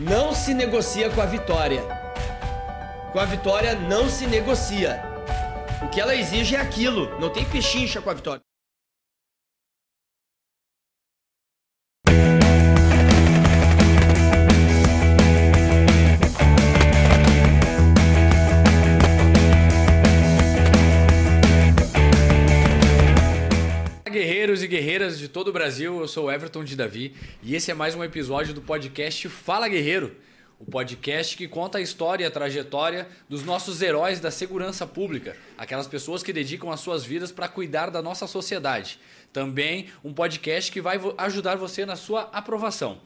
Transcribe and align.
não 0.00 0.32
se 0.32 0.54
negocia 0.54 1.10
com 1.10 1.20
a 1.20 1.26
vitória. 1.26 1.82
Com 3.12 3.20
a 3.20 3.24
vitória 3.26 3.74
não 3.74 4.08
se 4.08 4.26
negocia. 4.26 5.02
O 5.82 5.88
que 5.90 6.00
ela 6.00 6.16
exige 6.16 6.56
é 6.56 6.58
aquilo, 6.58 7.20
não 7.20 7.28
tem 7.28 7.44
pechincha 7.44 8.00
com 8.00 8.08
a 8.08 8.14
vitória. 8.14 8.42
Guerreiras 24.70 25.18
de 25.18 25.26
todo 25.26 25.48
o 25.48 25.52
Brasil, 25.52 25.98
eu 25.98 26.06
sou 26.06 26.30
Everton 26.30 26.62
de 26.62 26.76
Davi 26.76 27.12
e 27.42 27.56
esse 27.56 27.72
é 27.72 27.74
mais 27.74 27.96
um 27.96 28.04
episódio 28.04 28.54
do 28.54 28.62
podcast 28.62 29.28
Fala 29.28 29.66
Guerreiro, 29.66 30.14
o 30.60 30.64
podcast 30.64 31.36
que 31.36 31.48
conta 31.48 31.78
a 31.78 31.80
história 31.80 32.22
e 32.22 32.26
a 32.28 32.30
trajetória 32.30 33.08
dos 33.28 33.42
nossos 33.42 33.82
heróis 33.82 34.20
da 34.20 34.30
segurança 34.30 34.86
pública, 34.86 35.36
aquelas 35.58 35.88
pessoas 35.88 36.22
que 36.22 36.32
dedicam 36.32 36.70
as 36.70 36.78
suas 36.78 37.04
vidas 37.04 37.32
para 37.32 37.48
cuidar 37.48 37.90
da 37.90 38.00
nossa 38.00 38.28
sociedade. 38.28 39.00
Também 39.32 39.88
um 40.04 40.14
podcast 40.14 40.70
que 40.70 40.80
vai 40.80 41.00
ajudar 41.18 41.56
você 41.56 41.84
na 41.84 41.96
sua 41.96 42.30
aprovação. 42.32 43.00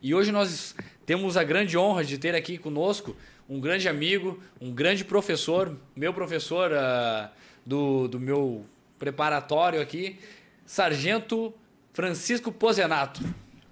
E 0.00 0.14
hoje 0.14 0.32
nós 0.32 0.74
temos 1.04 1.36
a 1.36 1.44
grande 1.44 1.76
honra 1.76 2.02
de 2.02 2.16
ter 2.16 2.34
aqui 2.34 2.56
conosco 2.56 3.14
um 3.46 3.60
grande 3.60 3.90
amigo, 3.90 4.42
um 4.58 4.72
grande 4.72 5.04
professor, 5.04 5.76
meu 5.94 6.14
professor 6.14 6.70
uh, 6.72 7.28
do, 7.66 8.08
do 8.08 8.18
meu 8.18 8.64
preparatório 9.00 9.80
aqui, 9.80 10.18
Sargento 10.70 11.52
Francisco 11.92 12.52
Pozenato. 12.52 13.20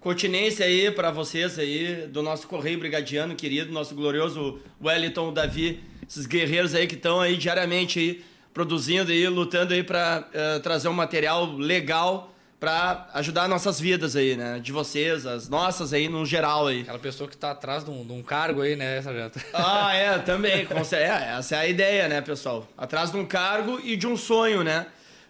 Continência 0.01 0.67
aí 0.67 0.91
para 0.91 1.13
vocês 1.13 1.57
aí, 1.57 2.09
do 2.09 2.25
nosso 2.25 2.49
Correio 2.49 2.77
Brigadiano 2.81 3.37
querido, 3.37 3.71
nosso 3.71 3.95
glorioso 3.95 4.59
Wellington 4.83 5.33
Davi, 5.33 5.81
esses 6.09 6.27
guerreiros 6.27 6.75
aí 6.75 6.89
que 6.89 6.97
estão 6.97 7.21
aí 7.21 7.37
diariamente 7.37 8.01
aí, 8.01 8.25
produzindo 8.53 9.13
aí, 9.13 9.29
lutando 9.29 9.75
aí 9.75 9.85
para 9.85 10.27
uh, 10.27 10.37
eh, 10.37 10.59
trazer 10.59 10.89
um 10.89 10.93
material 10.93 11.47
legal 11.57 12.35
para 12.59 13.09
ajudar 13.15 13.47
nossas 13.47 13.79
vidas 13.79 14.17
aí, 14.17 14.37
né? 14.37 14.59
De 14.59 14.73
vocês, 14.73 15.25
as 15.25 15.49
nossas 15.49 15.93
aí, 15.93 16.09
no 16.09 16.27
geral 16.27 16.67
aí. 16.67 16.81
Aquela 16.81 16.99
pessoa 16.99 17.29
que 17.29 17.37
está 17.37 17.53
atrás 17.53 17.85
de 17.85 17.91
um, 17.93 18.05
de 18.05 18.13
um, 18.13 18.25
cargo 18.25 18.63
aí, 18.63 18.75
né, 18.75 19.01
Sargento? 19.01 19.39
Ah, 19.55 19.95
é, 19.95 20.19
também. 20.19 20.67
É, 20.67 21.39
essa 21.39 21.55
é 21.55 21.59
a 21.61 21.69
ideia, 21.69 22.09
né, 22.09 22.21
pessoal? 22.21 22.67
Atrás 22.77 23.13
de 23.13 23.17
um 23.17 23.25
cargo 23.25 23.81
e 23.85 23.97
de 23.97 24.09
um 24.09 24.17
sonho, 24.17 24.65
né? 24.65 24.89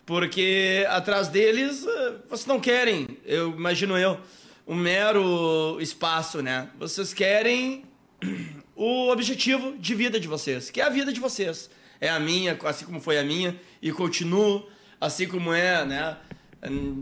Porque 0.09 0.87
atrás 0.89 1.28
deles, 1.28 1.87
eh, 1.87 2.14
vocês 2.31 2.47
não 2.47 2.59
querem, 2.59 3.19
eu 3.27 3.51
imagino 3.51 3.95
eu, 3.95 4.19
um 4.67 4.75
mero 4.75 5.77
espaço, 5.83 6.41
né? 6.41 6.70
Vocês 6.78 7.12
querem 7.12 7.84
o 8.75 9.11
objetivo 9.11 9.77
de 9.77 9.95
vida 9.95 10.19
de 10.19 10.27
vocês, 10.27 10.70
que 10.70 10.81
é 10.81 10.84
a 10.84 10.89
vida 10.89 11.12
de 11.12 11.20
vocês. 11.20 11.69
É 12.00 12.09
a 12.09 12.19
minha, 12.19 12.59
assim 12.65 12.87
como 12.87 13.03
foi 13.03 13.19
a 13.19 13.23
minha, 13.23 13.55
e 13.83 13.92
continuo, 13.92 14.67
assim 14.98 15.28
como 15.28 15.53
é, 15.53 15.84
né? 15.84 16.17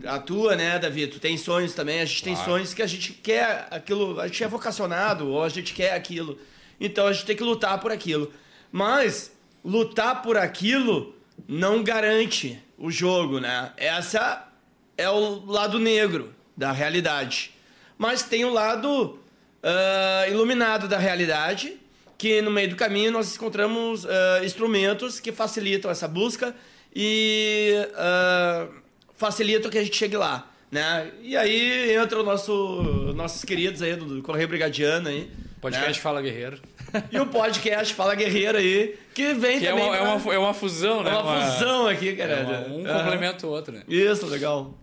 A 0.04 0.18
tua, 0.18 0.56
né, 0.56 0.76
Davi? 0.76 1.06
Tu 1.06 1.20
tem 1.20 1.38
sonhos 1.38 1.74
também, 1.74 2.00
a 2.00 2.04
gente 2.04 2.24
tem 2.24 2.34
sonhos 2.34 2.74
que 2.74 2.82
a 2.82 2.88
gente 2.88 3.12
quer 3.12 3.68
aquilo, 3.70 4.20
a 4.20 4.26
gente 4.26 4.42
é 4.42 4.48
vocacionado, 4.48 5.28
ou 5.28 5.44
a 5.44 5.48
gente 5.48 5.74
quer 5.74 5.94
aquilo. 5.94 6.40
Então 6.80 7.06
a 7.06 7.12
gente 7.12 7.24
tem 7.24 7.36
que 7.36 7.44
lutar 7.44 7.78
por 7.78 7.92
aquilo. 7.92 8.32
Mas 8.72 9.30
lutar 9.64 10.22
por 10.22 10.36
aquilo 10.36 11.14
não 11.46 11.84
garante 11.84 12.65
o 12.78 12.90
jogo, 12.90 13.40
né? 13.40 13.72
Essa 13.76 14.48
é 14.96 15.08
o 15.08 15.44
lado 15.44 15.78
negro 15.78 16.34
da 16.56 16.72
realidade. 16.72 17.52
Mas 17.98 18.22
tem 18.22 18.44
o 18.44 18.50
lado 18.50 19.18
uh, 19.62 20.30
iluminado 20.30 20.88
da 20.88 20.98
realidade, 20.98 21.76
que 22.18 22.40
no 22.42 22.50
meio 22.50 22.70
do 22.70 22.76
caminho 22.76 23.10
nós 23.10 23.34
encontramos 23.34 24.04
uh, 24.04 24.08
instrumentos 24.44 25.20
que 25.20 25.32
facilitam 25.32 25.90
essa 25.90 26.08
busca 26.08 26.54
e 26.94 27.74
uh, 27.90 28.72
facilitam 29.16 29.70
que 29.70 29.78
a 29.78 29.84
gente 29.84 29.96
chegue 29.96 30.16
lá. 30.16 30.50
Né? 30.70 31.10
E 31.22 31.36
aí 31.36 31.94
entra 31.94 32.20
o 32.20 32.22
nosso, 32.22 32.82
nossos 33.14 33.44
queridos 33.44 33.82
aí 33.82 33.96
do 33.96 34.22
Correio 34.22 34.48
Brigadiano 34.48 35.08
aí. 35.08 35.30
Podcast 35.60 35.98
né? 35.98 36.02
Fala 36.02 36.20
Guerreiro. 36.20 36.60
E 37.10 37.18
o 37.18 37.26
podcast 37.26 37.94
Fala 37.94 38.14
Guerreiro 38.14 38.58
aí, 38.58 38.98
que 39.14 39.34
vem 39.34 39.58
que 39.58 39.66
é 39.66 39.70
também. 39.70 39.86
É 39.86 39.88
uma, 39.88 39.96
pra... 39.96 39.98
é, 39.98 40.16
uma, 40.16 40.34
é 40.34 40.38
uma 40.38 40.54
fusão, 40.54 41.02
né? 41.02 41.10
É 41.10 41.14
uma, 41.14 41.22
uma 41.22 41.50
fusão 41.50 41.86
aqui, 41.86 42.16
cara. 42.16 42.32
É 42.32 42.42
uma, 42.42 42.60
um 42.68 42.84
complementa 43.02 43.46
o 43.46 43.50
outro, 43.50 43.72
né? 43.74 43.82
Isso, 43.88 44.26
legal. 44.26 44.74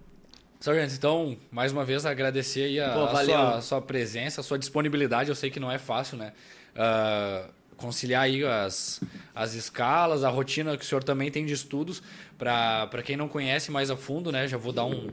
Sargento, 0.60 0.94
então, 0.94 1.38
mais 1.52 1.74
uma 1.74 1.84
vez 1.84 2.06
agradecer 2.06 2.64
aí 2.64 2.80
a, 2.80 2.94
Pô, 2.94 3.04
a, 3.04 3.26
sua, 3.26 3.56
a, 3.56 3.62
sua, 3.62 3.82
presença, 3.82 4.40
a 4.40 4.44
sua 4.44 4.58
disponibilidade. 4.58 5.30
Eu 5.30 5.36
sei 5.36 5.50
que 5.50 5.60
não 5.60 5.70
é 5.70 5.78
fácil, 5.78 6.18
né? 6.18 6.32
Uh, 6.74 7.52
conciliar 7.76 8.24
aí 8.24 8.46
as, 8.46 9.02
as 9.36 9.56
escalas, 9.56 10.24
a 10.24 10.30
rotina 10.30 10.78
que 10.78 10.86
o 10.86 10.88
senhor 10.88 11.04
também 11.04 11.30
tem 11.30 11.46
de 11.46 11.52
estudos. 11.52 12.02
Para 12.38 13.04
quem 13.04 13.18
não 13.18 13.28
conhece 13.28 13.72
mais 13.72 13.92
a 13.92 13.98
fundo, 13.98 14.32
né? 14.32 14.48
Já 14.48 14.56
vou 14.56 14.72
dar 14.72 14.86
um, 14.86 15.10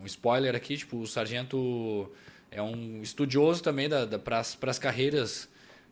um 0.00 0.06
spoiler 0.06 0.54
aqui. 0.54 0.78
Tipo, 0.78 0.98
o 0.98 1.06
sargento 1.06 2.10
é 2.50 2.60
um 2.60 3.02
estudioso 3.02 3.62
também 3.62 3.88
da, 3.88 4.04
da 4.04 4.18
para 4.18 4.40
as 4.40 4.78
carreiras 4.78 5.48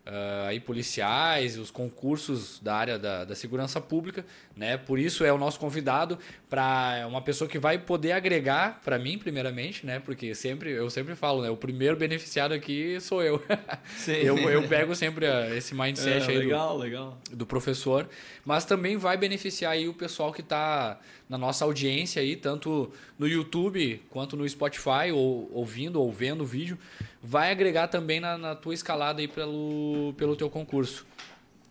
uh, 0.09 0.47
aí 0.47 0.59
policiais, 0.59 1.57
os 1.57 1.69
concursos 1.71 2.59
da 2.59 2.75
área 2.75 2.99
da, 2.99 3.23
da 3.23 3.35
segurança 3.35 3.79
pública, 3.79 4.25
né? 4.55 4.77
Por 4.77 4.99
isso 4.99 5.23
é 5.23 5.31
o 5.31 5.37
nosso 5.37 5.59
convidado 5.59 6.17
para 6.49 7.05
uma 7.07 7.21
pessoa 7.21 7.49
que 7.49 7.59
vai 7.59 7.77
poder 7.77 8.13
agregar 8.13 8.81
para 8.83 8.97
mim 8.97 9.17
primeiramente, 9.17 9.85
né? 9.85 9.99
Porque 9.99 10.33
sempre 10.33 10.71
eu 10.71 10.89
sempre 10.89 11.15
falo, 11.15 11.41
né? 11.41 11.49
O 11.49 11.57
primeiro 11.57 11.95
beneficiado 11.95 12.53
aqui 12.53 12.99
sou 12.99 13.23
eu. 13.23 13.41
Sim. 13.97 14.13
eu, 14.13 14.37
eu 14.49 14.67
pego 14.67 14.95
sempre 14.95 15.27
ah, 15.27 15.55
esse 15.55 15.75
mindset 15.75 16.29
é, 16.29 16.33
aí 16.33 16.37
legal, 16.39 16.73
do, 16.73 16.83
legal. 16.83 17.17
do 17.31 17.45
professor, 17.45 18.09
mas 18.43 18.65
também 18.65 18.97
vai 18.97 19.15
beneficiar 19.15 19.73
aí 19.73 19.87
o 19.87 19.93
pessoal 19.93 20.33
que 20.33 20.41
está 20.41 20.99
na 21.29 21.37
nossa 21.37 21.63
audiência 21.63 22.21
aí, 22.21 22.35
tanto 22.35 22.91
no 23.17 23.27
YouTube 23.27 24.01
quanto 24.09 24.35
no 24.35 24.49
Spotify, 24.49 25.11
ou 25.13 25.47
ouvindo 25.53 26.01
ou 26.01 26.11
vendo 26.11 26.41
o 26.41 26.45
vídeo, 26.45 26.77
vai 27.21 27.51
agregar 27.51 27.87
também 27.87 28.19
na, 28.19 28.37
na 28.37 28.55
tua 28.55 28.73
escalada 28.73 29.21
aí 29.21 29.27
pelo, 29.27 30.13
pelo 30.17 30.35
teu 30.35 30.49
concurso. 30.49 31.05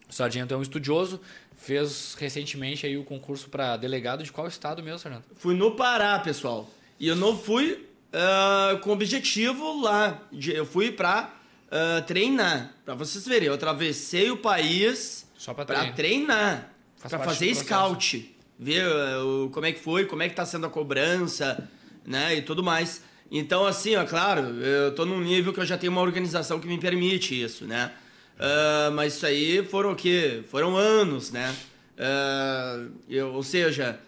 O 0.08 0.12
Sargento 0.12 0.54
é 0.54 0.56
um 0.56 0.62
estudioso, 0.62 1.20
fez 1.56 2.14
recentemente 2.18 2.86
aí 2.86 2.96
o 2.96 3.04
concurso 3.04 3.48
para 3.48 3.76
delegado 3.76 4.22
de 4.22 4.32
qual 4.32 4.46
estado 4.46 4.82
mesmo, 4.82 4.98
Sargento? 4.98 5.24
Fui 5.36 5.54
no 5.54 5.72
Pará, 5.72 6.18
pessoal. 6.18 6.68
E 6.98 7.06
eu 7.06 7.16
não 7.16 7.36
fui 7.36 7.86
uh, 8.12 8.78
com 8.80 8.90
objetivo 8.90 9.80
lá. 9.80 10.22
Eu 10.32 10.64
fui 10.64 10.90
para 10.90 11.34
uh, 11.66 12.02
treinar. 12.06 12.74
Para 12.84 12.94
vocês 12.94 13.26
verem, 13.26 13.48
eu 13.48 13.54
atravessei 13.54 14.30
o 14.30 14.36
país 14.36 15.26
para 15.44 15.64
treinar, 15.64 15.94
treinar 15.94 16.72
para 17.00 17.18
fazer 17.20 17.54
scout 17.54 18.34
ver 18.58 18.84
uh, 18.86 19.48
como 19.50 19.66
é 19.66 19.72
que 19.72 19.78
foi, 19.78 20.04
como 20.04 20.22
é 20.22 20.26
que 20.26 20.32
está 20.32 20.44
sendo 20.44 20.66
a 20.66 20.70
cobrança, 20.70 21.68
né, 22.04 22.34
e 22.34 22.42
tudo 22.42 22.62
mais. 22.62 23.02
Então, 23.30 23.66
assim, 23.66 23.94
ó, 23.96 24.04
claro, 24.04 24.40
eu 24.62 24.94
tô 24.94 25.04
num 25.04 25.20
nível 25.20 25.52
que 25.52 25.60
eu 25.60 25.66
já 25.66 25.76
tenho 25.76 25.92
uma 25.92 26.00
organização 26.00 26.58
que 26.58 26.66
me 26.66 26.78
permite 26.78 27.40
isso, 27.40 27.66
né? 27.66 27.92
Uh, 28.38 28.92
mas 28.92 29.16
isso 29.16 29.26
aí 29.26 29.64
foram 29.64 29.92
o 29.92 29.96
quê? 29.96 30.42
Foram 30.48 30.76
anos, 30.76 31.30
né? 31.30 31.54
Uh, 31.98 32.90
eu, 33.08 33.34
ou 33.34 33.42
seja, 33.42 33.98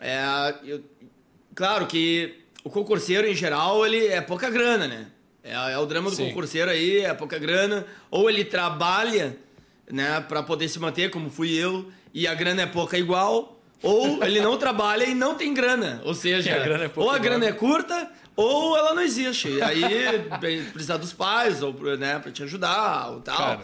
é, 0.00 0.54
eu, 0.64 0.82
claro 1.54 1.86
que 1.86 2.40
o 2.64 2.70
concurseiro 2.70 3.28
em 3.28 3.34
geral 3.34 3.86
ele 3.86 4.06
é 4.06 4.20
pouca 4.20 4.50
grana, 4.50 4.88
né? 4.88 5.06
É, 5.44 5.52
é 5.52 5.78
o 5.78 5.84
drama 5.84 6.08
do 6.08 6.16
Sim. 6.16 6.28
concurseiro 6.28 6.70
aí, 6.70 7.00
é 7.00 7.12
pouca 7.12 7.38
grana. 7.38 7.86
Ou 8.10 8.30
ele 8.30 8.44
trabalha, 8.44 9.36
né, 9.90 10.18
para 10.26 10.42
poder 10.42 10.68
se 10.68 10.78
manter, 10.78 11.10
como 11.10 11.28
fui 11.28 11.52
eu, 11.52 11.92
e 12.14 12.26
a 12.26 12.34
grana 12.34 12.62
é 12.62 12.66
pouca 12.66 12.96
igual, 12.96 13.60
ou 13.82 14.24
ele 14.24 14.40
não 14.40 14.56
trabalha 14.58 15.04
e 15.04 15.14
não 15.14 15.34
tem 15.34 15.52
grana. 15.52 16.00
Ou 16.04 16.14
seja, 16.14 16.54
a 16.54 16.56
é 16.56 16.90
ou 16.96 17.10
a 17.10 17.18
grana 17.18 17.44
é 17.44 17.52
curta, 17.52 18.10
ou 18.36 18.76
ela 18.76 18.94
não 18.94 19.02
existe. 19.02 19.60
Aí 19.62 19.82
precisa 20.72 20.98
dos 20.98 21.12
pais, 21.12 21.62
ou 21.62 21.72
né, 21.96 22.18
pra 22.18 22.32
te 22.32 22.42
ajudar, 22.42 23.10
ou 23.10 23.20
tal. 23.20 23.36
Cara. 23.36 23.62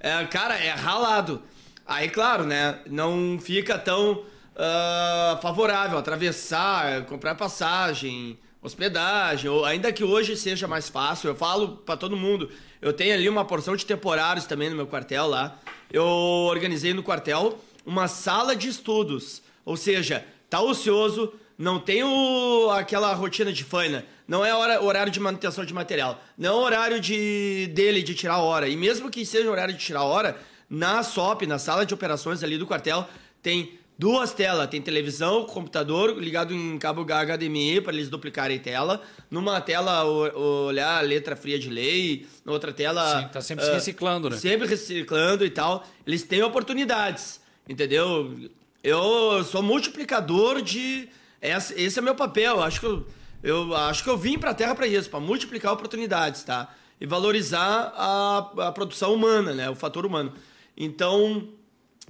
É, 0.00 0.24
cara, 0.26 0.56
é 0.56 0.70
ralado. 0.70 1.42
Aí, 1.86 2.08
claro, 2.08 2.44
né, 2.44 2.80
não 2.86 3.38
fica 3.40 3.78
tão 3.78 4.12
uh, 4.12 5.42
favorável 5.42 5.98
atravessar, 5.98 7.04
comprar 7.04 7.34
passagem, 7.34 8.38
hospedagem, 8.62 9.50
ou 9.50 9.64
ainda 9.64 9.92
que 9.92 10.02
hoje 10.02 10.36
seja 10.36 10.66
mais 10.66 10.88
fácil, 10.88 11.28
eu 11.28 11.34
falo 11.34 11.76
para 11.78 11.96
todo 11.96 12.16
mundo, 12.16 12.50
eu 12.80 12.92
tenho 12.92 13.12
ali 13.12 13.28
uma 13.28 13.44
porção 13.44 13.76
de 13.76 13.84
temporários 13.84 14.46
também 14.46 14.70
no 14.70 14.76
meu 14.76 14.86
quartel 14.86 15.26
lá. 15.26 15.58
Eu 15.92 16.04
organizei 16.04 16.94
no 16.94 17.02
quartel 17.02 17.58
uma 17.84 18.08
sala 18.08 18.56
de 18.56 18.68
estudos 18.68 19.42
ou 19.64 19.76
seja, 19.76 20.24
tá 20.50 20.60
ocioso, 20.60 21.32
não 21.56 21.78
tem 21.78 22.02
o, 22.02 22.70
aquela 22.70 23.12
rotina 23.14 23.52
de 23.52 23.64
faina, 23.64 24.04
não 24.26 24.44
é 24.44 24.54
hora, 24.54 24.82
horário 24.82 25.12
de 25.12 25.20
manutenção 25.20 25.64
de 25.64 25.74
material, 25.74 26.20
não 26.36 26.60
é 26.60 26.64
horário 26.64 27.00
de, 27.00 27.70
dele 27.74 28.02
de 28.02 28.14
tirar 28.14 28.38
hora. 28.38 28.68
E 28.68 28.76
mesmo 28.76 29.10
que 29.10 29.24
seja 29.24 29.50
horário 29.50 29.74
de 29.74 29.80
tirar 29.80 30.02
hora, 30.02 30.36
na 30.68 31.02
SOP, 31.02 31.46
na 31.46 31.58
sala 31.58 31.86
de 31.86 31.94
operações 31.94 32.42
ali 32.42 32.58
do 32.58 32.66
quartel, 32.66 33.06
tem 33.42 33.78
duas 33.98 34.32
telas. 34.32 34.68
Tem 34.68 34.80
televisão, 34.80 35.44
computador 35.44 36.18
ligado 36.18 36.52
em 36.54 36.78
cabo 36.78 37.04
HDMI 37.04 37.80
para 37.80 37.92
eles 37.92 38.08
duplicarem 38.08 38.58
tela. 38.58 39.02
Numa 39.30 39.60
tela 39.60 40.04
olhar 40.04 40.98
a 40.98 41.00
letra 41.00 41.36
fria 41.36 41.58
de 41.58 41.70
lei, 41.70 42.26
na 42.44 42.52
outra 42.52 42.72
tela. 42.72 43.22
Sim, 43.22 43.28
tá 43.28 43.40
sempre 43.40 43.64
uh, 43.66 43.72
reciclando, 43.72 44.30
né? 44.30 44.36
Sempre 44.36 44.66
reciclando 44.66 45.44
e 45.44 45.50
tal. 45.50 45.86
Eles 46.06 46.22
têm 46.22 46.42
oportunidades, 46.42 47.40
entendeu? 47.68 48.34
Eu 48.82 49.44
sou 49.44 49.62
multiplicador 49.62 50.60
de. 50.60 51.08
Esse, 51.44 51.98
é 51.98 52.02
meu 52.02 52.14
papel. 52.14 52.62
Acho 52.62 52.80
que 52.80 52.86
eu, 52.86 53.06
eu 53.42 53.76
acho 53.76 54.02
que 54.02 54.08
eu 54.08 54.16
vim 54.16 54.38
para 54.38 54.50
a 54.50 54.54
Terra 54.54 54.74
para 54.74 54.86
isso, 54.86 55.10
para 55.10 55.20
multiplicar 55.20 55.72
oportunidades, 55.72 56.42
tá? 56.42 56.74
E 57.00 57.06
valorizar 57.06 57.92
a, 57.96 58.38
a 58.68 58.72
produção 58.72 59.12
humana, 59.12 59.52
né? 59.52 59.68
O 59.68 59.74
fator 59.74 60.06
humano. 60.06 60.32
Então, 60.76 61.48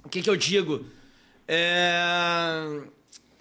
o 0.03 0.09
que, 0.09 0.21
que 0.21 0.29
eu 0.29 0.35
digo? 0.35 0.85
É... 1.47 2.81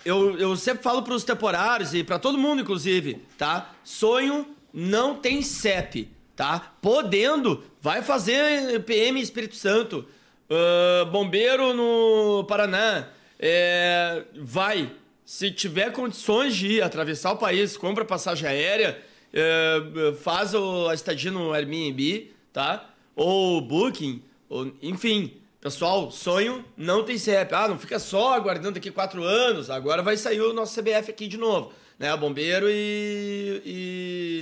Eu, 0.04 0.38
eu 0.38 0.56
sempre 0.56 0.82
falo 0.82 1.02
para 1.02 1.14
os 1.14 1.24
temporários 1.24 1.94
e 1.94 2.04
para 2.04 2.18
todo 2.18 2.36
mundo, 2.36 2.60
inclusive, 2.60 3.22
tá? 3.38 3.72
Sonho 3.82 4.46
não 4.72 5.14
tem 5.14 5.40
CEP, 5.40 6.10
tá? 6.36 6.74
Podendo, 6.82 7.64
vai 7.80 8.02
fazer 8.02 8.82
PM 8.84 9.18
Espírito 9.20 9.56
Santo, 9.56 10.06
uh, 10.50 11.06
bombeiro 11.06 11.72
no 11.72 12.44
Paraná, 12.44 13.08
é... 13.38 14.24
vai. 14.34 14.92
Se 15.24 15.50
tiver 15.50 15.92
condições 15.92 16.54
de 16.54 16.66
ir, 16.66 16.82
atravessar 16.82 17.32
o 17.32 17.36
país, 17.36 17.76
compra 17.76 18.04
passagem 18.04 18.48
aérea, 18.48 19.00
é... 19.32 20.12
faz 20.22 20.54
a 20.54 20.94
estadia 20.94 21.30
no 21.30 21.52
Airbnb, 21.52 22.32
tá? 22.52 22.90
Ou 23.16 23.60
Booking, 23.60 24.22
ou, 24.48 24.72
enfim, 24.82 25.40
Pessoal, 25.64 26.10
sonho 26.10 26.62
não 26.76 27.04
tem 27.04 27.16
CEP. 27.16 27.54
Ah, 27.54 27.66
não 27.66 27.78
fica 27.78 27.98
só 27.98 28.34
aguardando 28.34 28.76
aqui 28.76 28.90
quatro 28.90 29.24
anos. 29.24 29.70
Agora 29.70 30.02
vai 30.02 30.14
sair 30.14 30.42
o 30.42 30.52
nosso 30.52 30.78
CBF 30.78 31.10
aqui 31.10 31.26
de 31.26 31.38
novo. 31.38 31.72
Né? 31.98 32.14
Bombeiro 32.18 32.66
e, 32.68 33.62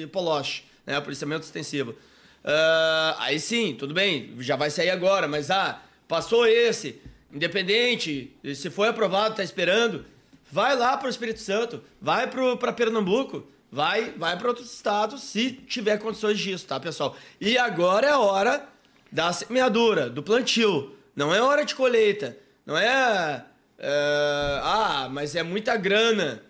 e 0.03 0.07
Poloche, 0.09 0.65
né? 0.85 1.01
Policiamento 1.01 1.45
extensivo. 1.45 1.93
Uh, 1.93 3.15
aí 3.19 3.39
sim, 3.39 3.77
tudo 3.79 3.95
bem, 3.95 4.35
já 4.41 4.57
vai 4.57 4.69
sair 4.69 4.91
agora, 4.91 5.29
mas 5.29 5.49
ah, 5.49 5.81
passou 6.09 6.45
esse, 6.45 7.01
independente, 7.33 8.33
se 8.57 8.69
foi 8.69 8.89
aprovado, 8.89 9.37
tá 9.37 9.45
esperando, 9.45 10.05
vai 10.53 10.77
lá 10.77 10.99
para 10.99 11.07
o 11.07 11.11
Espírito 11.11 11.41
Santo, 11.41 11.83
vai 11.99 12.31
para 12.59 12.73
Pernambuco, 12.75 13.49
vai, 13.71 14.11
vai 14.11 14.39
para 14.39 14.49
outros 14.49 14.71
estados, 14.71 15.23
se 15.23 15.51
tiver 15.51 15.97
condições 15.97 16.39
disso, 16.39 16.67
tá, 16.67 16.79
pessoal? 16.79 17.17
E 17.41 17.57
agora 17.57 18.07
é 18.07 18.15
hora 18.15 18.69
da 19.11 19.33
semeadura, 19.33 20.11
do 20.11 20.23
plantio. 20.23 20.95
Não 21.17 21.35
é 21.35 21.41
hora 21.41 21.65
de 21.65 21.75
colheita. 21.75 22.37
Não 22.67 22.77
é, 22.77 23.47
é. 23.79 24.61
ah, 24.63 25.09
mas 25.11 25.35
é 25.35 25.43
muita 25.43 25.75
grana. 25.77 26.43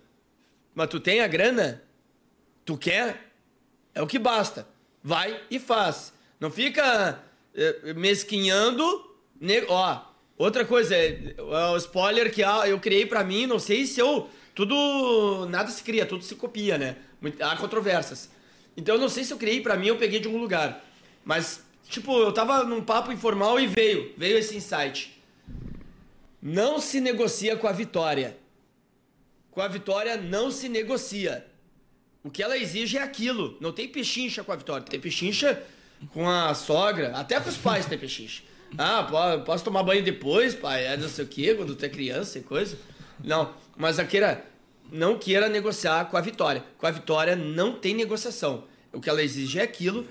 Mas 0.74 0.88
tu 0.88 0.98
tem 0.98 1.20
a 1.20 1.28
grana? 1.28 1.82
Tu 2.64 2.76
quer? 2.76 3.32
É 3.94 4.02
o 4.02 4.06
que 4.06 4.18
basta. 4.18 4.66
Vai 5.02 5.40
e 5.48 5.60
faz. 5.60 6.12
Não 6.40 6.50
fica 6.50 7.22
é, 7.54 7.92
mesquinhando. 7.94 8.84
Ó, 9.68 10.00
outra 10.36 10.64
coisa, 10.64 10.94
é, 10.94 11.34
é 11.36 11.66
o 11.72 11.76
spoiler 11.76 12.32
que 12.32 12.42
eu 12.42 12.78
criei 12.80 13.06
para 13.06 13.24
mim, 13.24 13.46
não 13.46 13.58
sei 13.58 13.86
se 13.86 14.00
eu. 14.00 14.28
Tudo. 14.54 15.46
Nada 15.48 15.70
se 15.70 15.82
cria, 15.82 16.04
tudo 16.04 16.22
se 16.22 16.34
copia, 16.34 16.76
né? 16.76 16.96
Há 17.40 17.56
controvérsias. 17.56 18.30
Então 18.76 18.96
eu 18.96 19.00
não 19.00 19.08
sei 19.08 19.24
se 19.24 19.32
eu 19.32 19.38
criei 19.38 19.60
para 19.60 19.76
mim 19.76 19.90
ou 19.90 19.96
peguei 19.96 20.20
de 20.20 20.26
algum 20.26 20.40
lugar. 20.40 20.84
Mas 21.24 21.62
Tipo, 21.92 22.18
eu 22.20 22.32
tava 22.32 22.64
num 22.64 22.82
papo 22.82 23.12
informal 23.12 23.60
e 23.60 23.66
veio, 23.66 24.14
veio 24.16 24.38
esse 24.38 24.56
insight. 24.56 25.12
Não 26.40 26.80
se 26.80 27.02
negocia 27.02 27.54
com 27.54 27.66
a 27.66 27.72
vitória. 27.72 28.38
Com 29.50 29.60
a 29.60 29.68
vitória 29.68 30.16
não 30.16 30.50
se 30.50 30.70
negocia. 30.70 31.46
O 32.24 32.30
que 32.30 32.42
ela 32.42 32.56
exige 32.56 32.96
é 32.96 33.02
aquilo. 33.02 33.58
Não 33.60 33.72
tem 33.72 33.86
pechincha 33.86 34.42
com 34.42 34.52
a 34.52 34.56
vitória. 34.56 34.86
Tem 34.86 34.98
pechincha 34.98 35.62
com 36.14 36.26
a 36.26 36.54
sogra, 36.54 37.14
até 37.14 37.38
com 37.38 37.50
os 37.50 37.58
pais 37.58 37.84
tem 37.84 37.98
pechincha. 37.98 38.42
Ah, 38.78 39.06
posso 39.44 39.64
tomar 39.64 39.82
banho 39.82 40.02
depois, 40.02 40.54
pai? 40.54 40.86
É 40.86 40.96
não 40.96 41.08
sei 41.08 41.24
o 41.24 41.28
quê, 41.28 41.54
quando 41.54 41.74
tu 41.74 41.84
é 41.84 41.88
criança 41.88 42.38
e 42.38 42.42
coisa. 42.42 42.78
Não, 43.22 43.54
mas 43.76 43.98
a 43.98 44.04
queira, 44.04 44.44
não 44.90 45.18
queira 45.18 45.48
negociar 45.48 46.06
com 46.06 46.16
a 46.16 46.20
vitória. 46.20 46.64
Com 46.78 46.86
a 46.86 46.90
vitória 46.90 47.36
não 47.36 47.74
tem 47.74 47.94
negociação. 47.94 48.64
O 48.92 49.00
que 49.00 49.08
ela 49.08 49.22
exige 49.22 49.58
é 49.58 49.62
aquilo, 49.62 50.06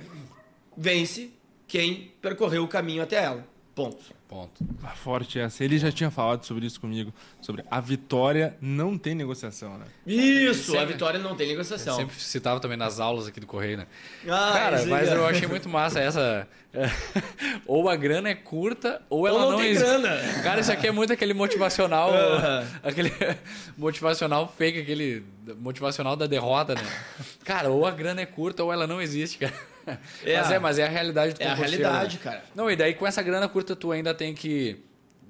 vence, 0.75 1.31
quem 1.67 2.11
percorreu 2.21 2.63
o 2.63 2.67
caminho 2.67 3.03
até 3.03 3.23
ela. 3.23 3.47
Ponto. 3.83 4.21
Ponto. 4.31 4.63
A 4.81 4.87
ah, 4.87 4.95
forte 4.95 5.37
essa. 5.39 5.61
Ele 5.61 5.77
já 5.77 5.91
tinha 5.91 6.09
falado 6.09 6.45
sobre 6.45 6.65
isso 6.65 6.79
comigo, 6.79 7.13
sobre 7.41 7.65
a 7.69 7.81
vitória 7.81 8.55
não 8.61 8.97
tem 8.97 9.13
negociação, 9.13 9.77
né? 9.77 9.85
Isso, 10.07 10.71
sempre, 10.71 10.79
a 10.79 10.85
vitória 10.85 11.19
não 11.19 11.35
tem 11.35 11.49
negociação. 11.49 11.97
sempre 11.97 12.15
citava 12.15 12.59
também 12.61 12.77
nas 12.77 13.01
aulas 13.01 13.27
aqui 13.27 13.41
do 13.41 13.45
Correio, 13.45 13.79
né? 13.79 13.87
Ah, 14.25 14.51
Cara, 14.53 14.85
mas 14.85 15.11
eu 15.11 15.25
achei 15.25 15.49
muito 15.49 15.67
massa 15.67 15.99
essa. 15.99 16.47
ou 17.67 17.89
a 17.89 17.95
grana 17.97 18.29
é 18.29 18.35
curta, 18.35 19.01
ou 19.09 19.27
ela 19.27 19.43
ou 19.43 19.43
não, 19.43 19.51
não 19.51 19.59
tem 19.59 19.73
grana. 19.73 20.17
Cara, 20.41 20.61
isso 20.61 20.71
aqui 20.71 20.87
é 20.87 20.91
muito 20.91 21.11
aquele 21.11 21.33
motivacional, 21.33 22.11
aquele 22.81 23.11
motivacional 23.77 24.47
fake, 24.57 24.79
aquele 24.79 25.25
motivacional 25.57 26.15
da 26.15 26.25
derrota, 26.25 26.75
né? 26.75 26.83
Cara, 27.43 27.69
ou 27.69 27.85
a 27.85 27.91
grana 27.91 28.21
é 28.21 28.25
curta, 28.25 28.63
ou 28.63 28.71
ela 28.71 28.87
não 28.87 29.01
existe, 29.01 29.39
cara. 29.39 29.70
É, 30.23 30.37
mas 30.37 30.51
é, 30.51 30.59
mas 30.59 30.79
é 30.79 30.85
a 30.85 30.89
realidade 30.89 31.33
do 31.33 31.41
É 31.41 31.47
a 31.47 31.53
realidade, 31.53 32.17
né? 32.17 32.23
cara. 32.23 32.43
Não, 32.55 32.69
e 32.69 32.75
daí 32.75 32.93
com 32.93 33.05
essa 33.07 33.21
grana 33.21 33.47
curta 33.47 33.75
tu 33.75 33.91
ainda 33.91 34.13
tem 34.13 34.33
que 34.33 34.79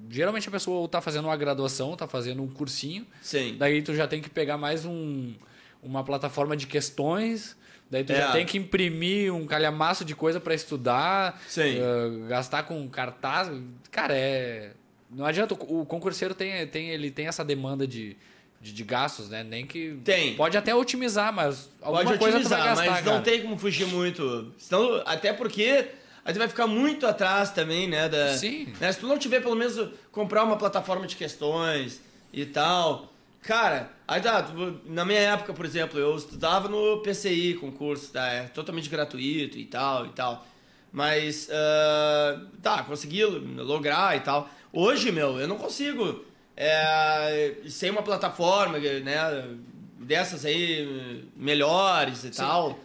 geralmente 0.10 0.48
a 0.48 0.52
pessoa 0.52 0.88
tá 0.88 1.00
fazendo 1.02 1.26
uma 1.26 1.38
graduação, 1.38 1.96
tá 1.96 2.08
fazendo 2.08 2.42
um 2.42 2.48
cursinho. 2.48 3.06
Sim. 3.22 3.56
Daí 3.58 3.82
tu 3.82 3.96
já 3.96 4.08
tem 4.08 4.22
que 4.22 4.30
pegar 4.30 4.58
mais 4.58 4.86
um 4.86 5.34
uma 5.82 6.04
plataforma 6.04 6.56
de 6.56 6.68
questões. 6.68 7.56
Daí 7.90 8.04
tu 8.04 8.14
é. 8.14 8.18
já 8.18 8.32
tem 8.32 8.46
que 8.46 8.58
imprimir 8.58 9.34
um 9.34 9.46
calhamaço 9.46 10.06
de 10.06 10.16
coisa 10.16 10.40
para 10.40 10.54
estudar, 10.54 11.42
uh, 11.58 12.28
gastar 12.28 12.64
com 12.64 12.88
cartaz. 12.88 13.52
Cara, 13.92 14.14
é 14.16 14.72
não 15.14 15.26
adianta 15.26 15.54
o 15.54 15.86
concurseiro 15.86 16.34
tem, 16.34 16.66
tem 16.68 16.90
ele 16.90 17.12
tem 17.12 17.28
essa 17.28 17.44
demanda 17.44 17.86
de 17.86 18.16
de, 18.62 18.72
de, 18.72 18.84
gastos, 18.84 19.30
né? 19.30 19.44
Nem 19.44 19.66
que. 19.66 20.00
Tem. 20.04 20.36
Pode 20.36 20.58
até 20.58 20.74
otimizar, 20.74 21.34
mas 21.34 21.70
alguma 21.82 22.04
pode 22.04 22.20
coisa 22.20 22.38
otimizar, 22.38 22.64
gastar, 22.64 22.86
mas 22.86 23.04
cara. 23.04 23.16
não 23.18 23.24
tem 23.24 23.42
como 23.42 23.58
fugir 23.58 23.88
muito. 23.88 24.54
Senão, 24.58 25.02
até 25.06 25.34
porque 25.34 25.88
aí 26.24 26.34
tu 26.34 26.38
vai 26.38 26.48
ficar 26.48 26.68
muito 26.68 27.08
atrás 27.08 27.50
também, 27.52 27.88
né? 27.88 28.08
Da, 28.08 28.38
Sim. 28.38 28.72
Né? 28.80 28.92
Se 28.92 29.00
tu 29.00 29.08
não 29.08 29.18
tiver 29.18 29.42
pelo 29.42 29.56
menos 29.56 29.90
comprar 30.12 30.44
uma 30.44 30.58
plataforma 30.58 31.08
de 31.08 31.16
questões 31.16 32.02
e 32.32 32.46
tal. 32.46 33.12
Cara, 33.42 33.90
aí 34.08 34.22
tá, 34.22 34.48
na 34.86 35.04
minha 35.04 35.20
época, 35.20 35.52
por 35.52 35.66
exemplo, 35.66 36.00
eu 36.00 36.16
estudava 36.16 36.70
no 36.70 37.02
PCI, 37.02 37.56
concurso, 37.56 38.12
tá? 38.12 38.28
É 38.28 38.44
totalmente 38.44 38.88
gratuito 38.88 39.58
e 39.58 39.66
tal 39.66 40.06
e 40.06 40.10
tal. 40.10 40.46
Mas, 40.92 41.48
uh, 41.48 42.46
tá, 42.62 42.84
consegui 42.84 43.24
lograr 43.26 44.16
e 44.16 44.20
tal. 44.20 44.48
Hoje, 44.72 45.12
meu, 45.12 45.40
eu 45.40 45.48
não 45.48 45.58
consigo 45.58 46.24
é, 46.56 47.56
sem 47.68 47.90
uma 47.90 48.04
plataforma, 48.04 48.80
né? 48.80 49.58
Dessas 50.00 50.46
aí 50.46 51.28
melhores 51.36 52.24
e 52.24 52.34
Sim. 52.34 52.42
tal. 52.42 52.80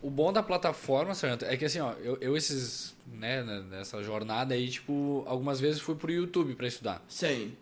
O 0.00 0.10
bom 0.10 0.32
da 0.32 0.42
plataforma, 0.42 1.14
Sargento, 1.14 1.44
é 1.44 1.56
que 1.56 1.64
assim, 1.64 1.78
ó, 1.78 1.92
eu, 2.02 2.18
eu 2.20 2.36
esses, 2.36 2.94
né, 3.06 3.42
nessa 3.70 4.02
jornada 4.02 4.54
aí, 4.54 4.68
tipo, 4.68 5.22
algumas 5.26 5.60
vezes 5.60 5.80
fui 5.80 5.94
pro 5.94 6.10
YouTube 6.10 6.54
para 6.54 6.66
estudar. 6.66 7.00
Sim. 7.08 7.52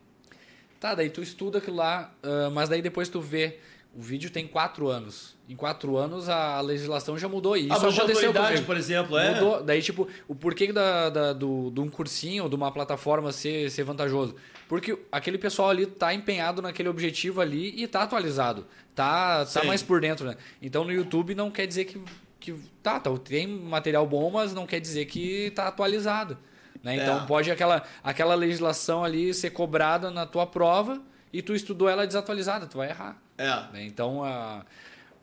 Tá, 0.81 0.95
daí 0.95 1.11
tu 1.11 1.23
estuda 1.23 1.59
aquilo 1.59 1.77
lá, 1.77 2.11
uh, 2.25 2.51
mas 2.51 2.71
daí 2.71 2.81
depois 2.81 3.11
tu 3.11 3.21
vê 3.21 3.59
o 3.95 4.01
vídeo 4.01 4.31
tem 4.31 4.47
quatro 4.47 4.89
anos. 4.89 5.37
Em 5.49 5.57
quatro 5.57 5.97
anos 5.97 6.29
a 6.29 6.61
legislação 6.61 7.19
já 7.19 7.29
mudou. 7.29 7.57
E 7.57 7.69
isso 7.69 7.73
a 7.73 7.91
aconteceu 7.91 8.33
por 8.65 8.77
exemplo, 8.77 9.19
é? 9.19 9.35
Mudou. 9.35 9.63
Daí, 9.63 9.83
tipo, 9.83 10.09
o 10.29 10.35
porquê 10.35 10.73
da, 10.73 11.11
da, 11.11 11.33
do, 11.33 11.71
de 11.71 11.81
um 11.81 11.89
cursinho, 11.89 12.49
de 12.49 12.55
uma 12.55 12.71
plataforma 12.71 13.33
ser, 13.33 13.69
ser 13.71 13.83
vantajoso? 13.83 14.37
Porque 14.69 14.97
aquele 15.11 15.39
pessoal 15.39 15.71
ali 15.71 15.87
tá 15.87 16.15
empenhado 16.15 16.63
naquele 16.63 16.89
objetivo 16.89 17.41
ali 17.41 17.83
e 17.83 17.89
tá 17.89 18.03
atualizado. 18.03 18.67
Tá, 18.95 19.45
tá 19.45 19.65
mais 19.65 19.83
por 19.83 20.01
dentro, 20.01 20.27
né? 20.27 20.37
Então 20.63 20.85
no 20.85 20.93
YouTube 20.93 21.35
não 21.35 21.51
quer 21.51 21.67
dizer 21.67 21.87
que, 21.87 22.01
que 22.39 22.55
tá, 22.81 23.01
tá, 23.01 23.11
tem 23.19 23.47
material 23.47 24.07
bom, 24.07 24.31
mas 24.31 24.55
não 24.55 24.67
quer 24.67 24.79
dizer 24.79 25.07
que 25.07 25.51
tá 25.51 25.67
atualizado. 25.67 26.39
Né? 26.83 26.97
Então 26.97 27.25
é. 27.25 27.27
pode 27.27 27.51
aquela, 27.51 27.83
aquela 28.05 28.37
legislação 28.37 29.03
ali 29.03 29.35
ser 29.35 29.51
cobrada 29.51 30.11
na 30.11 30.27
tua 30.27 30.47
prova 30.47 31.03
e 31.33 31.43
tu 31.43 31.55
estudou 31.55 31.89
ela 31.89 32.07
desatualizada, 32.07 32.67
tu 32.67 32.79
vai 32.79 32.91
errar. 32.91 33.21
É. 33.41 33.73
Né? 33.73 33.85
Então, 33.87 34.23
a, 34.23 34.65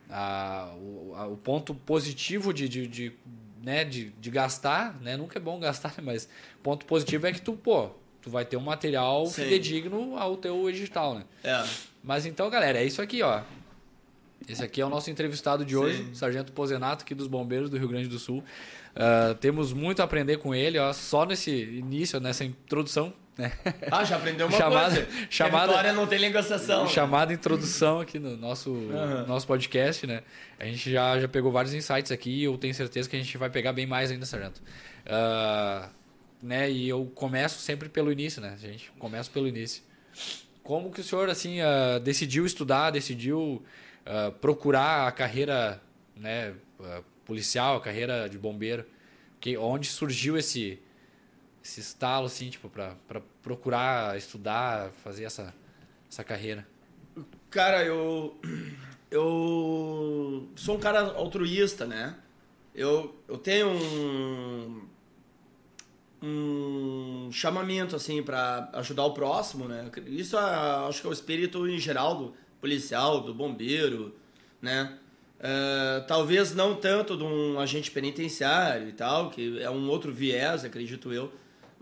a, 0.10 0.74
o, 0.76 1.14
a, 1.16 1.28
o, 1.28 1.38
ponto 1.38 1.76
positivo 1.76 2.52
de, 2.52 2.68
de, 2.68 2.88
de, 2.88 3.14
né, 3.62 3.86
de, 3.86 4.10
de 4.10 4.32
gastar, 4.32 5.00
né? 5.02 5.16
nunca 5.16 5.38
é 5.38 5.42
bom 5.42 5.60
gastar, 5.60 5.94
mas 6.02 6.28
ponto 6.64 6.86
positivo 6.88 7.28
é 7.28 7.32
que 7.32 7.42
tu, 7.42 7.54
pô, 7.54 7.92
tu 8.22 8.30
vai 8.32 8.44
ter 8.44 8.58
um 8.58 8.62
material 8.62 9.28
Sim. 9.28 9.44
fidedigno 9.44 10.18
ao 10.18 10.36
teu 10.36 10.68
edital, 10.68 11.16
né? 11.16 11.24
É. 11.44 11.64
Mas 12.04 12.26
então, 12.26 12.50
galera, 12.50 12.80
é 12.80 12.86
isso 12.86 13.02
aqui, 13.02 13.22
ó. 13.22 13.42
Esse 14.48 14.64
aqui 14.64 14.82
é 14.82 14.86
o 14.86 14.90
nosso 14.90 15.12
entrevistado 15.12 15.66
de 15.66 15.76
hoje, 15.76 16.06
Sim. 16.06 16.16
Sargento 16.16 16.52
Pozenato, 16.54 17.04
aqui 17.04 17.14
dos 17.14 17.28
Bombeiros 17.28 17.70
do 17.70 17.78
Rio 17.78 17.88
Grande 17.88 18.08
do 18.08 18.18
Sul. 18.18 18.44
Uh, 18.96 19.36
temos 19.36 19.74
muito 19.74 20.02
a 20.02 20.06
aprender 20.06 20.38
com 20.38 20.56
ele, 20.56 20.80
ó, 20.80 20.92
só 20.94 21.26
nesse 21.26 21.52
início, 21.52 22.20
nessa 22.20 22.44
introdução 22.44 23.14
Ah, 23.92 24.04
já 24.04 24.18
aprendeu 24.18 24.48
uma 24.48 24.58
chamada, 24.58 24.96
coisa. 24.96 25.28
Chamada, 25.30 25.68
vitória 25.68 25.94
não 25.94 26.08
tem 26.08 26.20
negociação. 26.20 26.88
Chamada 26.88 27.34
introdução 27.34 28.00
aqui 28.00 28.20
no 28.20 28.36
nosso, 28.36 28.72
uhum. 28.72 29.26
nosso 29.28 29.46
podcast, 29.46 30.06
né? 30.08 30.24
A 30.60 30.66
gente 30.66 30.92
já, 30.92 31.20
já 31.20 31.28
pegou 31.28 31.52
vários 31.52 31.74
insights 31.74 32.12
aqui 32.12 32.44
eu 32.44 32.58
tenho 32.58 32.74
certeza 32.74 33.10
que 33.10 33.16
a 33.16 33.20
gente 33.20 33.38
vai 33.38 33.50
pegar 33.50 33.74
bem 33.74 33.86
mais 33.86 34.12
ainda, 34.12 34.26
Sargento. 34.26 34.62
Uh, 35.06 35.90
né? 36.42 36.70
E 36.70 36.90
eu 36.90 37.06
começo 37.16 37.60
sempre 37.60 37.90
pelo 37.90 38.12
início, 38.12 38.42
né? 38.42 38.54
A 38.54 38.58
gente 38.58 38.92
começa 38.98 39.30
pelo 39.30 39.48
início. 39.48 39.84
Como 40.64 40.92
que 40.92 41.02
o 41.02 41.04
senhor, 41.04 41.30
assim, 41.30 41.60
uh, 41.62 42.00
decidiu 42.00 42.46
estudar, 42.46 42.92
decidiu 42.92 43.64
uh, 44.06 44.32
procurar 44.34 45.08
a 45.08 45.12
carreira 45.12 45.82
né, 46.16 46.54
policial, 47.24 47.78
a 47.78 47.82
carreira 47.82 48.28
de 48.28 48.38
bombeiro? 48.38 48.86
Que, 49.40 49.56
onde 49.56 49.88
surgiu 49.88 50.36
esse 50.36 50.80
esse 51.68 51.82
estalo, 51.82 52.28
assim, 52.28 52.50
tipo, 52.50 52.70
pra, 52.70 52.96
procurar 53.44 54.18
estudar, 54.18 54.90
fazer 55.04 55.26
essa, 55.26 55.54
essa 56.10 56.24
carreira? 56.24 56.66
Cara, 57.50 57.84
eu. 57.84 58.40
Eu 59.10 60.50
sou 60.58 60.76
um 60.76 60.80
cara 60.80 61.00
altruísta, 61.14 61.86
né? 61.86 62.18
Eu, 62.76 63.16
eu 63.28 63.38
tenho 63.38 63.70
um. 63.70 64.88
Um 66.22 67.30
chamamento, 67.32 67.96
assim, 67.96 68.24
para 68.24 68.70
ajudar 68.74 69.06
o 69.06 69.14
próximo, 69.14 69.66
né? 69.66 69.90
Isso 70.08 70.36
é, 70.36 70.42
acho 70.88 71.02
que 71.02 71.08
é 71.08 71.10
o 71.10 71.14
espírito 71.14 71.68
em 71.68 71.80
geral 71.80 72.16
do 72.18 72.34
policial, 72.60 73.22
do 73.22 73.34
bombeiro, 73.34 74.16
né? 74.62 74.98
Uh, 75.40 76.06
talvez 76.08 76.56
não 76.56 76.76
tanto 76.76 77.16
de 77.16 77.24
um 77.24 77.60
agente 77.60 77.92
penitenciário 77.92 78.90
e 78.90 78.94
tal, 78.94 79.30
que 79.30 79.62
é 79.62 79.70
um 79.70 79.88
outro 79.90 80.12
viés, 80.12 80.66
acredito 80.66 81.14
eu. 81.14 81.32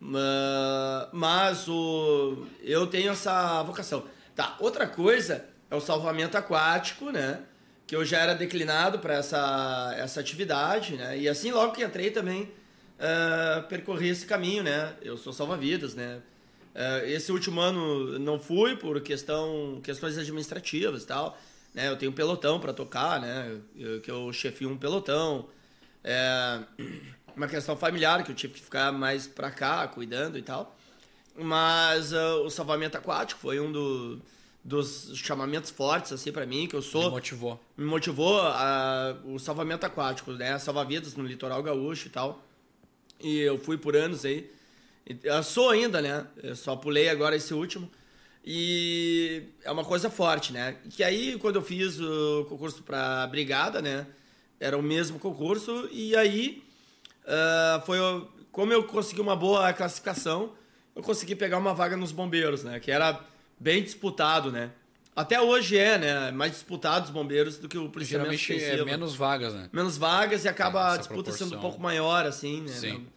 Uh, 0.02 1.10
mas 1.14 1.68
o, 1.68 2.46
eu 2.62 2.88
tenho 2.88 3.12
essa 3.12 3.64
vocação. 3.64 4.04
Tá, 4.36 4.56
outra 4.60 4.86
coisa 4.88 5.46
é 5.70 5.76
o 5.76 5.80
salvamento 5.80 6.38
aquático, 6.38 7.12
né? 7.12 7.42
Que 7.88 7.96
eu 7.96 8.04
já 8.04 8.20
era 8.20 8.34
declinado 8.34 9.00
para 9.00 9.16
essa, 9.16 9.94
essa 9.98 10.20
atividade, 10.20 10.96
né? 10.96 11.18
E 11.18 11.30
assim, 11.30 11.52
logo 11.52 11.74
que 11.74 11.84
entrei 11.84 12.12
também, 12.12 12.44
uh, 12.44 13.64
percorri 13.68 14.10
esse 14.10 14.26
caminho, 14.26 14.64
né? 14.64 14.94
Eu 15.02 15.18
sou 15.18 15.32
salva-vidas, 15.32 15.96
né? 15.96 16.22
Uh, 16.76 17.06
esse 17.06 17.32
último 17.32 17.62
ano 17.62 18.20
não 18.20 18.40
fui 18.40 18.76
por 18.76 19.00
questão, 19.02 19.80
questões 19.84 20.18
administrativas 20.18 21.04
e 21.04 21.08
tal. 21.08 21.38
Né? 21.74 21.88
Eu 21.88 21.96
tenho 21.96 22.12
um 22.12 22.16
pelotão 22.16 22.60
para 22.60 22.74
tocar, 22.74 23.20
né? 23.22 23.58
Eu, 23.78 24.02
que 24.02 24.12
eu 24.12 24.32
chefio 24.34 24.70
um 24.70 24.78
pelotão. 24.78 25.48
É 26.04 26.60
uma 27.36 27.48
questão 27.48 27.76
familiar, 27.76 28.24
que 28.24 28.32
eu 28.32 28.36
tive 28.36 28.54
que 28.54 28.62
ficar 28.62 28.92
mais 28.92 29.28
pra 29.28 29.52
cá, 29.52 29.88
cuidando 29.88 30.38
e 30.38 30.42
tal. 30.42 30.76
Mas 31.38 32.14
uh, 32.14 32.44
o 32.46 32.50
salvamento 32.50 32.98
aquático 32.98 33.42
foi 33.42 33.60
um 33.60 33.72
do, 33.72 34.22
dos 34.64 35.12
chamamentos 35.16 35.70
fortes, 35.70 36.12
assim, 36.12 36.32
para 36.32 36.46
mim, 36.46 36.68
que 36.68 36.76
eu 36.76 36.82
sou... 36.82 37.04
Me 37.06 37.10
motivou. 37.12 37.60
Me 37.78 37.86
motivou 37.86 38.42
a, 38.42 39.18
o 39.26 39.38
salvamento 39.38 39.86
aquático, 39.86 40.32
né? 40.32 40.58
Salva-vidas 40.58 41.16
no 41.16 41.24
litoral 41.24 41.62
gaúcho 41.62 42.08
e 42.08 42.10
tal. 42.10 42.44
E 43.20 43.40
eu 43.40 43.60
fui 43.60 43.78
por 43.78 43.96
anos 43.96 44.24
aí. 44.26 44.50
Eu 45.24 45.44
sou 45.44 45.70
ainda, 45.70 46.02
né? 46.02 46.26
Eu 46.42 46.56
só 46.56 46.76
pulei 46.76 47.10
agora 47.10 47.36
esse 47.36 47.54
último. 47.54 47.92
E 48.44 49.44
é 49.64 49.72
uma 49.72 49.84
coisa 49.84 50.10
forte, 50.10 50.54
né? 50.54 50.78
Que 50.90 51.04
aí, 51.04 51.38
quando 51.38 51.58
eu 51.58 51.62
fiz 51.62 52.00
o 52.00 52.46
concurso 52.48 52.82
pra 52.82 53.28
brigada, 53.28 53.82
né? 53.82 54.08
Era 54.60 54.78
o 54.78 54.82
mesmo 54.82 55.20
concurso. 55.20 55.88
E 55.92 56.16
aí 56.16 56.65
uh, 57.26 57.86
foi 57.86 58.00
como 58.52 58.72
eu 58.72 58.84
consegui 58.86 59.20
uma 59.20 59.36
boa 59.36 59.74
classificação, 59.74 60.54
eu 60.96 61.04
consegui 61.04 61.36
pegar 61.36 61.58
uma 61.58 61.74
vaga 61.74 61.98
nos 61.98 62.12
bombeiros, 62.12 62.64
né? 62.64 62.80
Que 62.80 62.90
era 62.90 63.20
bem 63.60 63.84
disputado, 63.84 64.52
né? 64.52 64.72
Até 65.16 65.42
hoje 65.42 65.78
é, 65.78 65.98
né? 65.98 66.32
Mais 66.32 66.52
disputado 66.52 67.06
os 67.06 67.12
bombeiros 67.12 67.58
do 67.58 67.68
que 67.68 67.78
o 67.78 67.90
policiamento 67.90 68.34
Geralmente 68.38 68.82
é 68.82 68.86
menos 68.86 69.16
vagas, 69.16 69.54
né? 69.54 69.70
Menos 69.72 69.98
vagas 69.98 70.46
e 70.46 70.48
acaba 70.48 70.94
a 70.94 70.98
disputa 70.98 71.24
proporção. 71.24 71.48
sendo 71.48 71.58
um 71.58 71.62
pouco 71.62 71.82
maior, 71.82 72.26
assim, 72.26 72.62
né? 72.62 72.74
Sim. 72.74 73.08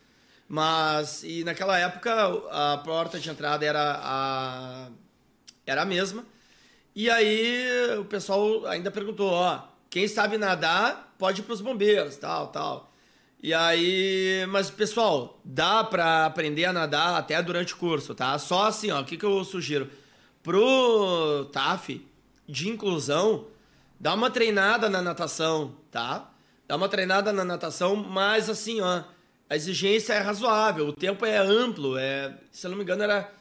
Mas, 0.49 1.23
e 1.25 1.45
naquela 1.45 1.79
época, 1.79 2.13
a 2.51 2.79
porta 2.79 3.21
de 3.21 3.29
entrada 3.29 3.65
era 3.65 4.01
a, 4.03 4.89
era 5.67 5.83
a 5.83 5.85
mesma. 5.85 6.25
E 6.97 7.11
aí 7.11 7.97
o 7.99 8.05
pessoal 8.05 8.67
ainda 8.67 8.91
perguntou, 8.91 9.31
ó, 9.31 9.63
quem 9.91 10.09
sabe 10.09 10.39
nadar 10.39 11.15
pode 11.19 11.43
ir 11.43 11.45
para 11.45 11.55
os 11.55 11.61
bombeiros, 11.61 12.17
tal, 12.17 12.49
tal. 12.49 12.88
E 13.41 13.55
aí, 13.55 14.45
mas 14.49 14.69
pessoal, 14.69 15.41
dá 15.45 15.85
para 15.85 16.27
aprender 16.27 16.65
a 16.65 16.73
nadar 16.73 17.17
até 17.17 17.41
durante 17.41 17.73
o 17.73 17.77
curso, 17.77 18.13
tá? 18.13 18.37
Só 18.37 18.65
assim, 18.65 18.91
ó, 18.91 19.01
o 19.01 19.05
que, 19.05 19.17
que 19.17 19.25
eu 19.25 19.45
sugiro? 19.45 19.89
Pro 20.43 21.45
TAF 21.53 22.05
de 22.49 22.69
inclusão, 22.69 23.47
dá 24.01 24.13
uma 24.15 24.29
treinada 24.29 24.91
na 24.91 25.01
natação, 25.01 25.77
tá? 25.89 26.33
Dá 26.67 26.75
uma 26.75 26.89
treinada 26.89 27.33
na 27.33 27.45
natação, 27.45 27.95
mas 27.95 28.51
assim, 28.51 28.81
ó, 28.81 29.05
a 29.49 29.55
exigência 29.55 30.15
é 30.15 30.19
razoável, 30.19 30.89
o 30.89 30.93
tempo 30.93 31.25
é 31.25 31.39
amplo, 31.39 31.97
é, 31.97 32.37
se 32.51 32.67
eu 32.67 32.71
não 32.71 32.77
me 32.77 32.83
engano, 32.83 33.05
era 33.05 33.33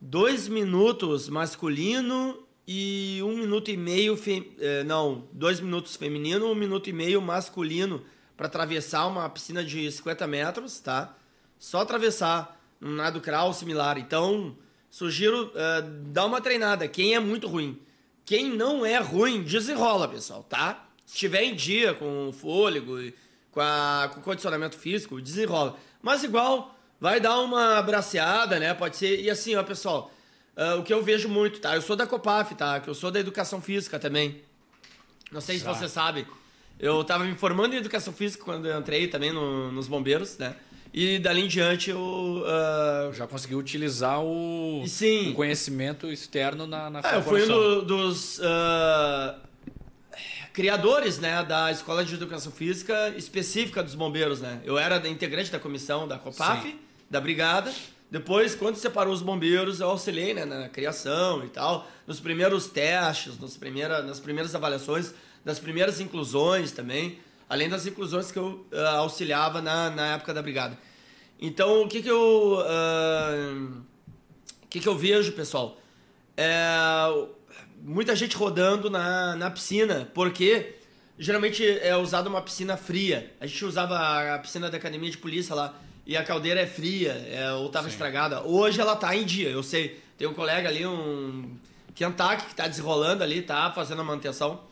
dois 0.00 0.48
minutos 0.48 1.28
masculino 1.28 2.42
e 2.66 3.20
um 3.22 3.36
minuto 3.36 3.70
e 3.70 3.76
meio, 3.76 4.16
fe... 4.16 4.52
Eh, 4.58 4.82
não, 4.82 5.28
dois 5.32 5.60
minutos 5.60 5.94
feminino, 5.94 6.50
um 6.50 6.56
minuto 6.56 6.90
e 6.90 6.92
meio 6.92 7.22
masculino 7.22 8.02
para 8.38 8.46
atravessar 8.46 9.04
uma 9.08 9.28
piscina 9.28 9.64
de 9.64 9.90
50 9.90 10.24
metros, 10.28 10.78
tá? 10.78 11.12
Só 11.58 11.80
atravessar 11.80 12.56
um 12.80 12.92
nado 12.92 13.20
crawl 13.20 13.52
similar. 13.52 13.98
Então, 13.98 14.56
sugiro 14.88 15.46
uh, 15.48 15.82
dar 16.06 16.24
uma 16.24 16.40
treinada. 16.40 16.86
Quem 16.86 17.16
é 17.16 17.18
muito 17.18 17.48
ruim. 17.48 17.82
Quem 18.24 18.48
não 18.48 18.86
é 18.86 18.96
ruim, 18.98 19.42
desenrola, 19.42 20.06
pessoal, 20.06 20.44
tá? 20.44 20.86
Se 21.04 21.14
estiver 21.14 21.42
em 21.42 21.56
dia 21.56 21.94
com 21.94 22.28
o 22.28 22.32
fôlego 22.32 22.96
com, 23.50 23.60
a, 23.60 24.08
com 24.14 24.20
o 24.20 24.22
condicionamento 24.22 24.78
físico, 24.78 25.20
desenrola. 25.20 25.76
Mas 26.00 26.22
igual, 26.22 26.78
vai 27.00 27.18
dar 27.18 27.40
uma 27.40 27.82
braceada, 27.82 28.60
né? 28.60 28.72
Pode 28.72 28.96
ser. 28.96 29.20
E 29.20 29.28
assim, 29.28 29.56
ó, 29.56 29.64
pessoal, 29.64 30.12
uh, 30.56 30.78
o 30.78 30.84
que 30.84 30.94
eu 30.94 31.02
vejo 31.02 31.28
muito, 31.28 31.58
tá? 31.58 31.74
Eu 31.74 31.82
sou 31.82 31.96
da 31.96 32.06
COPAF, 32.06 32.54
tá? 32.54 32.78
Que 32.78 32.88
eu 32.88 32.94
sou 32.94 33.10
da 33.10 33.18
educação 33.18 33.60
física 33.60 33.98
também. 33.98 34.44
Não 35.32 35.40
sei 35.40 35.58
se 35.58 35.64
você 35.64 35.88
sabe. 35.88 36.24
Eu 36.78 37.00
estava 37.00 37.24
me 37.24 37.34
formando 37.34 37.74
em 37.74 37.78
educação 37.78 38.12
física 38.12 38.44
quando 38.44 38.68
eu 38.68 38.78
entrei 38.78 39.08
também 39.08 39.32
no, 39.32 39.72
nos 39.72 39.88
bombeiros, 39.88 40.38
né? 40.38 40.54
E 40.94 41.18
dali 41.18 41.42
em 41.42 41.48
diante 41.48 41.90
eu. 41.90 41.98
Uh... 41.98 43.12
Já 43.12 43.26
conseguiu 43.26 43.58
utilizar 43.58 44.22
o, 44.22 44.84
Sim. 44.86 45.30
o 45.30 45.34
conhecimento 45.34 46.10
externo 46.10 46.66
na, 46.66 46.88
na 46.88 47.00
é, 47.00 47.16
Eu 47.16 47.22
fui 47.22 47.42
um 47.42 47.46
do, 47.46 47.82
dos 47.82 48.38
uh... 48.38 49.34
criadores 50.52 51.18
né, 51.18 51.42
da 51.44 51.70
Escola 51.70 52.04
de 52.04 52.14
Educação 52.14 52.52
Física 52.52 53.10
específica 53.16 53.82
dos 53.82 53.94
bombeiros, 53.94 54.40
né? 54.40 54.60
Eu 54.64 54.78
era 54.78 55.06
integrante 55.08 55.50
da 55.50 55.58
comissão 55.58 56.06
da 56.06 56.16
COPAF, 56.16 56.68
Sim. 56.68 56.78
da 57.10 57.20
Brigada. 57.20 57.72
Depois, 58.10 58.54
quando 58.54 58.76
separou 58.76 59.12
os 59.12 59.20
bombeiros, 59.20 59.80
eu 59.80 59.90
auxiliei 59.90 60.32
né, 60.32 60.46
na 60.46 60.68
criação 60.70 61.44
e 61.44 61.48
tal, 61.48 61.86
nos 62.06 62.18
primeiros 62.18 62.66
testes, 62.66 63.38
nos 63.38 63.54
primeira, 63.58 64.00
nas 64.00 64.18
primeiras 64.18 64.54
avaliações 64.54 65.12
das 65.48 65.58
primeiras 65.58 65.98
inclusões 65.98 66.72
também, 66.72 67.18
além 67.48 67.70
das 67.70 67.86
inclusões 67.86 68.30
que 68.30 68.38
eu 68.38 68.66
uh, 68.70 68.98
auxiliava 68.98 69.62
na, 69.62 69.88
na 69.88 70.06
época 70.16 70.34
da 70.34 70.42
brigada. 70.42 70.78
Então, 71.40 71.84
o 71.84 71.88
que 71.88 72.02
que 72.02 72.10
eu... 72.10 72.58
Uh, 72.58 73.82
o 74.62 74.68
que 74.68 74.78
que 74.78 74.86
eu 74.86 74.94
vejo, 74.94 75.32
pessoal? 75.32 75.80
É, 76.36 76.76
muita 77.80 78.14
gente 78.14 78.36
rodando 78.36 78.90
na, 78.90 79.34
na 79.36 79.50
piscina, 79.50 80.10
porque 80.12 80.74
geralmente 81.18 81.64
é 81.64 81.96
usada 81.96 82.28
uma 82.28 82.42
piscina 82.42 82.76
fria. 82.76 83.34
A 83.40 83.46
gente 83.46 83.64
usava 83.64 84.34
a 84.34 84.38
piscina 84.38 84.68
da 84.68 84.76
academia 84.76 85.10
de 85.10 85.16
polícia 85.16 85.54
lá, 85.54 85.74
e 86.04 86.14
a 86.14 86.22
caldeira 86.22 86.60
é 86.60 86.66
fria, 86.66 87.12
é, 87.12 87.50
ou 87.54 87.68
estava 87.68 87.88
estragada. 87.88 88.42
Hoje 88.42 88.78
ela 88.78 88.92
está 88.92 89.16
em 89.16 89.24
dia, 89.24 89.48
eu 89.48 89.62
sei. 89.62 89.98
Tem 90.18 90.28
um 90.28 90.34
colega 90.34 90.68
ali, 90.68 90.86
um 90.86 91.56
Kentucky, 91.94 92.44
que 92.44 92.50
está 92.50 92.68
desenrolando 92.68 93.24
ali, 93.24 93.40
tá 93.40 93.72
fazendo 93.72 94.02
a 94.02 94.04
manutenção. 94.04 94.67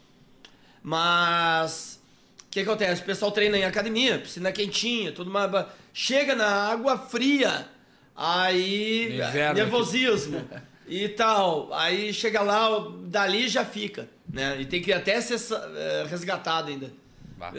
Mas 0.86 2.00
o 2.46 2.48
que 2.48 2.60
acontece? 2.60 3.02
O 3.02 3.04
pessoal 3.04 3.32
treina 3.32 3.58
em 3.58 3.64
academia, 3.64 4.20
piscina 4.20 4.52
quentinha, 4.52 5.10
tudo 5.10 5.28
mais. 5.28 5.50
Chega 5.92 6.36
na 6.36 6.46
água 6.46 6.96
fria, 6.96 7.66
aí 8.14 9.16
Inverno 9.16 9.54
nervosismo 9.54 10.48
e 10.86 11.08
tal. 11.08 11.74
Aí 11.74 12.14
chega 12.14 12.40
lá, 12.40 12.68
dali 13.02 13.48
já 13.48 13.64
fica, 13.64 14.08
né? 14.32 14.60
E 14.60 14.64
tem 14.64 14.80
que 14.80 14.92
até 14.92 15.20
ser 15.20 15.40
eh, 15.52 16.06
resgatado 16.08 16.68
ainda. 16.68 16.92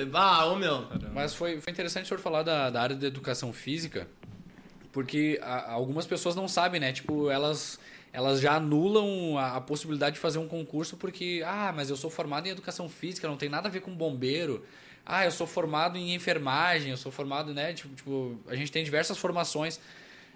Bah, 0.09 0.45
ô 0.45 0.55
meu. 0.55 0.87
Mas 1.13 1.35
foi, 1.35 1.59
foi 1.59 1.73
interessante 1.73 2.05
o 2.05 2.07
senhor 2.07 2.21
falar 2.21 2.43
da, 2.43 2.69
da 2.69 2.81
área 2.81 2.95
da 2.95 3.07
educação 3.07 3.51
física, 3.51 4.07
porque 4.93 5.37
a, 5.43 5.73
algumas 5.73 6.05
pessoas 6.05 6.33
não 6.33 6.47
sabem, 6.47 6.79
né? 6.79 6.93
Tipo, 6.93 7.29
elas 7.29 7.77
elas 8.11 8.39
já 8.39 8.53
anulam 8.53 9.37
a, 9.37 9.57
a, 9.57 9.61
possibilidade 9.61 10.15
de 10.15 10.19
fazer 10.19 10.39
um 10.39 10.47
concurso 10.47 10.97
porque, 10.97 11.43
ah, 11.45 11.71
mas 11.75 11.89
eu 11.89 11.95
sou 11.95 12.09
formado 12.09 12.47
em 12.47 12.49
educação 12.49 12.89
física, 12.89 13.27
não 13.27 13.37
tem 13.37 13.49
nada 13.49 13.67
a 13.67 13.71
ver 13.71 13.81
com 13.81 13.95
bombeiro. 13.95 14.63
Ah, 15.05 15.25
eu 15.25 15.31
sou 15.31 15.47
formado 15.47 15.97
em 15.97 16.13
enfermagem, 16.13 16.91
eu 16.91 16.97
sou 16.97 17.11
formado, 17.11 17.53
né? 17.53 17.73
Tipo, 17.73 17.95
tipo 17.95 18.39
a 18.47 18.55
gente 18.55 18.71
tem 18.71 18.83
diversas 18.83 19.17
formações. 19.17 19.77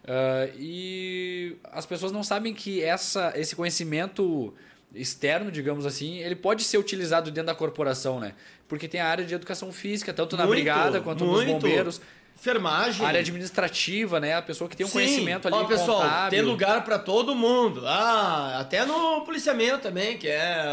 Uh, 0.03 0.49
e 0.57 1.57
as 1.71 1.85
pessoas 1.85 2.11
não 2.11 2.23
sabem 2.23 2.53
que 2.53 2.81
essa, 2.81 3.33
esse 3.35 3.55
conhecimento 3.55 4.53
externo, 4.93 5.51
digamos 5.51 5.85
assim, 5.85 6.17
ele 6.19 6.35
pode 6.35 6.63
ser 6.63 6.77
utilizado 6.77 7.31
dentro 7.31 7.47
da 7.47 7.55
corporação, 7.55 8.19
né? 8.19 8.33
Porque 8.67 8.87
tem 8.87 8.99
a 9.01 9.07
área 9.07 9.25
de 9.25 9.33
educação 9.33 9.71
física, 9.71 10.13
tanto 10.13 10.37
na 10.37 10.45
muito, 10.45 10.57
brigada 10.57 11.01
quanto 11.01 11.25
muito. 11.25 11.43
nos 11.43 11.53
bombeiros. 11.53 12.01
Enfermagem. 12.41 13.05
Área 13.05 13.19
administrativa, 13.19 14.19
né? 14.19 14.33
A 14.33 14.41
pessoa 14.41 14.67
que 14.67 14.75
tem 14.75 14.83
um 14.83 14.89
Sim. 14.89 14.93
conhecimento 14.93 15.48
ali 15.48 15.57
Ó, 15.57 15.65
pessoal, 15.65 16.01
contábil. 16.01 16.29
tem 16.31 16.41
lugar 16.41 16.83
para 16.83 16.98
todo 16.98 17.36
mundo. 17.36 17.86
Ah, 17.86 18.57
até 18.60 18.83
no 18.83 19.21
policiamento 19.21 19.77
também, 19.77 20.17
que 20.17 20.27
é, 20.27 20.65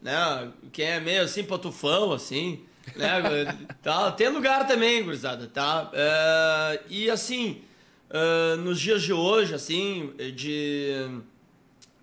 né, 0.00 0.48
que 0.72 0.80
é 0.80 1.00
meio 1.00 1.22
assim 1.22 1.42
patufão 1.42 2.12
assim, 2.12 2.60
né? 2.94 3.20
tá, 3.82 4.12
tem 4.12 4.28
lugar 4.28 4.64
também, 4.68 5.02
gurizada, 5.02 5.48
tá? 5.48 5.90
É, 5.92 6.80
e 6.88 7.10
assim, 7.10 7.62
uh, 8.08 8.56
nos 8.58 8.80
dias 8.80 9.02
de 9.02 9.12
hoje, 9.12 9.54
assim, 9.54 10.14
de 10.36 11.20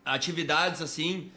atividades 0.03 0.81
assim 0.81 1.31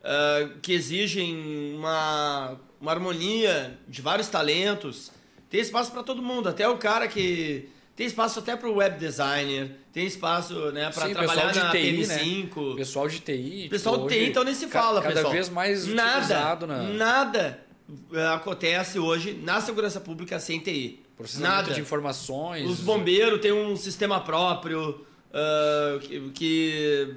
uh, 0.00 0.58
que 0.60 0.72
exigem 0.72 1.76
uma, 1.76 2.58
uma 2.80 2.90
harmonia 2.90 3.78
de 3.86 4.02
vários 4.02 4.26
talentos, 4.26 5.12
tem 5.54 5.60
espaço 5.60 5.92
para 5.92 6.02
todo 6.02 6.20
mundo, 6.20 6.48
até 6.48 6.68
o 6.68 6.76
cara 6.76 7.06
que 7.06 7.68
tem 7.94 8.08
espaço 8.08 8.40
até 8.40 8.56
para 8.56 8.68
o 8.68 8.74
web 8.74 8.98
designer, 8.98 9.70
tem 9.92 10.04
espaço 10.04 10.72
né, 10.72 10.90
para 10.90 11.08
trabalhar 11.10 11.54
na 11.54 11.70
TI, 11.70 11.78
PM5. 11.78 12.70
Né? 12.70 12.76
Pessoal 12.76 13.06
de 13.06 13.20
TI. 13.20 13.68
Pessoal 13.70 13.94
tipo, 13.98 14.08
de 14.08 14.14
TI, 14.16 14.30
então 14.30 14.42
nem 14.42 14.52
se 14.52 14.66
fala, 14.66 15.00
cada 15.00 15.14
pessoal. 15.14 15.32
Cada 15.32 15.32
vez 15.32 15.48
mais 15.48 15.86
nada, 15.86 16.66
na... 16.66 16.82
Nada 16.82 17.60
eh, 18.12 18.26
acontece 18.34 18.98
hoje 18.98 19.38
na 19.44 19.60
segurança 19.60 20.00
pública 20.00 20.40
sem 20.40 20.58
TI. 20.58 21.04
Processamento 21.16 21.54
Nada. 21.54 21.72
de 21.72 21.80
informações. 21.80 22.68
Os 22.68 22.80
bombeiros 22.80 23.40
têm 23.40 23.52
um 23.52 23.76
sistema 23.76 24.18
próprio 24.18 25.06
uh, 25.30 26.00
que, 26.00 26.30
que, 26.30 27.14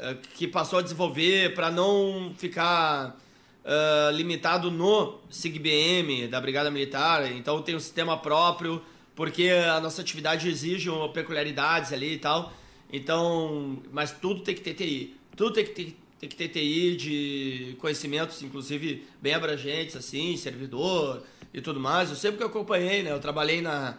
uh, 0.00 0.16
que, 0.32 0.48
passou 0.48 0.78
a 0.78 0.82
desenvolver 0.82 1.54
para 1.54 1.70
não 1.70 2.32
ficar 2.38 3.20
uh, 3.64 4.14
limitado 4.14 4.70
no 4.70 5.18
SIGBM 5.30 6.28
da 6.28 6.40
Brigada 6.40 6.70
Militar. 6.70 7.30
Então 7.32 7.62
tem 7.62 7.74
um 7.74 7.80
sistema 7.80 8.16
próprio, 8.16 8.82
porque 9.14 9.48
a 9.48 9.80
nossa 9.80 10.02
atividade 10.02 10.48
exige 10.48 10.90
peculiaridades 11.12 11.92
ali 11.92 12.14
e 12.14 12.18
tal. 12.18 12.52
Então, 12.92 13.82
mas 13.92 14.12
tudo 14.12 14.40
tem 14.42 14.54
que 14.54 14.60
ter 14.60 14.74
TI. 14.74 15.16
Tudo 15.36 15.52
tem 15.52 15.64
que 15.64 15.72
ter, 15.72 15.96
tem 16.20 16.28
que 16.28 16.36
ter 16.36 16.48
TI 16.48 16.96
de 16.96 17.76
conhecimentos, 17.80 18.42
inclusive 18.42 19.04
bem 19.20 19.34
abrangentes, 19.34 19.96
assim, 19.96 20.36
servidor 20.36 21.22
e 21.52 21.60
tudo 21.60 21.80
mais. 21.80 22.10
Eu 22.10 22.16
sempre 22.16 22.38
que 22.38 22.44
acompanhei, 22.44 23.02
né? 23.02 23.10
Eu 23.10 23.18
trabalhei 23.18 23.60
na, 23.60 23.98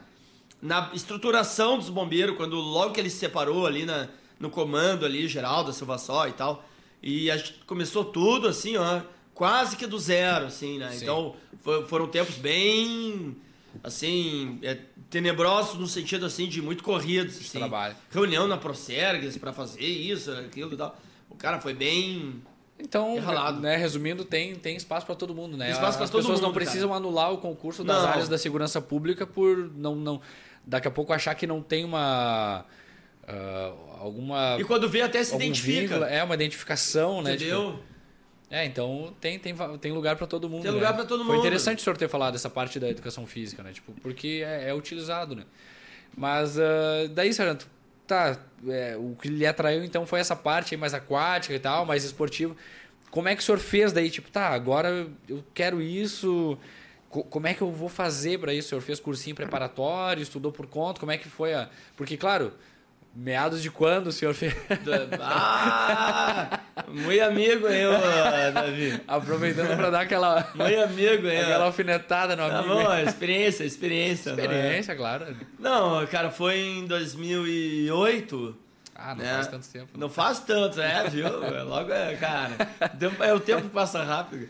na 0.62 0.92
estruturação 0.94 1.78
dos 1.78 1.90
bombeiros, 1.90 2.38
quando 2.38 2.56
logo 2.56 2.94
que 2.94 3.00
ele 3.00 3.10
se 3.10 3.18
separou 3.18 3.66
ali 3.66 3.86
na, 3.86 4.08
no 4.40 4.50
comando 4.50 5.06
ali, 5.06 5.28
geral 5.28 5.64
da 5.64 5.74
Silva 5.74 5.98
Só 5.98 6.28
e 6.28 6.34
tal. 6.34 6.64
E 7.02 7.30
a 7.30 7.38
gente 7.38 7.54
começou 7.68 8.06
tudo 8.06 8.48
assim, 8.48 8.78
ó, 8.78 9.02
quase 9.36 9.76
que 9.76 9.86
do 9.86 10.00
zero, 10.00 10.46
assim, 10.46 10.80
né? 10.80 10.90
Sim. 10.92 11.04
Então 11.04 11.36
for, 11.62 11.86
foram 11.88 12.08
tempos 12.08 12.36
bem, 12.36 13.36
assim, 13.84 14.58
é, 14.64 14.80
tenebrosos 15.10 15.78
no 15.78 15.86
sentido 15.86 16.26
assim 16.26 16.48
de 16.48 16.62
muito 16.62 16.84
corridos. 16.84 17.38
Assim. 17.38 17.60
Trabalho. 17.60 17.96
Reunião 18.10 18.48
na 18.48 18.58
Procergues 18.58 19.38
para 19.38 19.54
fazer 19.54 19.84
isso, 19.84 20.32
aquilo 20.32 20.74
e 20.74 20.78
tal. 20.78 20.98
O 21.30 21.36
cara 21.36 21.60
foi 21.60 21.74
bem 21.76 22.42
então, 22.78 23.16
né, 23.62 23.78
resumindo, 23.78 24.26
tem, 24.26 24.54
tem 24.56 24.76
espaço 24.76 25.06
para 25.06 25.16
todo 25.16 25.34
mundo, 25.34 25.56
né? 25.56 25.72
Espaço 25.72 26.04
As 26.04 26.10
pessoas 26.10 26.26
mundo, 26.26 26.42
não 26.42 26.54
precisam 26.54 26.90
cara. 26.90 27.00
anular 27.00 27.32
o 27.32 27.38
concurso 27.38 27.86
das 27.86 28.02
não. 28.02 28.10
áreas 28.10 28.28
da 28.28 28.38
segurança 28.38 28.82
pública 28.82 29.26
por 29.26 29.72
não, 29.74 29.96
não 29.96 30.22
daqui 30.66 30.88
a 30.88 30.92
pouco 30.92 31.14
achar 31.14 31.36
que 31.36 31.48
não 31.48 31.62
tem 31.62 31.86
uma 31.86 32.66
uh, 33.24 34.02
alguma 34.02 34.58
E 34.60 34.66
quando 34.66 34.90
vê 34.90 35.02
até 35.02 35.24
se 35.24 35.34
identifica. 35.36 35.82
Vínculo, 35.82 36.04
é 36.04 36.22
uma 36.22 36.34
identificação, 36.34 37.22
né? 37.22 37.36
Entendeu? 37.36 37.72
Tipo, 37.74 37.95
é, 38.50 38.66
então 38.66 39.14
tem, 39.20 39.40
tem, 39.40 39.56
tem 39.80 39.92
lugar 39.92 40.16
para 40.16 40.28
todo 40.28 40.50
mundo. 40.50 40.62
Tem 40.62 40.72
lugar 40.72 40.92
né? 40.92 40.98
para 40.98 41.06
todo 41.06 41.20
mundo. 41.20 41.28
Foi 41.28 41.38
interessante 41.40 41.80
o 41.80 41.82
senhor 41.82 41.98
ter 41.98 42.08
falado 42.08 42.34
dessa 42.34 42.50
parte 42.50 42.80
da 42.80 42.90
educação 42.90 43.26
física, 43.26 43.64
né? 43.64 43.74
Tipo, 43.74 43.92
porque 44.02 44.44
é, 44.46 44.70
é 44.70 44.74
utilizado, 44.74 45.36
né? 45.36 45.44
Mas 46.16 46.58
uh, 46.58 47.10
daí, 47.14 47.34
Sargento, 47.34 47.68
tá, 48.06 48.40
é, 48.68 48.96
o 48.98 49.16
que 49.20 49.28
lhe 49.28 49.46
atraiu 49.46 49.84
então 49.84 50.06
foi 50.06 50.20
essa 50.20 50.36
parte 50.36 50.78
mais 50.78 50.94
aquática 50.94 51.54
e 51.54 51.60
tal, 51.60 51.86
mais 51.86 52.04
esportiva. 52.04 52.56
Como 53.10 53.28
é 53.28 53.36
que 53.36 53.42
o 53.42 53.46
senhor 53.46 53.60
fez 53.60 53.92
daí? 53.92 54.10
Tipo, 54.10 54.30
tá, 54.30 54.50
agora 54.50 55.08
eu 55.28 55.44
quero 55.54 55.82
isso. 55.82 56.58
Como 57.10 57.48
é 57.48 57.54
que 57.54 57.62
eu 57.62 57.72
vou 57.72 57.88
fazer 57.88 58.40
para 58.40 58.54
isso? 58.54 58.68
O 58.68 58.70
senhor 58.70 58.82
fez 58.82 59.00
cursinho 59.00 59.36
preparatório, 59.36 60.22
estudou 60.22 60.52
por 60.52 60.68
conta? 60.68 61.00
Como 61.00 61.12
é 61.12 61.18
que 61.18 61.30
foi 61.30 61.54
a. 61.54 61.70
Porque, 61.96 62.18
claro, 62.18 62.54
Meados 63.16 63.62
de 63.62 63.72
quando 63.72 64.08
o 64.08 64.12
senhor 64.12 64.34
fez? 64.34 64.54
Ah! 65.22 66.60
Muito 66.88 67.24
amigo, 67.24 67.68
hein, 67.70 67.86
Davi? 68.54 69.02
Aproveitando 69.08 69.76
para 69.78 69.90
dar 69.90 70.02
aquela. 70.02 70.52
Muito 70.54 70.82
amigo, 70.82 71.28
hein? 71.28 71.40
Aquela 71.40 71.66
alfinetada 71.66 72.36
no 72.36 72.50
tá 72.50 72.60
amigo. 72.60 72.76
Bom, 72.76 72.94
experiência, 72.96 73.64
experiência. 73.64 74.32
Experiência, 74.32 74.94
não 74.94 75.06
é? 75.06 75.18
claro. 75.18 75.38
Não, 75.58 76.06
cara, 76.08 76.30
foi 76.30 76.60
em 76.60 76.86
2008. 76.86 78.58
Ah, 78.94 79.16
não 79.16 79.24
né? 79.24 79.34
faz 79.34 79.48
tanto 79.48 79.68
tempo. 79.70 79.90
Não, 79.94 80.00
não 80.02 80.10
faz 80.10 80.40
tanto, 80.42 80.82
é, 80.82 81.10
viu? 81.10 81.28
Logo, 81.66 81.92
é, 81.94 82.16
cara, 82.16 82.56
é 83.22 83.34
o 83.34 83.40
tempo 83.40 83.70
passa 83.70 84.04
rápido. 84.04 84.48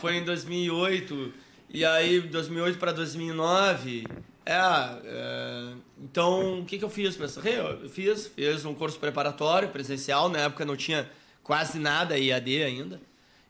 Foi 0.00 0.16
em 0.16 0.24
2008, 0.24 1.32
e 1.70 1.84
aí 1.84 2.20
2008 2.20 2.78
para 2.78 2.92
2009 2.92 4.04
é, 4.46 5.00
é, 5.04 5.72
então 6.02 6.60
o 6.60 6.64
que, 6.64 6.78
que 6.78 6.84
eu 6.84 6.90
fiz? 6.90 7.18
Eu 7.18 7.88
fiz, 7.88 8.26
fiz 8.26 8.64
um 8.64 8.74
curso 8.74 8.98
preparatório 8.98 9.68
presencial, 9.68 10.28
na 10.28 10.40
época 10.40 10.64
não 10.64 10.76
tinha 10.76 11.10
quase 11.42 11.78
nada 11.78 12.18
IAD 12.18 12.62
ainda. 12.62 13.00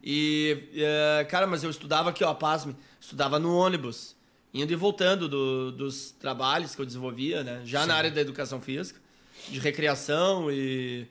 E, 0.02 0.68
é, 0.74 1.24
cara, 1.24 1.46
mas 1.46 1.64
eu 1.64 1.70
estudava 1.70 2.10
aqui, 2.10 2.22
ó, 2.22 2.34
pasme, 2.34 2.76
estudava 3.00 3.38
no 3.38 3.56
ônibus, 3.56 4.14
indo 4.52 4.72
e 4.72 4.76
voltando 4.76 5.28
do, 5.28 5.72
dos 5.72 6.10
trabalhos 6.12 6.74
que 6.74 6.80
eu 6.80 6.86
desenvolvia, 6.86 7.42
né? 7.42 7.62
Já 7.64 7.82
Sim. 7.82 7.88
na 7.88 7.94
área 7.94 8.10
da 8.10 8.20
educação 8.20 8.60
física, 8.60 9.00
de 9.48 9.58
recreação 9.58 10.50
e 10.50 11.06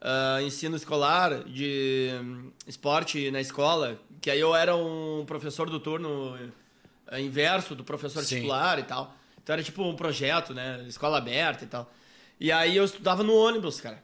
uh, 0.00 0.40
ensino 0.42 0.76
escolar, 0.76 1.42
de 1.44 2.10
um, 2.22 2.50
esporte 2.66 3.30
na 3.30 3.40
escola, 3.40 4.00
que 4.20 4.30
aí 4.30 4.40
eu 4.40 4.54
era 4.54 4.76
um 4.76 5.24
professor 5.26 5.68
do 5.68 5.80
turno 5.80 6.36
uh, 7.12 7.18
inverso 7.18 7.74
do 7.74 7.84
professor 7.84 8.22
Sim. 8.22 8.36
titular 8.36 8.78
e 8.78 8.84
tal. 8.84 9.14
Então 9.46 9.54
era 9.54 9.62
tipo 9.62 9.80
um 9.84 9.94
projeto, 9.94 10.52
né? 10.52 10.84
Escola 10.88 11.18
aberta 11.18 11.62
e 11.62 11.68
tal. 11.68 11.88
E 12.40 12.50
aí 12.50 12.76
eu 12.76 12.84
estudava 12.84 13.22
no 13.22 13.32
ônibus, 13.32 13.80
cara. 13.80 14.02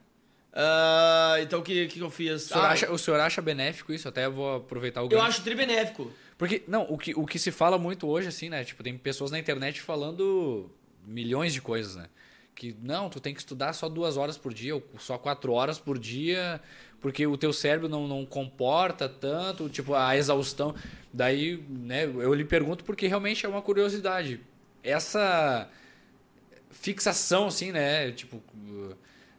Uh, 0.53 1.43
então 1.43 1.59
o 1.59 1.63
que, 1.65 1.89
que 1.89 1.99
eu 1.99 2.11
fiz? 2.11 2.45
O 2.45 2.49
senhor, 2.49 2.65
ah, 2.65 2.69
acha, 2.69 2.93
o 2.93 2.97
senhor 2.97 3.19
acha 3.19 3.43
benéfico 3.43 3.93
isso? 3.93 4.09
Até 4.09 4.29
vou 4.29 4.59
aproveitar 4.59 5.03
o 5.03 5.09
gancho. 5.09 5.21
Eu 5.21 5.27
acho 5.27 5.43
tribenéfico. 5.43 6.13
Porque, 6.39 6.63
não, 6.69 6.87
o 6.89 6.97
que, 6.97 7.13
o 7.17 7.27
que 7.27 7.41
se 7.41 7.51
fala 7.51 7.77
muito 7.77 8.07
hoje, 8.07 8.29
assim, 8.29 8.49
né? 8.49 8.63
Tipo, 8.63 8.85
tem 8.85 8.97
pessoas 8.97 9.33
na 9.33 9.39
internet 9.39 9.81
falando 9.81 10.71
milhões 11.05 11.53
de 11.53 11.61
coisas, 11.61 11.97
né? 11.97 12.07
Que, 12.55 12.77
não, 12.81 13.11
tu 13.11 13.19
tem 13.19 13.35
que 13.35 13.41
estudar 13.41 13.73
só 13.73 13.89
duas 13.89 14.17
horas 14.17 14.39
por 14.39 14.55
dia, 14.55 14.77
ou 14.77 14.85
só 14.97 15.19
quatro 15.19 15.53
horas 15.55 15.77
por 15.77 15.99
dia, 15.99 16.61
porque 17.01 17.27
o 17.27 17.37
teu 17.37 17.53
cérebro 17.53 17.89
não, 17.89 18.07
não 18.07 18.25
comporta 18.25 19.09
tanto, 19.09 19.69
tipo, 19.69 19.93
a 19.93 20.17
exaustão. 20.17 20.73
Daí, 21.13 21.65
né, 21.69 22.05
eu 22.05 22.33
lhe 22.33 22.45
pergunto 22.45 22.85
porque 22.85 23.09
realmente 23.09 23.45
é 23.45 23.49
uma 23.49 23.61
curiosidade 23.61 24.41
essa 24.83 25.69
fixação, 26.71 27.47
assim, 27.47 27.73
né? 27.73 28.11
Tipo, 28.13 28.43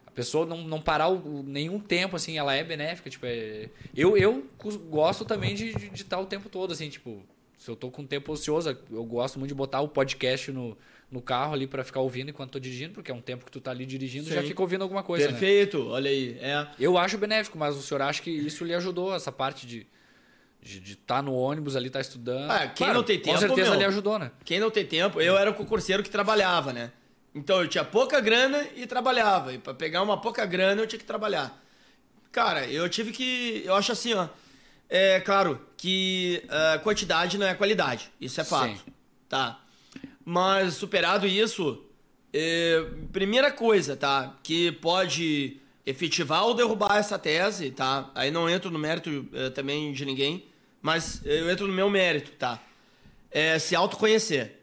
a 0.06 0.12
pessoa 0.12 0.46
não, 0.46 0.64
não 0.64 0.82
parar 0.82 1.10
o, 1.10 1.44
nenhum 1.44 1.80
tempo, 1.80 2.16
assim, 2.16 2.38
ela 2.38 2.54
é 2.54 2.64
benéfica. 2.64 3.10
Tipo, 3.10 3.26
é... 3.26 3.70
eu, 3.96 4.18
eu 4.18 4.46
gosto 4.90 5.26
também 5.26 5.56
de, 5.56 5.74
de, 5.74 5.90
de 5.90 6.02
estar 6.02 6.20
o 6.20 6.26
tempo 6.26 6.50
todo, 6.50 6.72
assim, 6.72 6.90
tipo, 6.90 7.24
se 7.58 7.70
eu 7.70 7.76
tô 7.76 7.90
com 7.90 8.06
tempo 8.06 8.32
ocioso, 8.32 8.78
eu 8.92 9.06
gosto 9.06 9.40
muito 9.40 9.50
de 9.50 9.56
botar 9.56 9.82
o 9.82 9.88
podcast 9.88 10.52
no, 10.52 10.78
no 11.10 11.22
carro 11.22 11.54
ali 11.54 11.66
para 11.66 11.84
ficar 11.84 12.02
ouvindo 12.02 12.30
enquanto 12.30 12.52
tô 12.52 12.60
dirigindo, 12.60 12.94
porque 12.94 13.10
é 13.10 13.14
um 13.14 13.22
tempo 13.22 13.46
que 13.46 13.52
tu 13.52 13.62
tá 13.62 13.72
ali 13.72 13.86
dirigindo 13.86 14.30
e 14.30 14.34
já 14.34 14.44
fica 14.44 14.62
ouvindo 14.62 14.82
alguma 14.82 15.02
coisa. 15.02 15.28
Né? 15.28 15.32
Perfeito, 15.32 15.78
né? 15.78 15.92
olha 15.92 16.10
aí. 16.10 16.38
É. 16.42 16.68
Eu 16.78 16.98
acho 16.98 17.18
benéfico, 17.18 17.58
mas 17.58 17.78
o 17.78 17.82
senhor 17.82 18.02
acha 18.02 18.22
que 18.22 18.30
isso 18.30 18.66
lhe 18.66 18.74
ajudou, 18.74 19.16
essa 19.16 19.32
parte 19.32 19.66
de 19.66 19.88
de 20.64 20.94
estar 20.94 21.16
tá 21.16 21.22
no 21.22 21.34
ônibus 21.34 21.76
ali, 21.76 21.88
estar 21.88 22.00
tá 22.00 22.02
estudando. 22.02 22.50
Ah, 22.50 22.68
quem 22.68 22.86
claro, 22.86 22.94
não 22.94 23.04
tem 23.04 23.20
tempo. 23.20 23.34
Com 23.34 23.40
certeza 23.40 23.70
meu, 23.72 23.80
ele 23.80 23.86
ajudou, 23.86 24.18
né? 24.18 24.32
Quem 24.46 24.60
não 24.60 24.72
tem 24.72 24.86
tempo, 24.86 25.20
eu 25.20 25.38
era 25.38 25.52
o 25.52 25.54
concurseiro 25.54 26.02
que 26.02 26.10
trabalhava, 26.10 26.72
né? 26.72 26.92
Então 27.36 27.62
eu 27.62 27.68
tinha 27.68 27.84
pouca 27.84 28.20
grana 28.22 28.66
e 28.76 28.88
trabalhava. 28.88 29.54
E 29.54 29.58
para 29.58 29.74
pegar 29.74 30.02
uma 30.02 30.20
pouca 30.20 30.46
grana 30.46 30.82
eu 30.82 30.88
tinha 30.88 31.00
que 31.00 31.06
trabalhar. 31.06 31.62
Cara, 32.32 32.66
eu 32.68 32.88
tive 32.88 33.12
que. 33.12 33.62
Eu 33.66 33.76
acho 33.76 33.92
assim, 33.92 34.14
ó. 34.14 34.28
É 34.90 35.20
claro 35.20 35.60
que 35.76 36.44
uh, 36.46 36.80
quantidade 36.82 37.38
não 37.38 37.48
é 37.48 37.54
qualidade. 37.56 38.12
Isso 38.22 38.40
é 38.40 38.44
fato. 38.44 38.78
Sim. 38.78 38.94
Tá. 39.28 39.60
Mas 40.24 40.76
superado 40.76 41.26
isso, 41.26 41.84
é, 42.32 42.86
primeira 43.12 43.52
coisa, 43.52 43.96
tá? 43.96 44.38
Que 44.44 44.72
pode 44.72 45.58
efetivar 45.86 46.46
ou 46.46 46.54
derrubar 46.54 46.98
essa 46.98 47.20
tese, 47.20 47.72
tá? 47.72 48.10
Aí 48.16 48.32
não 48.32 48.50
entro 48.50 48.72
no 48.72 48.80
mérito 48.80 49.28
é, 49.34 49.50
também 49.50 49.92
de 49.92 50.06
ninguém 50.06 50.46
mas 50.84 51.22
eu 51.26 51.50
entro 51.50 51.66
no 51.66 51.74
meu 51.74 51.90
mérito, 51.90 52.32
tá? 52.32 52.60
É 53.32 53.58
se 53.58 53.76
autoconhecer. 53.76 54.60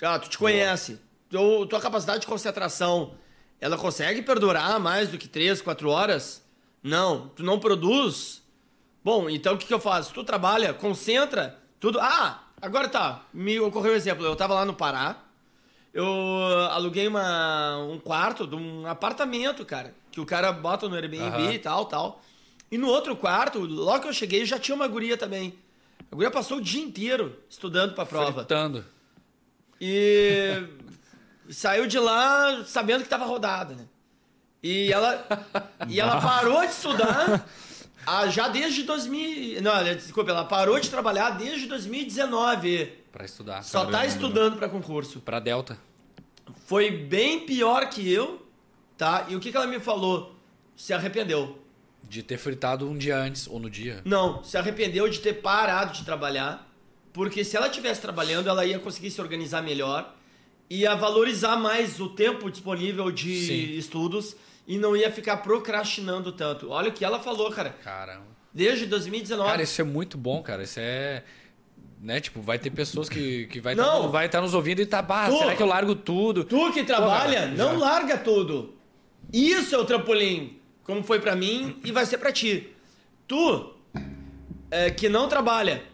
Ah, 0.00 0.18
tu 0.18 0.30
te 0.30 0.38
conhece. 0.38 0.98
Tu, 1.28 1.66
tua 1.66 1.80
capacidade 1.80 2.20
de 2.20 2.26
concentração 2.26 3.14
ela 3.60 3.76
consegue 3.76 4.22
perdurar 4.22 4.78
mais 4.78 5.08
do 5.08 5.18
que 5.18 5.26
3, 5.26 5.60
4 5.60 5.90
horas? 5.90 6.44
Não. 6.82 7.28
Tu 7.30 7.42
não 7.42 7.58
produz? 7.58 8.42
Bom, 9.02 9.28
então 9.28 9.54
o 9.54 9.58
que, 9.58 9.66
que 9.66 9.74
eu 9.74 9.80
faço? 9.80 10.14
Tu 10.14 10.22
trabalha, 10.22 10.72
concentra, 10.72 11.58
tudo. 11.80 11.98
Ah, 12.00 12.44
agora 12.60 12.88
tá. 12.88 13.22
Me 13.34 13.58
ocorreu 13.58 13.92
um 13.92 13.96
exemplo. 13.96 14.24
Eu 14.24 14.36
tava 14.36 14.54
lá 14.54 14.64
no 14.64 14.74
Pará. 14.74 15.16
Eu 15.92 16.06
aluguei 16.70 17.08
uma, 17.08 17.78
um 17.78 17.98
quarto 17.98 18.46
de 18.46 18.54
um 18.54 18.86
apartamento, 18.86 19.64
cara. 19.64 19.92
Que 20.12 20.20
o 20.20 20.26
cara 20.26 20.52
bota 20.52 20.88
no 20.88 20.94
Airbnb 20.94 21.42
uhum. 21.42 21.52
e 21.52 21.58
tal, 21.58 21.86
tal. 21.86 22.22
E 22.70 22.76
no 22.76 22.88
outro 22.88 23.16
quarto, 23.16 23.58
logo 23.60 24.02
que 24.02 24.08
eu 24.08 24.12
cheguei, 24.12 24.44
já 24.44 24.58
tinha 24.58 24.74
uma 24.74 24.86
guria 24.86 25.16
também. 25.16 25.58
A 26.10 26.14
guria 26.14 26.30
passou 26.30 26.58
o 26.58 26.60
dia 26.60 26.82
inteiro 26.82 27.38
estudando 27.48 27.94
pra 27.94 28.04
prova. 28.06 28.40
Fritando. 28.40 28.84
E 29.80 30.64
saiu 31.50 31.86
de 31.86 31.98
lá 31.98 32.64
sabendo 32.64 33.02
que 33.02 33.08
tava 33.08 33.24
rodada, 33.24 33.74
né? 33.74 33.86
E 34.62 34.92
ela, 34.92 35.24
e 35.88 36.00
ela 36.00 36.20
parou 36.20 36.60
de 36.60 36.72
estudar 36.72 37.46
já 38.30 38.48
desde 38.48 38.82
2000. 38.82 39.62
Não, 39.62 39.84
desculpa, 39.84 40.30
ela 40.30 40.44
parou 40.44 40.78
de 40.80 40.90
trabalhar 40.90 41.30
desde 41.30 41.66
2019. 41.66 42.92
Para 43.12 43.24
estudar. 43.24 43.62
Só 43.62 43.86
tá 43.86 44.06
estudando 44.06 44.56
para 44.56 44.68
concurso. 44.68 45.20
Para 45.20 45.38
Delta. 45.38 45.78
Foi 46.66 46.90
bem 46.90 47.40
pior 47.40 47.88
que 47.88 48.10
eu, 48.10 48.46
tá? 48.96 49.26
E 49.28 49.36
o 49.36 49.40
que, 49.40 49.50
que 49.50 49.56
ela 49.56 49.66
me 49.66 49.78
falou? 49.78 50.34
Se 50.76 50.92
arrependeu. 50.92 51.58
De 52.08 52.22
ter 52.22 52.38
fritado 52.38 52.88
um 52.88 52.96
dia 52.96 53.18
antes 53.18 53.46
ou 53.46 53.58
no 53.58 53.68
dia? 53.68 54.00
Não, 54.04 54.42
se 54.42 54.56
arrependeu 54.56 55.08
de 55.08 55.18
ter 55.18 55.34
parado 55.34 55.92
de 55.92 56.04
trabalhar. 56.04 56.66
Porque 57.12 57.44
se 57.44 57.56
ela 57.56 57.66
estivesse 57.66 58.00
trabalhando, 58.00 58.48
ela 58.48 58.64
ia 58.64 58.78
conseguir 58.78 59.10
se 59.10 59.20
organizar 59.20 59.62
melhor, 59.62 60.14
ia 60.70 60.94
valorizar 60.94 61.56
mais 61.56 62.00
o 62.00 62.08
tempo 62.08 62.50
disponível 62.50 63.10
de 63.10 63.46
Sim. 63.46 63.78
estudos 63.78 64.36
e 64.66 64.78
não 64.78 64.96
ia 64.96 65.10
ficar 65.10 65.38
procrastinando 65.38 66.30
tanto. 66.32 66.70
Olha 66.70 66.90
o 66.90 66.92
que 66.92 67.04
ela 67.04 67.18
falou, 67.18 67.50
cara. 67.50 67.70
Caramba. 67.82 68.26
Desde 68.52 68.86
2019. 68.86 69.50
Cara, 69.50 69.62
isso 69.62 69.80
é 69.80 69.84
muito 69.84 70.16
bom, 70.16 70.42
cara. 70.42 70.62
Isso 70.62 70.78
é 70.80 71.24
né? 72.00 72.20
Tipo, 72.20 72.40
vai 72.40 72.58
ter 72.58 72.70
pessoas 72.70 73.08
que, 73.08 73.46
que 73.46 73.60
vai 73.60 73.74
estar 73.74 73.84
tá, 73.84 73.98
vai 74.06 74.26
estar 74.26 74.38
tá 74.38 74.42
nos 74.42 74.54
ouvindo 74.54 74.80
e 74.80 74.86
tá, 74.86 75.02
bah, 75.02 75.30
será 75.30 75.54
que 75.56 75.62
eu 75.62 75.66
largo 75.66 75.94
tudo? 75.94 76.44
Tu 76.44 76.72
que 76.72 76.84
trabalha, 76.84 77.48
Pô, 77.48 77.56
não 77.56 77.78
larga 77.78 78.16
tudo. 78.16 78.74
Isso 79.32 79.74
é 79.74 79.78
o 79.78 79.84
trampolim 79.84 80.57
como 80.88 81.02
foi 81.02 81.20
para 81.20 81.36
mim 81.36 81.76
e 81.84 81.92
vai 81.92 82.06
ser 82.06 82.16
para 82.16 82.32
ti. 82.32 82.66
Tu, 83.26 83.74
é, 84.70 84.90
que 84.90 85.06
não 85.06 85.28
trabalha, 85.28 85.84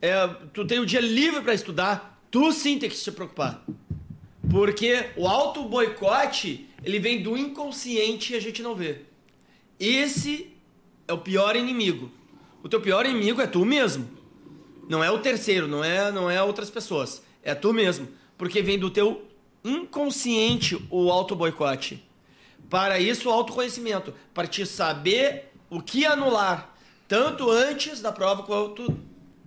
é, 0.00 0.26
tu 0.54 0.66
tem 0.66 0.78
o 0.78 0.86
dia 0.86 1.02
livre 1.02 1.42
para 1.42 1.52
estudar, 1.52 2.18
tu 2.30 2.50
sim 2.50 2.78
tem 2.78 2.88
que 2.88 2.96
se 2.96 3.12
preocupar. 3.12 3.62
Porque 4.50 5.10
o 5.16 5.28
auto 5.28 5.64
boicote, 5.64 6.66
ele 6.82 6.98
vem 6.98 7.22
do 7.22 7.36
inconsciente 7.36 8.32
e 8.32 8.36
a 8.36 8.40
gente 8.40 8.62
não 8.62 8.74
vê. 8.74 9.02
Esse 9.78 10.50
é 11.06 11.12
o 11.12 11.18
pior 11.18 11.54
inimigo. 11.54 12.10
O 12.62 12.70
teu 12.70 12.80
pior 12.80 13.04
inimigo 13.04 13.42
é 13.42 13.46
tu 13.46 13.66
mesmo. 13.66 14.08
Não 14.88 15.04
é 15.04 15.10
o 15.10 15.18
terceiro, 15.18 15.68
não 15.68 15.84
é, 15.84 16.10
não 16.10 16.30
é 16.30 16.42
outras 16.42 16.70
pessoas. 16.70 17.22
É 17.42 17.54
tu 17.54 17.74
mesmo. 17.74 18.08
Porque 18.38 18.62
vem 18.62 18.78
do 18.78 18.88
teu 18.88 19.28
inconsciente 19.62 20.82
o 20.88 21.12
auto 21.12 21.36
boicote. 21.36 22.02
Para 22.68 22.98
isso, 22.98 23.28
o 23.28 23.32
autoconhecimento. 23.32 24.14
Para 24.34 24.46
te 24.46 24.64
saber 24.66 25.52
o 25.70 25.80
que 25.80 26.04
anular, 26.04 26.74
tanto 27.06 27.50
antes 27.50 28.00
da 28.00 28.12
prova 28.12 28.42
quanto 28.42 28.98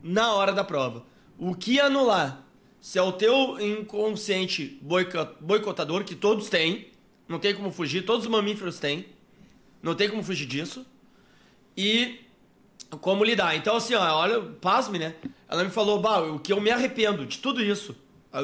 na 0.04 0.34
hora 0.34 0.52
da 0.52 0.64
prova. 0.64 1.06
O 1.38 1.56
que 1.56 1.80
anular? 1.80 2.44
Se 2.80 2.98
é 2.98 3.02
o 3.02 3.12
teu 3.12 3.60
inconsciente 3.60 4.80
boicotador, 5.40 6.04
que 6.04 6.16
todos 6.16 6.50
têm, 6.50 6.88
não 7.28 7.40
tem 7.40 7.54
como 7.54 7.72
fugir, 7.72 8.04
todos 8.04 8.26
os 8.26 8.32
mamíferos 8.32 8.80
têm, 8.80 9.06
não 9.82 9.94
tem 9.94 10.10
como 10.10 10.24
fugir 10.24 10.48
disso. 10.48 10.86
E 11.78 12.20
como 13.00 13.24
lidar. 13.24 13.56
Então, 13.56 13.76
assim, 13.78 13.94
ó, 13.94 14.18
olha, 14.18 14.42
pasme, 14.60 15.00
né? 15.00 15.16
Ela 15.48 15.64
me 15.64 15.70
falou, 15.70 16.00
bah, 16.00 16.20
o 16.20 16.40
que 16.40 16.52
eu 16.52 16.60
me 16.60 16.72
arrependo 16.72 17.26
de 17.26 17.38
tudo 17.38 17.62
isso, 17.62 17.96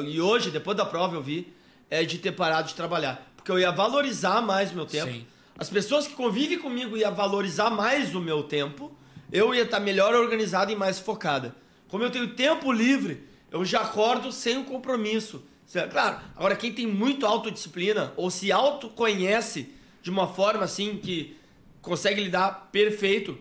e 0.06 0.20
hoje, 0.20 0.50
depois 0.50 0.76
da 0.76 0.84
prova, 0.84 1.16
eu 1.16 1.22
vi, 1.22 1.52
é 1.90 2.04
de 2.04 2.18
ter 2.18 2.32
parado 2.32 2.68
de 2.68 2.74
trabalhar 2.74 3.28
porque 3.48 3.52
eu 3.52 3.58
ia 3.58 3.70
valorizar 3.70 4.42
mais 4.42 4.72
o 4.72 4.74
meu 4.74 4.84
tempo. 4.84 5.10
Sim. 5.10 5.26
As 5.58 5.70
pessoas 5.70 6.06
que 6.06 6.12
convivem 6.12 6.58
comigo 6.58 6.98
iam 6.98 7.14
valorizar 7.14 7.70
mais 7.70 8.14
o 8.14 8.20
meu 8.20 8.42
tempo. 8.42 8.94
Eu 9.32 9.54
ia 9.54 9.62
estar 9.62 9.80
melhor 9.80 10.14
organizada 10.14 10.70
e 10.70 10.76
mais 10.76 10.98
focada. 10.98 11.56
Como 11.88 12.04
eu 12.04 12.10
tenho 12.10 12.34
tempo 12.34 12.70
livre, 12.70 13.26
eu 13.50 13.64
já 13.64 13.80
acordo 13.80 14.30
sem 14.30 14.58
um 14.58 14.64
compromisso. 14.64 15.42
Claro, 15.90 16.20
agora 16.36 16.56
quem 16.56 16.74
tem 16.74 16.86
muito 16.86 17.24
autodisciplina 17.24 18.12
ou 18.18 18.30
se 18.30 18.52
autoconhece 18.52 19.72
de 20.02 20.10
uma 20.10 20.26
forma 20.26 20.64
assim 20.64 20.98
que 20.98 21.34
consegue 21.80 22.22
lidar 22.22 22.68
perfeito, 22.70 23.38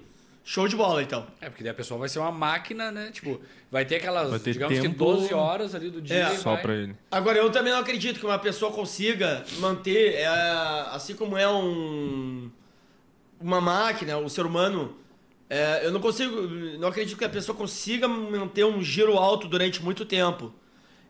Show 0.50 0.66
de 0.66 0.78
bola, 0.78 1.04
então. 1.04 1.28
É, 1.42 1.50
porque 1.50 1.62
daí 1.62 1.72
a 1.72 1.76
pessoa 1.76 2.00
vai 2.00 2.08
ser 2.08 2.20
uma 2.20 2.32
máquina, 2.32 2.90
né? 2.90 3.12
Tipo, 3.12 3.42
vai 3.70 3.84
ter 3.84 3.98
aquelas, 3.98 4.30
vai 4.30 4.40
ter 4.40 4.54
digamos 4.54 4.80
tempo... 4.80 4.92
que 4.92 4.98
12 4.98 5.34
horas 5.34 5.76
ali 5.76 5.90
do 5.90 6.02
dia. 6.02 6.16
É. 6.16 6.38
Só 6.38 6.54
vai... 6.54 6.62
pra 6.62 6.74
ele. 6.74 6.96
Agora, 7.12 7.38
eu 7.38 7.52
também 7.52 7.74
não 7.74 7.82
acredito 7.82 8.18
que 8.18 8.26
uma 8.26 8.40
pessoa 8.40 8.72
consiga 8.72 9.44
manter, 9.60 10.14
é, 10.14 10.26
assim 10.94 11.16
como 11.16 11.38
é 11.38 11.50
um 11.50 12.50
uma 13.42 13.60
máquina, 13.60 14.18
o 14.20 14.30
ser 14.30 14.46
humano, 14.46 14.96
é, 15.50 15.86
eu 15.86 15.92
não 15.92 16.00
consigo, 16.00 16.42
não 16.80 16.88
acredito 16.88 17.18
que 17.18 17.26
a 17.26 17.30
pessoa 17.30 17.54
consiga 17.54 18.08
manter 18.08 18.64
um 18.64 18.82
giro 18.82 19.18
alto 19.18 19.50
durante 19.50 19.84
muito 19.84 20.06
tempo. 20.06 20.54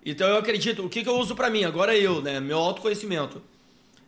Então 0.04 0.28
eu 0.28 0.38
acredito, 0.38 0.84
o 0.84 0.89
que, 0.89 1.04
que 1.04 1.10
eu 1.10 1.15
uso 1.15 1.36
para 1.36 1.47
mim? 1.47 1.63
Agora 1.63 1.95
eu, 1.95 2.23
né? 2.23 2.39
Meu 2.39 2.58
autoconhecimento. 2.58 3.43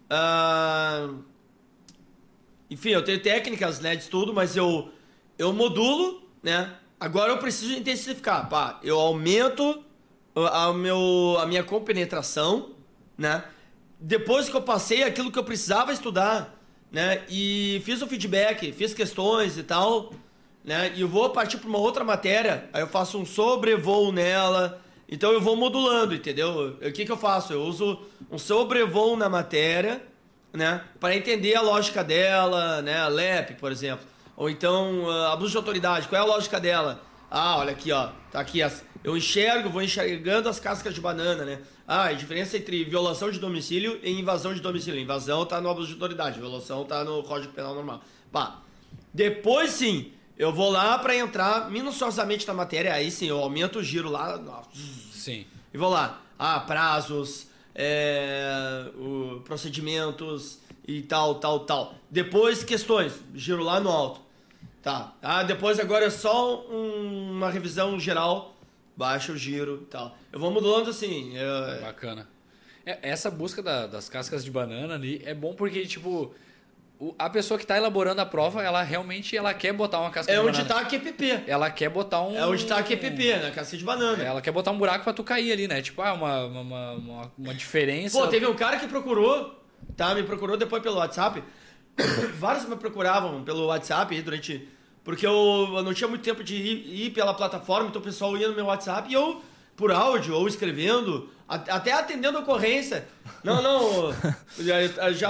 Uh... 0.10 1.20
Enfim, 2.68 2.90
eu 2.90 3.04
tenho 3.04 3.22
técnicas 3.22 3.80
né, 3.80 3.96
de 3.96 4.02
estudo, 4.02 4.34
mas 4.34 4.56
eu 4.56 4.92
eu 5.40 5.54
modulo, 5.54 6.22
né? 6.44 6.76
Agora 7.00 7.32
eu 7.32 7.38
preciso 7.38 7.74
intensificar. 7.74 8.50
Pá, 8.50 8.78
eu 8.84 9.00
aumento 9.00 9.82
a, 10.36 10.66
a, 10.66 10.74
meu, 10.74 11.38
a 11.40 11.46
minha 11.48 11.64
compenetração, 11.64 12.72
né? 13.18 13.46
Depois 13.98 14.50
que 14.50 14.56
eu 14.56 14.62
passei 14.62 15.04
aquilo 15.04 15.32
que 15.32 15.40
eu 15.40 15.44
precisava 15.44 15.94
estudar, 15.94 16.54
né? 16.92 17.24
E 17.30 17.82
fiz 17.86 18.02
o 18.02 18.08
feedback, 18.08 18.72
fiz 18.74 18.94
questões 18.94 19.58
e 19.58 19.64
tal, 19.64 20.12
né? 20.64 20.92
E 20.94 21.02
eu 21.02 21.08
vou 21.08 21.30
partir 21.30 21.58
para 21.58 21.70
uma 21.70 21.80
outra 21.80 22.04
matéria, 22.04 22.70
aí 22.74 22.82
eu 22.82 22.88
faço 22.88 23.18
um 23.18 23.26
sobrevoo 23.26 24.12
nela. 24.12 24.82
Então 25.08 25.32
eu 25.32 25.40
vou 25.40 25.56
modulando, 25.56 26.14
entendeu? 26.14 26.78
O 26.86 26.92
que, 26.92 27.06
que 27.06 27.12
eu 27.12 27.18
faço? 27.18 27.54
Eu 27.54 27.64
uso 27.64 28.00
um 28.30 28.38
sobrevoo 28.38 29.16
na 29.16 29.30
matéria, 29.30 30.04
né? 30.52 30.84
Para 31.00 31.16
entender 31.16 31.56
a 31.56 31.62
lógica 31.62 32.04
dela, 32.04 32.82
né? 32.82 33.00
A 33.00 33.08
LEP, 33.08 33.54
por 33.54 33.72
exemplo. 33.72 34.06
Ou 34.40 34.50
então, 34.50 35.04
uh, 35.04 35.26
abuso 35.34 35.52
de 35.52 35.58
autoridade, 35.58 36.08
qual 36.08 36.18
é 36.18 36.24
a 36.24 36.26
lógica 36.26 36.62
dela? 36.62 37.04
Ah, 37.30 37.58
olha 37.58 37.72
aqui, 37.72 37.92
ó. 37.92 38.10
Tá 38.32 38.40
aqui 38.40 38.64
as. 38.64 38.86
Eu 39.04 39.18
enxergo, 39.18 39.70
vou 39.70 39.82
enxergando 39.82 40.48
as 40.48 40.62
cascas 40.62 40.94
de 40.94 41.02
banana, 41.02 41.44
né? 41.44 41.62
Ah, 41.86 42.06
a 42.06 42.14
diferença 42.14 42.56
entre 42.56 42.86
violação 42.86 43.30
de 43.30 43.38
domicílio 43.38 44.00
e 44.02 44.18
invasão 44.18 44.54
de 44.54 44.62
domicílio. 44.62 44.98
Invasão 44.98 45.46
tá 45.46 45.60
no 45.60 45.70
abuso 45.70 45.88
de 45.88 45.94
autoridade, 45.96 46.40
violação 46.40 46.86
tá 46.86 47.04
no 47.04 47.22
Código 47.22 47.52
Penal 47.52 47.76
normal. 47.76 48.02
Pá. 48.32 48.62
Depois 49.14 49.72
sim, 49.72 50.14
eu 50.38 50.54
vou 50.54 50.72
lá 50.72 50.98
para 50.98 51.18
entrar 51.18 51.70
minuciosamente 51.70 52.48
na 52.48 52.54
matéria, 52.54 52.94
aí 52.94 53.12
sim, 53.12 53.28
eu 53.28 53.40
aumento 53.40 53.80
o 53.80 53.84
giro 53.84 54.10
lá. 54.10 54.42
Sim. 55.12 55.46
E 55.74 55.78
vou 55.78 55.90
lá. 55.90 56.22
Ah, 56.40 56.62
prazos, 56.62 57.48
é, 57.76 58.90
o, 58.96 59.42
procedimentos 59.44 60.60
e 60.88 61.02
tal, 61.02 61.36
tal, 61.36 61.60
tal. 61.62 61.96
Depois, 62.10 62.64
questões, 62.64 63.20
giro 63.36 63.64
lá 63.64 63.82
no 63.82 63.90
alto. 63.90 64.29
Tá. 64.82 65.14
Ah, 65.22 65.44
depois 65.44 65.80
agora 65.80 66.06
é 66.06 66.10
só 66.10 66.66
um, 66.70 67.32
uma 67.32 67.50
revisão 67.50 68.00
geral, 68.00 68.56
baixa 68.96 69.32
o 69.32 69.38
giro 69.38 69.82
e 69.84 69.86
tal. 69.86 70.16
Eu 70.32 70.40
vou 70.40 70.52
modulando 70.52 70.90
assim. 70.90 71.36
Eu... 71.36 71.82
Bacana. 71.82 72.28
É, 72.86 72.98
essa 73.02 73.30
busca 73.30 73.62
da, 73.62 73.88
das 73.88 74.08
cascas 74.08 74.44
de 74.44 74.50
banana 74.50 74.96
ali 74.96 75.22
é 75.26 75.34
bom 75.34 75.54
porque, 75.54 75.86
tipo, 75.86 76.34
o, 76.98 77.14
a 77.20 77.30
pessoa 77.30 77.58
que 77.58 77.66
está 77.66 77.78
elaborando 77.78 78.22
a 78.22 78.26
prova, 78.26 78.64
ela 78.64 78.82
realmente 78.82 79.36
ela 79.36 79.54
quer 79.54 79.74
botar 79.74 80.00
uma 80.00 80.10
casca 80.10 80.32
é 80.32 80.36
de 80.36 80.42
banana. 80.42 80.58
É 80.58 80.62
onde 80.62 80.72
está 80.72 80.82
a 80.82 80.86
QPP. 80.86 81.44
Ela 81.46 81.70
quer 81.70 81.90
botar 81.90 82.22
um... 82.22 82.38
É 82.38 82.46
onde 82.46 82.64
está 82.64 82.78
a 82.78 82.84
QPP, 82.84 83.36
né? 83.38 83.52
Casca 83.52 83.78
de 83.78 83.84
banana. 83.84 84.24
Ela 84.24 84.42
quer 84.42 84.52
botar 84.52 84.72
um 84.72 84.78
buraco 84.78 85.04
para 85.04 85.14
tu 85.14 85.24
cair 85.26 85.52
ali, 85.52 85.68
né? 85.68 85.82
Tipo, 85.82 86.02
ah, 86.02 86.14
uma, 86.14 86.46
uma, 86.46 86.92
uma, 86.92 87.32
uma 87.38 87.54
diferença... 87.54 88.18
Pô, 88.18 88.28
teve 88.28 88.46
um 88.48 88.56
cara 88.56 88.78
que 88.80 88.88
procurou, 88.88 89.62
tá? 89.98 90.16
Me 90.16 90.24
procurou 90.24 90.56
depois 90.56 90.82
pelo 90.82 90.96
WhatsApp 90.98 91.44
vários 92.40 92.66
me 92.66 92.76
procuravam 92.76 93.44
pelo 93.44 93.68
WhatsApp 93.68 94.22
durante. 94.22 94.68
Porque 95.04 95.26
eu, 95.26 95.72
eu 95.76 95.84
não 95.84 95.94
tinha 95.94 96.08
muito 96.08 96.24
tempo 96.24 96.44
de 96.44 96.56
ir, 96.56 97.06
ir, 97.06 97.10
pela 97.12 97.34
plataforma, 97.34 97.90
então 97.90 98.02
o 98.02 98.04
pessoal 98.04 98.38
ia 98.38 98.48
no 98.48 98.56
meu 98.56 98.66
WhatsApp 98.66 99.10
e 99.10 99.14
eu, 99.14 99.42
por 99.80 99.94
áudio 99.94 100.36
ou 100.36 100.46
escrevendo, 100.46 101.30
até 101.48 101.94
atendendo 101.94 102.38
a 102.38 102.42
ocorrência. 102.42 103.08
Não, 103.42 103.64
não. 103.64 104.14
Já, 104.60 105.12
já 105.12 105.30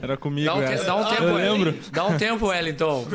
Era 0.00 0.16
comigo. 0.16 0.46
Dá 0.46 0.54
um, 0.54 0.62
essa. 0.62 0.84
dá 0.84 0.96
um 0.96 1.04
tempo, 1.04 1.22
eu 1.24 1.34
lembro. 1.34 1.78
Dá 1.92 2.06
um 2.06 2.16
tempo, 2.16 2.46
Wellington. 2.46 3.06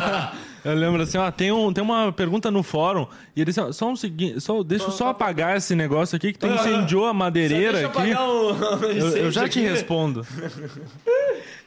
eu 0.64 0.74
lembro 0.74 1.02
assim, 1.02 1.18
ó, 1.18 1.30
tem, 1.30 1.52
um, 1.52 1.70
tem 1.70 1.84
uma 1.84 2.10
pergunta 2.10 2.50
no 2.50 2.62
fórum 2.62 3.06
e 3.36 3.42
ele 3.42 3.52
disse, 3.52 3.72
só 3.74 3.90
um 3.90 3.96
seguinte, 3.96 4.40
só, 4.40 4.62
deixa 4.62 4.86
eu 4.86 4.90
só 4.90 5.08
apagar 5.08 5.58
esse 5.58 5.74
negócio 5.74 6.16
aqui 6.16 6.32
que 6.32 6.38
tu 6.38 6.46
incendiou 6.46 7.04
a 7.04 7.12
madeireira 7.12 7.86
aqui. 7.86 8.14
Um... 8.14 8.84
eu, 8.88 9.16
eu, 9.18 9.30
já 9.30 9.46
te 9.46 9.60
respondo. 9.60 10.26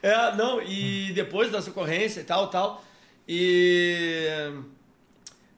É, 0.02 0.36
não, 0.36 0.60
e 0.64 1.12
depois 1.14 1.52
da 1.52 1.60
ocorrência 1.60 2.22
e 2.22 2.24
tal, 2.24 2.48
tal, 2.48 2.84
e... 3.28 4.52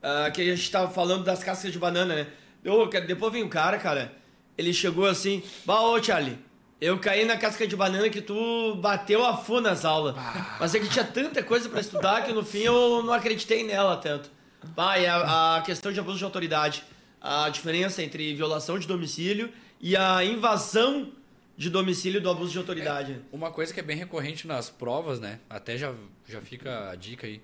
Uh, 0.01 0.31
que 0.31 0.41
a 0.41 0.55
gente 0.55 0.71
tava 0.71 0.89
falando 0.89 1.23
das 1.25 1.43
cascas 1.43 1.73
de 1.73 1.77
banana, 1.77 2.15
né? 2.15 2.27
Eu, 2.63 2.87
depois 2.87 3.31
vem 3.31 3.43
um 3.43 3.49
cara, 3.49 3.77
cara, 3.77 4.13
ele 4.57 4.73
chegou 4.73 5.05
assim, 5.05 5.41
bah, 5.65 5.81
ô 5.81 6.01
Charlie, 6.01 6.37
eu 6.81 6.97
caí 6.99 7.25
na 7.25 7.37
casca 7.37 7.67
de 7.67 7.75
banana 7.75 8.09
que 8.09 8.21
tu 8.21 8.75
bateu 8.75 9.25
a 9.25 9.35
fundo 9.35 9.61
nas 9.61 9.83
aulas. 9.83 10.15
Mas 10.59 10.73
é 10.75 10.79
que 10.79 10.89
tinha 10.89 11.05
tanta 11.05 11.43
coisa 11.43 11.67
para 11.69 11.81
estudar 11.81 12.23
que 12.23 12.31
no 12.31 12.43
fim 12.43 12.59
eu 12.59 13.03
não 13.03 13.13
acreditei 13.13 13.63
nela 13.63 13.97
tanto. 13.97 14.29
Bah, 14.75 14.97
e 14.97 15.05
a, 15.05 15.57
a 15.57 15.61
questão 15.61 15.91
de 15.91 15.99
abuso 15.99 16.17
de 16.17 16.23
autoridade. 16.23 16.83
A 17.21 17.49
diferença 17.49 18.01
entre 18.01 18.33
violação 18.33 18.79
de 18.79 18.87
domicílio 18.87 19.51
e 19.81 19.95
a 19.95 20.23
invasão 20.23 21.11
de 21.57 21.69
domicílio 21.69 22.21
do 22.21 22.29
abuso 22.29 22.53
de 22.53 22.57
autoridade. 22.57 23.13
É, 23.13 23.35
uma 23.35 23.51
coisa 23.51 23.73
que 23.73 23.79
é 23.81 23.83
bem 23.83 23.97
recorrente 23.97 24.47
nas 24.47 24.69
provas, 24.69 25.19
né? 25.19 25.39
Até 25.49 25.77
já, 25.77 25.93
já 26.25 26.39
fica 26.39 26.89
a 26.89 26.95
dica 26.95 27.27
aí. 27.27 27.41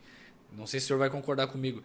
Não 0.53 0.65
sei 0.65 0.79
se 0.79 0.85
o 0.85 0.87
senhor 0.87 0.99
vai 0.99 1.09
concordar 1.09 1.47
comigo. 1.47 1.83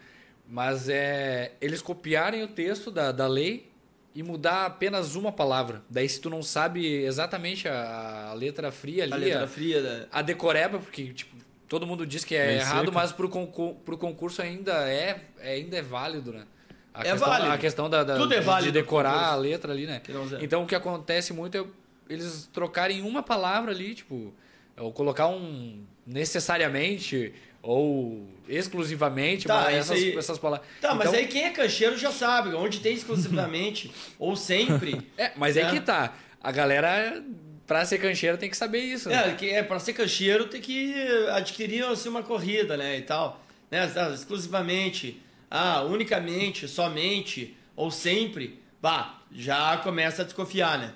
Mas 0.51 0.89
é 0.89 1.53
eles 1.61 1.81
copiarem 1.81 2.43
o 2.43 2.49
texto 2.49 2.91
da, 2.91 3.13
da 3.13 3.29
lei 3.29 3.71
e 4.13 4.23
mudar 4.23 4.67
apenas 4.67 5.15
uma 5.15 5.31
palavra. 5.31 5.83
Daí 5.89 6.09
se 6.09 6.21
tu 6.21 6.29
não 6.29 6.43
sabe 6.43 6.85
exatamente 7.05 7.69
a, 7.69 8.31
a 8.31 8.35
letra 8.35 8.73
fria 8.73 9.05
ali, 9.05 9.13
a, 9.13 9.17
letra 9.17 9.45
a, 9.45 9.47
fria, 9.47 9.81
né? 9.81 10.07
a 10.11 10.21
decoreba, 10.21 10.81
porque 10.81 11.13
tipo, 11.13 11.37
todo 11.69 11.87
mundo 11.87 12.05
diz 12.05 12.25
que 12.25 12.35
é 12.35 12.49
Bem 12.49 12.57
errado, 12.57 12.87
seca. 12.87 12.93
mas 12.93 13.13
pro, 13.13 13.29
concurso, 13.29 13.77
pro 13.85 13.97
concurso 13.97 14.43
ainda 14.43 14.73
é, 14.91 15.21
é, 15.39 15.53
ainda 15.53 15.77
é 15.77 15.83
válido, 15.83 16.33
né? 16.33 16.45
A 16.93 17.03
é 17.03 17.13
questão, 17.13 17.29
válido. 17.29 17.53
A 17.53 17.59
questão 17.59 17.89
da, 17.89 18.03
da 18.03 18.17
Tudo 18.17 18.35
é 18.35 18.41
válido 18.41 18.73
de 18.73 18.81
decorar 18.81 19.29
a 19.29 19.37
letra 19.37 19.73
ali, 19.73 19.87
né? 19.87 20.03
Então 20.41 20.65
o 20.65 20.67
que 20.67 20.75
acontece 20.75 21.33
muito 21.33 21.57
é 21.57 21.65
eles 22.13 22.51
trocarem 22.53 23.03
uma 23.03 23.23
palavra 23.23 23.71
ali, 23.71 23.95
tipo, 23.95 24.35
ou 24.77 24.93
colocar 24.93 25.29
um 25.29 25.85
necessariamente 26.05 27.33
ou 27.63 28.27
exclusivamente, 28.49 29.47
tá, 29.47 29.55
mas 29.63 29.77
essas, 29.77 29.97
aí... 29.97 30.17
essas 30.17 30.39
palavras. 30.39 30.67
Tá, 30.81 30.89
então... 30.89 30.97
mas 30.97 31.13
aí 31.13 31.27
quem 31.27 31.45
é 31.45 31.51
cancheiro 31.51 31.97
já 31.97 32.11
sabe, 32.11 32.55
onde 32.55 32.81
tem 32.81 32.95
exclusivamente 32.95 33.93
ou 34.19 34.35
sempre. 34.35 35.01
É, 35.17 35.33
mas 35.37 35.57
é. 35.57 35.71
que 35.71 35.81
tá. 35.81 36.15
A 36.43 36.51
galera, 36.51 37.23
pra 37.67 37.85
ser 37.85 37.99
cancheiro, 37.99 38.39
tem 38.39 38.49
que 38.49 38.57
saber 38.57 38.81
isso. 38.81 39.09
Né? 39.09 39.31
É, 39.31 39.35
que 39.35 39.51
é, 39.51 39.63
pra 39.63 39.79
ser 39.79 39.93
cancheiro 39.93 40.47
tem 40.47 40.61
que 40.61 40.95
adquirir 41.33 41.85
assim, 41.85 42.09
uma 42.09 42.23
corrida, 42.23 42.77
né? 42.77 42.97
E 42.97 43.03
tal. 43.03 43.45
Né? 43.71 43.89
Exclusivamente, 44.15 45.23
ah, 45.51 45.83
unicamente, 45.83 46.67
somente, 46.67 47.57
ou 47.77 47.91
sempre, 47.91 48.61
bah, 48.81 49.21
já 49.31 49.77
começa 49.79 50.23
a 50.23 50.25
desconfiar, 50.25 50.79
né? 50.79 50.93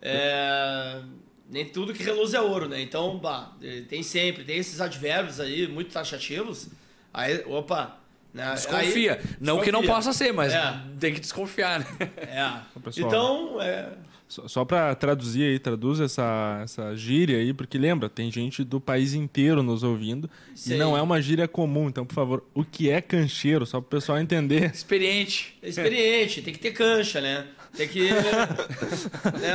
É 0.00 1.02
nem 1.48 1.64
tudo 1.64 1.94
que 1.94 2.02
reluz 2.02 2.34
é 2.34 2.40
ouro, 2.40 2.68
né? 2.68 2.80
Então, 2.80 3.18
bah, 3.18 3.52
tem 3.88 4.02
sempre, 4.02 4.44
tem 4.44 4.58
esses 4.58 4.80
advérbios 4.80 5.40
aí 5.40 5.66
muito 5.68 5.92
taxativos. 5.92 6.68
Aí, 7.12 7.42
opa, 7.46 7.98
né? 8.34 8.52
Desconfia. 8.52 9.12
Aí, 9.14 9.18
não 9.40 9.56
desconfia. 9.56 9.64
que 9.64 9.72
não 9.72 9.82
possa 9.82 10.12
ser, 10.12 10.32
mas 10.32 10.52
é. 10.52 10.80
tem 11.00 11.14
que 11.14 11.20
desconfiar, 11.20 11.80
né? 11.80 11.86
É. 12.18 13.00
Então, 13.00 13.60
é. 13.60 13.90
Só, 14.28 14.48
só 14.48 14.64
para 14.64 14.94
traduzir 14.94 15.44
aí, 15.44 15.58
traduz 15.58 16.00
essa, 16.00 16.60
essa 16.62 16.96
gíria 16.96 17.38
aí, 17.38 17.54
porque 17.54 17.78
lembra, 17.78 18.08
tem 18.08 18.30
gente 18.30 18.64
do 18.64 18.80
país 18.80 19.14
inteiro 19.14 19.62
nos 19.62 19.84
ouvindo 19.84 20.28
Sim. 20.54 20.74
e 20.74 20.76
não 20.76 20.96
é 20.96 21.02
uma 21.02 21.22
gíria 21.22 21.46
comum. 21.46 21.88
Então, 21.88 22.04
por 22.04 22.14
favor, 22.14 22.44
o 22.52 22.64
que 22.64 22.90
é 22.90 23.00
cancheiro? 23.00 23.64
Só 23.64 23.80
para 23.80 23.86
o 23.86 23.90
pessoal 23.90 24.18
entender. 24.18 24.72
Experiente. 24.74 25.56
Experiente, 25.62 26.42
tem 26.42 26.52
que 26.52 26.58
ter 26.58 26.72
cancha, 26.72 27.20
né? 27.20 27.46
Tem 27.76 27.86
que. 27.86 28.10
né, 28.10 29.54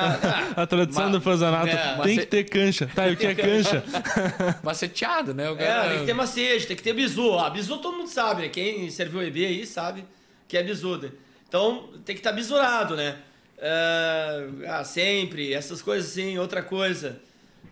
a 0.55 0.67
tradição 0.67 1.11
do 1.11 1.19
fazanato 1.19 1.67
é, 1.67 1.97
tem 2.03 2.17
que 2.19 2.25
ter 2.25 2.43
cancha. 2.43 2.89
Tá, 2.93 3.07
e 3.07 3.13
o 3.13 3.17
que 3.17 3.25
é 3.25 3.33
cancha? 3.33 3.83
Maceteado, 4.61 5.33
né? 5.33 5.49
O 5.49 5.57
cara... 5.57 5.85
É, 5.85 5.89
tem 5.89 5.99
que 5.99 6.05
ter 6.05 6.13
macete, 6.13 6.67
tem 6.67 6.75
que 6.75 6.83
ter 6.83 6.93
bizu. 6.93 7.39
Ah, 7.39 7.49
bizu 7.49 7.77
todo 7.79 7.97
mundo 7.97 8.09
sabe, 8.09 8.43
né? 8.43 8.49
Quem 8.49 8.89
serviu 8.89 9.23
EB 9.23 9.45
aí 9.45 9.65
sabe 9.65 10.05
que 10.47 10.55
é 10.55 10.63
bizu. 10.63 10.97
Né? 10.97 11.11
Então 11.47 11.89
tem 12.05 12.15
que 12.15 12.19
estar 12.19 12.29
tá 12.29 12.35
bisurado, 12.35 12.95
né? 12.95 13.17
Uh, 13.57 14.65
ah, 14.67 14.83
sempre, 14.83 15.53
essas 15.53 15.81
coisas 15.81 16.11
assim, 16.11 16.37
outra 16.37 16.61
coisa. 16.61 17.19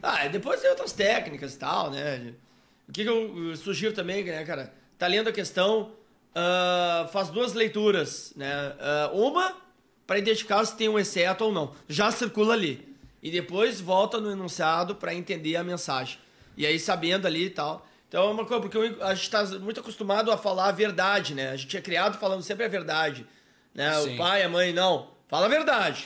Ah, 0.01 0.27
depois 0.27 0.61
tem 0.61 0.69
outras 0.69 0.93
técnicas 0.93 1.55
e 1.55 1.57
tal, 1.59 1.91
né? 1.91 2.33
O 2.87 2.91
que, 2.91 3.03
que 3.03 3.09
eu 3.09 3.55
sugiro 3.55 3.93
também, 3.93 4.23
né, 4.23 4.43
cara? 4.45 4.73
Tá 4.97 5.07
lendo 5.07 5.29
a 5.29 5.31
questão, 5.31 5.91
uh, 6.31 7.07
faz 7.09 7.29
duas 7.29 7.53
leituras, 7.53 8.33
né? 8.35 8.73
Uh, 9.13 9.27
uma 9.27 9.68
para 10.09 10.17
identificar 10.17 10.65
se 10.65 10.75
tem 10.75 10.89
um 10.89 10.97
exceto 10.97 11.43
ou 11.45 11.51
não. 11.51 11.71
Já 11.87 12.09
circula 12.09 12.55
ali. 12.55 12.97
E 13.21 13.29
depois 13.29 13.79
volta 13.79 14.19
no 14.19 14.31
enunciado 14.31 14.95
para 14.95 15.13
entender 15.13 15.55
a 15.55 15.63
mensagem. 15.63 16.17
E 16.57 16.65
aí 16.65 16.79
sabendo 16.79 17.27
ali 17.27 17.45
e 17.45 17.49
tal. 17.51 17.87
Então 18.07 18.27
é 18.27 18.31
uma 18.31 18.43
coisa, 18.43 18.59
porque 18.59 19.03
a 19.03 19.13
gente 19.13 19.25
está 19.25 19.45
muito 19.59 19.81
acostumado 19.81 20.31
a 20.31 20.37
falar 20.37 20.69
a 20.69 20.71
verdade, 20.71 21.35
né? 21.35 21.51
A 21.51 21.55
gente 21.55 21.77
é 21.77 21.79
criado 21.79 22.17
falando 22.17 22.41
sempre 22.41 22.65
a 22.65 22.67
verdade. 22.67 23.23
Né? 23.71 23.99
O 23.99 24.17
pai, 24.17 24.41
a 24.41 24.49
mãe, 24.49 24.73
não. 24.73 25.11
Fala 25.27 25.45
a 25.45 25.49
verdade. 25.49 26.03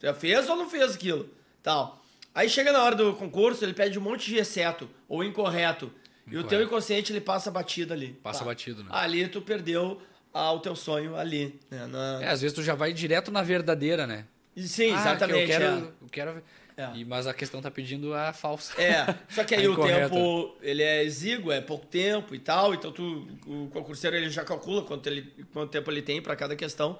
Você 0.00 0.14
fez 0.14 0.48
ou 0.48 0.56
não 0.56 0.70
fez 0.70 0.94
aquilo? 0.94 1.28
Tal. 1.62 2.02
Aí 2.34 2.48
chega 2.48 2.72
na 2.72 2.82
hora 2.82 2.96
do 2.96 3.12
concurso, 3.12 3.62
ele 3.62 3.74
pede 3.74 3.98
um 3.98 4.02
monte 4.02 4.30
de 4.30 4.38
exceto 4.38 4.88
ou 5.06 5.22
incorreto. 5.22 5.92
Incorreto. 6.26 6.30
E 6.30 6.38
o 6.38 6.44
teu 6.44 6.62
inconsciente 6.62 7.12
ele 7.12 7.20
passa 7.20 7.50
batido 7.50 7.92
ali. 7.92 8.18
Passa 8.22 8.38
tá. 8.38 8.44
batido, 8.46 8.82
né? 8.82 8.88
Ali 8.90 9.28
tu 9.28 9.42
perdeu 9.42 10.00
ao 10.32 10.60
teu 10.60 10.74
sonho 10.74 11.16
ali. 11.16 11.58
Né? 11.70 11.86
Na... 11.86 12.22
É, 12.22 12.28
às 12.28 12.40
vezes 12.40 12.54
tu 12.54 12.62
já 12.62 12.74
vai 12.74 12.92
direto 12.92 13.30
na 13.30 13.42
verdadeira, 13.42 14.06
né? 14.06 14.26
Sim, 14.56 14.92
ah, 14.92 15.00
exatamente. 15.00 15.40
eu 15.40 15.46
quero, 15.46 15.64
é. 15.64 15.78
eu 16.02 16.08
quero 16.10 16.42
é. 16.76 16.90
E, 16.94 17.04
mas 17.04 17.26
a 17.26 17.34
questão 17.34 17.60
tá 17.60 17.70
pedindo 17.70 18.14
a 18.14 18.32
falsa. 18.32 18.80
É, 18.80 19.14
só 19.28 19.44
que 19.44 19.54
aí 19.54 19.68
o 19.68 19.76
tempo, 19.76 20.56
ele 20.62 20.82
é 20.82 21.04
exíguo, 21.04 21.52
é 21.52 21.60
pouco 21.60 21.86
tempo 21.86 22.34
e 22.34 22.38
tal, 22.38 22.74
então 22.74 22.90
tu, 22.90 23.28
o 23.46 23.68
concurseiro 23.70 24.16
ele 24.16 24.30
já 24.30 24.44
calcula 24.44 24.82
quanto, 24.82 25.06
ele, 25.06 25.32
quanto 25.52 25.70
tempo 25.70 25.90
ele 25.90 26.02
tem 26.02 26.22
para 26.22 26.34
cada 26.34 26.56
questão. 26.56 26.98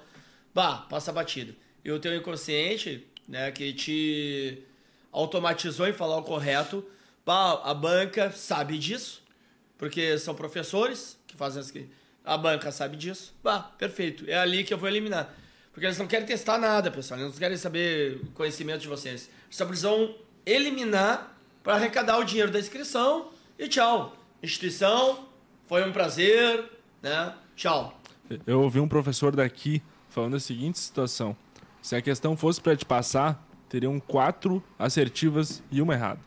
Bah, 0.53 0.85
passa 0.89 1.11
batido. 1.11 1.55
E 1.83 1.91
o 1.91 1.99
teu 1.99 2.15
inconsciente, 2.15 3.07
né, 3.27 3.51
que 3.51 3.73
te 3.73 4.63
automatizou 5.11 5.87
em 5.87 5.93
falar 5.93 6.17
o 6.17 6.23
correto, 6.23 6.85
bah, 7.25 7.61
a 7.63 7.73
banca 7.73 8.31
sabe 8.31 8.77
disso, 8.77 9.23
porque 9.77 10.17
são 10.19 10.35
professores 10.35 11.19
que 11.25 11.35
fazem 11.35 11.59
as 11.59 11.71
a 12.25 12.37
banca 12.37 12.71
sabe 12.71 12.95
disso. 12.95 13.35
Bah, 13.43 13.71
perfeito. 13.77 14.23
É 14.27 14.35
ali 14.35 14.63
que 14.63 14.73
eu 14.73 14.77
vou 14.77 14.87
eliminar. 14.87 15.33
Porque 15.71 15.85
eles 15.85 15.97
não 15.97 16.07
querem 16.07 16.25
testar 16.25 16.57
nada, 16.57 16.91
pessoal. 16.91 17.19
Eles 17.19 17.33
não 17.33 17.39
querem 17.39 17.57
saber 17.57 18.21
conhecimento 18.33 18.81
de 18.81 18.87
vocês. 18.87 19.29
Só 19.49 19.65
precisam 19.65 20.15
eliminar 20.45 21.35
para 21.63 21.75
arrecadar 21.75 22.17
o 22.19 22.23
dinheiro 22.23 22.51
da 22.51 22.59
inscrição 22.59 23.29
e 23.57 23.67
tchau. 23.67 24.15
Instituição, 24.41 25.27
foi 25.67 25.87
um 25.87 25.91
prazer, 25.91 26.69
né? 27.01 27.33
Tchau. 27.55 27.99
Eu 28.45 28.61
ouvi 28.61 28.79
um 28.79 28.87
professor 28.87 29.35
daqui 29.35 29.81
falando 30.09 30.35
a 30.35 30.39
seguinte 30.39 30.79
situação. 30.79 31.35
Se 31.81 31.95
a 31.95 32.01
questão 32.01 32.37
fosse 32.37 32.61
para 32.61 32.75
te 32.75 32.85
passar, 32.85 33.45
teriam 33.67 33.99
quatro 33.99 34.63
assertivas 34.77 35.63
e 35.71 35.81
uma 35.81 35.93
errada. 35.93 36.19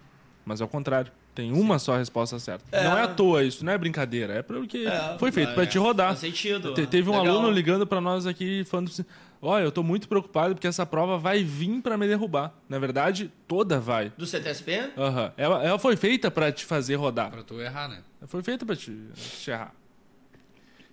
Mas 0.45 0.61
ao 0.61 0.69
contrário. 0.69 1.13
Tem 1.37 1.53
uma 1.53 1.79
só 1.79 1.99
resposta 1.99 2.39
certa. 2.39 2.65
É. 2.73 2.83
Não 2.83 2.97
é 2.97 3.03
à 3.03 3.09
toa 3.09 3.45
isso, 3.45 3.63
não 3.63 3.71
é 3.71 3.77
brincadeira. 3.77 4.33
É 4.37 4.43
porque 4.43 4.79
é, 4.79 5.19
foi 5.19 5.31
feito 5.31 5.51
é, 5.51 5.55
para 5.55 5.67
te 5.67 5.77
rodar. 5.77 6.09
Faz 6.09 6.21
sentido. 6.21 6.73
Te, 6.73 6.87
teve 6.87 7.11
um 7.11 7.19
Legal. 7.21 7.37
aluno 7.37 7.51
ligando 7.51 7.87
para 7.87 8.01
nós 8.01 8.27
aqui 8.27 8.65
falando 8.65 8.89
assim: 8.89 9.05
Olha, 9.43 9.65
eu 9.65 9.71
tô 9.71 9.83
muito 9.83 10.09
preocupado 10.09 10.55
porque 10.55 10.67
essa 10.67 10.87
prova 10.87 11.19
vai 11.19 11.45
vir 11.45 11.83
para 11.83 11.99
me 11.99 12.09
derrubar. 12.09 12.55
Na 12.71 12.79
verdade, 12.79 13.31
toda 13.47 13.79
vai. 13.79 14.11
Do 14.17 14.27
CTSP? 14.27 14.93
Aham. 14.97 15.25
Uhum. 15.27 15.33
Ela, 15.37 15.63
ela, 15.63 15.79
foi 15.79 15.95
feita 15.95 16.31
para 16.31 16.51
te 16.51 16.65
fazer 16.65 16.95
rodar. 16.95 17.31
Para 17.31 17.43
tu 17.43 17.61
errar, 17.61 17.87
né? 17.87 18.03
Foi 18.27 18.43
feita 18.43 18.65
para 18.65 18.75
te, 18.75 18.97
te 19.15 19.51
errar. 19.51 19.75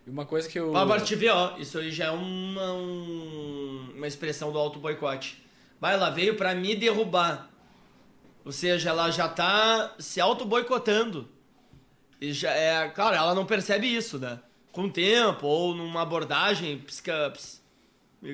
E 0.05 0.09
uma 0.09 0.25
coisa 0.25 0.49
que 0.49 0.59
eu. 0.59 0.75
Agora 0.75 0.99
te 0.99 1.15
ver, 1.15 1.29
ó, 1.29 1.55
isso 1.57 1.77
aí 1.77 1.89
já 1.89 2.07
é 2.07 2.11
uma, 2.11 2.73
um, 2.73 3.93
uma 3.95 4.07
expressão 4.07 4.51
do 4.51 4.59
auto 4.59 4.77
boicote. 4.77 5.41
Vai, 5.79 5.93
ela 5.93 6.09
veio 6.09 6.35
para 6.35 6.53
me 6.53 6.75
derrubar. 6.75 7.49
Ou 8.45 8.51
seja, 8.51 8.89
ela 8.89 9.09
já 9.09 9.25
está 9.25 9.95
se 9.99 10.19
auto-boicotando. 10.19 11.29
E 12.19 12.33
já 12.33 12.51
é, 12.51 12.89
claro, 12.89 13.15
ela 13.15 13.33
não 13.33 13.45
percebe 13.45 13.87
isso, 13.87 14.19
né? 14.19 14.39
Com 14.71 14.85
o 14.85 14.91
tempo 14.91 15.45
ou 15.45 15.75
numa 15.75 16.01
abordagem 16.01 16.83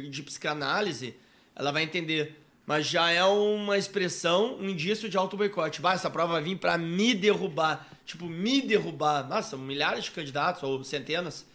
de 0.10 0.24
psicanálise, 0.24 1.16
ela 1.56 1.72
vai 1.72 1.84
entender. 1.84 2.40
Mas 2.66 2.86
já 2.86 3.10
é 3.12 3.24
uma 3.24 3.78
expressão, 3.78 4.56
um 4.58 4.70
indício 4.70 5.10
de 5.10 5.18
auto-boicote. 5.18 5.82
Bah, 5.82 5.94
essa 5.94 6.10
prova 6.10 6.34
vai 6.34 6.44
vir 6.44 6.58
para 6.58 6.78
me 6.78 7.16
derrubar. 7.16 7.88
Tipo, 8.06 8.26
me 8.26 8.62
derrubar. 8.62 9.28
Nossa, 9.28 9.58
milhares 9.58 10.06
de 10.06 10.12
candidatos, 10.12 10.62
ou 10.62 10.84
centenas. 10.84 11.48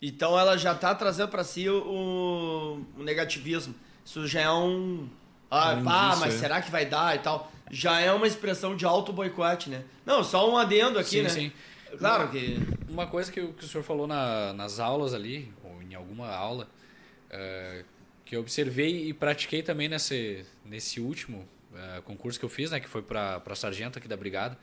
Então 0.00 0.38
ela 0.38 0.56
já 0.56 0.72
está 0.72 0.94
trazendo 0.94 1.28
para 1.28 1.42
si 1.44 1.68
o, 1.68 2.84
o 2.98 3.02
negativismo. 3.02 3.74
Isso 4.04 4.26
já 4.26 4.42
é 4.42 4.50
um, 4.50 5.08
Ah, 5.50 6.16
mas 6.20 6.34
será 6.34 6.62
que 6.62 6.70
vai 6.70 6.86
dar 6.86 7.16
e 7.16 7.18
tal? 7.18 7.50
Já 7.70 8.00
é 8.00 8.12
uma 8.12 8.26
expressão 8.26 8.76
de 8.76 8.84
auto 8.84 9.12
boicote, 9.12 9.70
né? 9.70 9.82
Não, 10.04 10.22
só 10.22 10.50
um 10.50 10.56
adendo 10.56 10.98
aqui, 10.98 11.10
sim, 11.10 11.22
né? 11.22 11.28
Sim, 11.28 11.52
Claro 11.98 12.28
que. 12.30 12.58
Uma 12.88 13.06
coisa 13.06 13.30
que, 13.30 13.40
que 13.40 13.64
o 13.64 13.68
senhor 13.68 13.84
falou 13.84 14.06
na, 14.06 14.52
nas 14.52 14.80
aulas 14.80 15.14
ali, 15.14 15.52
ou 15.64 15.82
em 15.82 15.94
alguma 15.94 16.28
aula, 16.28 16.68
uh, 17.30 17.84
que 18.24 18.36
eu 18.36 18.40
observei 18.40 19.08
e 19.08 19.12
pratiquei 19.12 19.62
também 19.62 19.88
nesse, 19.88 20.44
nesse 20.64 21.00
último 21.00 21.48
uh, 21.72 22.02
concurso 22.02 22.38
que 22.38 22.44
eu 22.44 22.48
fiz, 22.48 22.70
né? 22.70 22.80
Que 22.80 22.88
foi 22.88 23.02
para 23.02 23.54
sargento 23.54 23.98
aqui 23.98 24.08
da 24.08 24.16
brigada. 24.16 24.58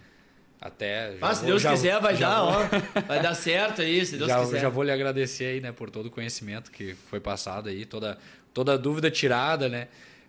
Até. 0.59 1.15
Ah, 1.21 1.35
se 1.35 1.45
Deus 1.45 1.61
já, 1.61 1.71
quiser, 1.71 2.01
vai 2.01 2.17
dar, 2.17 2.41
vou... 2.41 2.51
ó. 2.51 2.67
Vai 3.07 3.21
dar 3.21 3.35
certo 3.35 3.81
aí, 3.81 4.03
se 4.05 4.17
Deus 4.17 4.27
já, 4.27 4.39
quiser. 4.39 4.59
Já 4.59 4.69
vou 4.69 4.83
lhe 4.83 4.91
agradecer 4.91 5.45
aí, 5.45 5.61
né, 5.61 5.71
por 5.71 5.91
todo 5.91 6.07
o 6.07 6.11
conhecimento 6.11 6.71
que 6.71 6.95
foi 6.95 7.19
passado 7.19 7.69
aí, 7.69 7.85
toda, 7.85 8.17
toda 8.53 8.73
a 8.73 8.77
dúvida 8.77 9.11
tirada, 9.11 9.69
né? 9.69 9.87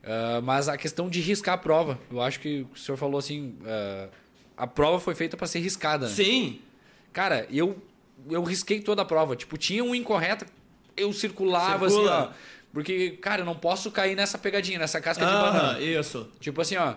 Uh, 0.09 0.41
mas 0.43 0.71
a 0.71 0.79
questão 0.79 1.11
de 1.11 1.21
riscar 1.21 1.57
a 1.57 1.59
prova, 1.59 1.99
eu 2.11 2.23
acho 2.23 2.41
que 2.41 2.67
o 2.73 2.79
senhor 2.79 2.97
falou 2.97 3.19
assim, 3.19 3.55
uh, 3.61 4.09
a 4.57 4.67
prova 4.67 4.99
foi 4.99 5.15
feita 5.15 5.37
para 5.37 5.47
ser 5.47 5.59
riscada. 5.59 6.07
Né? 6.07 6.13
Sim. 6.15 6.61
Cara, 7.13 7.47
eu 7.51 7.77
eu 8.31 8.43
risquei 8.43 8.81
toda 8.81 9.03
a 9.03 9.05
prova. 9.05 9.37
Tipo, 9.37 9.59
tinha 9.59 9.85
um 9.85 9.95
incorreto, 9.95 10.47
eu 10.97 11.13
circulava 11.13 11.89
Circula. 11.89 12.19
assim, 12.19 12.31
ó. 12.31 12.59
Porque, 12.73 13.11
cara, 13.21 13.43
eu 13.43 13.47
não 13.47 13.55
posso 13.55 13.91
cair 13.91 14.17
nessa 14.17 14.39
pegadinha, 14.39 14.79
nessa 14.79 15.01
casca 15.01 15.27
ah, 15.27 15.29
de 15.29 15.35
banana. 15.35 15.81
Isso. 15.81 16.27
Tipo 16.41 16.63
assim, 16.63 16.77
ó. 16.77 16.95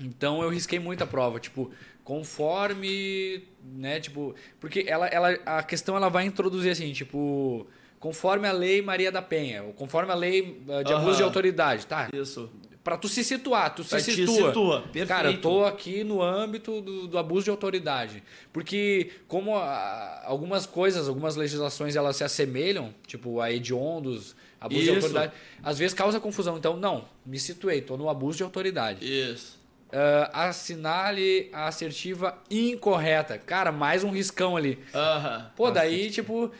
Então 0.00 0.42
eu 0.42 0.48
risquei 0.48 0.78
muita 0.78 1.06
prova. 1.06 1.38
Tipo, 1.38 1.70
conforme, 2.02 3.44
né, 3.62 4.00
tipo, 4.00 4.34
porque 4.58 4.84
ela, 4.86 5.06
ela, 5.06 5.30
a 5.46 5.62
questão 5.62 5.96
ela 5.96 6.08
vai 6.08 6.24
introduzir 6.24 6.70
assim, 6.70 6.92
tipo, 6.92 7.66
conforme 8.02 8.48
a 8.48 8.52
lei 8.52 8.82
Maria 8.82 9.12
da 9.12 9.22
Penha, 9.22 9.62
ou 9.62 9.72
conforme 9.72 10.10
a 10.10 10.14
lei 10.16 10.60
uh, 10.66 10.82
de 10.82 10.92
abuso 10.92 11.18
de 11.18 11.22
autoridade, 11.22 11.86
tá? 11.86 12.08
Isso. 12.12 12.50
Para 12.82 12.96
tu 12.96 13.06
se 13.06 13.22
situar, 13.22 13.72
tu 13.72 13.84
se 13.84 14.00
situa. 14.00 14.48
situa. 14.48 14.80
Perfeito. 14.80 15.06
Cara, 15.06 15.30
eu 15.30 15.40
tô 15.40 15.64
aqui 15.64 16.02
no 16.02 16.20
âmbito 16.20 16.80
do, 16.80 17.06
do 17.06 17.16
abuso 17.16 17.44
de 17.44 17.50
autoridade. 17.50 18.20
Porque 18.52 19.12
como 19.28 19.56
a, 19.56 20.20
algumas 20.24 20.66
coisas, 20.66 21.08
algumas 21.08 21.36
legislações 21.36 21.94
elas 21.94 22.16
se 22.16 22.24
assemelham, 22.24 22.92
tipo 23.06 23.40
a 23.40 23.52
hediondos, 23.52 24.34
abuso 24.60 24.80
Isso. 24.80 24.90
de 24.90 24.96
autoridade, 24.96 25.32
às 25.62 25.78
vezes 25.78 25.94
causa 25.94 26.18
confusão. 26.18 26.58
Então, 26.58 26.76
não, 26.76 27.04
me 27.24 27.38
situei, 27.38 27.82
tô 27.82 27.96
no 27.96 28.10
abuso 28.10 28.38
de 28.38 28.42
autoridade. 28.42 28.98
Isso. 29.06 29.62
Uh, 29.92 30.26
assinale 30.32 31.50
a 31.52 31.68
assertiva 31.68 32.36
incorreta. 32.50 33.38
Cara, 33.38 33.70
mais 33.70 34.02
um 34.02 34.10
riscão 34.10 34.56
ali. 34.56 34.78
Uh 34.92 34.96
-huh. 34.96 35.44
Pô, 35.54 35.70
daí, 35.70 36.10
tipo. 36.10 36.50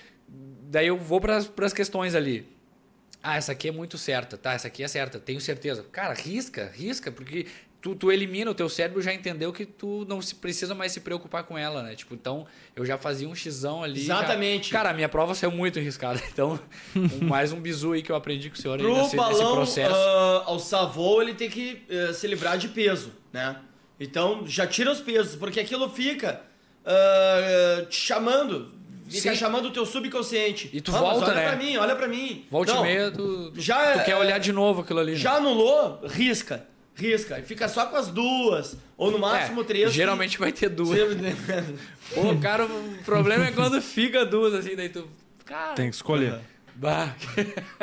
Daí 0.72 0.87
eu 0.87 0.96
vou 0.96 1.20
para 1.20 1.37
as 1.37 1.72
questões 1.72 2.14
ali. 2.14 2.48
Ah, 3.22 3.37
essa 3.37 3.52
aqui 3.52 3.68
é 3.68 3.72
muito 3.72 3.98
certa, 3.98 4.38
tá? 4.38 4.54
Essa 4.54 4.68
aqui 4.68 4.82
é 4.82 4.88
certa, 4.88 5.20
tenho 5.20 5.40
certeza. 5.40 5.85
Cara, 5.92 6.14
risca, 6.14 6.72
risca, 6.74 7.12
porque 7.12 7.46
tu, 7.80 7.94
tu 7.94 8.11
elimina, 8.11 8.50
o 8.50 8.54
teu 8.54 8.68
cérebro 8.68 9.02
já 9.02 9.12
entendeu 9.12 9.52
que 9.52 9.66
tu 9.66 10.06
não 10.08 10.22
se 10.22 10.35
precisa 10.35 10.74
mais 10.74 10.90
se 10.90 11.00
preocupar 11.00 11.44
com 11.44 11.58
ela, 11.58 11.82
né? 11.82 11.94
Tipo, 11.94 12.14
então 12.14 12.46
eu 12.74 12.87
já 12.87 12.96
fazia 12.96 13.28
um 13.28 13.35
xizão 13.35 13.85
ali. 13.85 14.00
Exatamente. 14.00 14.70
Já... 14.70 14.78
Cara, 14.78 14.90
a 14.90 14.94
minha 14.94 15.08
prova 15.08 15.35
saiu 15.35 15.52
muito 15.52 15.78
arriscada. 15.78 16.20
Então, 16.32 16.58
um, 16.96 17.26
mais 17.26 17.52
um 17.52 17.61
bizu 17.61 17.92
aí 17.92 18.02
que 18.02 18.11
eu 18.11 18.16
aprendi 18.16 18.48
com 18.48 18.56
o 18.56 18.58
senhor 18.58 18.78
Pro 18.78 18.96
nesse, 18.96 19.14
balão, 19.14 19.38
nesse 19.38 19.52
processo. 19.52 19.94
Uh, 19.94 20.42
ao 20.46 20.58
savô, 20.58 21.20
ele 21.20 21.35
tem 21.35 21.50
que 21.50 21.85
uh, 21.90 22.14
se 22.14 22.26
livrar 22.26 22.56
de 22.56 22.68
peso 22.68 23.12
né? 23.32 23.56
Então 23.98 24.46
já 24.46 24.66
tira 24.66 24.90
os 24.90 25.00
pesos, 25.00 25.37
porque 25.37 25.58
aquilo 25.58 25.88
fica 25.88 26.42
uh, 26.85 27.87
te 27.87 27.96
chamando. 27.96 28.72
Fica 29.12 29.35
Sim. 29.35 29.37
chamando 29.37 29.66
o 29.66 29.70
teu 29.70 29.85
subconsciente. 29.85 30.70
E 30.72 30.81
tu 30.81 30.94
ah, 30.94 31.01
volta, 31.01 31.27
olha 31.27 31.35
né? 31.35 31.48
pra 31.48 31.57
mim, 31.57 31.77
olha 31.77 31.96
pra 31.96 32.09
mim. 32.09 32.46
Volta 32.51 32.72
e 32.72 32.83
meia, 32.83 33.11
tu, 33.11 33.53
já, 33.57 33.98
tu 33.98 34.05
quer 34.05 34.16
olhar 34.16 34.38
de 34.38 34.53
novo 34.53 34.81
aquilo 34.81 35.01
ali. 35.01 35.12
Né? 35.12 35.18
Já 35.18 35.35
anulou, 35.35 36.01
risca. 36.07 36.66
Risca. 36.94 37.38
E 37.38 37.42
fica 37.42 37.68
só 37.68 37.87
com 37.87 37.96
as 37.96 38.09
duas. 38.09 38.77
Ou 38.96 39.11
no 39.11 39.18
máximo 39.18 39.62
é, 39.62 39.64
três. 39.64 39.92
Geralmente 39.92 40.38
vai 40.38 40.53
ter 40.53 40.68
duas. 40.68 40.98
Pô, 42.14 42.37
cara, 42.40 42.64
o 42.66 43.05
problema 43.05 43.46
é 43.46 43.53
quando 43.53 43.81
fica 43.81 44.25
duas, 44.25 44.55
assim, 44.55 44.77
daí 44.77 44.88
tu. 44.88 45.09
Cara, 45.44 45.75
Tem 45.75 45.88
que 45.88 45.96
escolher. 45.96 46.38
Bah. 46.75 47.14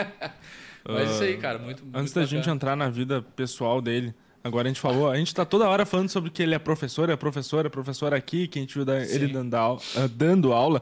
Mas 0.87 1.09
uh, 1.09 1.13
isso 1.13 1.23
aí, 1.23 1.37
cara, 1.37 1.59
muito. 1.59 1.83
Antes 1.83 1.93
muito 1.93 2.13
da 2.13 2.21
bacana. 2.21 2.27
gente 2.27 2.49
entrar 2.49 2.75
na 2.75 2.89
vida 2.89 3.21
pessoal 3.35 3.81
dele, 3.81 4.13
Agora 4.43 4.67
a 4.67 4.69
gente 4.69 4.79
falou, 4.79 5.09
a 5.09 5.17
gente 5.17 5.27
está 5.27 5.43
toda 5.43 5.67
hora 5.67 5.85
falando 5.85 6.09
sobre 6.09 6.29
que 6.29 6.41
ele 6.41 6.55
é 6.55 6.59
professor, 6.59 7.09
é 7.09 7.15
professor, 7.15 7.65
é 7.65 7.69
professor 7.69 8.13
aqui, 8.13 8.47
que 8.47 8.57
a 8.57 8.61
gente 8.61 8.73
viu 8.73 8.85
ele 8.93 9.27
dando, 9.27 9.53
aula, 9.53 9.81
dando 10.11 10.53
aula. 10.53 10.81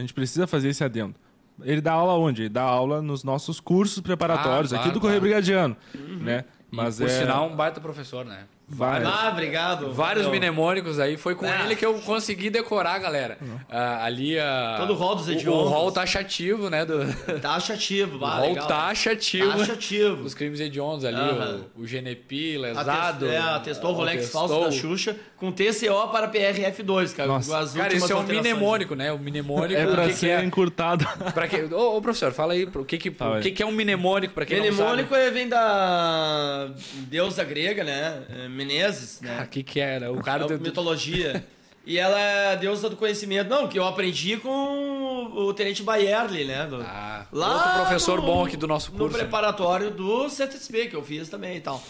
A 0.00 0.02
gente 0.02 0.14
precisa 0.14 0.46
fazer 0.46 0.70
esse 0.70 0.82
adendo. 0.82 1.14
Ele 1.62 1.82
dá 1.82 1.92
aula 1.92 2.14
onde? 2.14 2.42
Ele 2.42 2.48
dá 2.48 2.62
aula 2.62 3.02
nos 3.02 3.22
nossos 3.22 3.60
cursos 3.60 4.00
preparatórios, 4.00 4.72
ah, 4.72 4.80
aqui 4.80 4.90
do 4.90 4.98
Correio 4.98 5.20
Brigadiano. 5.20 5.76
Uhum. 5.94 6.20
Né? 6.20 6.44
Mas 6.70 6.98
e, 6.98 7.04
por 7.04 7.10
é... 7.10 7.18
sinal, 7.18 7.48
um 7.48 7.54
baita 7.54 7.82
professor, 7.82 8.24
né? 8.24 8.44
Vários. 8.66 9.10
Ah, 9.12 9.28
obrigado. 9.30 9.92
Vários 9.92 10.24
valeu. 10.26 10.40
mnemônicos 10.40 11.00
aí. 11.00 11.16
Foi 11.16 11.34
com 11.34 11.44
ah. 11.44 11.64
ele 11.64 11.74
que 11.74 11.84
eu 11.84 11.94
consegui 12.00 12.48
decorar, 12.48 12.98
galera. 13.00 13.36
Uhum. 13.42 13.56
Uh, 13.56 14.02
ali 14.02 14.38
a. 14.38 14.76
Todo 14.78 14.92
o 14.92 14.96
rol 14.96 15.16
dos 15.16 15.28
idiomas. 15.28 15.64
O, 15.64 15.66
o 15.66 15.68
rol 15.68 15.92
taxativo, 15.92 16.70
né? 16.70 16.86
Do... 16.86 17.00
Taxativo, 17.42 18.16
vai. 18.16 18.52
O 18.52 18.54
rol 18.54 18.66
taxativo. 18.66 19.58
Taxativo. 19.58 20.22
Os 20.22 20.34
crimes 20.34 20.60
hediondos 20.60 21.04
ali. 21.04 21.20
Uhum. 21.20 21.64
O, 21.76 21.82
o 21.82 21.84
GNP, 21.84 22.58
lesado. 22.58 23.26
É, 23.26 23.38
atestou 23.38 23.90
o 23.90 23.94
Rolex 23.94 24.18
atestou. 24.22 24.48
falso 24.48 24.64
da 24.64 24.70
Xuxa 24.70 25.16
com 25.40 25.50
TCO 25.50 26.08
para 26.12 26.30
PRF2, 26.30 27.14
cara. 27.16 27.28
Nossa. 27.28 27.78
Cara, 27.78 27.96
isso 27.96 28.12
é 28.12 28.14
um 28.14 28.22
mnemônico, 28.22 28.94
né? 28.94 29.10
O 29.10 29.16
mnemônico. 29.18 29.80
É 29.80 29.86
pra 29.86 30.06
que 30.06 30.12
ser 30.12 30.26
que 30.26 30.32
é? 30.32 30.44
encurtado. 30.44 31.08
Pra 31.32 31.48
que... 31.48 31.62
ô, 31.62 31.96
ô, 31.96 32.02
professor, 32.02 32.30
fala 32.32 32.52
aí. 32.52 32.64
O 32.64 32.84
que, 32.84 32.98
que, 32.98 33.10
tá, 33.10 33.38
o 33.38 33.40
que, 33.40 33.50
que 33.50 33.62
é 33.62 33.66
um 33.66 33.72
mnemônico 33.72 34.34
pra 34.34 34.44
quem 34.44 34.60
mnemônico 34.60 34.82
não 34.82 34.90
sabe? 34.90 35.02
Mnemônico 35.02 35.34
vem 35.34 35.48
da 35.48 36.70
deusa 37.08 37.42
grega, 37.42 37.82
né? 37.82 38.48
Menezes, 38.50 39.22
né? 39.22 39.42
O 39.42 39.48
que 39.48 39.62
que 39.62 39.80
era? 39.80 40.12
O 40.12 40.22
cara 40.22 40.44
é 40.44 40.48
do... 40.48 40.60
mitologia. 40.60 41.42
e 41.86 41.98
ela 41.98 42.20
é 42.20 42.52
a 42.52 42.54
deusa 42.56 42.90
do 42.90 42.96
conhecimento. 42.96 43.48
Não, 43.48 43.66
que 43.66 43.78
eu 43.78 43.86
aprendi 43.86 44.36
com 44.36 45.30
o 45.34 45.54
Tenente 45.54 45.82
Bayerly, 45.82 46.44
né? 46.44 46.66
Do... 46.66 46.82
Ah, 46.82 47.26
lá 47.32 47.54
outro 47.54 47.80
professor 47.80 48.20
no, 48.20 48.26
bom 48.26 48.44
aqui 48.44 48.58
do 48.58 48.66
nosso 48.66 48.92
curso. 48.92 49.06
No 49.06 49.10
preparatório 49.10 49.90
do 49.90 50.28
CTSP, 50.28 50.88
que 50.88 50.96
eu 50.96 51.02
fiz 51.02 51.30
também 51.30 51.56
e 51.56 51.60
tal. 51.60 51.82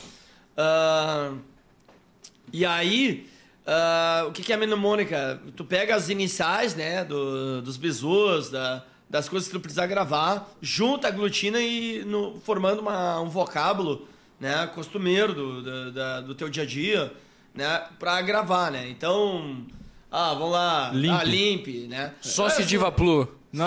Uh, 0.57 1.39
e 2.53 2.65
aí, 2.65 3.27
uh, 3.67 4.29
o 4.29 4.33
que, 4.33 4.43
que 4.43 4.53
é 4.53 4.57
a 4.57 4.59
mnemônica? 4.59 5.41
Tu 5.57 5.65
pega 5.65 5.95
as 5.95 6.09
iniciais, 6.09 6.75
né? 6.75 7.05
Do, 7.05 7.63
dos 7.63 7.77
bisus, 7.77 8.51
da, 8.51 8.83
das 9.11 9.29
coisas 9.29 9.49
que 9.49 9.55
tu 9.55 9.61
precisa 9.61 9.87
gravar, 9.87 10.49
junta, 10.63 11.09
aglutina 11.09 11.61
e 11.61 12.05
no, 12.05 12.41
formando 12.41 12.81
uma, 12.81 13.21
um 13.21 13.29
vocábulo 13.29 14.09
né, 14.39 14.71
costumeiro 14.73 15.35
do, 15.35 15.63
do, 15.63 15.93
da, 15.93 16.21
do 16.21 16.35
teu 16.35 16.49
dia 16.49 16.63
a 16.63 16.67
dia, 16.67 17.13
né, 17.53 17.83
para 17.99 18.23
gravar, 18.23 18.71
né? 18.71 18.89
Então, 18.89 19.67
ah, 20.11 20.33
vamos 20.33 20.53
lá, 20.53 20.91
limpe, 20.95 21.15
ah, 21.15 21.25
limpe 21.25 21.87
né? 21.89 22.15
Só 22.21 22.49
se 22.49 22.65
diva 22.65 22.91
plu. 22.93 23.29
Não. 23.53 23.67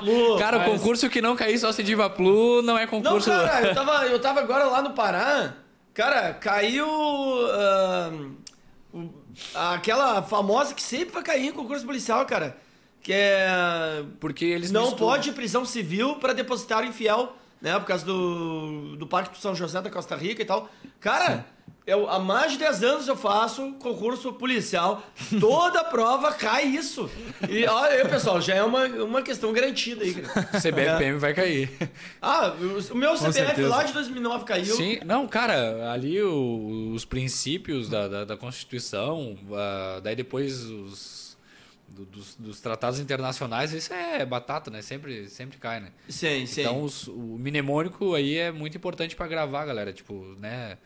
Plu. 0.00 0.36
Cara, 0.36 0.58
o 0.58 0.64
concurso 0.64 1.08
que 1.08 1.22
não 1.22 1.36
cair 1.36 1.56
só 1.56 1.70
se 1.70 1.84
diva 1.84 2.10
Plu 2.10 2.60
não 2.60 2.76
é 2.76 2.88
concurso. 2.88 3.30
Não, 3.30 3.46
cara, 3.46 3.68
eu 3.68 3.74
tava, 3.74 4.06
eu 4.06 4.20
tava 4.20 4.40
agora 4.40 4.64
lá 4.64 4.82
no 4.82 4.94
Pará. 4.94 5.54
Cara, 5.94 6.34
caiu. 6.34 6.88
Uh, 6.88 8.34
aquela 9.54 10.22
famosa 10.22 10.74
que 10.74 10.82
sempre 10.82 11.14
vai 11.14 11.22
cair 11.22 11.48
em 11.48 11.52
concurso 11.52 11.84
policial, 11.84 12.24
cara. 12.26 12.56
Que 13.02 13.12
é. 13.12 14.04
Porque 14.20 14.44
eles 14.44 14.70
não 14.70 14.92
pode 14.92 15.32
prisão 15.32 15.64
civil 15.64 16.16
para 16.16 16.32
depositário 16.32 16.88
infiel 16.88 17.36
né? 17.62 17.78
Por 17.78 17.86
causa 17.86 18.04
do, 18.04 18.96
do 18.96 19.06
Parque 19.06 19.30
do 19.30 19.40
São 19.40 19.54
José 19.54 19.80
da 19.80 19.88
Costa 19.88 20.16
Rica 20.16 20.42
e 20.42 20.44
tal. 20.44 20.68
Cara, 21.00 21.46
eu, 21.84 22.08
há 22.08 22.18
mais 22.18 22.52
de 22.52 22.58
10 22.58 22.82
anos 22.84 23.08
eu 23.08 23.16
faço 23.16 23.72
concurso 23.72 24.32
policial. 24.32 25.02
Toda 25.40 25.82
prova 25.84 26.32
cai 26.32 26.64
isso. 26.64 27.10
E 27.48 27.66
olha 27.66 28.02
aí, 28.02 28.08
pessoal, 28.08 28.40
já 28.40 28.54
é 28.54 28.62
uma, 28.62 28.86
uma 28.86 29.22
questão 29.22 29.52
garantida 29.52 30.04
aí. 30.04 30.14
CBFPM 30.14 31.16
é. 31.16 31.18
vai 31.18 31.34
cair. 31.34 31.70
Ah, 32.20 32.54
o 32.90 32.94
meu 32.94 33.16
CPF 33.16 33.62
lá 33.62 33.82
de 33.82 33.92
2009 33.92 34.44
caiu. 34.44 34.76
Sim, 34.76 35.00
não, 35.04 35.26
cara, 35.26 35.90
ali 35.90 36.22
o, 36.22 36.92
os 36.94 37.04
princípios 37.04 37.88
da, 37.88 38.06
da, 38.06 38.24
da 38.24 38.36
Constituição, 38.36 39.36
uh, 39.48 40.00
daí 40.00 40.14
depois 40.14 40.62
os 40.62 41.22
do, 41.88 42.04
dos, 42.06 42.36
dos, 42.36 42.60
tratados 42.60 42.98
internacionais, 43.00 43.72
isso 43.72 43.92
é 43.92 44.24
batata, 44.24 44.70
né? 44.70 44.82
Sempre, 44.82 45.28
sempre 45.28 45.58
cai, 45.58 45.80
né? 45.80 45.92
Sim, 46.08 46.46
sim. 46.46 46.62
Então, 46.62 46.86
o 47.08 47.38
mnemônico 47.38 48.14
aí 48.14 48.38
é 48.38 48.50
muito 48.50 48.76
importante 48.76 49.14
para 49.14 49.26
gravar, 49.26 49.64
galera. 49.66 49.92
Tipo, 49.92 50.36
né? 50.38 50.78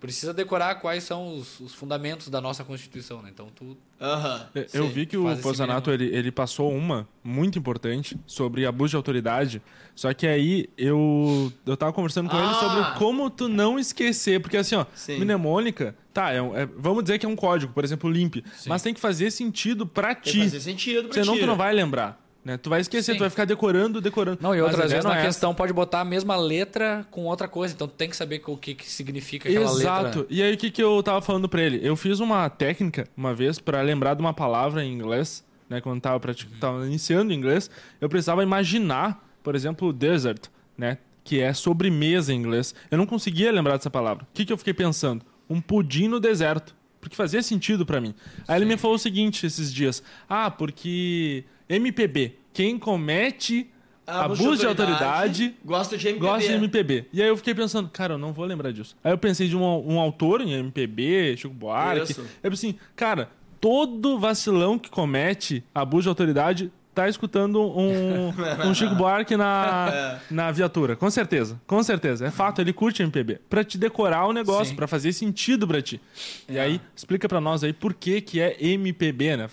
Precisa 0.00 0.34
decorar 0.34 0.76
quais 0.76 1.04
são 1.04 1.34
os, 1.34 1.58
os 1.60 1.74
fundamentos 1.74 2.28
da 2.28 2.40
nossa 2.40 2.62
Constituição, 2.64 3.22
né? 3.22 3.30
Então, 3.32 3.48
tu... 3.54 3.64
Uh 3.64 3.76
-huh. 4.00 4.66
Eu 4.74 4.88
vi 4.88 5.06
que 5.06 5.16
o 5.16 5.36
Posanato, 5.38 5.90
ele, 5.90 6.04
ele 6.14 6.30
passou 6.30 6.70
uma 6.70 7.08
muito 7.24 7.58
importante 7.58 8.18
sobre 8.26 8.66
abuso 8.66 8.90
de 8.90 8.96
autoridade, 8.96 9.62
só 9.94 10.12
que 10.12 10.26
aí 10.26 10.68
eu, 10.76 11.50
eu 11.64 11.76
tava 11.76 11.92
conversando 11.92 12.28
com 12.28 12.36
ah. 12.36 12.44
ele 12.44 12.54
sobre 12.54 12.98
como 12.98 13.30
tu 13.30 13.48
não 13.48 13.78
esquecer, 13.78 14.40
porque 14.40 14.58
assim, 14.58 14.74
ó, 14.74 14.84
Sim. 14.94 15.18
mnemônica 15.18 15.94
Tá, 16.16 16.32
é, 16.32 16.38
é, 16.38 16.66
vamos 16.78 17.04
dizer 17.04 17.18
que 17.18 17.26
é 17.26 17.28
um 17.28 17.36
código, 17.36 17.74
por 17.74 17.84
exemplo, 17.84 18.08
limpe. 18.08 18.42
Mas 18.66 18.80
tem 18.80 18.94
que 18.94 19.00
fazer 19.00 19.30
sentido 19.30 19.86
pra 19.86 20.14
ti. 20.14 20.32
Tem 20.32 20.32
que 20.32 20.44
fazer 20.44 20.60
sentido 20.60 21.08
pra 21.10 21.12
Senão 21.12 21.34
ti. 21.34 21.40
tu 21.40 21.46
não 21.46 21.56
vai 21.56 21.74
lembrar. 21.74 22.25
Né? 22.46 22.56
Tu 22.56 22.70
vai 22.70 22.80
esquecer, 22.80 23.10
Sim. 23.10 23.18
tu 23.18 23.22
vai 23.22 23.30
ficar 23.30 23.44
decorando, 23.44 24.00
decorando. 24.00 24.38
Não, 24.40 24.54
e 24.54 24.62
outras 24.62 24.92
vezes 24.92 25.04
na 25.04 25.18
é 25.18 25.24
questão 25.24 25.52
pode 25.52 25.72
botar 25.72 26.02
a 26.02 26.04
mesma 26.04 26.36
letra 26.36 27.04
com 27.10 27.24
outra 27.24 27.48
coisa, 27.48 27.74
então 27.74 27.88
tu 27.88 27.94
tem 27.94 28.08
que 28.08 28.16
saber 28.16 28.40
o 28.46 28.56
que, 28.56 28.72
que 28.72 28.88
significa 28.88 29.48
aquela 29.48 29.64
Exato. 29.64 29.78
letra. 29.78 30.10
Exato. 30.10 30.26
E 30.30 30.40
aí 30.40 30.54
o 30.54 30.56
que, 30.56 30.70
que 30.70 30.80
eu 30.80 31.02
tava 31.02 31.20
falando 31.20 31.48
para 31.48 31.60
ele? 31.60 31.80
Eu 31.82 31.96
fiz 31.96 32.20
uma 32.20 32.48
técnica 32.48 33.08
uma 33.16 33.34
vez 33.34 33.58
para 33.58 33.82
lembrar 33.82 34.14
de 34.14 34.20
uma 34.20 34.32
palavra 34.32 34.84
em 34.84 34.92
inglês, 34.92 35.44
né, 35.68 35.80
quando 35.80 36.00
tava, 36.00 36.20
pratic... 36.20 36.48
Uhum. 36.48 36.58
tava 36.60 36.86
iniciando 36.86 37.32
inglês, 37.32 37.68
eu 38.00 38.08
precisava 38.08 38.44
imaginar, 38.44 39.28
por 39.42 39.56
exemplo, 39.56 39.92
desert, 39.92 40.44
né, 40.78 40.98
que 41.24 41.40
é 41.40 41.52
sobremesa 41.52 42.32
em 42.32 42.36
inglês. 42.36 42.76
Eu 42.92 42.96
não 42.96 43.06
conseguia 43.06 43.50
lembrar 43.50 43.76
dessa 43.76 43.90
palavra. 43.90 44.22
O 44.22 44.28
que, 44.32 44.44
que 44.44 44.52
eu 44.52 44.56
fiquei 44.56 44.72
pensando? 44.72 45.24
Um 45.50 45.60
pudim 45.60 46.06
no 46.06 46.20
deserto. 46.20 46.76
Porque 47.00 47.16
fazia 47.16 47.42
sentido 47.42 47.84
para 47.84 48.00
mim. 48.00 48.14
Aí 48.48 48.56
Sim. 48.56 48.62
ele 48.62 48.64
me 48.66 48.76
falou 48.76 48.96
o 48.96 48.98
seguinte 48.98 49.46
esses 49.46 49.72
dias: 49.72 50.02
"Ah, 50.28 50.50
porque 50.50 51.44
MPB. 51.68 52.36
Quem 52.52 52.78
comete 52.78 53.70
abuso 54.06 54.56
de 54.56 54.66
autoridade, 54.66 55.54
gosta 55.64 55.98
de 55.98 56.08
MPB. 56.08 56.26
Gosta 56.26 56.48
de 56.48 56.54
MPB. 56.54 57.06
E 57.12 57.22
aí 57.22 57.28
eu 57.28 57.36
fiquei 57.36 57.54
pensando, 57.54 57.88
cara, 57.88 58.14
eu 58.14 58.18
não 58.18 58.32
vou 58.32 58.44
lembrar 58.44 58.72
disso. 58.72 58.96
Aí 59.02 59.12
eu 59.12 59.18
pensei 59.18 59.48
de 59.48 59.56
um, 59.56 59.62
um 59.62 59.98
autor 59.98 60.40
em 60.40 60.52
MPB, 60.52 61.36
Chico 61.36 61.52
Buarque. 61.52 62.12
Isso. 62.12 62.20
Eu 62.42 62.50
pensei, 62.50 62.70
assim, 62.70 62.78
cara, 62.94 63.30
todo 63.60 64.18
vacilão 64.18 64.78
que 64.78 64.88
comete 64.88 65.64
abuso 65.74 66.02
de 66.02 66.08
autoridade 66.08 66.72
tá 66.94 67.10
escutando 67.10 67.60
um, 67.60 68.32
um 68.64 68.74
Chico 68.74 68.94
Buarque 68.96 69.36
na, 69.36 69.90
é. 69.92 70.18
na 70.30 70.50
viatura. 70.50 70.96
Com 70.96 71.10
certeza, 71.10 71.60
com 71.66 71.82
certeza. 71.82 72.26
É 72.26 72.30
fato, 72.30 72.62
ele 72.62 72.72
curte 72.72 73.02
MPB. 73.02 73.40
Pra 73.50 73.62
te 73.62 73.76
decorar 73.76 74.26
o 74.26 74.32
negócio, 74.32 74.74
para 74.74 74.86
fazer 74.86 75.12
sentido 75.12 75.68
pra 75.68 75.82
ti. 75.82 76.00
E 76.48 76.56
é. 76.56 76.60
aí, 76.60 76.80
explica 76.94 77.28
pra 77.28 77.38
nós 77.38 77.62
aí 77.62 77.74
por 77.74 77.92
que 77.92 78.22
que 78.22 78.40
é 78.40 78.56
MPB, 78.58 79.36
né? 79.36 79.48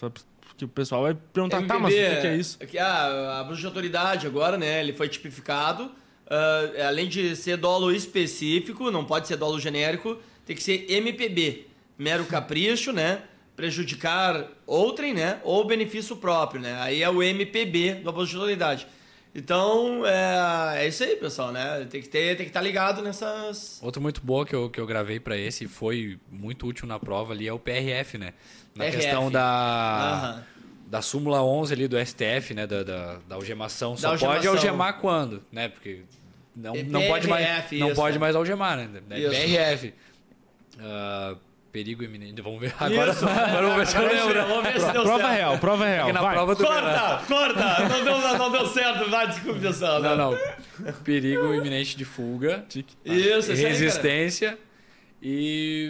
Que 0.58 0.66
o 0.66 0.68
pessoal 0.68 1.04
vai 1.04 1.14
perguntar, 1.14 1.58
MPB, 1.58 1.74
tá, 1.74 1.80
mas 1.80 1.94
o 1.94 1.98
que, 1.98 2.22
que 2.22 2.28
é 2.28 2.36
isso? 2.38 2.58
Que, 2.60 2.78
ah, 2.78 3.40
abuso 3.40 3.60
de 3.60 3.66
autoridade 3.66 4.28
agora, 4.28 4.58
né? 4.58 4.80
Ele 4.80 4.94
foi 4.94 5.10
tipificado. 5.10 5.92
Uh, 6.26 6.82
além 6.88 7.08
de 7.08 7.36
ser 7.36 7.58
dolo 7.58 7.92
específico, 7.92 8.90
não 8.90 9.04
pode 9.04 9.28
ser 9.28 9.36
dolo 9.36 9.60
genérico, 9.60 10.18
tem 10.46 10.56
que 10.56 10.64
ser 10.64 10.90
MPB. 10.90 11.68
Mero 11.98 12.26
capricho, 12.26 12.92
né? 12.92 13.22
Prejudicar 13.56 14.48
outrem, 14.66 15.14
né? 15.14 15.40
Ou 15.44 15.66
benefício 15.66 16.16
próprio, 16.16 16.62
né? 16.62 16.76
Aí 16.80 17.04
é 17.04 17.10
o 17.10 17.22
MPB 17.22 17.96
do 17.96 18.10
abuso 18.10 18.32
de 18.32 18.36
autoridade. 18.38 18.88
Então, 19.36 20.06
é, 20.06 20.84
é 20.84 20.88
isso 20.88 21.04
aí, 21.04 21.16
pessoal, 21.16 21.52
né? 21.52 21.88
Tem 21.90 22.02
que 22.02 22.10
ter, 22.10 22.36
tem 22.36 22.46
que 22.46 22.52
estar 22.52 22.60
tá 22.60 22.64
ligado 22.64 23.02
nessas. 23.02 23.80
Outro 23.82 24.02
muito 24.02 24.22
bom 24.22 24.46
que 24.46 24.56
eu, 24.56 24.70
que 24.70 24.80
eu 24.80 24.86
gravei 24.86 25.20
para 25.20 25.36
esse 25.36 25.68
foi 25.68 26.20
muito 26.32 26.68
útil 26.68 26.88
na 26.88 27.00
prova 27.00 27.34
ali 27.34 27.48
é 27.48 27.54
o 27.54 27.58
PRF, 27.58 28.18
né? 28.18 28.34
Na 28.76 28.86
PRF. 28.86 28.98
questão 28.98 29.32
da. 29.32 30.36
Uhum 30.38 30.54
da 30.94 31.02
súmula 31.02 31.42
11 31.42 31.74
ali 31.74 31.88
do 31.88 31.98
STF, 31.98 32.54
né, 32.54 32.68
da, 32.68 32.84
da, 32.84 33.18
da 33.28 33.34
algemação, 33.34 33.98
só 33.98 34.10
da 34.10 34.14
algemação. 34.14 34.36
pode 34.36 34.48
algemar 34.48 35.00
quando, 35.00 35.44
né, 35.52 35.68
porque 35.68 36.04
não, 36.56 36.76
não 36.76 37.08
pode 37.08 37.28
mais 37.28 37.72
não 37.72 37.96
pode 37.96 38.20
mais 38.20 38.36
algemar, 38.36 38.78
né, 38.78 39.02
é 39.10 39.28
BRF. 39.28 39.94
Uh, 40.76 41.40
perigo 41.74 42.04
iminente. 42.04 42.40
Vamos 42.42 42.62
ver 42.62 42.74
agora. 42.80 43.12
Isso. 43.12 43.26
Agora 43.28 43.62
vamos 43.68 43.78
ver 43.78 43.88
se 43.88 43.98
eu 43.98 44.08
lembro. 44.08 44.48
Vamos 44.48 44.64
ver 44.64 44.80
se 44.80 44.92
deu 44.92 45.04
prova 45.04 45.24
certo. 45.24 45.34
real, 45.34 45.58
prova 45.58 45.86
real. 45.86 46.10
É 46.10 46.14
na 46.14 46.22
vai. 46.22 46.36
prova 46.36 46.56
corta, 46.56 47.24
corta. 47.28 47.90
Não 47.90 48.04
deu, 48.04 48.38
não 48.38 48.52
deu 48.52 48.68
certo. 48.68 49.10
Vai, 49.10 49.28
desculpa, 49.28 49.60
pessoal. 49.60 50.02
Não, 50.02 50.16
não. 50.16 50.38
Perigo 51.04 51.54
iminente 51.54 51.98
de 51.98 52.06
fuga. 52.06 52.64
Isso, 53.04 53.52
Resistência. 53.52 54.52
Aí, 54.52 54.58
e. 55.24 55.90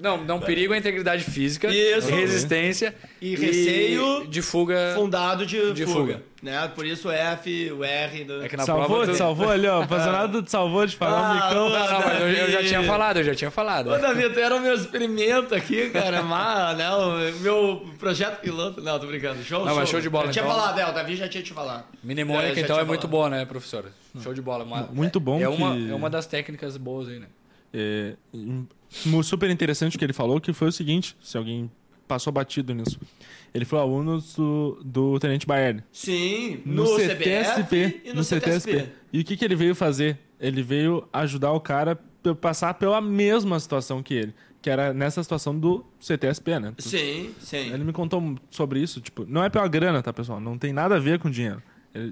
Não, 0.00 0.22
não 0.24 0.40
perigo 0.40 0.72
à 0.72 0.78
integridade 0.78 1.24
física, 1.24 1.68
Isso. 1.68 2.08
resistência 2.14 2.94
e, 3.20 3.32
e 3.32 3.36
receio 3.36 4.26
de 4.26 4.42
fuga 4.42 4.92
fundado 4.94 5.46
de, 5.46 5.72
de 5.72 5.84
fuga. 5.84 6.14
fuga. 6.14 6.22
Né? 6.46 6.68
Por 6.68 6.86
isso 6.86 7.08
o 7.08 7.10
F, 7.10 7.72
o 7.72 7.82
R. 7.82 8.24
Do... 8.24 8.44
É 8.44 8.48
que 8.48 8.56
na 8.56 8.64
salvou, 8.64 8.86
prova 8.98 9.06
tu... 9.06 9.18
salvou 9.18 9.50
ali, 9.50 9.66
ó. 9.66 9.84
Fazendo 9.84 10.12
nada 10.12 10.42
te 10.44 10.48
salvou 10.48 10.86
de 10.86 10.96
falar 10.96 11.18
ah, 11.18 11.34
micão. 11.34 11.68
Não, 11.68 11.90
não, 11.90 12.00
mas 12.00 12.20
eu, 12.20 12.28
eu, 12.28 12.50
já 12.52 12.62
tinha 12.62 12.82
falado, 12.84 13.16
eu 13.16 13.24
já 13.24 13.34
tinha 13.34 13.50
falado. 13.50 13.90
Ô, 13.90 13.98
Davi, 13.98 14.30
tu 14.30 14.38
era 14.38 14.54
o 14.54 14.60
meu 14.60 14.72
experimento 14.72 15.56
aqui, 15.56 15.90
cara. 15.90 16.22
mas, 16.22 16.78
né, 16.78 16.88
o 16.88 17.40
meu 17.40 17.84
projeto 17.98 18.40
piloto. 18.40 18.80
Não, 18.80 18.96
tô 18.96 19.08
brincando. 19.08 19.42
Show, 19.42 19.58
não, 19.58 19.70
show. 19.70 19.76
mas 19.76 19.88
show 19.88 20.00
de 20.00 20.08
bola. 20.08 20.26
Eu 20.26 20.30
então... 20.30 20.44
tinha 20.44 20.54
falado, 20.54 20.78
é, 20.78 20.88
o 20.88 20.92
Davi 20.92 21.16
já 21.16 21.28
tinha 21.28 21.42
te 21.42 21.52
falado. 21.52 21.84
Mnemônica, 22.04 22.52
então, 22.52 22.62
é 22.62 22.68
falado. 22.68 22.86
muito 22.86 23.08
boa, 23.08 23.28
né, 23.28 23.44
professor? 23.44 23.86
Show 24.22 24.32
de 24.32 24.40
bola. 24.40 24.62
Uma... 24.62 24.82
Muito 24.82 25.18
bom. 25.18 25.38
É, 25.38 25.40
que... 25.40 25.46
uma, 25.48 25.76
é 25.76 25.94
uma 25.96 26.08
das 26.08 26.26
técnicas 26.26 26.76
boas 26.76 27.08
aí, 27.08 27.18
né? 27.18 27.26
É, 27.74 28.14
super 29.24 29.50
interessante 29.50 29.98
que 29.98 30.04
ele 30.04 30.12
falou, 30.12 30.40
que 30.40 30.52
foi 30.52 30.68
o 30.68 30.72
seguinte, 30.72 31.16
se 31.20 31.36
alguém 31.36 31.68
passou 32.06 32.32
batido 32.32 32.74
nisso. 32.74 32.98
Ele 33.52 33.64
foi 33.64 33.78
aluno 33.78 34.22
do, 34.36 34.78
do 34.84 35.18
Tenente 35.18 35.46
Baerni. 35.46 35.82
Sim, 35.90 36.60
no, 36.64 36.84
no 36.84 36.86
CTSP 36.98 38.02
e 38.04 38.08
no, 38.10 38.16
no 38.16 38.24
CTSP. 38.24 38.72
CTSP. 38.72 38.92
E 39.12 39.20
o 39.20 39.24
que, 39.24 39.36
que 39.36 39.44
ele 39.44 39.56
veio 39.56 39.74
fazer? 39.74 40.18
Ele 40.38 40.62
veio 40.62 41.08
ajudar 41.12 41.52
o 41.52 41.60
cara 41.60 41.98
a 42.24 42.34
passar 42.34 42.74
pela 42.74 43.00
mesma 43.00 43.58
situação 43.58 44.02
que 44.02 44.14
ele. 44.14 44.34
Que 44.60 44.68
era 44.68 44.92
nessa 44.92 45.22
situação 45.22 45.58
do 45.58 45.84
CTSP, 46.00 46.58
né? 46.58 46.74
Sim, 46.78 47.30
sim. 47.38 47.72
Ele 47.72 47.84
me 47.84 47.92
contou 47.92 48.36
sobre 48.50 48.80
isso. 48.80 49.00
Tipo, 49.00 49.24
não 49.26 49.42
é 49.42 49.48
pela 49.48 49.68
grana, 49.68 50.02
tá, 50.02 50.12
pessoal? 50.12 50.40
Não 50.40 50.58
tem 50.58 50.72
nada 50.72 50.96
a 50.96 50.98
ver 50.98 51.18
com 51.18 51.30
dinheiro. 51.30 51.62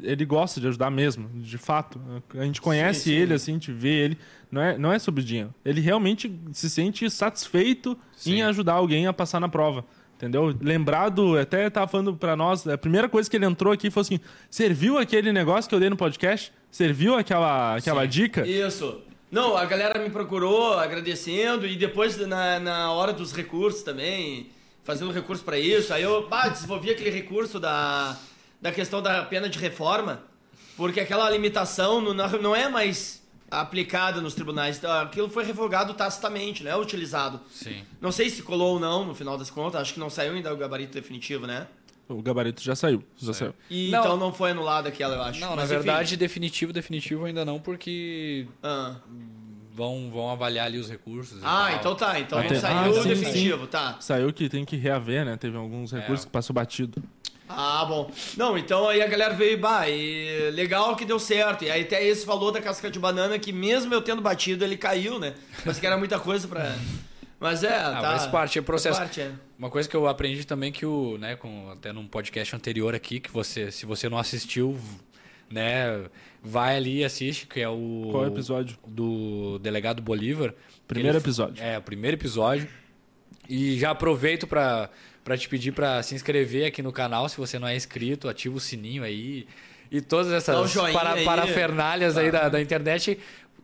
Ele, 0.02 0.24
gosta 0.24 0.60
de 0.60 0.68
ajudar 0.68 0.90
mesmo, 0.90 1.28
de 1.34 1.58
fato. 1.58 2.00
A 2.34 2.44
gente 2.44 2.60
conhece 2.60 3.00
sim, 3.00 3.10
sim. 3.10 3.16
ele, 3.16 3.34
assim, 3.34 3.52
a 3.52 3.54
gente 3.54 3.72
vê 3.72 3.90
ele. 3.90 4.18
Não 4.50 4.62
é, 4.62 4.78
não 4.78 4.92
é 4.92 4.98
sobre 4.98 5.22
dinheiro. 5.22 5.52
Ele 5.64 5.80
realmente 5.80 6.34
se 6.52 6.70
sente 6.70 7.08
satisfeito 7.10 7.98
sim. 8.16 8.34
em 8.34 8.42
ajudar 8.42 8.74
alguém 8.74 9.06
a 9.06 9.12
passar 9.12 9.40
na 9.40 9.48
prova. 9.48 9.84
Entendeu? 10.16 10.56
Lembrado, 10.60 11.36
até 11.36 11.68
tava 11.68 11.88
falando 11.88 12.16
para 12.16 12.36
nós, 12.36 12.66
a 12.66 12.78
primeira 12.78 13.08
coisa 13.08 13.28
que 13.28 13.36
ele 13.36 13.44
entrou 13.44 13.72
aqui 13.72 13.90
foi 13.90 14.00
assim: 14.02 14.20
serviu 14.48 14.96
aquele 14.96 15.32
negócio 15.32 15.68
que 15.68 15.74
eu 15.74 15.80
dei 15.80 15.90
no 15.90 15.96
podcast? 15.96 16.52
Serviu 16.70 17.16
aquela, 17.16 17.76
aquela 17.76 18.06
dica? 18.06 18.46
Isso. 18.46 19.02
Não, 19.30 19.56
a 19.56 19.64
galera 19.64 20.00
me 20.00 20.10
procurou 20.10 20.74
agradecendo 20.74 21.66
e 21.66 21.74
depois 21.74 22.16
na, 22.16 22.60
na 22.60 22.92
hora 22.92 23.12
dos 23.12 23.32
recursos 23.32 23.82
também, 23.82 24.50
fazendo 24.84 25.10
recurso 25.10 25.42
para 25.42 25.58
isso. 25.58 25.92
Aí 25.92 26.04
eu 26.04 26.28
bah, 26.28 26.48
desenvolvi 26.48 26.90
aquele 26.90 27.10
recurso 27.10 27.58
da 27.58 28.16
da 28.64 28.72
questão 28.72 29.02
da 29.02 29.22
pena 29.22 29.46
de 29.46 29.58
reforma, 29.58 30.22
porque 30.74 30.98
aquela 30.98 31.28
limitação 31.28 32.00
não, 32.00 32.14
não 32.14 32.56
é 32.56 32.66
mais 32.66 33.22
aplicada 33.50 34.22
nos 34.22 34.34
tribunais. 34.34 34.78
Então, 34.78 34.90
aquilo 34.90 35.28
foi 35.28 35.44
revogado 35.44 35.92
tacitamente, 35.92 36.64
não 36.64 36.70
é 36.70 36.76
utilizado. 36.76 37.42
Sim. 37.50 37.84
Não 38.00 38.10
sei 38.10 38.30
se 38.30 38.42
colou 38.42 38.72
ou 38.72 38.80
não, 38.80 39.04
no 39.04 39.14
final 39.14 39.36
das 39.36 39.50
contas. 39.50 39.82
Acho 39.82 39.92
que 39.92 40.00
não 40.00 40.08
saiu 40.08 40.32
ainda 40.32 40.50
o 40.50 40.56
gabarito 40.56 40.94
definitivo, 40.94 41.46
né? 41.46 41.66
O 42.08 42.22
gabarito 42.22 42.62
já 42.62 42.74
saiu. 42.74 43.04
Já 43.18 43.34
saiu. 43.34 43.54
E, 43.68 43.90
não, 43.90 44.00
então 44.00 44.16
não 44.16 44.32
foi 44.32 44.52
anulado 44.52 44.86
aquela, 44.86 45.14
eu 45.14 45.22
acho. 45.22 45.40
Não, 45.40 45.50
Mas, 45.50 45.58
na 45.58 45.66
verdade, 45.66 46.14
enfim. 46.14 46.16
definitivo, 46.16 46.72
definitivo 46.72 47.26
ainda 47.26 47.44
não, 47.44 47.60
porque. 47.60 48.46
Ah. 48.62 48.96
Vão, 49.74 50.08
vão 50.10 50.30
avaliar 50.30 50.66
ali 50.66 50.78
os 50.78 50.88
recursos. 50.88 51.38
Ah, 51.42 51.74
então 51.74 51.94
tá. 51.94 52.18
Então 52.18 52.42
não 52.42 52.60
saiu 52.60 52.98
ah, 52.98 53.02
sim, 53.02 53.08
definitivo, 53.08 53.64
sim. 53.64 53.70
tá. 53.70 53.96
Saiu 54.00 54.32
que 54.32 54.48
tem 54.48 54.64
que 54.64 54.76
reaver, 54.76 55.26
né? 55.26 55.36
Teve 55.36 55.56
alguns 55.56 55.92
recursos 55.92 56.24
é. 56.24 56.28
que 56.28 56.32
passou 56.32 56.54
batido. 56.54 57.02
Ah, 57.56 57.84
bom. 57.84 58.10
Não, 58.36 58.56
então 58.58 58.88
aí 58.88 59.00
a 59.02 59.06
galera 59.06 59.34
veio, 59.34 59.58
bah, 59.58 59.88
e 59.88 60.50
legal 60.50 60.96
que 60.96 61.04
deu 61.04 61.18
certo. 61.18 61.64
E 61.64 61.70
aí 61.70 61.82
até 61.82 62.04
esse 62.04 62.24
falou 62.24 62.52
da 62.52 62.60
casca 62.60 62.90
de 62.90 62.98
banana 62.98 63.38
que 63.38 63.52
mesmo 63.52 63.92
eu 63.94 64.02
tendo 64.02 64.20
batido, 64.20 64.64
ele 64.64 64.76
caiu, 64.76 65.18
né? 65.18 65.34
Mas 65.64 65.78
que 65.78 65.86
era 65.86 65.96
muita 65.96 66.18
coisa 66.18 66.46
pra... 66.48 66.74
Mas 67.40 67.62
é, 67.62 67.76
ah, 67.76 67.92
tá. 67.92 68.00
Faz 68.00 68.26
parte, 68.26 68.58
é 68.58 68.62
processo. 68.62 68.98
Parte, 68.98 69.20
é. 69.20 69.30
Uma 69.58 69.68
coisa 69.68 69.86
que 69.86 69.94
eu 69.94 70.06
aprendi 70.06 70.46
também 70.46 70.72
que 70.72 70.86
o, 70.86 71.18
né, 71.18 71.36
com, 71.36 71.70
até 71.70 71.92
num 71.92 72.06
podcast 72.06 72.56
anterior 72.56 72.94
aqui, 72.94 73.20
que 73.20 73.30
você, 73.30 73.70
se 73.70 73.84
você 73.84 74.08
não 74.08 74.16
assistiu, 74.16 74.78
né, 75.50 76.06
vai 76.42 76.76
ali 76.76 77.00
e 77.00 77.04
assiste, 77.04 77.46
que 77.46 77.60
é 77.60 77.68
o... 77.68 78.08
Qual 78.10 78.24
é 78.24 78.28
o 78.28 78.32
episódio? 78.32 78.78
Do 78.86 79.58
Delegado 79.58 80.00
Bolívar. 80.00 80.54
Primeiro 80.88 81.18
episódio. 81.18 81.62
É, 81.62 81.76
o 81.76 81.82
primeiro 81.82 82.16
episódio. 82.16 82.68
E 83.48 83.78
já 83.78 83.90
aproveito 83.90 84.46
para 84.46 84.88
para 85.24 85.38
te 85.38 85.48
pedir 85.48 85.72
para 85.72 86.02
se 86.02 86.14
inscrever 86.14 86.66
aqui 86.66 86.82
no 86.82 86.92
canal, 86.92 87.28
se 87.28 87.38
você 87.38 87.58
não 87.58 87.66
é 87.66 87.74
inscrito, 87.74 88.28
ativa 88.28 88.56
o 88.56 88.60
sininho 88.60 89.02
aí. 89.02 89.48
E 89.90 90.00
todas 90.00 90.30
essas 90.32 90.74
para, 90.92 91.14
aí. 91.14 91.24
parafernálias 91.24 92.16
aí 92.18 92.30
da, 92.30 92.48
da 92.48 92.60
internet 92.60 93.18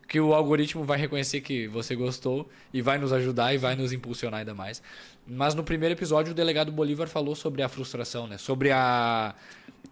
que 0.09 0.19
o 0.19 0.35
algoritmo 0.35 0.83
vai 0.83 0.99
reconhecer 0.99 1.41
que 1.41 1.69
você 1.69 1.95
gostou 1.95 2.51
e 2.75 2.83
vai 2.83 2.99
nos 2.99 3.13
ajudar 3.13 3.55
e 3.55 3.59
vai 3.59 3.77
nos 3.77 3.93
impulsionar 3.93 4.41
ainda 4.41 4.55
mais. 4.55 4.83
Mas 5.27 5.55
no 5.55 5.63
primeiro 5.63 5.95
episódio 5.95 6.33
o 6.33 6.35
delegado 6.35 6.73
Bolívar 6.73 7.09
falou 7.09 7.37
sobre 7.37 7.63
a 7.63 7.69
frustração, 7.69 8.27
né? 8.27 8.37
Sobre 8.37 8.73
a 8.73 9.35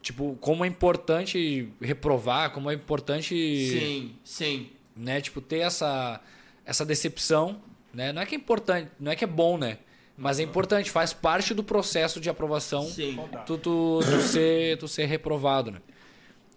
tipo 0.03 0.37
como 0.41 0.65
é 0.65 0.69
importante 0.69 1.69
reprovar, 1.81 2.51
como 2.51 2.71
é 2.71 2.75
importante 2.75 3.35
Sim, 3.35 4.15
sim. 4.25 4.71
Né, 4.97 5.21
tipo 5.21 5.41
ter 5.41 5.59
essa 5.59 6.21
essa 6.67 6.85
decepção, 6.85 7.61
né? 7.95 8.13
Não 8.13 8.21
é 8.21 8.27
que 8.27 8.35
é 8.35 8.39
importante, 8.39 8.91
não 8.99 9.13
é 9.13 9.17
que 9.17 9.23
é 9.23 9.29
bom, 9.29 9.57
né? 9.57 9.79
Mas 10.19 10.41
é 10.41 10.43
importante, 10.43 10.91
faz 10.91 11.13
parte 11.13 11.55
do 11.55 11.63
processo 11.63 12.21
de 12.21 12.29
aprovação 12.29 12.83
Sim. 12.83 13.17
tu, 13.47 13.57
tu, 13.57 14.01
tu, 14.03 14.21
ser, 14.21 14.77
tu 14.77 14.89
ser 14.89 15.07
reprovado, 15.07 15.71
né? 15.71 15.79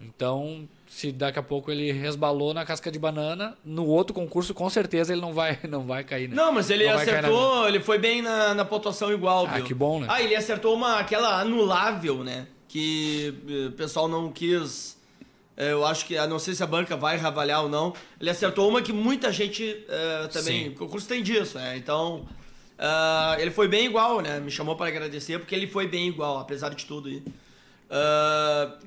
Então, 0.00 0.68
se 0.88 1.12
daqui 1.12 1.38
a 1.38 1.42
pouco 1.44 1.70
ele 1.70 1.92
resbalou 1.92 2.52
na 2.52 2.64
casca 2.64 2.90
de 2.90 2.98
banana, 2.98 3.56
no 3.64 3.86
outro 3.86 4.12
concurso 4.12 4.52
com 4.52 4.68
certeza 4.68 5.12
ele 5.12 5.20
não 5.20 5.32
vai, 5.32 5.60
não 5.68 5.86
vai 5.86 6.02
cair, 6.02 6.28
né? 6.28 6.34
Não, 6.34 6.52
mas 6.52 6.70
ele 6.70 6.86
não 6.86 6.94
acertou, 6.94 7.68
ele 7.68 7.78
foi 7.78 7.98
bem 7.98 8.20
na, 8.20 8.52
na 8.52 8.64
pontuação 8.64 9.12
igual, 9.12 9.46
Ah, 9.46 9.54
viu? 9.54 9.64
que 9.64 9.74
bom, 9.74 10.00
né? 10.00 10.08
Ah, 10.10 10.20
ele 10.20 10.34
acertou 10.34 10.74
uma, 10.74 10.98
aquela 10.98 11.40
anulável, 11.40 12.24
né? 12.24 12.48
Que 12.66 13.32
eh, 13.48 13.68
o 13.68 13.72
pessoal 13.72 14.08
não 14.08 14.32
quis... 14.32 14.98
Eh, 15.56 15.70
eu 15.70 15.86
acho 15.86 16.04
que, 16.04 16.18
não 16.26 16.40
sei 16.40 16.54
se 16.54 16.64
a 16.64 16.66
banca 16.66 16.96
vai 16.96 17.16
ravalhar 17.16 17.62
ou 17.62 17.68
não. 17.68 17.94
Ele 18.20 18.30
acertou 18.30 18.68
uma 18.68 18.82
que 18.82 18.92
muita 18.92 19.30
gente 19.30 19.62
uh, 19.62 20.28
também... 20.28 20.64
Sim. 20.64 20.68
O 20.70 20.74
concurso 20.74 21.06
tem 21.06 21.22
disso, 21.22 21.58
né? 21.58 21.76
Então... 21.76 22.26
Uh, 22.82 23.40
ele 23.40 23.52
foi 23.52 23.68
bem 23.68 23.86
igual, 23.86 24.20
né? 24.20 24.40
Me 24.40 24.50
chamou 24.50 24.74
para 24.74 24.88
agradecer 24.88 25.38
porque 25.38 25.54
ele 25.54 25.68
foi 25.68 25.86
bem 25.86 26.08
igual, 26.08 26.38
apesar 26.38 26.70
de 26.70 26.84
tudo. 26.84 27.08
Uh, 27.08 27.22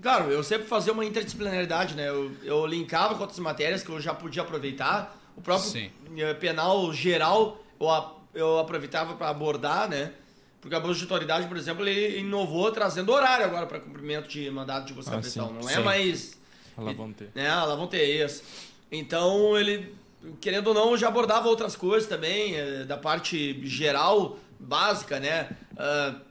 claro, 0.02 0.30
eu 0.30 0.44
sempre 0.44 0.68
fazia 0.68 0.92
uma 0.92 1.06
interdisciplinaridade, 1.06 1.96
né? 1.96 2.10
Eu, 2.10 2.30
eu 2.44 2.66
linkava 2.66 3.16
com 3.16 3.22
outras 3.22 3.40
matérias 3.40 3.84
que 3.84 3.90
eu 3.90 4.02
já 4.02 4.14
podia 4.14 4.42
aproveitar. 4.42 5.18
O 5.38 5.42
próprio 5.42 5.70
Sim. 5.70 5.92
Eh, 6.18 6.34
penal 6.34 6.92
geral 6.94 7.62
eu, 7.80 7.88
eu 8.34 8.60
aproveitava 8.60 9.16
para 9.16 9.30
abordar, 9.30 9.90
né? 9.90 10.12
Porque 10.60 10.76
a 10.76 10.80
bolsa 10.80 10.98
de 10.98 11.04
autoridade, 11.04 11.48
por 11.48 11.56
exemplo, 11.56 11.88
ele 11.88 12.20
inovou 12.20 12.72
trazendo 12.72 13.14
horário 13.14 13.46
agora 13.46 13.68
para 13.68 13.80
cumprimento 13.80 14.28
de 14.28 14.50
mandato 14.50 14.88
de 14.88 14.94
busca 14.94 15.16
ah, 15.16 15.22
pensão. 15.22 15.54
Não 15.54 15.70
é 15.70 15.80
mais. 15.80 16.38
Ela 16.78 16.94
vão 16.94 17.14
ter. 17.14 17.30
Né? 17.36 17.46
Ela 17.46 17.76
vão 17.76 17.88
ter 17.88 18.04
isso. 18.04 18.44
Então 18.92 19.58
ele, 19.58 19.94
querendo 20.42 20.68
ou 20.68 20.74
não, 20.74 20.98
já 20.98 21.08
abordava 21.08 21.48
outras 21.48 21.76
coisas 21.76 22.08
também, 22.08 22.56
eh, 22.56 22.84
da 22.86 22.98
parte 22.98 23.60
geral, 23.68 24.38
básica, 24.60 25.20
né? 25.20 25.50
Uh, 25.74 26.22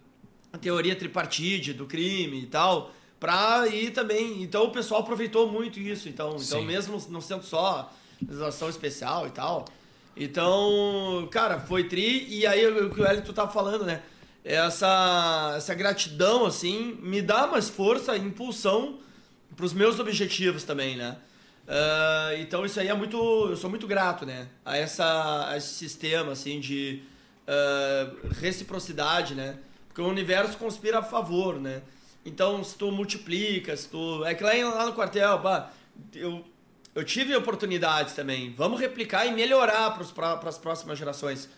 a 0.52 0.58
teoria 0.58 0.94
tripartite 0.94 1.72
do 1.72 1.86
crime 1.86 2.42
e 2.42 2.46
tal, 2.46 2.92
para 3.18 3.66
ir 3.68 3.90
também. 3.90 4.42
Então 4.42 4.64
o 4.64 4.70
pessoal 4.70 5.00
aproveitou 5.00 5.50
muito 5.50 5.80
isso. 5.80 6.08
Então, 6.08 6.36
então 6.38 6.62
mesmo 6.62 7.02
não 7.08 7.20
sendo 7.20 7.44
só 7.44 7.92
legislação 8.22 8.68
especial 8.68 9.26
e 9.26 9.30
tal. 9.30 9.64
Então, 10.16 11.28
cara, 11.30 11.58
foi 11.58 11.84
tri. 11.84 12.26
E 12.28 12.46
aí 12.46 12.66
o 12.66 12.90
que 12.90 13.00
o 13.00 13.06
Elito 13.06 13.32
tá 13.32 13.48
falando, 13.48 13.84
né? 13.84 14.02
Essa, 14.44 15.54
essa 15.56 15.74
gratidão, 15.74 16.44
assim, 16.44 16.98
me 17.02 17.22
dá 17.22 17.46
mais 17.46 17.68
força, 17.68 18.16
impulsão 18.16 18.98
para 19.56 19.64
os 19.64 19.72
meus 19.72 19.98
objetivos 19.98 20.64
também, 20.64 20.96
né? 20.96 21.16
Uh, 21.66 22.40
então 22.40 22.64
isso 22.64 22.78
aí 22.78 22.88
é 22.88 22.94
muito. 22.94 23.16
Eu 23.16 23.56
sou 23.56 23.70
muito 23.70 23.86
grato, 23.86 24.26
né? 24.26 24.48
A, 24.64 24.76
essa, 24.76 25.48
a 25.48 25.56
esse 25.56 25.74
sistema, 25.74 26.32
assim, 26.32 26.60
de 26.60 27.02
uh, 27.48 28.28
reciprocidade, 28.40 29.34
né? 29.34 29.58
Porque 29.88 30.00
o 30.00 30.08
universo 30.08 30.58
conspira 30.58 30.98
a 30.98 31.02
favor, 31.02 31.58
né? 31.58 31.82
Então, 32.24 32.64
se 32.64 32.76
tu 32.76 32.90
multiplica, 32.90 33.76
se 33.76 33.88
tu... 33.88 34.24
É 34.24 34.34
que 34.34 34.42
lá, 34.42 34.52
lá 34.52 34.86
no 34.86 34.94
quartel, 34.94 35.38
pá, 35.40 35.70
eu, 36.14 36.44
eu 36.94 37.04
tive 37.04 37.36
oportunidades 37.36 38.14
também. 38.14 38.52
Vamos 38.56 38.80
replicar 38.80 39.26
e 39.26 39.32
melhorar 39.32 39.90
para 39.92 40.48
as 40.48 40.58
próximas 40.58 40.98
gerações. 40.98 41.48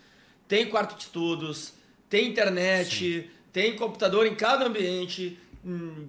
Tem 0.48 0.68
quarto 0.68 0.96
de 0.96 1.04
estudos, 1.04 1.72
tem 2.10 2.28
internet, 2.28 3.22
Sim. 3.22 3.30
tem 3.52 3.76
computador 3.76 4.26
em 4.26 4.34
cada 4.34 4.66
ambiente. 4.66 5.38
Hum, 5.64 6.08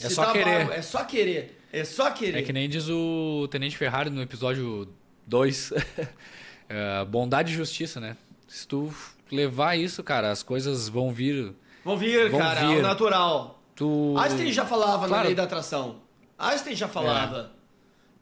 é 0.00 0.08
só 0.08 0.32
querer. 0.32 0.58
Vago, 0.64 0.72
é 0.72 0.82
só 0.82 1.04
querer. 1.04 1.59
É 1.72 1.84
só 1.84 2.10
querer. 2.10 2.40
É 2.40 2.42
que 2.42 2.52
nem 2.52 2.68
diz 2.68 2.88
o 2.88 3.46
Tenente 3.50 3.76
Ferrari 3.76 4.10
no 4.10 4.20
episódio 4.20 4.88
2. 5.26 5.72
é, 6.68 7.04
bondade 7.04 7.52
e 7.52 7.56
justiça, 7.56 8.00
né? 8.00 8.16
Se 8.48 8.66
tu 8.66 8.92
levar 9.30 9.76
isso, 9.76 10.02
cara, 10.02 10.30
as 10.30 10.42
coisas 10.42 10.88
vão 10.88 11.12
vir. 11.12 11.54
Vão 11.84 11.96
vir, 11.96 12.28
vão 12.28 12.40
cara, 12.40 12.60
vir. 12.60 12.82
natural. 12.82 13.62
Tu... 13.76 14.14
Einstein 14.18 14.52
já 14.52 14.66
falava 14.66 15.06
claro. 15.06 15.22
na 15.22 15.22
lei 15.22 15.34
da 15.34 15.44
atração. 15.44 16.00
Einstein 16.38 16.74
já 16.74 16.88
falava. 16.88 17.52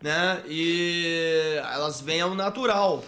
É. 0.02 0.04
Né? 0.04 0.42
E 0.46 1.60
elas 1.72 2.00
vêm 2.00 2.20
ao 2.20 2.34
natural. 2.34 3.02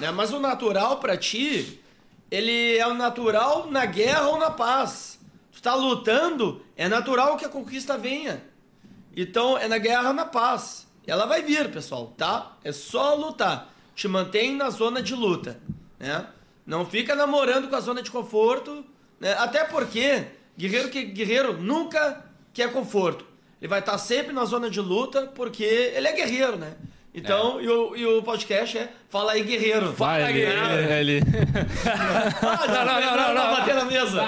Né? 0.00 0.10
Mas 0.10 0.32
o 0.32 0.40
natural 0.40 0.98
para 0.98 1.16
ti, 1.16 1.80
ele 2.30 2.76
é 2.76 2.86
o 2.86 2.94
natural 2.94 3.70
na 3.70 3.86
guerra 3.86 4.28
ou 4.28 4.38
na 4.38 4.50
paz. 4.50 5.20
Tu 5.52 5.62
tá 5.62 5.74
lutando, 5.74 6.62
é 6.76 6.88
natural 6.88 7.36
que 7.36 7.44
a 7.44 7.48
conquista 7.48 7.96
venha. 7.96 8.42
Então 9.16 9.56
é 9.56 9.68
na 9.68 9.78
guerra 9.78 10.08
ou 10.08 10.14
na 10.14 10.24
paz. 10.24 10.86
Ela 11.06 11.26
vai 11.26 11.42
vir, 11.42 11.70
pessoal, 11.70 12.14
tá? 12.16 12.56
É 12.64 12.72
só 12.72 13.14
lutar. 13.14 13.70
Te 13.94 14.08
mantém 14.08 14.56
na 14.56 14.70
zona 14.70 15.02
de 15.02 15.14
luta, 15.14 15.60
né? 15.98 16.26
Não 16.66 16.86
fica 16.86 17.14
namorando 17.14 17.68
com 17.68 17.76
a 17.76 17.80
zona 17.80 18.02
de 18.02 18.10
conforto, 18.10 18.84
né? 19.20 19.34
até 19.34 19.64
porque 19.64 20.24
guerreiro 20.56 20.88
que 20.88 21.04
guerreiro 21.04 21.60
nunca 21.60 22.24
quer 22.52 22.72
conforto. 22.72 23.24
Ele 23.60 23.68
vai 23.68 23.80
estar 23.80 23.98
sempre 23.98 24.32
na 24.32 24.44
zona 24.44 24.70
de 24.70 24.80
luta 24.80 25.26
porque 25.34 25.62
ele 25.62 26.08
é 26.08 26.12
guerreiro, 26.12 26.56
né? 26.56 26.74
Então, 27.14 27.60
é. 27.60 27.62
e, 27.62 27.68
o, 27.68 27.96
e 27.96 28.06
o 28.06 28.22
podcast 28.22 28.76
é 28.76 28.90
Fala 29.08 29.32
aí, 29.32 29.44
guerreiro. 29.44 29.92
Fala 29.92 30.24
aí, 30.24 30.32
guerreiro. 30.32 30.92
Ele... 30.92 31.20
ah, 32.42 32.66
não, 32.66 32.84
não, 32.84 33.00
não, 33.00 33.16
não, 33.16 33.34
não, 33.34 33.56
bater 33.56 33.74
na 33.74 33.84
mesa. 33.84 34.20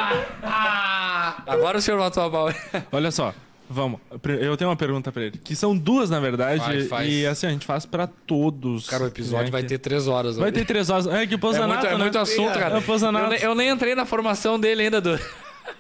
Ah, 0.43 1.43
agora 1.47 1.79
o 1.79 1.83
senhor 1.83 1.99
matou 1.99 2.23
a 2.23 2.29
bola. 2.29 2.55
Olha 2.93 3.11
só. 3.11 3.35
Vamos. 3.69 4.01
Eu 4.41 4.57
tenho 4.57 4.71
uma 4.71 4.77
pergunta 4.77 5.11
pra 5.11 5.25
ele. 5.25 5.39
Que 5.39 5.57
são 5.57 5.77
duas, 5.77 6.09
na 6.09 6.21
verdade. 6.21 6.61
Faz, 6.61 6.89
faz. 6.89 7.13
E 7.13 7.27
assim, 7.27 7.47
a 7.47 7.51
gente 7.51 7.67
faz 7.67 7.85
pra 7.85 8.07
todos. 8.07 8.89
Cara, 8.89 9.05
o 9.05 9.07
episódio 9.09 9.47
né? 9.47 9.51
vai 9.51 9.65
ter 9.65 9.79
três 9.79 10.07
horas. 10.07 10.37
Vai 10.37 10.53
ter 10.53 10.65
três 10.65 10.89
horas. 10.89 11.07
É 11.09 11.27
que 11.27 11.35
o 11.35 11.39
Pozanato, 11.39 11.87
é 11.87 11.91
muito, 11.91 12.01
é 12.01 12.03
muito 12.05 12.19
assunto, 12.19 12.53
cara. 12.59 12.79
É, 12.79 13.45
eu, 13.45 13.51
eu, 13.51 13.55
nem 13.55 13.69
entrei 13.71 13.95
na 13.95 14.07
formação 14.07 14.59
dele 14.59 14.83
ainda 14.83 15.01
do. 15.01 15.19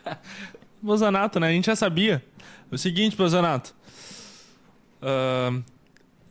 Pozanato, 0.84 1.38
né? 1.38 1.48
A 1.48 1.52
gente 1.52 1.66
já 1.66 1.76
sabia. 1.76 2.22
O 2.70 2.76
seguinte, 2.76 3.16
Pozanato. 3.16 3.74
Uh, 5.00 5.62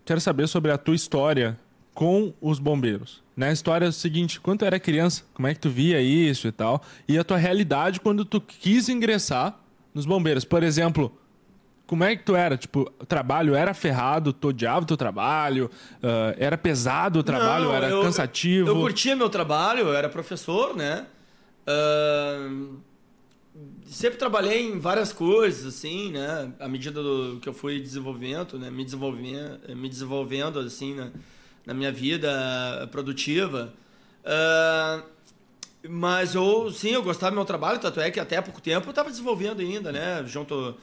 quero 0.04 0.20
saber 0.20 0.48
sobre 0.48 0.72
a 0.72 0.78
tua 0.78 0.96
história 0.96 1.58
com 1.94 2.34
os 2.42 2.60
bombeiros. 2.60 3.24
Né? 3.36 3.50
A 3.50 3.54
história 3.54 3.86
é 3.86 3.90
o 3.90 3.94
seguinte, 3.94 4.40
quando 4.42 4.60
tu 4.60 4.66
era 4.66 4.80
criança, 4.80 5.24
como 5.34 5.48
é 5.48 5.54
que 5.54 5.60
tu 5.62 5.70
via 5.70 6.02
isso 6.02 6.48
e 6.48 6.52
tal? 6.52 6.82
E 7.08 7.18
a 7.18 7.24
tua 7.24 7.38
realidade 7.38 8.02
quando 8.02 8.26
tu 8.26 8.42
quis 8.42 8.90
ingressar 8.90 9.58
nos 9.94 10.06
bombeiros. 10.06 10.44
Por 10.44 10.62
exemplo, 10.62 11.18
como 11.88 12.04
é 12.04 12.16
que 12.16 12.24
tu 12.24 12.36
era? 12.36 12.58
Tipo, 12.58 12.92
o 13.00 13.06
trabalho 13.06 13.54
era 13.54 13.74
ferrado, 13.74 14.34
tu 14.34 14.50
odiava 14.50 14.82
o 14.82 14.86
teu 14.86 14.98
trabalho, 14.98 15.70
uh, 15.98 16.36
era 16.38 16.58
pesado 16.58 17.20
o 17.20 17.24
trabalho, 17.24 17.66
Não, 17.66 17.76
era 17.76 17.90
eu, 17.90 18.02
cansativo? 18.02 18.70
Eu, 18.70 18.76
curtia 18.76 19.16
meu 19.16 19.30
trabalho, 19.30 19.82
eu 19.82 19.94
era 19.94 20.10
professor, 20.10 20.76
né? 20.76 21.06
Uh, 21.68 22.78
sempre 23.86 24.18
trabalhei 24.18 24.68
em 24.68 24.80
várias 24.80 25.14
coisas, 25.14 25.66
assim, 25.76 26.12
né? 26.12 26.52
À 26.60 26.68
medida 26.68 27.04
do 27.04 27.40
que 27.40 27.48
eu 27.48 27.54
fui 27.54 27.80
desenvolvendo, 27.80 28.58
né? 28.58 28.72
Me 28.72 28.84
desenvolvendo, 28.84 29.76
me 29.76 29.88
desenvolvendo 29.88 30.60
assim, 30.60 30.96
na, 30.96 31.12
na 31.66 31.74
minha 31.74 31.92
vida 31.92 32.90
produtiva. 32.92 33.74
Uh, 34.24 35.16
mas 35.88 36.34
eu, 36.34 36.72
sim, 36.72 36.90
eu 36.90 37.04
gostava 37.04 37.32
do 37.32 37.36
meu 37.36 37.46
trabalho, 37.46 37.78
tanto 37.80 38.00
é 38.00 38.10
que 38.10 38.20
até 38.20 38.38
há 38.38 38.42
pouco 38.42 38.60
tempo 38.60 38.88
eu 38.88 38.90
estava 38.90 39.12
desenvolvendo 39.12 39.62
ainda, 39.62 39.92
né? 39.92 40.24
Junto 40.26 40.76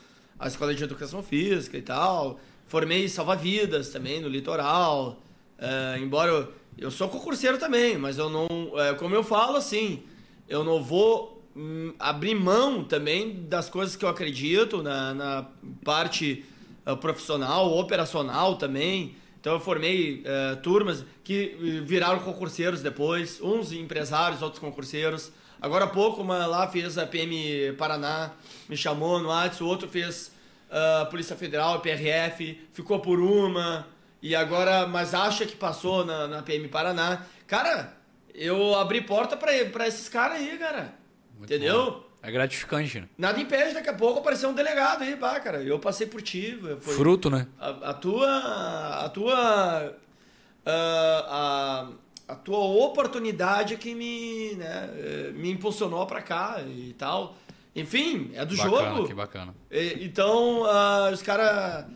a 0.43 0.49
escola 0.49 0.75
de 0.75 0.83
educação 0.83 1.23
física 1.23 1.79
e 1.79 1.83
tal. 1.83 2.41
Formei 2.67 3.09
salva-vidas 3.09 3.91
também 3.91 4.21
no 4.21 4.29
litoral. 4.29 5.23
É, 5.57 5.99
embora 6.01 6.33
eu, 6.33 6.53
eu 6.77 6.91
sou 6.91 7.09
concurseiro 7.09 7.59
também, 7.59 7.97
mas 7.97 8.19
eu 8.19 8.29
não. 8.29 8.49
É, 8.77 8.93
como 8.95 9.15
eu 9.15 9.23
falo, 9.23 9.57
assim, 9.57 10.03
eu 10.49 10.65
não 10.65 10.83
vou 10.83 11.47
hum, 11.57 11.95
abrir 11.97 12.35
mão 12.35 12.83
também 12.83 13.45
das 13.49 13.71
coisas 13.71 13.95
que 13.95 14.05
eu 14.05 14.09
acredito 14.09 14.83
na, 14.83 15.15
na 15.15 15.47
parte 15.85 16.45
uh, 16.85 16.97
profissional, 16.97 17.79
operacional 17.79 18.57
também. 18.57 19.15
Então 19.41 19.55
eu 19.55 19.61
formei 19.61 20.25
uh, 20.25 20.57
turmas 20.57 21.05
que 21.23 21.83
viraram 21.85 22.19
concurseiros 22.21 22.83
depois, 22.83 23.41
uns 23.41 23.73
empresários, 23.73 24.43
outros 24.43 24.61
concurseiros. 24.61 25.31
Agora 25.63 25.85
há 25.85 25.89
pouco, 25.89 26.23
uma 26.23 26.45
lá 26.45 26.67
fez 26.67 26.99
a 26.99 27.07
PM 27.07 27.73
Paraná, 27.79 28.33
me 28.69 28.77
chamou 28.77 29.21
no 29.21 29.29
WhatsApp, 29.29 29.63
o 29.63 29.67
outro 29.69 29.89
fez 29.89 30.33
uh, 30.69 31.09
Polícia 31.09 31.37
Federal, 31.37 31.79
PRF, 31.79 32.61
ficou 32.73 32.99
por 32.99 33.21
uma, 33.21 33.87
e 34.21 34.35
agora, 34.35 34.89
mas 34.89 35.15
acha 35.15 35.47
que 35.47 35.55
passou 35.55 36.05
na, 36.05 36.27
na 36.27 36.43
PM 36.43 36.67
Paraná. 36.67 37.25
Cara, 37.47 37.97
eu 38.35 38.75
abri 38.75 39.03
porta 39.03 39.37
para 39.37 39.87
esses 39.87 40.09
caras 40.09 40.39
aí, 40.39 40.59
cara. 40.59 40.95
Muito 41.39 41.55
Entendeu? 41.55 41.93
Bom. 41.93 42.05
É 42.25 42.31
gratificante, 42.33 43.01
né? 43.01 43.09
Nada 43.17 43.41
impede 43.41 43.75
daqui 43.75 43.89
a 43.89 43.95
pouco 43.95 44.19
aparecer 44.19 44.47
um 44.47 44.55
delegado 44.55 45.03
aí, 45.03 45.15
pá, 45.15 45.39
cara. 45.39 45.63
Eu 45.63 45.79
passei 45.79 46.09
por 46.09 46.21
ti. 46.23 46.59
Foi... 46.81 46.95
Fruto, 46.97 47.31
né? 47.31 47.47
A, 47.61 47.91
a 47.91 47.95
tua. 47.95 49.05
A 49.05 49.09
tua. 49.09 49.97
Uh, 50.65 51.25
a, 51.29 51.89
a 52.27 52.35
tua 52.35 52.59
oportunidade 52.59 53.77
que 53.77 53.95
me, 53.95 54.55
né, 54.55 54.91
eh, 54.95 55.33
me 55.35 55.51
impulsionou 55.51 56.07
para 56.07 56.23
cá 56.23 56.63
e 56.67 56.95
tal. 56.99 57.37
Enfim, 57.75 58.31
é 58.35 58.45
do 58.45 58.57
bacana, 58.57 58.95
jogo. 58.95 59.09
Que 59.09 59.15
bacana. 59.15 59.55
E, 59.71 60.05
então, 60.05 60.63
uh, 60.63 61.13
os 61.13 61.23
caras. 61.23 61.87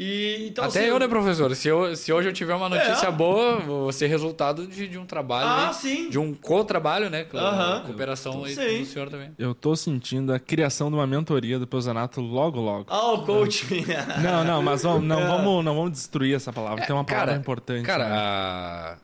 Então, 0.00 0.64
Até 0.64 0.80
assim, 0.80 0.88
eu, 0.88 0.98
né, 0.98 1.08
professor? 1.08 1.52
Se, 1.56 1.66
eu, 1.66 1.96
se 1.96 2.12
hoje 2.12 2.28
eu 2.28 2.32
tiver 2.32 2.54
uma 2.54 2.68
notícia 2.68 3.08
é. 3.08 3.10
boa, 3.10 3.58
vou 3.58 3.90
ser 3.90 4.06
resultado 4.06 4.64
de, 4.64 4.86
de 4.86 4.96
um 4.96 5.04
trabalho. 5.04 5.70
Ah, 5.70 5.72
sim. 5.72 6.08
De 6.08 6.20
um 6.20 6.32
co-trabalho, 6.32 7.10
né? 7.10 7.24
Claro, 7.24 7.84
Cooperação 7.84 8.44
aí 8.44 8.54
com 8.54 8.82
o 8.82 8.86
senhor 8.86 9.10
também. 9.10 9.32
Eu 9.36 9.56
tô 9.56 9.74
sentindo 9.74 10.32
a 10.32 10.38
criação 10.38 10.88
de 10.88 10.94
uma 10.94 11.06
mentoria 11.06 11.58
do 11.58 11.66
Peusanato 11.66 12.20
logo, 12.20 12.60
logo. 12.60 12.86
Ah, 12.88 13.12
o 13.12 13.24
coaching. 13.24 13.84
Não, 14.22 14.44
não, 14.44 14.62
mas 14.62 14.84
vamos, 14.84 15.02
não, 15.02 15.18
é. 15.20 15.26
vamos, 15.26 15.64
não 15.64 15.74
vamos 15.74 15.90
destruir 15.90 16.36
essa 16.36 16.52
palavra. 16.52 16.84
É, 16.84 16.86
Tem 16.86 16.94
uma 16.94 17.04
palavra 17.04 17.26
cara, 17.26 17.40
importante. 17.40 17.84
Cara, 17.84 18.08
né? 18.08 18.14
a... 18.16 18.96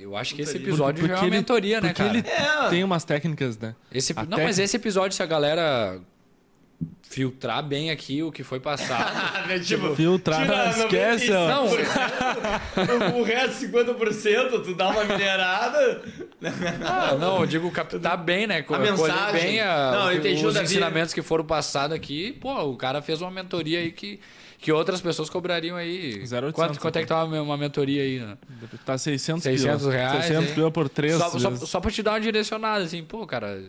Eu 0.00 0.16
acho 0.16 0.34
que 0.34 0.42
esse 0.42 0.56
episódio 0.56 1.00
porque 1.00 1.14
já 1.14 1.20
é 1.20 1.24
uma 1.24 1.30
mentoria, 1.30 1.76
ele, 1.78 1.86
né, 1.86 1.92
cara? 1.92 2.10
Ele 2.10 2.24
é. 2.26 2.68
tem 2.70 2.84
umas 2.84 3.04
técnicas, 3.04 3.58
né? 3.58 3.74
Esse, 3.92 4.14
não, 4.14 4.38
mas 4.38 4.58
esse 4.58 4.76
episódio, 4.76 5.16
se 5.16 5.22
a 5.22 5.26
galera 5.26 6.00
filtrar 7.02 7.62
bem 7.62 7.90
aqui 7.90 8.22
o 8.22 8.30
que 8.30 8.44
foi 8.44 8.60
passado. 8.60 9.48
tipo, 9.64 9.94
filtrar, 9.96 10.42
tira, 10.42 10.68
esquece. 10.70 11.30
Não, 11.30 11.66
o 13.18 13.22
resto 13.22 13.66
50% 13.66 14.62
tu 14.62 14.74
dá 14.74 14.90
uma 14.90 15.04
minerada. 15.04 16.02
Ah, 16.84 17.16
não, 17.18 17.40
eu 17.40 17.46
digo 17.46 17.70
captar 17.70 18.16
bem, 18.16 18.46
né? 18.46 18.64
A 18.68 18.78
mensagem. 18.78 19.40
bem 19.40 19.60
a, 19.60 19.90
não, 19.92 20.44
o, 20.44 20.46
os 20.46 20.56
ensinamentos 20.56 21.14
que 21.14 21.22
foram 21.22 21.44
passados 21.44 21.96
aqui. 21.96 22.32
Pô, 22.32 22.54
o 22.64 22.76
cara 22.76 23.02
fez 23.02 23.20
uma 23.20 23.30
mentoria 23.30 23.80
aí 23.80 23.90
que 23.90 24.20
que 24.58 24.72
outras 24.72 25.00
pessoas 25.00 25.30
cobrariam 25.30 25.76
aí. 25.76 26.18
0800, 26.18 26.52
quanto, 26.52 26.80
quanto 26.80 26.96
é 26.96 27.02
que 27.02 27.06
tá 27.06 27.24
uma, 27.24 27.40
uma 27.40 27.56
mentoria 27.56 28.02
aí? 28.02 28.18
Né? 28.18 28.36
Tá 28.84 28.98
600 28.98 29.44
600 29.44 29.82
pila. 29.82 29.92
reais. 29.92 30.24
600 30.26 30.50
pila 30.52 30.70
por 30.70 30.88
três. 30.88 31.16
Só, 31.16 31.38
só, 31.38 31.56
só 31.56 31.80
pra 31.80 31.90
te 31.90 32.02
dar 32.02 32.12
uma 32.12 32.20
direcionada, 32.20 32.84
assim, 32.84 33.02
pô, 33.04 33.24
cara, 33.24 33.62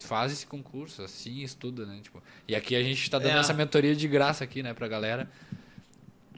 faz 0.00 0.32
esse 0.32 0.46
concurso, 0.46 1.02
assim, 1.02 1.42
estuda, 1.42 1.84
né? 1.84 1.98
Tipo, 2.02 2.22
e 2.48 2.56
aqui 2.56 2.74
a 2.74 2.82
gente 2.82 3.08
tá 3.10 3.18
dando 3.18 3.36
é. 3.36 3.40
essa 3.40 3.52
mentoria 3.52 3.94
de 3.94 4.08
graça 4.08 4.42
aqui, 4.42 4.62
né, 4.62 4.72
pra 4.72 4.88
galera. 4.88 5.28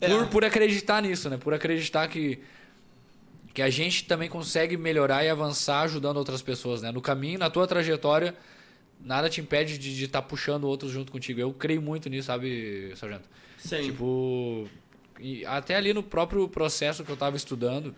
É. 0.00 0.08
Por, 0.08 0.26
por 0.26 0.44
acreditar 0.44 1.00
nisso, 1.00 1.30
né? 1.30 1.36
Por 1.36 1.54
acreditar 1.54 2.08
que, 2.08 2.40
que 3.54 3.62
a 3.62 3.70
gente 3.70 4.04
também 4.04 4.28
consegue 4.28 4.76
melhorar 4.76 5.24
e 5.24 5.28
avançar 5.28 5.82
ajudando 5.82 6.16
outras 6.16 6.42
pessoas, 6.42 6.82
né? 6.82 6.90
No 6.90 7.00
caminho, 7.00 7.38
na 7.38 7.48
tua 7.48 7.68
trajetória, 7.68 8.34
nada 9.00 9.30
te 9.30 9.40
impede 9.40 9.78
de 9.78 10.04
estar 10.04 10.22
tá 10.22 10.26
puxando 10.26 10.64
outros 10.64 10.90
junto 10.90 11.12
contigo. 11.12 11.40
Eu 11.40 11.52
creio 11.52 11.80
muito 11.80 12.08
nisso, 12.08 12.26
sabe, 12.26 12.92
Sargento? 12.96 13.28
Sim. 13.66 13.82
Tipo, 13.82 14.68
até 15.46 15.76
ali 15.76 15.92
no 15.92 16.02
próprio 16.02 16.48
processo 16.48 17.04
que 17.04 17.10
eu 17.10 17.14
estava 17.14 17.36
estudando, 17.36 17.94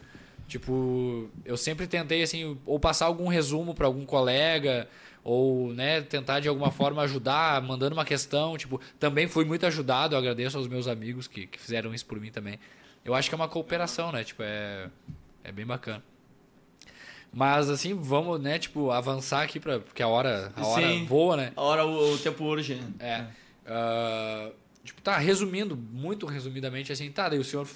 tipo, 0.47 1.29
eu 1.45 1.57
sempre 1.57 1.87
tentei 1.87 2.23
assim, 2.23 2.59
ou 2.65 2.81
passar 2.81 3.07
algum 3.07 3.29
resumo 3.29 3.75
para 3.75 3.87
algum 3.87 4.05
colega, 4.05 4.89
ou 5.23 5.73
né, 5.73 6.01
tentar 6.01 6.41
de 6.41 6.49
alguma 6.49 6.71
forma 6.71 7.03
ajudar, 7.03 7.61
mandando 7.63 7.95
uma 7.95 8.05
questão, 8.05 8.57
tipo, 8.57 8.81
também 8.99 9.29
fui 9.29 9.45
muito 9.45 9.67
ajudado, 9.67 10.15
eu 10.15 10.19
agradeço 10.19 10.57
aos 10.57 10.67
meus 10.67 10.89
amigos 10.89 11.27
que, 11.27 11.47
que 11.47 11.61
fizeram 11.61 11.93
isso 11.95 12.07
por 12.07 12.19
mim 12.19 12.31
também. 12.31 12.59
Eu 13.05 13.15
acho 13.15 13.29
que 13.29 13.35
é 13.35 13.37
uma 13.37 13.49
cooperação, 13.49 14.11
né? 14.13 14.25
Tipo, 14.25 14.43
é 14.43 14.89
é 15.49 15.53
bem 15.53 15.67
bacana. 15.67 16.03
Mas 17.33 17.69
assim, 17.69 17.95
vamos, 17.95 18.41
né, 18.41 18.59
tipo, 18.59 18.91
avançar 18.91 19.43
aqui 19.43 19.61
para 19.61 19.81
porque 19.81 20.03
a 20.03 20.09
hora, 20.09 20.53
a 20.57 20.67
hora 20.67 20.87
Sim, 20.87 21.05
voa, 21.05 21.37
né? 21.37 21.53
A 21.57 21.63
hora 21.63 21.87
o, 21.87 22.15
o 22.15 22.19
tempo 22.19 22.45
urge. 22.45 22.75
Né? 22.75 22.93
É. 22.99 23.71
Uh, 23.71 24.53
Tipo, 24.89 25.03
tá, 25.03 25.19
resumindo, 25.19 25.77
muito 25.77 26.25
resumidamente, 26.25 26.91
assim, 26.91 27.11
tá, 27.11 27.29
daí 27.29 27.39
o 27.39 27.45
senhor 27.45 27.69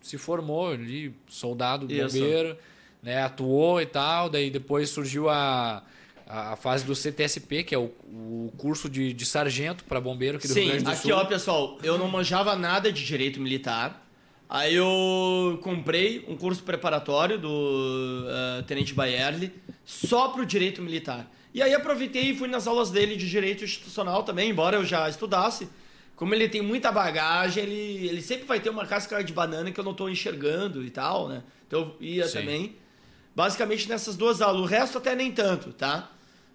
se 0.00 0.18
formou 0.18 0.72
ali, 0.72 1.14
soldado, 1.28 1.86
bombeiro, 1.86 2.56
né, 3.00 3.22
atuou 3.22 3.80
e 3.80 3.86
tal, 3.86 4.28
daí 4.28 4.50
depois 4.50 4.90
surgiu 4.90 5.28
a, 5.28 5.84
a 6.26 6.56
fase 6.56 6.84
do 6.84 6.96
CTSP, 6.96 7.62
que 7.62 7.76
é 7.76 7.78
o, 7.78 7.92
o 8.06 8.52
curso 8.58 8.88
de, 8.88 9.12
de 9.12 9.24
sargento 9.24 9.84
para 9.84 10.00
bombeiro 10.00 10.38
aqui 10.38 10.48
do 10.48 10.52
Sim, 10.52 10.62
Rio 10.62 10.68
Grande 10.70 10.84
do 10.84 10.90
aqui 10.90 11.02
Sul. 11.02 11.12
ó, 11.12 11.24
pessoal, 11.26 11.78
eu 11.84 11.96
não 11.96 12.08
manjava 12.08 12.56
nada 12.56 12.90
de 12.90 13.04
direito 13.04 13.40
militar, 13.40 14.04
aí 14.48 14.74
eu 14.74 15.60
comprei 15.62 16.24
um 16.26 16.36
curso 16.36 16.64
preparatório 16.64 17.38
do 17.38 17.48
uh, 18.26 18.64
Tenente 18.64 18.94
Bayerle 18.94 19.52
só 19.84 20.30
pro 20.30 20.44
direito 20.44 20.82
militar. 20.82 21.30
E 21.54 21.62
aí 21.62 21.72
aproveitei 21.72 22.30
e 22.30 22.36
fui 22.36 22.48
nas 22.48 22.66
aulas 22.66 22.90
dele 22.90 23.14
de 23.14 23.30
direito 23.30 23.62
institucional 23.62 24.24
também, 24.24 24.50
embora 24.50 24.76
eu 24.76 24.84
já 24.84 25.08
estudasse, 25.08 25.68
como 26.18 26.34
ele 26.34 26.48
tem 26.48 26.60
muita 26.60 26.90
bagagem, 26.90 27.62
ele, 27.62 28.08
ele 28.08 28.20
sempre 28.20 28.44
vai 28.44 28.58
ter 28.58 28.70
uma 28.70 28.84
casca 28.84 29.22
de 29.22 29.32
banana 29.32 29.70
que 29.70 29.78
eu 29.78 29.84
não 29.84 29.92
estou 29.92 30.10
enxergando 30.10 30.84
e 30.84 30.90
tal, 30.90 31.28
né? 31.28 31.44
Então 31.64 31.80
eu 31.80 31.96
ia 32.00 32.26
Sim. 32.26 32.40
também. 32.40 32.76
Basicamente 33.36 33.88
nessas 33.88 34.16
duas 34.16 34.42
aulas. 34.42 34.60
O 34.60 34.64
resto 34.64 34.98
até 34.98 35.14
nem 35.14 35.30
tanto, 35.30 35.72
tá? 35.72 36.10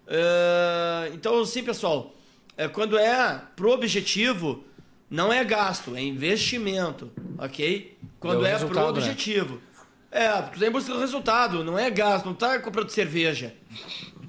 Uh, 0.06 1.14
então, 1.14 1.42
sim, 1.46 1.64
pessoal. 1.64 2.14
É, 2.58 2.68
quando 2.68 2.98
é 2.98 3.40
pro 3.56 3.70
objetivo, 3.70 4.62
não 5.08 5.32
é 5.32 5.42
gasto, 5.42 5.96
é 5.96 6.02
investimento, 6.02 7.10
ok? 7.38 7.96
Quando 8.20 8.44
é 8.44 8.58
pro 8.58 8.74
né? 8.74 8.82
objetivo. 8.82 9.54
Né? 10.12 10.26
É, 10.26 10.42
tu 10.42 10.58
tem 10.58 10.70
busca 10.70 10.92
do 10.92 11.00
resultado, 11.00 11.64
não 11.64 11.78
é 11.78 11.90
gasto, 11.90 12.26
não 12.26 12.34
tá 12.34 12.58
comprando 12.58 12.90
cerveja. 12.90 13.54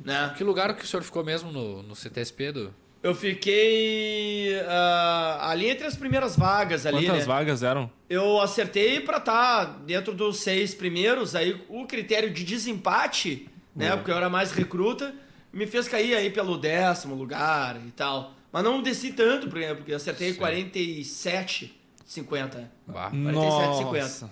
Né? 0.02 0.34
Que 0.38 0.46
lugar 0.46 0.74
que 0.78 0.86
o 0.86 0.88
senhor 0.88 1.04
ficou 1.04 1.26
mesmo 1.26 1.52
no, 1.52 1.84
no 1.84 1.94
CTSP 1.94 2.54
do, 2.54 2.74
eu 3.06 3.14
fiquei 3.14 4.56
uh, 4.62 5.42
ali 5.42 5.70
entre 5.70 5.86
as 5.86 5.96
primeiras 5.96 6.36
vagas 6.36 6.88
ali. 6.88 7.06
Quantas 7.06 7.20
né? 7.20 7.26
vagas 7.26 7.62
eram? 7.62 7.88
Eu 8.10 8.42
acertei 8.42 9.00
para 9.00 9.18
estar 9.18 9.66
tá 9.68 9.78
dentro 9.86 10.12
dos 10.12 10.40
seis 10.40 10.74
primeiros. 10.74 11.36
Aí 11.36 11.56
o 11.70 11.86
critério 11.86 12.34
de 12.34 12.44
desempate, 12.44 13.48
né? 13.76 13.96
Porque 13.96 14.10
eu 14.10 14.16
era 14.16 14.28
mais 14.28 14.52
recruta, 14.52 15.14
me 15.54 15.68
fez 15.68 15.88
cair 15.88 16.16
aí 16.16 16.32
pelo 16.32 16.58
décimo 16.58 17.14
lugar 17.14 17.80
e 17.86 17.92
tal. 17.92 18.34
Mas 18.52 18.64
não 18.64 18.82
desci 18.82 19.14
tanto, 19.14 19.50
porque 19.50 19.92
eu 19.92 19.98
acertei 19.98 20.34
Sim. 20.34 20.40
47, 20.40 21.80
50. 22.08 22.72
Bah. 22.88 23.12
47, 23.12 23.78
50. 23.84 24.32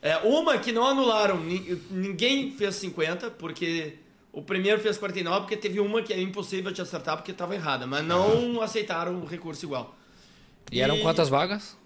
É, 0.00 0.18
uma 0.18 0.56
que 0.58 0.70
não 0.70 0.86
anularam, 0.86 1.40
ninguém 1.90 2.52
fez 2.52 2.76
50, 2.76 3.32
porque 3.32 3.94
o 4.34 4.42
primeiro 4.42 4.80
fez 4.80 4.98
49 4.98 5.42
porque 5.42 5.56
teve 5.56 5.78
uma 5.78 6.02
que 6.02 6.12
é 6.12 6.20
impossível 6.20 6.72
de 6.72 6.82
acertar 6.82 7.16
porque 7.16 7.30
estava 7.30 7.54
errada, 7.54 7.86
mas 7.86 8.04
não 8.04 8.60
aceitaram 8.60 9.20
o 9.20 9.24
recurso 9.24 9.64
igual. 9.64 9.96
E, 10.72 10.78
e, 10.78 10.80
eram 10.80 10.98
quantas 10.98 11.28
vagas? 11.28 11.76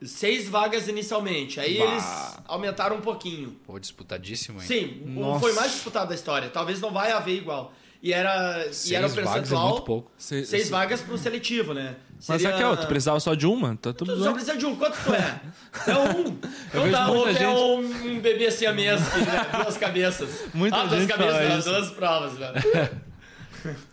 Seis 0.00 0.48
vagas 0.48 0.86
inicialmente. 0.86 1.58
Aí 1.58 1.78
bah. 1.78 1.84
eles 1.84 2.04
aumentaram 2.46 2.96
um 2.96 3.00
pouquinho. 3.00 3.56
Pô, 3.66 3.80
disputadíssimo, 3.80 4.60
hein? 4.60 4.66
Sim, 4.66 5.02
Nossa. 5.06 5.40
foi 5.40 5.52
mais 5.54 5.72
disputado 5.72 6.08
da 6.08 6.14
história. 6.14 6.48
Talvez 6.50 6.80
não 6.80 6.92
vai 6.92 7.10
haver 7.10 7.34
igual. 7.36 7.72
E 8.02 8.12
era, 8.12 8.64
seis 8.72 8.90
e 8.90 8.94
era 8.94 9.06
o 9.06 9.10
percentual. 9.10 9.34
Vagas 9.34 9.52
é 9.52 9.56
muito 9.56 9.82
pouco. 9.82 10.12
Seis, 10.16 10.48
seis 10.48 10.68
vagas 10.68 11.00
pro 11.00 11.18
seletivo, 11.18 11.74
né? 11.74 11.96
Mas 12.28 12.40
Seria... 12.40 12.50
Raquel, 12.50 12.76
tu 12.76 12.86
precisava 12.86 13.20
só 13.20 13.34
de 13.34 13.46
uma? 13.46 13.76
Tá 13.76 13.92
tudo 13.92 14.14
tu 14.14 14.22
só 14.22 14.32
precisa 14.32 14.56
de 14.56 14.64
um. 14.66 14.76
Quanto 14.76 14.96
tu 15.02 15.14
é? 15.14 15.40
É 15.86 15.94
um. 15.94 16.38
Então 16.68 16.90
tá, 16.90 17.10
ou 17.10 17.28
gente... 17.28 17.42
é 17.42 17.48
um 17.48 18.20
bebê 18.20 18.46
assim 18.46 18.64
a 18.64 18.72
mesa, 18.72 19.04
né? 19.18 19.62
duas 19.62 19.76
cabeças. 19.76 20.44
Muita 20.54 20.76
ah, 20.76 20.86
duas 20.86 21.00
gente 21.00 21.10
cabeças, 21.10 21.64
fala 21.64 21.78
duas 21.78 21.90
provas, 21.90 22.38
velho. 22.38 23.00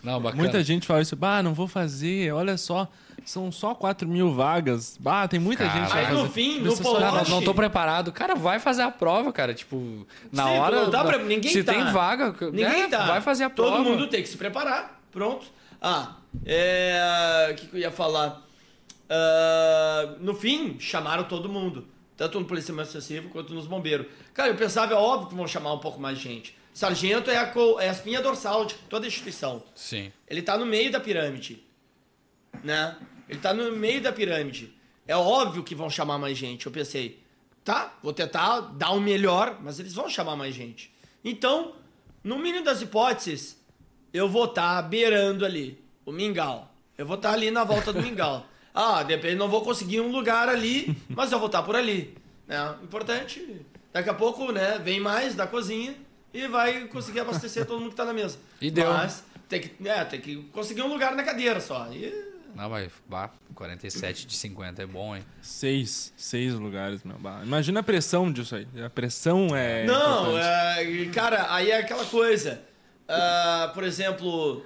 Não, 0.02 0.20
bacana. 0.20 0.42
Muita 0.42 0.62
gente 0.62 0.86
fala 0.86 1.00
isso, 1.02 1.16
bah, 1.16 1.42
não 1.42 1.54
vou 1.54 1.66
fazer, 1.66 2.32
olha 2.32 2.56
só, 2.56 2.88
são 3.24 3.50
só 3.50 3.74
4 3.74 4.06
mil 4.06 4.32
vagas. 4.32 4.96
Bah, 5.00 5.26
tem 5.26 5.40
muita 5.40 5.66
cara, 5.66 5.80
gente. 5.80 5.96
Aí 5.96 6.12
no 6.12 6.28
fim, 6.28 6.60
no 6.60 6.76
polote... 6.76 7.30
Não, 7.30 7.36
não 7.36 7.42
tô 7.42 7.54
preparado. 7.54 8.12
Cara, 8.12 8.34
vai 8.34 8.58
fazer 8.58 8.82
a 8.82 8.90
prova, 8.90 9.32
cara. 9.32 9.54
Tipo, 9.54 10.06
na 10.30 10.44
Sim, 10.44 10.58
hora. 10.58 10.86
Dá 10.88 11.04
pra... 11.04 11.18
Ninguém 11.18 11.50
se 11.50 11.64
tá. 11.64 11.72
tem 11.72 11.84
vaga, 11.86 12.34
ninguém 12.52 12.82
é, 12.82 12.88
tá. 12.88 13.06
vai 13.06 13.20
fazer 13.20 13.44
a 13.44 13.50
Todo 13.50 13.66
prova. 13.66 13.82
Todo 13.82 13.92
mundo 13.92 14.08
tem 14.08 14.22
que 14.22 14.28
se 14.28 14.36
preparar. 14.36 15.00
Pronto. 15.10 15.46
Ah, 15.80 16.16
é... 16.44 17.48
o 17.52 17.54
que, 17.54 17.66
que 17.66 17.76
eu 17.76 17.80
ia 17.80 17.90
falar? 17.90 18.42
Uh, 19.04 20.16
no 20.20 20.34
fim, 20.34 20.76
chamaram 20.78 21.24
todo 21.24 21.48
mundo. 21.48 21.86
Tanto 22.16 22.38
no 22.38 22.46
policiamento 22.46 22.88
excessivo 22.90 23.28
quanto 23.28 23.52
nos 23.52 23.66
bombeiros. 23.66 24.06
Cara, 24.32 24.50
eu 24.50 24.54
pensava, 24.54 24.92
é 24.92 24.96
óbvio 24.96 25.28
que 25.28 25.34
vão 25.34 25.46
chamar 25.46 25.72
um 25.72 25.78
pouco 25.78 26.00
mais 26.00 26.18
gente. 26.18 26.56
Sargento 26.74 27.30
é 27.30 27.36
a, 27.36 27.52
é 27.78 27.88
a 27.88 27.92
espinha 27.92 28.20
dorsal 28.20 28.64
de 28.64 28.74
toda 28.90 29.06
a 29.06 29.08
instituição. 29.08 29.62
Sim. 29.76 30.12
Ele 30.26 30.42
tá 30.42 30.58
no 30.58 30.66
meio 30.66 30.90
da 30.90 30.98
pirâmide. 30.98 31.64
Né? 32.64 32.96
Ele 33.28 33.38
tá 33.38 33.54
no 33.54 33.70
meio 33.76 34.02
da 34.02 34.12
pirâmide. 34.12 34.74
É 35.06 35.16
óbvio 35.16 35.62
que 35.62 35.72
vão 35.72 35.88
chamar 35.88 36.18
mais 36.18 36.36
gente. 36.36 36.66
Eu 36.66 36.72
pensei, 36.72 37.22
tá, 37.64 37.96
vou 38.02 38.12
tentar 38.12 38.60
dar 38.60 38.90
o 38.90 39.00
melhor, 39.00 39.56
mas 39.62 39.78
eles 39.78 39.94
vão 39.94 40.08
chamar 40.08 40.34
mais 40.34 40.52
gente. 40.52 40.92
Então, 41.24 41.76
no 42.24 42.40
mínimo 42.40 42.64
das 42.64 42.82
hipóteses, 42.82 43.56
eu 44.12 44.28
vou 44.28 44.46
estar 44.46 44.82
tá 44.82 44.88
beirando 44.88 45.46
ali 45.46 45.80
o 46.04 46.10
mingau. 46.10 46.74
Eu 46.98 47.06
vou 47.06 47.14
estar 47.14 47.28
tá 47.28 47.34
ali 47.36 47.52
na 47.52 47.62
volta 47.62 47.92
do 47.92 48.02
mingau. 48.02 48.46
Ah, 48.76 49.04
depende, 49.04 49.36
não 49.36 49.48
vou 49.48 49.62
conseguir 49.62 50.00
um 50.00 50.10
lugar 50.10 50.48
ali, 50.48 51.00
mas 51.08 51.30
eu 51.30 51.38
vou 51.38 51.46
estar 51.46 51.60
tá 51.60 51.64
por 51.64 51.76
ali. 51.76 52.12
Né? 52.44 52.74
Importante, 52.82 53.64
daqui 53.92 54.10
a 54.10 54.14
pouco, 54.14 54.50
né, 54.50 54.80
vem 54.80 54.98
mais 54.98 55.36
da 55.36 55.46
cozinha 55.46 55.94
e 56.34 56.48
vai 56.48 56.88
conseguir 56.88 57.20
abastecer 57.20 57.64
todo 57.64 57.78
mundo 57.78 57.90
que 57.90 57.94
está 57.94 58.04
na 58.04 58.12
mesa. 58.12 58.36
E 58.60 58.68
deu. 58.68 58.92
Mas 58.92 59.24
tem 59.48 59.60
que, 59.60 59.88
é, 59.88 60.04
tem 60.04 60.20
que 60.20 60.36
conseguir 60.52 60.82
um 60.82 60.88
lugar 60.88 61.14
na 61.14 61.22
cadeira 61.22 61.60
só. 61.60 61.86
E... 61.92 62.34
Não, 62.56 62.68
mas 62.68 62.92
bah, 63.08 63.30
47 63.54 64.26
de 64.26 64.36
50 64.36 64.82
é 64.82 64.86
bom, 64.86 65.14
hein? 65.14 65.24
Seis, 65.40 66.12
seis 66.16 66.52
lugares, 66.54 67.04
meu. 67.04 67.16
Bah. 67.18 67.40
Imagina 67.44 67.80
a 67.80 67.82
pressão 67.82 68.32
disso 68.32 68.56
aí. 68.56 68.66
A 68.84 68.90
pressão 68.90 69.54
é. 69.54 69.84
Não, 69.84 70.36
é, 70.36 71.06
cara, 71.12 71.52
aí 71.54 71.70
é 71.70 71.78
aquela 71.78 72.04
coisa. 72.04 72.60
Uh, 73.08 73.72
por 73.72 73.84
exemplo, 73.84 74.64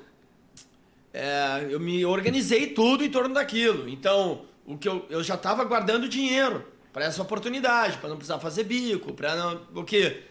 é, 1.12 1.66
eu 1.68 1.80
me 1.80 2.04
organizei 2.04 2.68
tudo 2.68 3.04
em 3.04 3.10
torno 3.10 3.34
daquilo. 3.34 3.88
Então, 3.88 4.46
o 4.64 4.78
que 4.78 4.88
eu, 4.88 5.04
eu 5.10 5.22
já 5.22 5.34
estava 5.34 5.64
guardando 5.64 6.08
dinheiro 6.08 6.64
para 6.92 7.04
essa 7.04 7.20
oportunidade, 7.22 7.98
para 7.98 8.08
não 8.08 8.16
precisar 8.16 8.38
fazer 8.38 8.64
bico, 8.64 9.12
para 9.12 9.34
não. 9.34 9.62
O 9.74 9.84
que? 9.84 10.27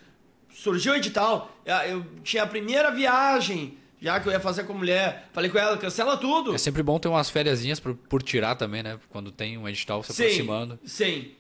Surgiu 0.58 0.94
o 0.94 0.96
edital, 0.96 1.56
eu 1.88 2.04
tinha 2.24 2.42
a 2.42 2.48
primeira 2.48 2.90
viagem 2.90 3.78
já 4.02 4.20
que 4.20 4.28
eu 4.28 4.32
ia 4.32 4.40
fazer 4.40 4.64
com 4.64 4.74
a 4.74 4.76
mulher. 4.76 5.30
Falei 5.32 5.52
com 5.52 5.58
ela, 5.60 5.78
cancela 5.78 6.18
tudo. 6.18 6.56
É 6.56 6.58
sempre 6.58 6.82
bom 6.82 6.98
ter 6.98 7.08
umas 7.08 7.30
férias 7.30 7.80
por, 7.80 7.94
por 7.94 8.24
tirar 8.24 8.56
também, 8.56 8.82
né? 8.82 9.00
Quando 9.10 9.32
tem 9.32 9.56
um 9.56 9.70
edital 9.70 10.02
se 10.02 10.14
sim, 10.14 10.24
aproximando. 10.24 10.80
Sim, 10.84 11.32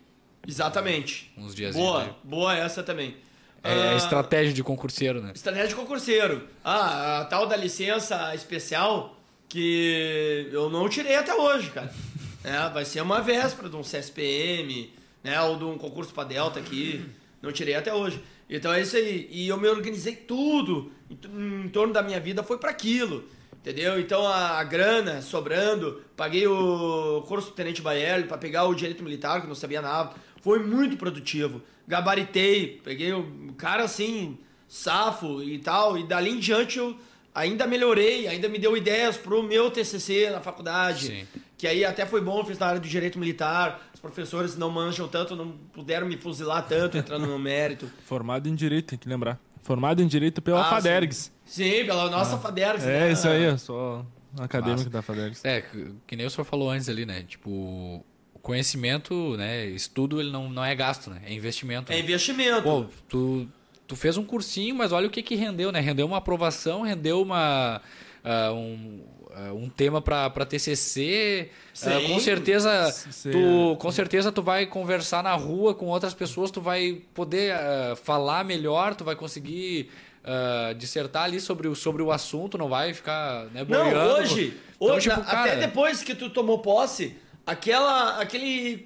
exatamente. 0.47 1.31
Uns 1.35 1.55
dias. 1.55 1.75
Boa, 1.75 2.15
boa 2.23 2.55
essa 2.55 2.83
também. 2.83 3.15
É, 3.63 3.71
é 3.71 3.89
ah, 3.89 3.95
estratégia 3.95 4.53
de 4.53 4.63
concurseiro, 4.63 5.19
né? 5.19 5.31
Estratégia 5.33 5.69
de 5.69 5.75
concurseiro. 5.75 6.47
Ah, 6.63 7.21
a 7.21 7.25
tal 7.25 7.47
da 7.47 7.55
licença 7.55 8.35
especial 8.35 9.17
que 9.49 10.47
eu 10.51 10.69
não 10.69 10.87
tirei 10.87 11.15
até 11.15 11.33
hoje, 11.33 11.71
cara. 11.71 11.91
É, 12.43 12.69
vai 12.69 12.85
ser 12.85 13.01
uma 13.01 13.19
véspera 13.19 13.67
de 13.67 13.75
um 13.75 13.81
CSPM, 13.81 14.89
né? 15.21 15.41
Ou 15.41 15.57
de 15.57 15.65
um 15.65 15.77
concurso 15.77 16.13
para 16.13 16.29
Delta 16.29 16.59
aqui. 16.59 17.03
Não 17.41 17.51
tirei 17.51 17.75
até 17.75 17.93
hoje. 17.93 18.23
Então 18.49 18.73
é 18.73 18.81
isso 18.81 18.95
aí. 18.95 19.27
E 19.31 19.47
eu 19.47 19.57
me 19.57 19.67
organizei 19.67 20.15
tudo 20.15 20.91
em, 21.09 21.67
torno 21.69 21.93
da 21.93 22.01
minha 22.01 22.19
vida 22.19 22.43
foi 22.43 22.57
para 22.57 22.69
aquilo. 22.69 23.23
Entendeu? 23.53 23.99
Então 23.99 24.25
a, 24.25 24.59
a, 24.59 24.63
grana 24.63 25.21
sobrando, 25.21 26.01
paguei 26.15 26.47
o 26.47 27.23
curso 27.27 27.49
do 27.49 27.53
Tenente 27.53 27.81
Baierle 27.81 28.25
para 28.25 28.37
pegar 28.37 28.65
o 28.65 28.73
direito 28.73 29.03
militar, 29.03 29.41
que 29.41 29.47
não 29.47 29.55
sabia 29.55 29.81
nada. 29.81 30.13
Foi 30.41 30.59
muito 30.59 30.95
produtivo. 30.95 31.61
Gabaritei, 31.85 32.79
peguei 32.83 33.11
o 33.11 33.53
cara 33.57 33.83
assim, 33.83 34.37
safo 34.67 35.43
e 35.43 35.59
tal. 35.59 35.97
E 35.97 36.03
dali 36.03 36.31
em 36.31 36.39
diante 36.39 36.77
eu 36.77 36.97
ainda 37.35 37.67
melhorei, 37.67 38.27
ainda 38.27 38.47
me 38.47 38.57
deu 38.57 38.77
ideias 38.77 39.17
pro 39.17 39.43
meu 39.43 39.69
TCC 39.69 40.29
na 40.29 40.39
faculdade. 40.39 41.07
Sim. 41.07 41.27
Que 41.57 41.67
aí 41.67 41.83
até 41.83 42.05
foi 42.05 42.21
bom, 42.21 42.45
fiz 42.45 42.57
na 42.57 42.67
área 42.67 42.79
do 42.79 42.87
direito 42.87 43.19
militar 43.19 43.86
os 43.97 44.01
professores 44.01 44.55
não 44.55 44.69
manjam 44.69 45.07
tanto, 45.07 45.35
não 45.35 45.53
puderam 45.73 46.07
me 46.07 46.15
fuzilar 46.17 46.65
tanto, 46.67 46.97
entrando 46.97 47.25
no 47.25 47.39
mérito. 47.39 47.89
Formado 48.05 48.47
em 48.47 48.53
Direito, 48.53 48.89
tem 48.89 48.99
que 48.99 49.09
lembrar. 49.09 49.39
Formado 49.63 50.03
em 50.03 50.07
Direito 50.07 50.39
pela 50.39 50.61
ah, 50.61 50.69
Fadergs. 50.69 51.31
Sim. 51.43 51.63
sim, 51.63 51.85
pela 51.85 52.09
nossa 52.09 52.35
ah. 52.35 52.39
Fadergs. 52.39 52.85
É, 52.85 52.99
né? 52.99 53.11
isso 53.11 53.27
aí, 53.27 53.43
eu 53.43 53.57
sou 53.57 54.05
acadêmico 54.37 54.81
Massa. 54.81 54.89
da 54.91 55.01
Fadergs. 55.01 55.43
É, 55.43 55.63
que 56.05 56.15
nem 56.15 56.27
o 56.27 56.29
senhor 56.29 56.45
falou 56.45 56.69
antes 56.69 56.87
ali, 56.87 57.07
né? 57.07 57.23
Tipo, 57.23 57.49
o 57.49 58.39
conhecimento, 58.39 59.35
né? 59.35 59.65
Estudo, 59.65 60.21
ele 60.21 60.29
não, 60.29 60.47
não 60.47 60.63
é 60.63 60.75
gasto, 60.75 61.09
né? 61.09 61.21
É 61.25 61.33
investimento. 61.33 61.91
É 61.91 61.95
né? 61.95 62.01
investimento. 62.01 62.61
Pô, 62.61 62.85
tu, 63.09 63.47
tu 63.87 63.95
fez 63.95 64.15
um 64.15 64.23
cursinho, 64.23 64.75
mas 64.75 64.91
olha 64.91 65.07
o 65.07 65.09
que 65.09 65.23
que 65.23 65.33
rendeu, 65.33 65.71
né? 65.71 65.79
Rendeu 65.79 66.05
uma 66.05 66.17
aprovação, 66.17 66.83
rendeu 66.83 67.19
uma... 67.19 67.81
Uh, 68.27 68.53
um, 68.53 69.01
uh, 69.37 69.53
um 69.55 69.69
tema 69.69 70.01
para 70.01 70.45
TCC. 70.45 71.49
Uh, 71.81 72.07
com 72.07 72.19
certeza, 72.19 72.93
tu, 73.31 73.77
com 73.77 73.91
certeza 73.91 74.31
tu 74.31 74.41
vai 74.41 74.65
conversar 74.65 75.23
na 75.23 75.33
rua 75.33 75.73
com 75.73 75.85
outras 75.85 76.13
pessoas, 76.13 76.51
tu 76.51 76.59
vai 76.59 77.01
poder 77.13 77.55
uh, 77.55 77.95
falar 77.95 78.43
melhor, 78.43 78.95
tu 78.95 79.03
vai 79.03 79.15
conseguir 79.15 79.89
uh, 80.23 80.73
dissertar 80.73 81.23
ali 81.23 81.39
sobre 81.39 81.67
o, 81.67 81.75
sobre 81.75 82.01
o 82.01 82.11
assunto, 82.11 82.57
não 82.57 82.67
vai 82.67 82.93
ficar 82.93 83.45
né, 83.53 83.63
boiando. 83.63 83.91
Não, 83.91 84.15
hoje, 84.15 84.57
então, 84.75 84.95
hoje 84.95 85.09
tipo, 85.09 85.21
cara, 85.23 85.51
até 85.51 85.55
depois 85.67 86.01
que 86.03 86.15
tu 86.15 86.29
tomou 86.29 86.59
posse, 86.59 87.15
aquela, 87.45 88.19
aquele, 88.19 88.83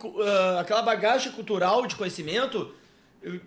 aquela 0.59 0.81
bagagem 0.81 1.31
cultural 1.31 1.87
de 1.87 1.95
conhecimento 1.95 2.73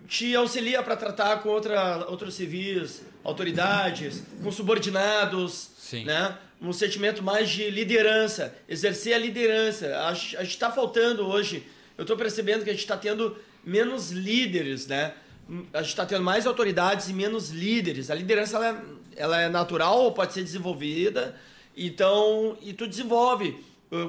te 0.07 0.35
auxilia 0.35 0.81
para 0.81 0.95
tratar 0.95 1.41
com 1.41 1.49
outra, 1.49 2.05
outros 2.07 2.35
civis, 2.35 3.01
autoridades, 3.23 4.23
com 4.41 4.51
subordinados, 4.51 5.71
Sim. 5.77 6.05
né? 6.05 6.37
um 6.61 6.73
sentimento 6.73 7.21
mais 7.21 7.49
de 7.49 7.69
liderança, 7.69 8.55
exercer 8.67 9.13
a 9.13 9.17
liderança. 9.17 9.87
A, 9.97 10.09
a 10.09 10.13
gente 10.13 10.47
está 10.47 10.71
faltando 10.71 11.25
hoje, 11.25 11.63
eu 11.97 12.03
estou 12.03 12.17
percebendo 12.17 12.63
que 12.63 12.69
a 12.69 12.73
gente 12.73 12.81
está 12.81 12.97
tendo 12.97 13.37
menos 13.63 14.11
líderes, 14.11 14.87
né? 14.87 15.13
A 15.73 15.81
gente 15.81 15.89
está 15.89 16.05
tendo 16.05 16.23
mais 16.23 16.47
autoridades 16.47 17.09
e 17.09 17.13
menos 17.13 17.49
líderes. 17.49 18.09
A 18.09 18.15
liderança 18.15 18.57
ela 18.57 18.67
é, 18.69 18.75
ela 19.15 19.41
é 19.41 19.49
natural, 19.49 20.11
pode 20.13 20.33
ser 20.33 20.43
desenvolvida, 20.43 21.35
então 21.75 22.57
e 22.61 22.73
tu 22.73 22.87
desenvolve. 22.87 23.63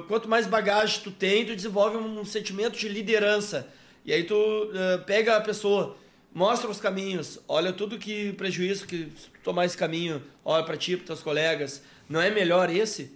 Quanto 0.07 0.27
mais 0.27 0.47
bagagem 0.47 1.01
tu 1.03 1.11
tem, 1.11 1.45
tu 1.45 1.55
desenvolve 1.55 1.97
um 1.97 2.25
sentimento 2.25 2.77
de 2.77 2.89
liderança. 2.89 3.67
E 4.07 4.13
aí 4.13 4.23
tu 4.23 4.33
uh, 4.35 5.03
pega 5.05 5.35
a 5.35 5.41
pessoa, 5.41 5.97
mostra 6.33 6.69
os 6.69 6.79
caminhos, 6.79 7.39
olha 7.45 7.73
tudo 7.73 7.99
que 7.99 8.31
prejuízo 8.33 8.87
que 8.87 9.11
se 9.17 9.27
tu 9.27 9.39
tomar 9.43 9.65
esse 9.65 9.75
caminho, 9.75 10.23
olha 10.45 10.63
para 10.63 10.77
ti, 10.77 10.95
para 10.95 11.07
teus 11.07 11.21
colegas 11.21 11.83
não 12.07 12.21
é 12.21 12.31
melhor 12.31 12.69
esse, 12.69 13.11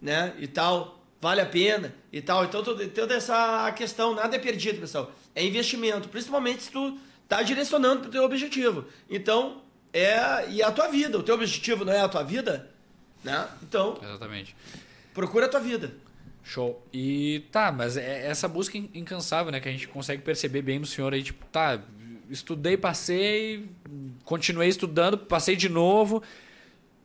né? 0.00 0.32
E 0.38 0.46
tal, 0.46 1.04
vale 1.20 1.42
a 1.42 1.46
pena 1.46 1.94
e 2.10 2.22
tal. 2.22 2.46
Então 2.46 2.64
toda 2.64 3.14
essa 3.14 3.70
questão, 3.72 4.14
nada 4.14 4.34
é 4.34 4.38
perdido, 4.38 4.80
pessoal. 4.80 5.12
É 5.34 5.44
investimento, 5.44 6.08
principalmente 6.08 6.62
se 6.62 6.70
tu 6.70 6.98
tá 7.28 7.42
direcionando 7.42 8.00
para 8.00 8.08
o 8.08 8.12
teu 8.12 8.24
objetivo. 8.24 8.86
Então, 9.10 9.60
é 9.92 10.48
e 10.48 10.62
a 10.62 10.72
tua 10.72 10.88
vida, 10.88 11.18
o 11.18 11.22
teu 11.22 11.34
objetivo 11.34 11.84
não 11.84 11.92
é 11.92 12.00
a 12.00 12.08
tua 12.08 12.22
vida, 12.22 12.70
né? 13.22 13.46
Então, 13.62 13.98
Exatamente. 14.02 14.56
Procura 15.12 15.44
a 15.44 15.48
tua 15.48 15.60
vida. 15.60 15.92
Show. 16.46 16.80
E 16.92 17.42
tá, 17.50 17.72
mas 17.72 17.96
é 17.96 18.28
essa 18.28 18.46
busca 18.46 18.78
incansável, 18.78 19.50
né, 19.50 19.58
que 19.58 19.68
a 19.68 19.72
gente 19.72 19.88
consegue 19.88 20.22
perceber 20.22 20.62
bem 20.62 20.78
no 20.78 20.86
senhor 20.86 21.12
aí, 21.12 21.20
tipo, 21.20 21.44
tá, 21.46 21.82
estudei, 22.30 22.76
passei, 22.76 23.68
continuei 24.24 24.68
estudando, 24.68 25.18
passei 25.18 25.56
de 25.56 25.68
novo. 25.68 26.22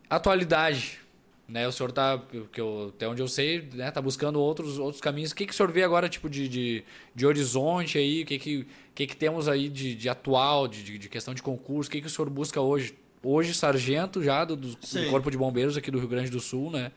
Atualidade, 0.07 0.99
né, 1.47 1.67
o 1.67 1.71
senhor 1.71 1.91
tá, 1.91 2.21
que 2.51 2.61
eu, 2.61 2.93
até 2.95 3.07
onde 3.07 3.19
eu 3.19 3.27
sei, 3.27 3.67
né, 3.73 3.89
tá 3.89 3.99
buscando 3.99 4.39
outros, 4.39 4.77
outros 4.77 5.01
caminhos. 5.01 5.31
O 5.31 5.35
que, 5.35 5.47
que 5.47 5.53
o 5.53 5.55
senhor 5.55 5.71
vê 5.71 5.83
agora, 5.83 6.07
tipo, 6.07 6.29
de, 6.29 6.47
de, 6.47 6.83
de 7.15 7.25
horizonte 7.25 7.97
aí? 7.97 8.21
O 8.21 8.25
que, 8.27 8.37
que, 8.37 8.67
que, 8.93 9.07
que 9.07 9.15
temos 9.15 9.49
aí 9.49 9.69
de, 9.69 9.95
de 9.95 10.07
atual, 10.07 10.67
de, 10.67 10.99
de 10.99 11.09
questão 11.09 11.33
de 11.33 11.41
concurso? 11.41 11.89
O 11.89 11.91
que, 11.91 11.99
que 11.99 12.07
o 12.07 12.11
senhor 12.11 12.29
busca 12.29 12.61
hoje? 12.61 12.95
Hoje, 13.23 13.55
sargento 13.55 14.21
já 14.23 14.45
do, 14.45 14.55
do, 14.55 14.67
do 14.67 15.09
Corpo 15.09 15.31
de 15.31 15.37
Bombeiros 15.37 15.75
aqui 15.77 15.89
do 15.89 15.97
Rio 15.97 16.07
Grande 16.07 16.29
do 16.29 16.39
Sul, 16.39 16.69
né? 16.69 16.91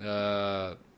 Uh, 0.00 0.89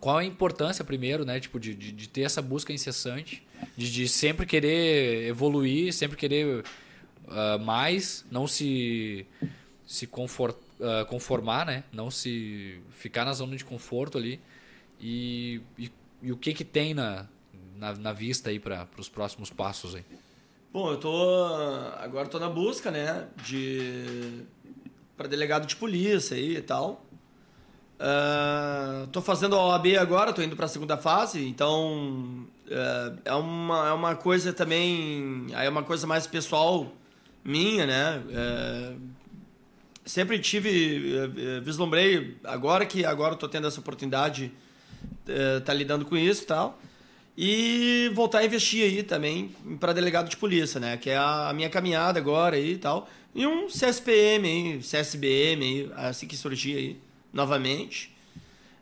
qual 0.00 0.18
a 0.18 0.24
importância, 0.24 0.84
primeiro, 0.84 1.24
né, 1.24 1.40
tipo, 1.40 1.58
de, 1.58 1.74
de, 1.74 1.92
de 1.92 2.08
ter 2.08 2.22
essa 2.22 2.40
busca 2.40 2.72
incessante, 2.72 3.46
de, 3.76 3.90
de 3.90 4.08
sempre 4.08 4.46
querer 4.46 5.26
evoluir, 5.26 5.92
sempre 5.92 6.16
querer 6.16 6.64
uh, 7.26 7.58
mais, 7.58 8.24
não 8.30 8.46
se, 8.46 9.26
se 9.86 10.06
confortar 10.06 10.68
uh, 10.78 11.04
conformar, 11.06 11.66
né? 11.66 11.84
Não 11.92 12.10
se 12.10 12.80
ficar 12.90 13.24
na 13.24 13.32
zona 13.32 13.56
de 13.56 13.64
conforto 13.64 14.18
ali. 14.18 14.40
E, 15.00 15.60
e, 15.78 15.90
e 16.22 16.32
o 16.32 16.36
que 16.36 16.52
que 16.52 16.64
tem 16.64 16.94
na, 16.94 17.26
na, 17.76 17.94
na 17.94 18.12
vista 18.12 18.50
aí 18.50 18.58
para 18.58 18.88
os 18.96 19.08
próximos 19.08 19.50
passos 19.50 19.94
aí? 19.94 20.04
Bom, 20.72 20.90
eu 20.90 20.98
tô 20.98 21.44
agora 21.98 22.28
tô 22.28 22.38
na 22.38 22.48
busca, 22.48 22.90
né, 22.90 23.26
de 23.44 24.44
para 25.16 25.26
delegado 25.26 25.66
de 25.66 25.74
polícia 25.74 26.36
aí 26.36 26.56
e 26.56 26.62
tal. 26.62 27.04
Uh, 27.98 29.08
tô 29.08 29.20
fazendo 29.20 29.56
a 29.56 29.66
OAB 29.66 29.96
agora, 29.98 30.32
tô 30.32 30.40
indo 30.40 30.54
para 30.54 30.66
a 30.66 30.68
segunda 30.68 30.96
fase, 30.96 31.44
então 31.48 32.46
uh, 32.68 33.18
é, 33.24 33.34
uma, 33.34 33.88
é 33.88 33.92
uma 33.92 34.14
coisa 34.14 34.52
também, 34.52 35.48
aí 35.52 35.66
é 35.66 35.68
uma 35.68 35.82
coisa 35.82 36.06
mais 36.06 36.24
pessoal 36.24 36.92
minha, 37.44 37.86
né? 37.86 38.22
Uh, 38.28 39.00
sempre 40.04 40.38
tive, 40.38 41.18
eh, 41.18 41.60
vislumbrei, 41.60 42.38
agora 42.44 42.86
que 42.86 43.04
agora 43.04 43.34
estou 43.34 43.46
tendo 43.46 43.66
essa 43.66 43.78
oportunidade, 43.78 44.50
tá 45.66 45.74
lidando 45.74 46.06
com 46.06 46.16
isso 46.16 46.44
e 46.44 46.46
tal, 46.46 46.80
e 47.36 48.10
voltar 48.14 48.38
a 48.38 48.44
investir 48.46 48.84
aí 48.84 49.02
também 49.02 49.54
para 49.78 49.92
delegado 49.92 50.30
de 50.30 50.36
polícia, 50.38 50.80
né? 50.80 50.96
Que 50.96 51.10
é 51.10 51.16
a, 51.18 51.50
a, 51.50 51.52
minha 51.52 51.68
caminhada 51.68 52.18
agora 52.18 52.56
aí 52.56 52.72
e 52.72 52.78
tal. 52.78 53.06
E 53.34 53.46
um 53.46 53.66
CSPM 53.66 54.48
aí, 54.48 54.78
CSBM 54.78 55.62
aí, 55.62 55.90
assim 55.94 56.26
que 56.26 56.38
surgir 56.38 56.76
aí, 56.76 56.96
novamente. 57.32 58.16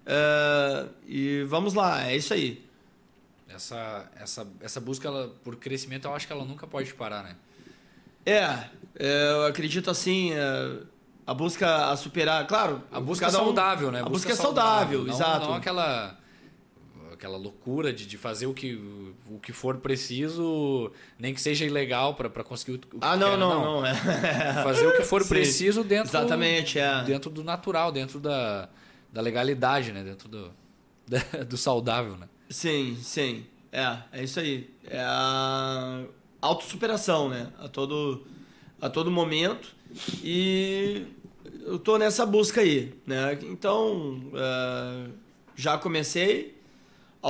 Uh, 0.07 0.89
e 1.07 1.43
vamos 1.45 1.75
lá, 1.75 2.07
é 2.07 2.17
isso 2.17 2.33
aí. 2.33 2.65
Essa, 3.49 4.11
essa, 4.17 4.47
essa 4.61 4.81
busca 4.81 5.09
ela, 5.09 5.35
por 5.43 5.57
crescimento, 5.57 6.07
eu 6.07 6.15
acho 6.15 6.27
que 6.27 6.33
ela 6.33 6.45
nunca 6.45 6.67
pode 6.67 6.93
parar, 6.95 7.23
né? 7.23 7.37
É, 8.25 8.69
eu 9.33 9.47
acredito 9.47 9.89
assim 9.89 10.33
a 11.27 11.35
busca 11.35 11.91
a 11.91 11.97
superar, 11.97 12.47
claro. 12.47 12.83
A 12.91 13.01
busca 13.01 13.31
saudável, 13.31 13.91
né? 13.91 14.01
A 14.01 14.03
busca, 14.03 14.29
busca 14.29 14.33
é 14.33 14.35
saudável, 14.37 15.07
saudável 15.07 15.15
exato. 15.15 15.47
Não 15.47 15.55
aquela 15.55 16.19
aquela 17.17 17.37
loucura 17.37 17.93
de, 17.93 18.07
de 18.07 18.17
fazer 18.17 18.47
o 18.47 18.55
que, 18.55 18.75
o 19.29 19.39
que 19.41 19.53
for 19.53 19.79
preciso, 19.79 20.93
nem 21.19 21.35
que 21.35 21.41
seja 21.41 21.65
ilegal 21.65 22.15
para 22.15 22.45
conseguir 22.45 22.77
o, 22.77 22.79
que 22.79 22.89
Ah, 23.01 23.17
não, 23.17 23.31
quer, 23.31 23.39
não, 23.39 23.51
não, 23.51 23.81
não. 23.81 23.87
É. 23.87 23.95
Fazer 24.63 24.87
o 24.87 24.97
que 24.97 25.03
for 25.03 25.27
preciso 25.27 25.83
dentro, 25.83 26.11
Exatamente, 26.11 26.79
é. 26.79 27.03
dentro 27.05 27.31
do 27.31 27.43
natural, 27.43 27.91
dentro 27.91 28.21
da, 28.21 28.69
da 29.13 29.21
legalidade, 29.21 29.93
né? 29.93 30.05
Dentro 30.05 30.29
do, 30.29 30.53
da, 31.09 31.45
do 31.45 31.57
saudável, 31.57 32.17
né? 32.17 32.29
Sim, 32.49 32.97
sim. 33.03 33.47
É, 33.73 33.99
é 34.13 34.25
isso 34.25 34.39
aí. 34.39 34.71
É 34.85 35.01
a 35.01 36.05
autossuperação, 36.41 37.29
né? 37.29 37.49
A 37.59 37.69
todo, 37.69 38.27
a 38.81 38.89
todo 38.89 39.11
momento. 39.11 39.75
E 40.23 41.07
eu 41.65 41.79
tô 41.79 41.99
nessa 41.99 42.25
busca 42.25 42.61
aí, 42.61 42.95
né? 43.07 43.39
Então, 43.43 44.31
uh, 44.33 45.13
já 45.55 45.77
comecei. 45.79 46.56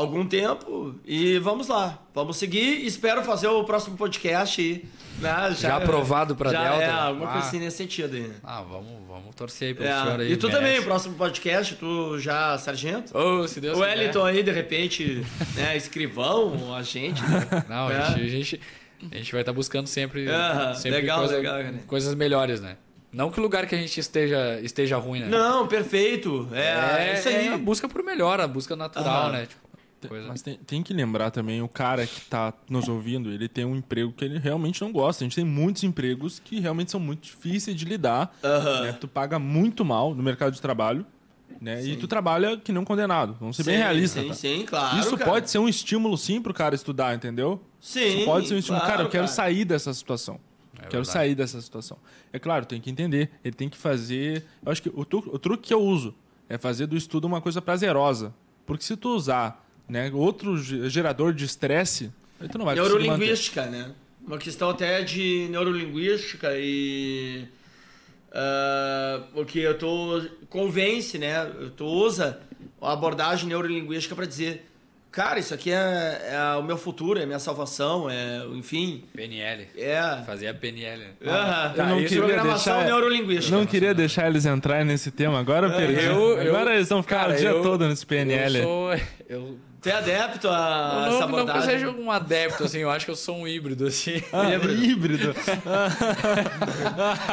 Algum 0.01 0.26
tempo 0.26 0.94
e 1.07 1.38
vamos 1.38 1.68
lá. 1.68 1.99
Vamos 2.14 2.36
seguir. 2.36 2.84
Espero 2.84 3.22
fazer 3.22 3.49
o 3.49 3.64
próximo 3.64 3.97
podcast 3.97 4.61
aí. 4.61 4.84
Né? 5.18 5.30
Já, 5.30 5.51
já 5.53 5.76
aprovado 5.76 6.36
para 6.36 6.51
Delta. 6.51 6.82
É, 6.82 6.90
alguma 6.90 7.30
ah. 7.30 7.32
coisa 7.32 7.49
assim 7.49 7.59
nesse 7.59 7.78
sentido 7.78 8.14
aí. 8.14 8.30
Ah, 8.44 8.61
vamos, 8.61 9.07
vamos 9.09 9.34
torcer 9.34 9.68
aí 9.68 9.74
pro 9.74 9.84
é. 9.84 10.03
senhor 10.03 10.20
aí. 10.20 10.32
E 10.32 10.36
tu 10.36 10.49
merece. 10.49 10.64
também, 10.64 10.80
o 10.80 10.84
próximo 10.84 11.14
podcast, 11.14 11.74
tu 11.76 12.18
já 12.18 12.59
sargento? 12.59 13.16
Oh, 13.16 13.49
se 13.49 13.59
Deus 13.59 13.78
O 13.78 13.80
Wellington 13.80 14.24
aí, 14.24 14.42
de 14.42 14.51
repente, 14.51 15.24
né, 15.55 15.74
escrivão, 15.74 16.74
agente. 16.74 17.22
Né? 17.22 17.64
Não, 17.66 17.90
é. 17.90 17.97
a, 17.97 18.11
gente, 18.11 18.20
a, 18.20 18.28
gente, 18.28 18.61
a 19.11 19.16
gente 19.16 19.32
vai 19.32 19.40
estar 19.40 19.53
tá 19.53 19.57
buscando 19.57 19.86
sempre, 19.86 20.26
uh 20.28 20.74
sempre 20.74 21.01
legal, 21.01 21.20
coisa, 21.20 21.36
legal, 21.36 21.57
né? 21.59 21.80
coisas 21.86 22.14
melhores, 22.14 22.61
né? 22.61 22.76
Não 23.16 23.30
que 23.30 23.40
o 23.40 23.42
lugar 23.42 23.66
que 23.66 23.74
a 23.74 23.78
gente 23.78 23.99
esteja, 23.99 24.61
esteja 24.62 24.99
ruim, 24.99 25.20
né? 25.20 25.28
Não, 25.28 25.66
perfeito. 25.66 26.47
É, 26.53 26.61
é, 26.61 27.09
é 27.09 27.14
isso 27.14 27.28
aí. 27.28 27.49
É 27.49 27.55
a 27.55 27.57
busca 27.57 27.88
por 27.88 28.03
melhor, 28.03 28.38
a 28.42 28.47
busca 28.47 28.76
natural, 28.76 29.32
né? 29.32 29.47
Tipo, 29.47 29.65
Coisa. 30.07 30.28
Mas 30.28 30.42
tem, 30.42 30.57
tem, 30.59 30.82
que 30.82 30.92
lembrar 30.92 31.30
também, 31.30 31.62
o 31.62 31.68
cara 31.68 32.07
que 32.07 32.18
está 32.18 32.53
nos 32.68 32.88
ouvindo, 32.88 33.30
ele 33.30 33.49
tem 33.49 33.64
um 33.64 33.76
emprego 33.76 34.12
que 34.12 34.24
ele 34.24 34.38
realmente 34.38 34.82
não 34.82 34.92
gosta. 34.92 35.24
A 35.24 35.26
gente 35.26 35.34
tem 35.34 35.44
muitos 35.44 35.82
empregos 35.84 36.38
que 36.38 36.61
realmente 36.61 36.90
são 36.90 37.01
muito 37.01 37.22
difíceis 37.22 37.76
de 37.76 37.84
lidar. 37.84 38.36
Né? 38.82 38.92
Tu 38.92 39.09
paga 39.09 39.38
muito 39.38 39.84
mal 39.84 40.14
no 40.14 40.22
mercado 40.22 40.53
de 40.53 40.61
trabalho. 40.61 41.05
Né? 41.61 41.82
E 41.84 41.97
tu 41.97 42.07
trabalha 42.07 42.57
que 42.57 42.72
não 42.72 42.84
condenado. 42.84 43.36
Vamos 43.40 43.57
ser 43.57 43.64
sim, 43.64 43.70
bem 43.70 43.78
realistas. 43.78 44.22
Sim, 44.22 44.28
tá? 44.28 44.34
sim, 44.34 44.66
claro. 44.66 44.99
Isso 44.99 45.16
cara. 45.16 45.30
pode 45.30 45.51
ser 45.51 45.59
um 45.59 45.68
estímulo, 45.68 46.16
sim, 46.18 46.40
pro 46.40 46.53
cara 46.53 46.74
estudar, 46.74 47.14
entendeu? 47.14 47.62
Sim. 47.80 48.18
Isso 48.18 48.24
pode 48.24 48.49
ser 48.49 48.55
um 48.55 48.59
estímulo. 48.59 48.80
Claro, 48.82 48.97
cara, 48.97 49.07
eu 49.07 49.11
quero 49.11 49.24
cara. 49.24 49.34
sair 49.34 49.64
dessa 49.64 49.92
situação. 49.94 50.38
É 50.74 50.82
quero 50.82 50.90
verdade. 50.90 51.12
sair 51.12 51.34
dessa 51.34 51.61
situação. 51.61 51.99
É 52.32 52.38
claro, 52.38 52.66
tem 52.66 52.80
que 52.80 52.90
entender. 52.90 53.30
Ele 53.42 53.55
tem 53.55 53.68
que 53.68 53.76
fazer. 53.76 54.44
Eu 54.64 54.70
acho 54.70 54.82
que 54.82 54.90
o, 54.90 55.01
o 55.01 55.38
truque 55.38 55.68
que 55.68 55.74
eu 55.74 55.80
uso 55.80 56.14
é 56.49 56.59
fazer 56.59 56.86
do 56.86 56.97
estudo 56.97 57.26
uma 57.26 57.40
coisa 57.40 57.62
prazerosa. 57.62 58.34
Porque 58.66 58.84
se 58.84 58.97
tu 58.97 59.11
usar 59.11 59.65
né? 59.89 60.11
Outro 60.12 60.57
gerador 60.89 61.32
de 61.32 61.45
estresse, 61.45 62.11
aí 62.41 62.49
tu 62.49 62.59
não 62.59 62.64
vai 62.64 62.74
Neurolinguística, 62.74 63.66
né? 63.66 63.93
Uma 64.26 64.39
questão 64.39 64.70
até 64.70 65.03
de 65.03 65.47
neurolinguística 65.51 66.49
e 66.57 67.47
uh, 68.30 69.24
porque 69.32 69.61
eu 69.61 69.78
tô 69.78 70.26
convence, 70.49 71.18
né? 71.18 71.47
Tu 71.76 71.84
usa 71.84 72.41
a 72.80 72.93
abordagem 72.93 73.49
neurolinguística 73.49 74.14
para 74.14 74.26
dizer 74.26 74.66
Cara, 75.16 75.39
isso 75.39 75.55
aqui 75.55 75.72
é, 75.72 76.28
é, 76.30 76.57
o 76.59 76.62
meu 76.62 76.76
futuro, 76.76 77.18
é 77.18 77.22
a 77.22 77.26
minha 77.26 77.39
salvação, 77.39 78.11
é, 78.11 78.45
enfim. 78.53 79.03
PNL. 79.14 79.66
É. 79.74 80.22
Fazia 80.26 80.53
PNL. 80.53 81.05
Uhum. 81.05 81.30
Ah, 81.30 81.72
eu 81.74 81.87
não 81.87 81.97
queria 82.03 82.18
programação 82.18 82.74
deixar, 82.74 82.84
neurolinguística. 82.84 83.57
Não 83.57 83.64
queria 83.64 83.95
deixar 83.95 84.26
eles 84.26 84.45
entrarem 84.45 84.84
nesse 84.84 85.11
tema, 85.11 85.41
agora 85.41 85.68
eu 85.68 85.72
perdi. 85.74 86.05
Eu, 86.05 86.39
agora 86.39 86.72
eu, 86.72 86.76
eles 86.76 86.91
vão 86.91 87.03
ficar 87.03 87.20
cara, 87.20 87.32
o 87.32 87.37
dia 87.39 87.49
eu, 87.49 87.62
todo 87.62 87.89
nesse 87.89 88.05
PNL. 88.05 88.59
Eu 88.59 88.62
sou, 88.62 88.91
eu 89.26 89.59
você 89.80 89.90
é 89.90 89.94
adepto 89.94 90.48
a 90.48 91.06
não, 91.08 91.16
essa 91.16 91.26
Não 91.26 91.46
que 91.46 91.58
eu 91.58 91.62
seja 91.62 91.90
um 91.90 92.10
adepto, 92.10 92.64
assim, 92.64 92.78
eu 92.78 92.90
acho 92.90 93.04
que 93.04 93.10
eu 93.10 93.16
sou 93.16 93.36
um 93.36 93.48
híbrido, 93.48 93.86
assim. 93.86 94.22
Ah, 94.32 94.54
híbrido. 94.54 94.84
híbrido. 94.84 95.34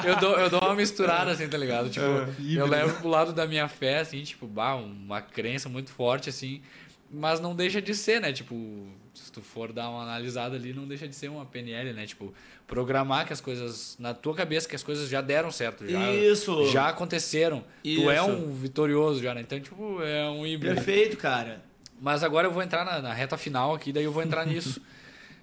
eu, 0.06 0.16
dou, 0.18 0.40
eu 0.40 0.50
dou 0.50 0.60
uma 0.62 0.76
misturada, 0.76 1.32
assim, 1.32 1.48
tá 1.48 1.58
ligado? 1.58 1.90
Tipo, 1.90 2.06
é, 2.06 2.28
eu 2.56 2.68
levo 2.68 3.00
pro 3.00 3.10
lado 3.10 3.34
da 3.34 3.48
minha 3.48 3.68
fé, 3.68 4.00
assim, 4.00 4.22
tipo, 4.24 4.46
bah, 4.46 4.76
uma 4.76 5.22
crença 5.22 5.68
muito 5.68 5.92
forte, 5.92 6.30
assim, 6.30 6.62
mas 7.10 7.40
não 7.40 7.56
deixa 7.56 7.82
de 7.82 7.94
ser, 7.94 8.22
né? 8.22 8.32
Tipo, 8.34 8.88
se 9.14 9.32
tu 9.32 9.42
for 9.42 9.72
dar 9.72 9.90
uma 9.90 10.04
analisada 10.04 10.56
ali, 10.56 10.74
não 10.74 10.88
deixa 10.88 11.08
de 11.08 11.16
ser 11.16 11.30
uma 11.30 11.46
PNL, 11.46 11.94
né? 11.94 12.06
Tipo, 12.06 12.34
programar 12.68 13.26
que 13.28 13.34
as 13.34 13.42
coisas, 13.42 13.96
na 14.00 14.14
tua 14.14 14.34
cabeça, 14.34 14.68
que 14.68 14.76
as 14.76 14.84
coisas 14.84 15.10
já 15.10 15.22
deram 15.22 15.52
certo, 15.52 15.88
já, 15.88 16.12
Isso. 16.12 16.68
já 16.72 16.90
aconteceram. 16.90 17.64
Isso. 17.84 18.02
Tu 18.02 18.10
é 18.10 18.22
um 18.22 18.52
vitorioso 18.52 19.22
já, 19.22 19.34
né? 19.34 19.42
Então, 19.42 19.60
tipo, 19.60 20.02
é 20.02 20.30
um 20.30 20.46
híbrido. 20.46 20.76
Perfeito, 20.76 21.18
cara. 21.18 21.64
Mas 22.02 22.24
agora 22.24 22.48
eu 22.48 22.52
vou 22.52 22.62
entrar 22.62 22.84
na, 22.84 23.02
na 23.02 23.14
reta 23.14 23.38
final 23.38 23.74
aqui, 23.74 23.92
daí 23.92 24.04
eu 24.04 24.12
vou 24.12 24.24
entrar 24.24 24.46
nisso. 24.46 24.82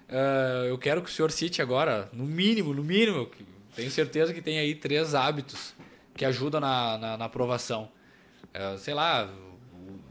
Uh, 0.09 0.65
eu 0.69 0.77
quero 0.77 1.01
que 1.01 1.09
o 1.09 1.13
senhor 1.13 1.31
cite 1.31 1.61
agora, 1.61 2.09
no 2.13 2.25
mínimo, 2.25 2.73
no 2.73 2.83
mínimo, 2.83 3.29
tenho 3.75 3.89
certeza 3.89 4.33
que 4.33 4.41
tem 4.41 4.59
aí 4.59 4.75
três 4.75 5.15
hábitos 5.15 5.73
que 6.15 6.25
ajudam 6.25 6.59
na, 6.59 6.97
na, 6.97 7.17
na 7.17 7.25
aprovação. 7.25 7.89
Uh, 8.53 8.77
sei 8.77 8.93
lá, 8.93 9.29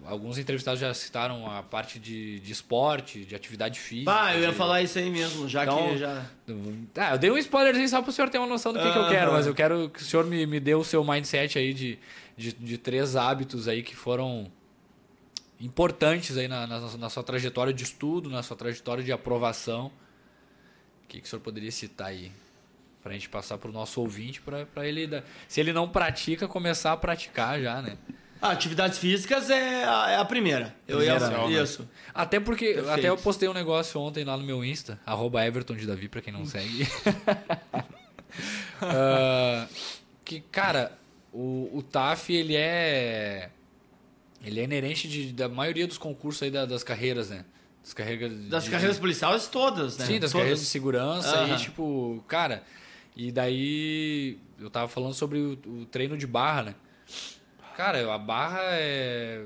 alguns 0.05 0.39
entrevistados 0.39 0.81
já 0.81 0.93
citaram 0.95 1.51
a 1.51 1.63
parte 1.63 1.99
de, 1.99 2.41
de 2.41 2.53
esporte, 2.53 3.25
de 3.25 3.35
atividade 3.35 3.79
física. 3.79 4.13
Ah, 4.13 4.35
eu 4.35 4.43
ia 4.43 4.49
de... 4.49 4.55
falar 4.55 4.83
isso 4.83 4.99
aí 4.99 5.11
mesmo, 5.11 5.49
já 5.49 5.65
então, 5.65 5.91
que 5.91 5.99
já. 5.99 6.25
Ah, 6.97 7.13
eu 7.13 7.19
dei 7.19 7.31
um 7.31 7.39
spoilerzinho 7.39 7.89
só 7.89 8.01
para 8.03 8.11
o 8.11 8.13
senhor 8.13 8.29
ter 8.29 8.39
uma 8.39 8.47
noção 8.47 8.73
do 8.73 8.79
que, 8.79 8.85
uh 8.85 8.89
-huh. 8.89 8.93
que 8.93 8.99
eu 8.99 9.09
quero, 9.09 9.33
mas 9.33 9.47
eu 9.47 9.55
quero 9.55 9.89
que 9.91 10.01
o 10.01 10.05
senhor 10.05 10.25
me, 10.27 10.47
me 10.47 10.59
dê 10.59 10.75
o 10.75 10.85
seu 10.85 11.05
mindset 11.05 11.59
aí 11.59 11.73
de, 11.73 11.99
de, 12.37 12.53
de 12.53 12.79
três 12.79 13.17
hábitos 13.17 13.69
aí 13.69 13.83
que 13.83 13.95
foram 13.95 14.51
importantes 15.61 16.37
aí 16.37 16.49
na, 16.49 16.67
na, 16.67 16.81
na, 16.81 17.11
sua 17.11 17.23
trajetória 17.23 17.73
de 17.73 17.85
estudo, 17.85 18.31
na 18.31 18.43
sua 18.43 18.57
trajetória 18.57 19.05
de 19.05 19.13
aprovação. 19.13 19.93
O 21.05 21.09
que, 21.09 21.21
que 21.21 21.27
o 21.27 21.29
senhor 21.29 21.43
poderia 21.43 21.71
citar 21.71 22.09
aí? 22.09 22.33
Para 23.03 23.13
a 23.13 23.15
gente 23.15 23.29
passar 23.29 23.59
para 23.59 23.69
o 23.71 23.73
nosso 23.73 24.01
ouvinte, 24.01 24.43
para 24.43 24.87
ele, 24.87 25.23
se 25.49 25.61
ele 25.61 25.73
não 25.73 25.89
pratica, 25.89 26.47
começar 26.47 26.93
a 26.93 26.97
praticar 26.97 27.61
já, 27.61 27.81
né? 27.81 27.97
Ah, 28.43 28.51
atividades 28.53 28.99
físicas 28.99 29.51
é 29.51 29.85
a, 29.85 30.11
é 30.11 30.17
a 30.17 30.25
primeira. 30.25 30.75
Eu 30.89 31.03
ia 31.03 31.19
né? 31.19 31.63
isso. 31.63 31.89
Até 32.15 32.41
porque, 32.41 32.67
Perfeito. 32.67 32.91
até 32.91 33.09
eu 33.09 33.17
postei 33.17 33.49
um 33.49 33.53
negócio 33.53 34.01
ontem 34.01 34.25
lá 34.25 34.37
no 34.37 34.43
meu 34.43 34.65
Insta, 34.65 34.99
arroba 35.05 35.45
Everton 35.47 35.77
de 35.77 35.87
Davi, 35.87 36.09
para 36.09 36.23
quem 36.23 36.33
não 36.33 36.47
segue. 36.47 36.85
uh, 38.83 39.69
que, 40.25 40.41
cara, 40.41 40.93
o, 41.33 41.71
o 41.73 41.83
TAF, 41.83 42.33
ele 42.33 42.57
é 42.57 43.51
ele 44.45 44.61
é 44.61 44.65
inerente 44.65 45.07
de, 45.09 45.33
da 45.33 45.49
maioria 45.49 45.87
dos 45.87 45.99
concursos 45.99 46.43
aí 46.43 46.51
da, 46.51 46.65
das 46.65 46.83
carreiras, 46.83 47.31
né? 47.31 47.45
Das 47.83 47.93
carreiras, 47.93 48.49
das 48.49 48.65
de, 48.65 48.71
carreiras 48.71 48.99
policiais 48.99 49.49
todas, 49.49 49.99
né? 49.99 50.07
Sim, 50.07 50.21
das 50.21 50.31
todas. 50.31 50.33
carreiras 50.33 50.61
de 50.61 50.67
segurança. 50.67 51.43
Uhum. 51.43 51.55
E, 51.55 51.59
tipo, 51.59 52.25
cara, 52.27 52.63
e 53.17 53.31
daí 53.31 54.39
eu 54.59 54.71
tava 54.71 54.89
falando 54.89 55.15
sobre 55.15 55.39
o, 55.39 55.53
o, 55.67 55.87
treino 55.87 56.17
de 56.17 56.27
barra, 56.27 56.63
né? 56.63 56.75
Cara, 57.77 58.13
a 58.13 58.19
barra 58.19 58.61
é. 58.65 59.45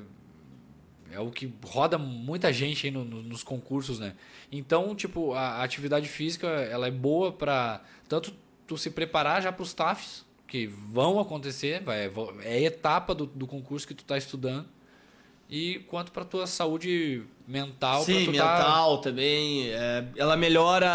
É 1.12 1.20
o 1.20 1.30
que 1.30 1.52
roda 1.64 1.96
muita 1.96 2.52
gente 2.52 2.86
aí 2.86 2.90
no, 2.90 3.04
no, 3.04 3.22
nos 3.22 3.44
concursos, 3.44 4.00
né? 4.00 4.14
Então, 4.50 4.96
tipo, 4.96 5.32
a, 5.32 5.40
a 5.40 5.62
atividade 5.62 6.08
física, 6.08 6.48
ela 6.48 6.88
é 6.88 6.90
boa 6.90 7.30
para 7.30 7.82
tanto 8.08 8.34
tu 8.66 8.76
se 8.76 8.90
preparar 8.90 9.40
já 9.40 9.52
para 9.52 9.62
os 9.62 9.72
TAFs, 9.72 10.24
que 10.48 10.66
vão 10.66 11.20
acontecer, 11.20 11.82
vai, 11.84 12.10
é 12.42 12.62
etapa 12.62 13.14
do, 13.14 13.26
do 13.26 13.46
concurso 13.46 13.86
que 13.86 13.94
tu 13.94 14.04
tá 14.04 14.18
estudando 14.18 14.66
e 15.54 15.78
quanto 15.88 16.10
para 16.10 16.24
tua 16.24 16.48
saúde 16.48 17.22
mental. 17.46 18.02
Sim, 18.02 18.26
tá 18.26 18.32
mental 18.32 18.96
tá... 18.96 19.02
também. 19.04 19.68
É, 19.68 20.04
ela 20.16 20.36
melhora 20.36 20.90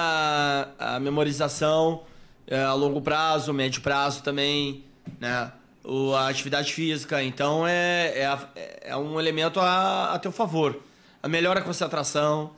a, 0.78 0.95
a 0.95 0.99
memorização 0.99 2.03
é, 2.45 2.62
a 2.62 2.74
longo 2.74 2.99
prazo, 3.01 3.53
médio 3.53 3.82
prazo 3.82 4.22
também, 4.22 4.84
né? 5.18 5.49
O, 5.82 6.14
a 6.14 6.28
atividade 6.28 6.74
física. 6.74 7.24
Então 7.24 7.66
é, 7.66 8.10
é, 8.10 8.80
é 8.82 8.97
um 8.97 9.18
elemento 9.18 9.62
a, 9.62 10.14
a 10.14 10.20
teu 10.20 10.32
favor. 10.32 10.78
A 11.24 11.30
melhora 11.30 11.62
a 11.62 11.64
concentração, 11.64 12.51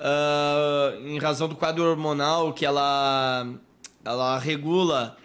uh, 0.00 1.06
em 1.06 1.18
razão 1.18 1.46
do 1.46 1.56
quadro 1.56 1.84
hormonal 1.84 2.54
que 2.54 2.64
ela, 2.64 3.46
ela 4.02 4.38
regula. 4.38 5.18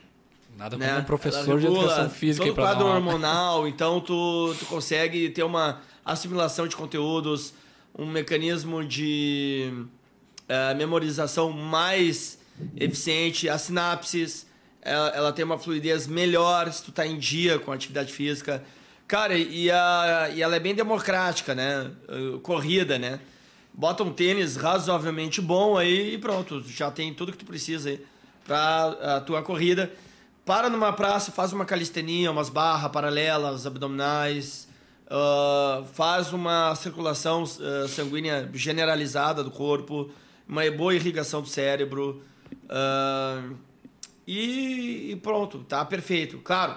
Nada 0.58 0.76
como 0.76 0.86
né? 0.86 0.98
um 0.98 1.04
professor 1.06 1.58
de 1.58 1.68
educação 1.68 2.10
física 2.10 2.46
todo 2.46 2.52
o 2.52 2.56
quadro 2.62 2.88
hormonal, 2.88 3.66
então 3.66 4.02
tu, 4.02 4.54
tu 4.60 4.66
consegue 4.66 5.30
ter 5.30 5.44
uma 5.44 5.80
assimilação 6.12 6.68
de 6.68 6.76
conteúdos, 6.76 7.54
um 7.98 8.06
mecanismo 8.06 8.84
de 8.84 9.72
uh, 10.50 10.76
memorização 10.76 11.52
mais 11.52 12.40
eficiente, 12.76 13.48
as 13.48 13.62
sinapses, 13.64 14.48
ela, 14.82 15.10
ela, 15.10 15.34
tem 15.34 15.46
uma 15.46 15.58
fluidez 15.58 16.08
melhor 16.08 16.72
se 16.72 16.84
tu 16.84 16.92
tá 16.92 17.06
em 17.06 17.18
dia 17.18 17.60
com 17.60 17.72
atividade 17.72 18.14
física. 18.14 18.64
Cara, 19.08 19.38
e, 19.38 19.70
a, 19.72 20.30
e 20.34 20.42
ela 20.42 20.56
é 20.56 20.60
bem 20.60 20.76
democrática, 20.76 21.54
né? 21.56 21.92
Uh, 22.08 22.40
corrida, 22.40 22.98
né? 22.98 23.20
Bota 23.74 24.04
um 24.04 24.12
tênis 24.12 24.56
razoavelmente 24.56 25.42
bom 25.42 25.78
aí 25.78 26.16
e 26.16 26.18
pronto, 26.18 26.62
já 26.68 26.92
tem 26.92 27.14
tudo 27.14 27.32
que 27.32 27.38
tu 27.38 27.46
precisa 27.46 27.90
aí 27.90 28.06
para 28.46 29.18
a 29.18 29.22
tua 29.22 29.42
corrida. 29.42 29.92
Para 30.46 30.70
numa 30.70 30.92
praça, 30.92 31.32
faz 31.32 31.54
uma 31.54 31.66
calistenia, 31.66 32.32
umas 32.32 32.50
barras 32.50 32.92
paralelas, 32.92 33.68
abdominais, 33.68 34.69
uh, 35.10 35.84
faz 35.94 36.32
uma 36.34 36.74
circulação 36.76 37.44
uh, 37.44 37.88
sanguínea 37.88 38.50
generalizada 38.54 39.44
do 39.44 39.52
corpo, 39.52 40.10
uma 40.48 40.70
boa 40.72 40.96
irrigação 40.96 41.42
do 41.42 41.48
cérebro. 41.48 42.22
Uh, 42.66 43.56
e, 44.32 45.20
pronto, 45.24 45.66
tá 45.68 45.84
perfeito. 45.84 46.38
Claro, 46.44 46.76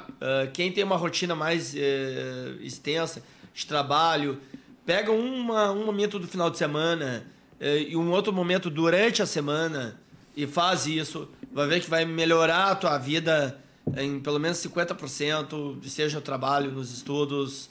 quem 0.54 0.72
tem 0.72 0.82
uma 0.82 0.96
rotina 0.96 1.34
mais 1.34 1.74
eh, 1.76 2.54
extensa 2.62 3.22
de 3.52 3.66
trabalho, 3.66 4.40
pega 4.86 5.12
uma, 5.12 5.70
um 5.70 5.84
momento 5.84 6.18
do 6.18 6.26
final 6.26 6.50
de 6.50 6.56
semana 6.56 7.26
eh, 7.60 7.88
e 7.90 7.96
um 7.96 8.10
outro 8.10 8.32
momento 8.32 8.70
durante 8.70 9.22
a 9.22 9.26
semana 9.26 10.00
e 10.36 10.46
faz 10.46 10.86
isso. 10.86 11.28
Vai 11.52 11.68
ver 11.68 11.80
que 11.80 11.90
vai 11.90 12.04
melhorar 12.06 12.70
a 12.70 12.74
tua 12.74 12.96
vida 12.96 13.58
em 13.96 14.18
pelo 14.18 14.38
menos 14.38 14.58
50%, 14.58 15.84
seja 15.84 16.18
o 16.18 16.22
trabalho, 16.22 16.70
nos 16.70 16.90
estudos, 16.90 17.68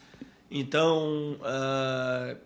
então. 0.52 1.38
Uh, 1.40 2.38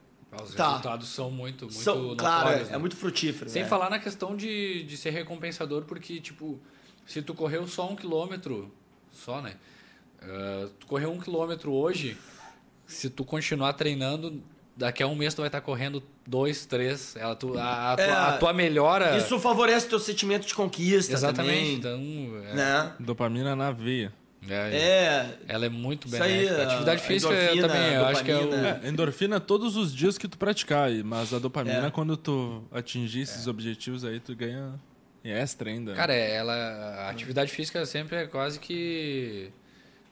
Os 0.44 0.54
tá. 0.54 0.68
resultados 0.68 1.08
são 1.08 1.32
muito, 1.32 1.66
muito 1.66 1.78
são, 1.78 1.96
notórios, 1.96 2.20
Claro, 2.22 2.50
é, 2.50 2.64
né? 2.64 2.70
é, 2.74 2.78
muito 2.78 2.96
frutífero. 2.96 3.50
Sem 3.50 3.64
é. 3.64 3.66
falar 3.66 3.90
na 3.90 4.00
questão 4.00 4.36
de, 4.36 4.84
de 4.84 4.98
ser 4.98 5.10
recompensador, 5.10 5.84
porque, 5.84 6.20
tipo, 6.20 6.60
se 7.06 7.22
tu 7.22 7.34
correu 7.34 7.68
só 7.68 7.90
um 7.90 7.96
quilômetro, 7.96 8.72
só, 9.12 9.42
né? 9.42 9.56
Uh, 10.22 10.70
tu 10.80 10.88
correu 10.88 11.12
um 11.12 11.20
quilômetro 11.20 11.72
hoje, 11.72 12.18
se 12.86 13.10
tu 13.10 13.24
continuar 13.24 13.74
treinando, 13.74 14.42
daqui 14.76 15.02
a 15.02 15.08
um 15.08 15.16
mês 15.16 15.34
tu 15.34 15.42
vai 15.42 15.48
estar 15.48 15.62
correndo 15.62 16.04
dois, 16.26 16.66
três. 16.66 17.16
Ela, 17.16 17.36
tu, 17.36 17.58
a, 17.58 17.92
a, 17.92 17.94
é, 17.94 18.06
tua, 18.06 18.28
a 18.28 18.38
tua 18.38 18.54
melhora. 18.54 19.18
Isso 19.18 19.40
favorece 19.40 19.88
teu 19.88 20.00
sentimento 20.00 20.46
de 20.46 20.54
conquista. 20.54 21.14
Exatamente. 21.14 21.82
Também. 21.82 22.34
Então, 22.34 22.50
é... 22.52 22.56
né? 22.56 22.94
Dopamina 23.00 23.56
na 23.56 23.72
veia. 23.72 24.14
É, 24.50 24.76
é, 24.76 25.38
ela 25.48 25.66
é 25.66 25.70
muito 25.70 26.08
benéfica. 26.08 26.56
Aí, 26.56 26.62
atividade 26.62 27.02
física 27.02 27.34
endorfina, 27.34 27.68
também, 27.68 27.94
eu 27.94 28.06
acho 28.06 28.24
que 28.24 28.32
é 28.32 28.38
o... 28.38 28.54
É, 28.54 28.82
endorfina 28.88 29.40
todos 29.40 29.76
os 29.76 29.94
dias 29.94 30.18
que 30.18 30.28
tu 30.28 30.38
praticar, 30.38 30.92
mas 31.04 31.34
a 31.34 31.40
dopamina, 31.40 31.88
é. 31.88 31.92
quando 31.92 32.16
tu 32.16 32.64
atingir 32.72 33.22
esses 33.22 33.48
é. 33.48 33.50
objetivos 33.50 34.04
aí, 34.06 34.20
tu 34.20 34.36
ganha 34.36 34.74
extra 35.24 35.70
ainda. 35.70 35.94
Cara, 35.94 36.14
ela, 36.14 36.54
a 36.54 37.10
atividade 37.10 37.52
física 37.52 37.86
sempre 37.86 38.18
é 38.18 38.28
quase 38.28 38.60
que 38.60 39.52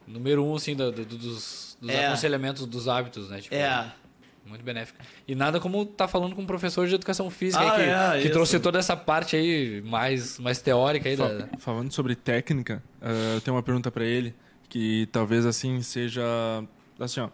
número 0.07 0.43
um, 0.43 0.55
assim, 0.55 0.75
do, 0.75 0.91
do, 0.91 1.05
dos, 1.05 1.77
dos 1.79 1.89
é. 1.89 2.07
aconselhamentos 2.07 2.65
dos 2.65 2.87
hábitos, 2.87 3.29
né? 3.29 3.41
Tipo, 3.41 3.55
é. 3.55 3.93
Muito 4.45 4.63
benéfica. 4.63 4.99
E 5.27 5.33
nada 5.35 5.59
como 5.59 5.85
tá 5.85 6.07
falando 6.07 6.35
com 6.35 6.41
um 6.41 6.45
professor 6.45 6.87
de 6.87 6.95
educação 6.95 7.29
física 7.29 7.63
ah, 7.63 7.75
que, 7.75 7.81
é, 7.81 8.21
que 8.21 8.29
trouxe 8.29 8.59
toda 8.59 8.77
essa 8.77 8.95
parte 8.95 9.35
aí 9.35 9.81
mais, 9.81 10.37
mais 10.37 10.61
teórica 10.61 11.07
aí. 11.07 11.15
da... 11.15 11.47
Falando 11.59 11.91
sobre 11.91 12.15
técnica, 12.15 12.83
uh, 13.01 13.35
eu 13.35 13.41
tenho 13.41 13.55
uma 13.55 13.63
pergunta 13.63 13.89
para 13.89 14.03
ele 14.03 14.35
que 14.67 15.07
talvez 15.11 15.45
assim 15.45 15.81
seja 15.81 16.23
assim, 16.99 17.21
ó. 17.21 17.27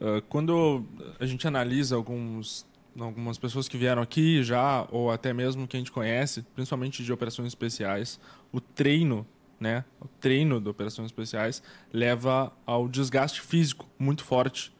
Uh, 0.00 0.22
quando 0.28 0.84
a 1.18 1.26
gente 1.26 1.46
analisa 1.46 1.96
alguns 1.96 2.66
algumas 2.98 3.36
pessoas 3.36 3.68
que 3.68 3.76
vieram 3.76 4.00
aqui 4.00 4.42
já 4.44 4.86
ou 4.90 5.10
até 5.10 5.32
mesmo 5.32 5.66
que 5.66 5.76
a 5.76 5.80
gente 5.80 5.90
conhece, 5.90 6.42
principalmente 6.54 7.02
de 7.02 7.12
operações 7.12 7.48
especiais, 7.48 8.20
o 8.52 8.60
treino 8.60 9.26
né? 9.58 9.84
O 10.00 10.06
treino 10.06 10.60
de 10.60 10.68
operações 10.68 11.06
especiais 11.06 11.62
leva 11.92 12.52
ao 12.66 12.88
desgaste 12.88 13.40
físico 13.40 13.88
muito 13.98 14.24
forte. 14.24 14.73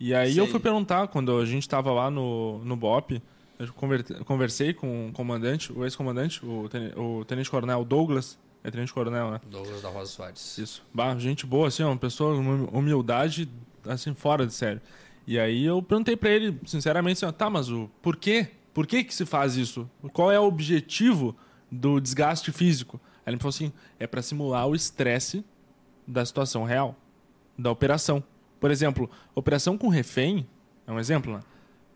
E 0.00 0.14
aí 0.14 0.38
eu 0.38 0.46
fui 0.46 0.58
perguntar, 0.58 1.08
quando 1.08 1.38
a 1.38 1.44
gente 1.44 1.62
estava 1.62 1.92
lá 1.92 2.10
no, 2.10 2.64
no 2.64 2.74
BOP, 2.74 3.22
eu 3.58 4.24
conversei 4.24 4.72
com 4.72 5.08
o 5.08 5.12
comandante, 5.12 5.70
o 5.70 5.84
ex-comandante, 5.84 6.44
o, 6.44 6.70
o 6.96 7.24
tenente-coronel 7.26 7.84
Douglas, 7.84 8.38
é 8.64 8.70
tenente-coronel, 8.70 9.30
né? 9.30 9.40
Douglas 9.50 9.82
da 9.82 9.90
Rosa 9.90 10.10
Soares. 10.10 10.56
Isso. 10.56 10.82
Bah, 10.94 11.14
gente 11.18 11.44
boa, 11.44 11.68
assim, 11.68 11.82
uma 11.82 11.98
pessoa, 11.98 12.34
uma 12.34 12.70
humildade, 12.70 13.46
assim, 13.86 14.14
fora 14.14 14.46
de 14.46 14.54
sério. 14.54 14.80
E 15.26 15.38
aí 15.38 15.66
eu 15.66 15.82
perguntei 15.82 16.16
para 16.16 16.30
ele, 16.30 16.58
sinceramente, 16.64 17.22
assim, 17.22 17.34
tá, 17.34 17.50
mas 17.50 17.68
o 17.68 17.90
por 18.00 18.16
quê? 18.16 18.48
Por 18.72 18.86
que 18.86 19.04
que 19.04 19.14
se 19.14 19.26
faz 19.26 19.56
isso? 19.56 19.88
Qual 20.14 20.32
é 20.32 20.40
o 20.40 20.44
objetivo 20.44 21.36
do 21.70 22.00
desgaste 22.00 22.50
físico? 22.50 22.98
Aí 23.18 23.30
ele 23.30 23.36
me 23.36 23.42
falou 23.42 23.50
assim, 23.50 23.70
é 23.98 24.06
para 24.06 24.22
simular 24.22 24.66
o 24.66 24.74
estresse 24.74 25.44
da 26.06 26.24
situação 26.24 26.64
real, 26.64 26.96
da 27.58 27.70
operação. 27.70 28.24
Por 28.60 28.70
exemplo, 28.70 29.10
operação 29.34 29.76
com 29.76 29.88
refém, 29.88 30.46
é 30.86 30.92
um 30.92 30.98
exemplo, 30.98 31.32
né? 31.32 31.40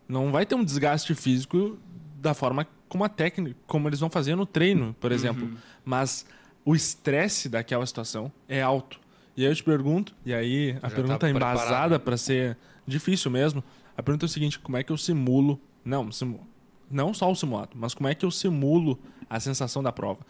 não 0.07 0.31
vai 0.31 0.45
ter 0.45 0.55
um 0.55 0.63
desgaste 0.63 1.13
físico 1.15 1.77
da 2.17 2.33
forma 2.33 2.67
como 2.87 3.03
a 3.03 3.09
técnica, 3.09 3.57
como 3.67 3.89
eles 3.89 3.99
vão 3.99 4.09
fazer 4.09 4.35
no 4.35 4.45
treino, 4.45 4.95
por 4.99 5.11
exemplo. 5.11 5.45
Uhum. 5.45 5.57
Mas 5.83 6.25
o 6.63 6.75
estresse 6.75 7.49
daquela 7.49 7.85
situação 7.85 8.31
é 8.47 8.61
alto. 8.61 8.99
E 9.35 9.43
aí 9.43 9.51
eu 9.51 9.55
te 9.55 9.63
pergunto, 9.63 10.15
e 10.25 10.33
aí 10.33 10.77
a 10.81 10.87
Já 10.87 10.95
pergunta 10.95 11.19
tá 11.19 11.27
é 11.27 11.31
embasada 11.31 11.99
para 11.99 12.15
ser 12.15 12.57
difícil 12.87 13.29
mesmo. 13.29 13.63
A 13.97 14.03
pergunta 14.03 14.25
é 14.25 14.27
o 14.27 14.29
seguinte: 14.29 14.59
como 14.59 14.77
é 14.77 14.83
que 14.83 14.91
eu 14.91 14.97
simulo? 14.97 15.59
Não, 15.83 16.11
simulo, 16.11 16.47
não 16.89 17.13
só 17.13 17.29
o 17.29 17.35
simulado, 17.35 17.71
mas 17.75 17.93
como 17.93 18.07
é 18.07 18.15
que 18.15 18.25
eu 18.25 18.31
simulo 18.31 18.97
a 19.29 19.39
sensação 19.39 19.83
da 19.83 19.91
prova? 19.91 20.25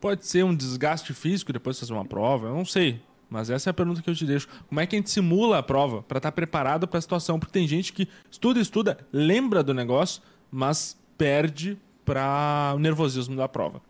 Pode 0.00 0.26
ser 0.26 0.44
um 0.44 0.54
desgaste 0.54 1.12
físico 1.14 1.52
depois 1.52 1.76
de 1.76 1.80
fazer 1.80 1.92
uma 1.92 2.04
prova, 2.04 2.48
eu 2.48 2.54
não 2.54 2.64
sei. 2.64 3.00
Mas 3.28 3.50
essa 3.50 3.68
é 3.68 3.72
a 3.72 3.74
pergunta 3.74 4.00
que 4.00 4.08
eu 4.08 4.14
te 4.14 4.24
deixo. 4.24 4.48
Como 4.68 4.80
é 4.80 4.86
que 4.86 4.96
a 4.96 4.98
gente 4.98 5.10
simula 5.10 5.58
a 5.58 5.62
prova 5.62 6.02
para 6.02 6.18
estar 6.18 6.30
tá 6.30 6.34
preparado 6.34 6.88
para 6.88 6.98
a 6.98 7.00
situação? 7.00 7.38
Porque 7.38 7.52
tem 7.52 7.68
gente 7.68 7.92
que 7.92 8.08
estuda, 8.30 8.58
estuda, 8.58 8.98
lembra 9.12 9.62
do 9.62 9.74
negócio, 9.74 10.22
mas 10.50 10.98
perde 11.18 11.78
para 12.04 12.72
o 12.74 12.78
nervosismo 12.78 13.36
da 13.36 13.48
prova. 13.48 13.82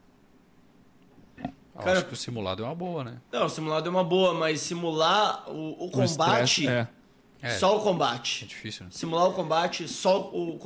Cara, 1.79 1.99
acho 1.99 2.07
que 2.07 2.15
o 2.15 2.17
simulado 2.17 2.65
é 2.65 2.67
uma 2.67 2.75
boa, 2.75 3.05
né? 3.05 3.19
Não, 3.31 3.47
o 3.47 3.49
simulado 3.49 3.87
é 3.87 3.91
uma 3.91 4.03
boa, 4.03 4.35
mas 4.35 4.61
simular 4.61 5.49
o, 5.49 5.87
o 5.87 5.91
combate. 5.91 6.67
O 6.67 6.71
é. 6.71 6.89
É. 7.41 7.51
Só 7.51 7.77
o 7.77 7.81
combate. 7.81 8.45
É 8.45 8.49
difícil, 8.49 8.85
né? 8.85 8.91
Simular 8.93 9.29
o 9.29 9.33
combate, 9.33 9.87
só 9.87 10.31
o, 10.33 10.57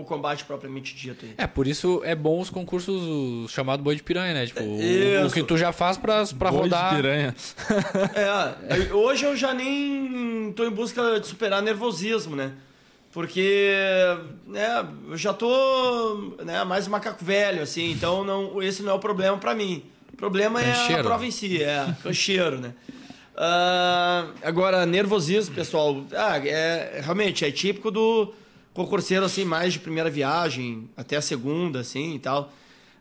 o 0.00 0.04
combate 0.04 0.44
propriamente 0.44 0.94
dito. 0.94 1.26
Aí. 1.26 1.34
É, 1.36 1.46
por 1.46 1.66
isso 1.66 2.00
é 2.04 2.14
bom 2.14 2.40
os 2.40 2.48
concursos 2.48 3.50
chamado 3.50 3.82
boi 3.82 3.96
de 3.96 4.02
piranha, 4.02 4.32
né? 4.32 4.46
Tipo, 4.46 4.62
o, 4.62 5.26
o, 5.26 5.30
que 5.30 5.42
tu 5.42 5.58
já 5.58 5.72
faz 5.72 5.98
pra, 5.98 6.24
pra 6.38 6.50
boi 6.50 6.62
rodar. 6.62 6.90
De 6.90 6.96
piranha. 6.96 7.34
é, 8.14 8.94
hoje 8.94 9.24
eu 9.24 9.36
já 9.36 9.52
nem 9.52 10.52
tô 10.56 10.64
em 10.64 10.70
busca 10.70 11.20
de 11.20 11.26
superar 11.26 11.60
nervosismo, 11.60 12.34
né? 12.34 12.52
Porque 13.12 13.70
né, 14.46 14.86
eu 15.10 15.16
já 15.18 15.34
tô 15.34 16.34
né, 16.42 16.64
mais 16.64 16.88
macaco 16.88 17.22
velho, 17.22 17.62
assim, 17.62 17.90
então 17.90 18.24
não, 18.24 18.62
esse 18.62 18.82
não 18.82 18.92
é 18.92 18.94
o 18.94 18.98
problema 18.98 19.36
para 19.36 19.54
mim. 19.54 19.84
O 20.14 20.16
problema 20.16 20.62
é 20.62 20.94
a 20.94 21.02
prova 21.02 21.26
em 21.26 21.30
si, 21.30 21.62
é 21.62 21.94
cancheiro, 22.02 22.58
né? 22.58 22.72
Uh, 23.32 24.34
agora, 24.42 24.84
nervosismo, 24.84 25.54
pessoal, 25.54 26.04
ah, 26.14 26.36
é, 26.46 27.00
realmente 27.02 27.44
é 27.44 27.50
típico 27.50 27.90
do 27.90 28.32
concurseiro 28.74 29.24
assim, 29.24 29.44
mais 29.44 29.72
de 29.72 29.78
primeira 29.78 30.10
viagem, 30.10 30.90
até 30.96 31.16
a 31.16 31.22
segunda, 31.22 31.80
assim 31.80 32.14
e 32.14 32.18
tal. 32.18 32.52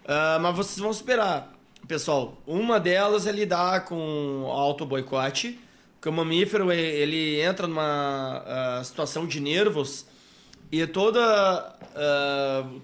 Uh, 0.06 0.40
mas 0.42 0.56
vocês 0.56 0.80
vão 0.80 0.94
superar, 0.94 1.52
pessoal. 1.88 2.42
Uma 2.48 2.80
delas 2.80 3.28
é 3.28 3.32
lidar 3.32 3.86
com 3.86 4.46
auto 4.50 4.86
boicote, 4.86 5.60
que 6.02 6.08
o 6.08 6.14
mamífero 6.14 6.72
ele 6.72 7.42
entra 7.42 7.68
numa 7.68 8.80
uh, 8.80 8.86
situação 8.86 9.28
de 9.28 9.40
nervos 9.40 10.06
e 10.72 10.88
toda 10.88 11.78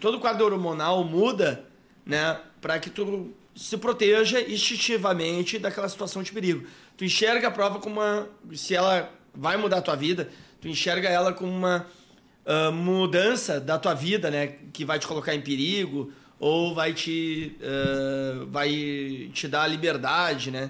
todo 0.02 0.18
o 0.18 0.20
quadro 0.20 0.46
hormonal 0.46 1.02
muda, 1.06 1.64
né, 2.06 2.38
para 2.60 2.78
que 2.78 2.90
tu 2.90 3.34
se 3.58 3.76
proteja 3.76 4.40
instintivamente 4.40 5.58
daquela 5.58 5.90
situação 5.90 6.22
de 6.22 6.32
perigo. 6.32 6.66
Tu 6.96 7.06
enxerga 7.06 7.48
a 7.48 7.52
prova 7.52 7.80
como 7.80 8.00
uma. 8.00 8.30
Se 8.54 8.76
ela 8.76 9.12
vai 9.34 9.58
mudar 9.58 9.78
a 9.78 9.82
tua 9.82 9.96
vida, 9.96 10.30
tu 10.62 10.68
enxerga 10.68 11.10
ela 11.10 11.34
como 11.34 11.52
uma 11.52 11.88
uh, 12.46 12.72
mudança 12.72 13.60
da 13.60 13.80
tua 13.80 13.96
vida, 13.96 14.30
né? 14.30 14.56
Que 14.72 14.86
vai 14.86 15.00
te 15.00 15.08
colocar 15.08 15.34
em 15.34 15.42
perigo 15.42 16.14
ou 16.40 16.76
vai 16.76 16.94
te, 16.94 17.58
uh, 17.60 18.46
vai 18.46 19.32
te 19.34 19.48
dar 19.48 19.66
liberdade, 19.68 20.52
né? 20.52 20.70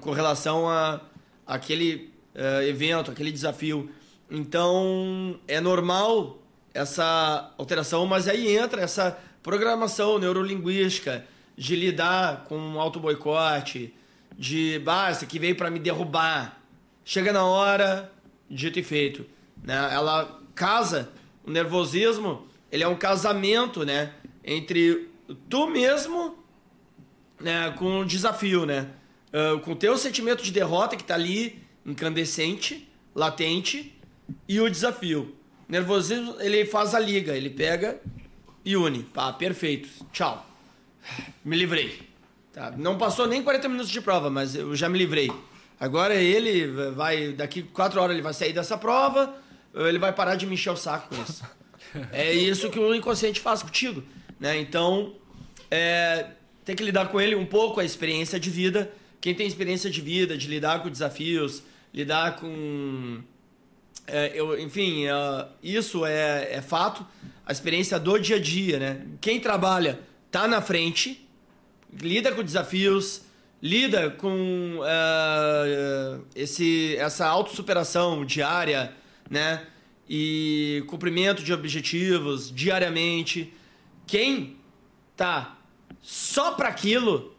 Com 0.00 0.10
relação 0.10 0.68
a 0.68 1.00
aquele 1.46 2.12
uh, 2.34 2.62
evento, 2.62 3.12
aquele 3.12 3.30
desafio. 3.30 3.88
Então, 4.28 5.38
é 5.46 5.60
normal 5.60 6.42
essa 6.74 7.54
alteração, 7.56 8.04
mas 8.04 8.26
aí 8.26 8.56
entra 8.56 8.82
essa 8.82 9.16
programação 9.44 10.18
neurolinguística, 10.18 11.24
de 11.56 11.74
lidar 11.74 12.44
com 12.44 12.58
um 12.58 12.78
auto-boicote, 12.78 13.94
de, 14.38 14.82
ah, 14.86 15.08
essa 15.08 15.24
aqui 15.24 15.38
veio 15.38 15.56
para 15.56 15.70
me 15.70 15.78
derrubar. 15.78 16.60
Chega 17.04 17.32
na 17.32 17.44
hora, 17.44 18.12
dito 18.50 18.78
e 18.78 18.82
feito. 18.82 19.24
Né? 19.62 19.74
Ela 19.92 20.40
casa, 20.54 21.10
o 21.44 21.50
nervosismo, 21.50 22.46
ele 22.70 22.82
é 22.82 22.88
um 22.88 22.96
casamento, 22.96 23.84
né? 23.84 24.12
Entre 24.44 25.08
tu 25.48 25.68
mesmo 25.68 26.36
né, 27.40 27.72
com 27.78 28.00
o 28.00 28.04
desafio, 28.04 28.66
né? 28.66 28.88
Uh, 29.32 29.58
com 29.60 29.72
o 29.72 29.76
teu 29.76 29.96
sentimento 29.96 30.42
de 30.42 30.50
derrota 30.50 30.96
que 30.96 31.04
tá 31.04 31.14
ali, 31.14 31.62
incandescente, 31.84 32.88
latente, 33.14 33.94
e 34.48 34.60
o 34.60 34.68
desafio. 34.68 35.34
Nervosismo, 35.68 36.36
ele 36.40 36.64
faz 36.64 36.94
a 36.94 36.98
liga, 36.98 37.36
ele 37.36 37.50
pega 37.50 38.00
e 38.64 38.76
une. 38.76 39.02
Pá, 39.02 39.32
perfeito. 39.32 39.88
Tchau 40.12 40.45
me 41.44 41.56
livrei. 41.56 42.08
Tá? 42.52 42.72
Não 42.76 42.96
passou 42.96 43.26
nem 43.26 43.42
40 43.42 43.68
minutos 43.68 43.90
de 43.90 44.00
prova, 44.00 44.30
mas 44.30 44.54
eu 44.54 44.74
já 44.74 44.88
me 44.88 44.98
livrei. 44.98 45.30
Agora 45.78 46.14
ele 46.14 46.66
vai, 46.92 47.32
daqui 47.32 47.62
quatro 47.62 48.00
horas 48.00 48.14
ele 48.14 48.22
vai 48.22 48.32
sair 48.32 48.52
dessa 48.52 48.78
prova, 48.78 49.34
ele 49.74 49.98
vai 49.98 50.12
parar 50.12 50.36
de 50.36 50.46
me 50.46 50.54
encher 50.54 50.70
o 50.70 50.76
saco 50.76 51.14
com 51.14 51.22
isso. 51.22 51.44
é 52.12 52.32
isso 52.32 52.70
que 52.70 52.78
o 52.78 52.94
inconsciente 52.94 53.40
faz 53.40 53.62
contigo. 53.62 54.02
Né? 54.40 54.58
Então, 54.58 55.14
é, 55.70 56.30
tem 56.64 56.74
que 56.74 56.82
lidar 56.82 57.08
com 57.08 57.20
ele 57.20 57.34
um 57.34 57.46
pouco, 57.46 57.78
a 57.78 57.84
experiência 57.84 58.40
de 58.40 58.50
vida. 58.50 58.90
Quem 59.20 59.34
tem 59.34 59.46
experiência 59.46 59.90
de 59.90 60.00
vida, 60.00 60.36
de 60.36 60.48
lidar 60.48 60.82
com 60.82 60.88
desafios, 60.88 61.62
lidar 61.92 62.36
com. 62.36 63.20
É, 64.06 64.32
eu, 64.34 64.58
enfim, 64.58 65.06
é, 65.06 65.46
isso 65.62 66.06
é, 66.06 66.54
é 66.54 66.62
fato. 66.62 67.06
A 67.44 67.52
experiência 67.52 67.98
do 67.98 68.18
dia 68.18 68.36
a 68.36 68.40
dia, 68.40 68.78
né? 68.78 69.06
Quem 69.20 69.38
trabalha 69.38 70.00
tá 70.30 70.46
na 70.48 70.60
frente, 70.60 71.28
lida 72.00 72.32
com 72.32 72.42
desafios, 72.42 73.22
lida 73.62 74.10
com 74.10 74.78
uh, 74.80 76.24
esse, 76.34 76.96
essa 76.96 77.26
autossuperação 77.26 78.24
diária, 78.24 78.92
né? 79.30 79.66
e 80.08 80.84
cumprimento 80.86 81.42
de 81.42 81.52
objetivos 81.52 82.50
diariamente. 82.50 83.52
Quem 84.06 84.56
tá 85.16 85.58
só 86.00 86.52
para 86.52 86.68
aquilo 86.68 87.34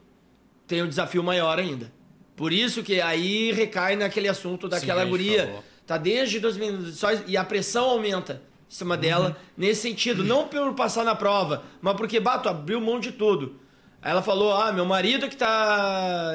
tem 0.68 0.84
um 0.84 0.90
desafio 0.90 1.24
maior 1.24 1.60
ainda. 1.60 1.92
Por 2.36 2.52
isso 2.52 2.84
que 2.84 3.02
aí 3.02 3.52
recai 3.52 3.96
naquele 3.96 4.28
assunto 4.28 4.68
daquela 4.68 5.04
Sim, 5.04 5.10
guria. 5.10 5.64
Tá 5.86 5.98
desde 5.98 6.40
2018 6.40 7.24
e 7.28 7.38
a 7.38 7.44
pressão 7.44 7.86
aumenta 7.86 8.42
em 8.70 8.74
cima 8.74 8.96
uhum. 8.96 9.02
dela 9.02 9.38
nesse 9.56 9.82
sentido. 9.82 10.24
Não 10.24 10.48
por 10.48 10.74
passar 10.74 11.04
na 11.04 11.16
prova, 11.16 11.64
mas 11.82 11.96
porque, 11.96 12.20
bato, 12.20 12.50
abriu 12.50 12.82
mão 12.82 13.00
de 13.00 13.12
tudo. 13.12 13.56
Aí 14.02 14.12
ela 14.12 14.22
falou: 14.22 14.56
Ah, 14.56 14.72
meu 14.72 14.86
marido 14.86 15.30
que 15.30 15.36
tá 15.36 16.34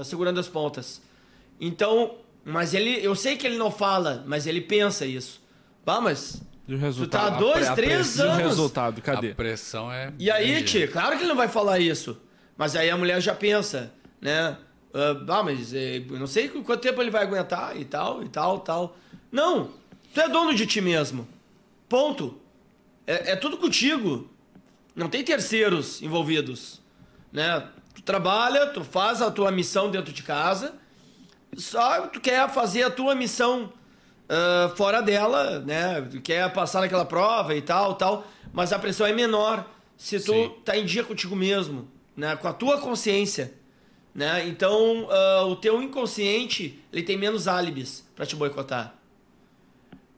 uh, 0.00 0.04
segurando 0.04 0.40
as 0.40 0.48
pontas. 0.48 1.02
Então, 1.60 2.16
mas 2.44 2.74
ele, 2.74 3.04
eu 3.04 3.14
sei 3.14 3.36
que 3.36 3.46
ele 3.46 3.56
não 3.56 3.70
fala, 3.70 4.24
mas 4.26 4.46
ele 4.46 4.60
pensa 4.60 5.06
isso. 5.06 5.42
Bah, 5.84 6.00
mas 6.00 6.42
e 6.66 6.74
o 6.74 6.78
resultado? 6.78 7.24
Tu 7.24 7.30
tá 7.30 7.36
há 7.36 7.38
dois, 7.38 7.68
a 7.68 7.74
três 7.74 8.18
anos. 8.18 8.38
E 8.38 8.42
o 8.42 8.48
resultado, 8.48 9.02
cadê? 9.02 9.30
A 9.30 9.34
pressão 9.34 9.92
é. 9.92 10.12
E 10.18 10.30
aí, 10.30 10.62
Tia, 10.62 10.88
claro 10.88 11.16
que 11.16 11.22
ele 11.22 11.28
não 11.28 11.36
vai 11.36 11.48
falar 11.48 11.78
isso. 11.78 12.16
Mas 12.56 12.74
aí 12.74 12.88
a 12.88 12.96
mulher 12.96 13.20
já 13.20 13.34
pensa, 13.34 13.92
né? 14.20 14.56
Uh, 14.94 15.30
ah, 15.30 15.42
mas 15.42 15.74
eh, 15.74 16.04
eu 16.08 16.18
não 16.18 16.26
sei 16.26 16.48
quanto 16.48 16.80
tempo 16.80 17.02
ele 17.02 17.10
vai 17.10 17.24
aguentar 17.24 17.76
e 17.76 17.84
tal, 17.84 18.22
e 18.22 18.28
tal, 18.28 18.60
tal. 18.60 18.96
Não! 19.30 19.70
Tu 20.14 20.20
é 20.20 20.28
dono 20.28 20.54
de 20.54 20.64
ti 20.64 20.80
mesmo. 20.80 21.26
Ponto. 21.88 22.40
É, 23.04 23.32
é 23.32 23.36
tudo 23.36 23.58
contigo. 23.58 24.30
Não 24.94 25.08
tem 25.08 25.24
terceiros 25.24 26.00
envolvidos. 26.00 26.80
Né? 27.32 27.68
Tu 27.92 28.00
trabalha, 28.02 28.68
tu 28.68 28.84
faz 28.84 29.20
a 29.20 29.28
tua 29.28 29.50
missão 29.50 29.90
dentro 29.90 30.12
de 30.12 30.22
casa. 30.22 30.76
Só 31.56 32.06
tu 32.06 32.20
quer 32.20 32.48
fazer 32.48 32.84
a 32.84 32.90
tua 32.90 33.16
missão 33.16 33.72
uh, 34.28 34.74
fora 34.76 35.02
dela, 35.02 35.58
né? 35.60 36.00
Tu 36.02 36.20
quer 36.20 36.52
passar 36.52 36.80
naquela 36.80 37.04
prova 37.04 37.54
e 37.54 37.60
tal, 37.60 37.96
tal. 37.96 38.24
Mas 38.52 38.72
a 38.72 38.78
pressão 38.78 39.06
é 39.06 39.12
menor 39.12 39.68
se 39.96 40.20
tu 40.20 40.32
Sim. 40.32 40.52
tá 40.64 40.76
em 40.76 40.84
dia 40.84 41.02
contigo 41.02 41.34
mesmo, 41.34 41.88
né? 42.16 42.36
Com 42.36 42.46
a 42.46 42.52
tua 42.52 42.78
consciência. 42.80 43.52
Né? 44.14 44.46
Então, 44.46 45.08
uh, 45.08 45.46
o 45.48 45.56
teu 45.56 45.82
inconsciente 45.82 46.80
ele 46.92 47.02
tem 47.02 47.16
menos 47.16 47.48
álibis 47.48 48.08
para 48.14 48.24
te 48.24 48.36
boicotar. 48.36 48.94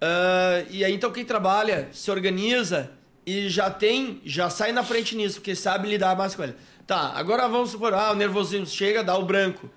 Uh, 0.06 0.66
e 0.70 0.84
aí, 0.84 0.94
então, 0.94 1.10
quem 1.10 1.24
trabalha, 1.24 1.88
se 1.92 2.10
organiza 2.10 2.92
e 3.26 3.48
já 3.48 3.68
tem, 3.68 4.20
já 4.24 4.48
sai 4.48 4.70
na 4.70 4.84
frente 4.84 5.16
nisso, 5.16 5.36
porque 5.36 5.54
sabe 5.54 5.88
lidar 5.88 6.16
mais 6.16 6.34
com 6.34 6.44
ele. 6.44 6.54
Tá, 6.86 7.12
agora 7.16 7.48
vamos 7.48 7.70
supor, 7.70 7.92
ah, 7.92 8.12
o 8.12 8.14
nervosismo 8.14 8.66
chega, 8.66 9.02
dá 9.02 9.18
o 9.18 9.24
branco. 9.24 9.68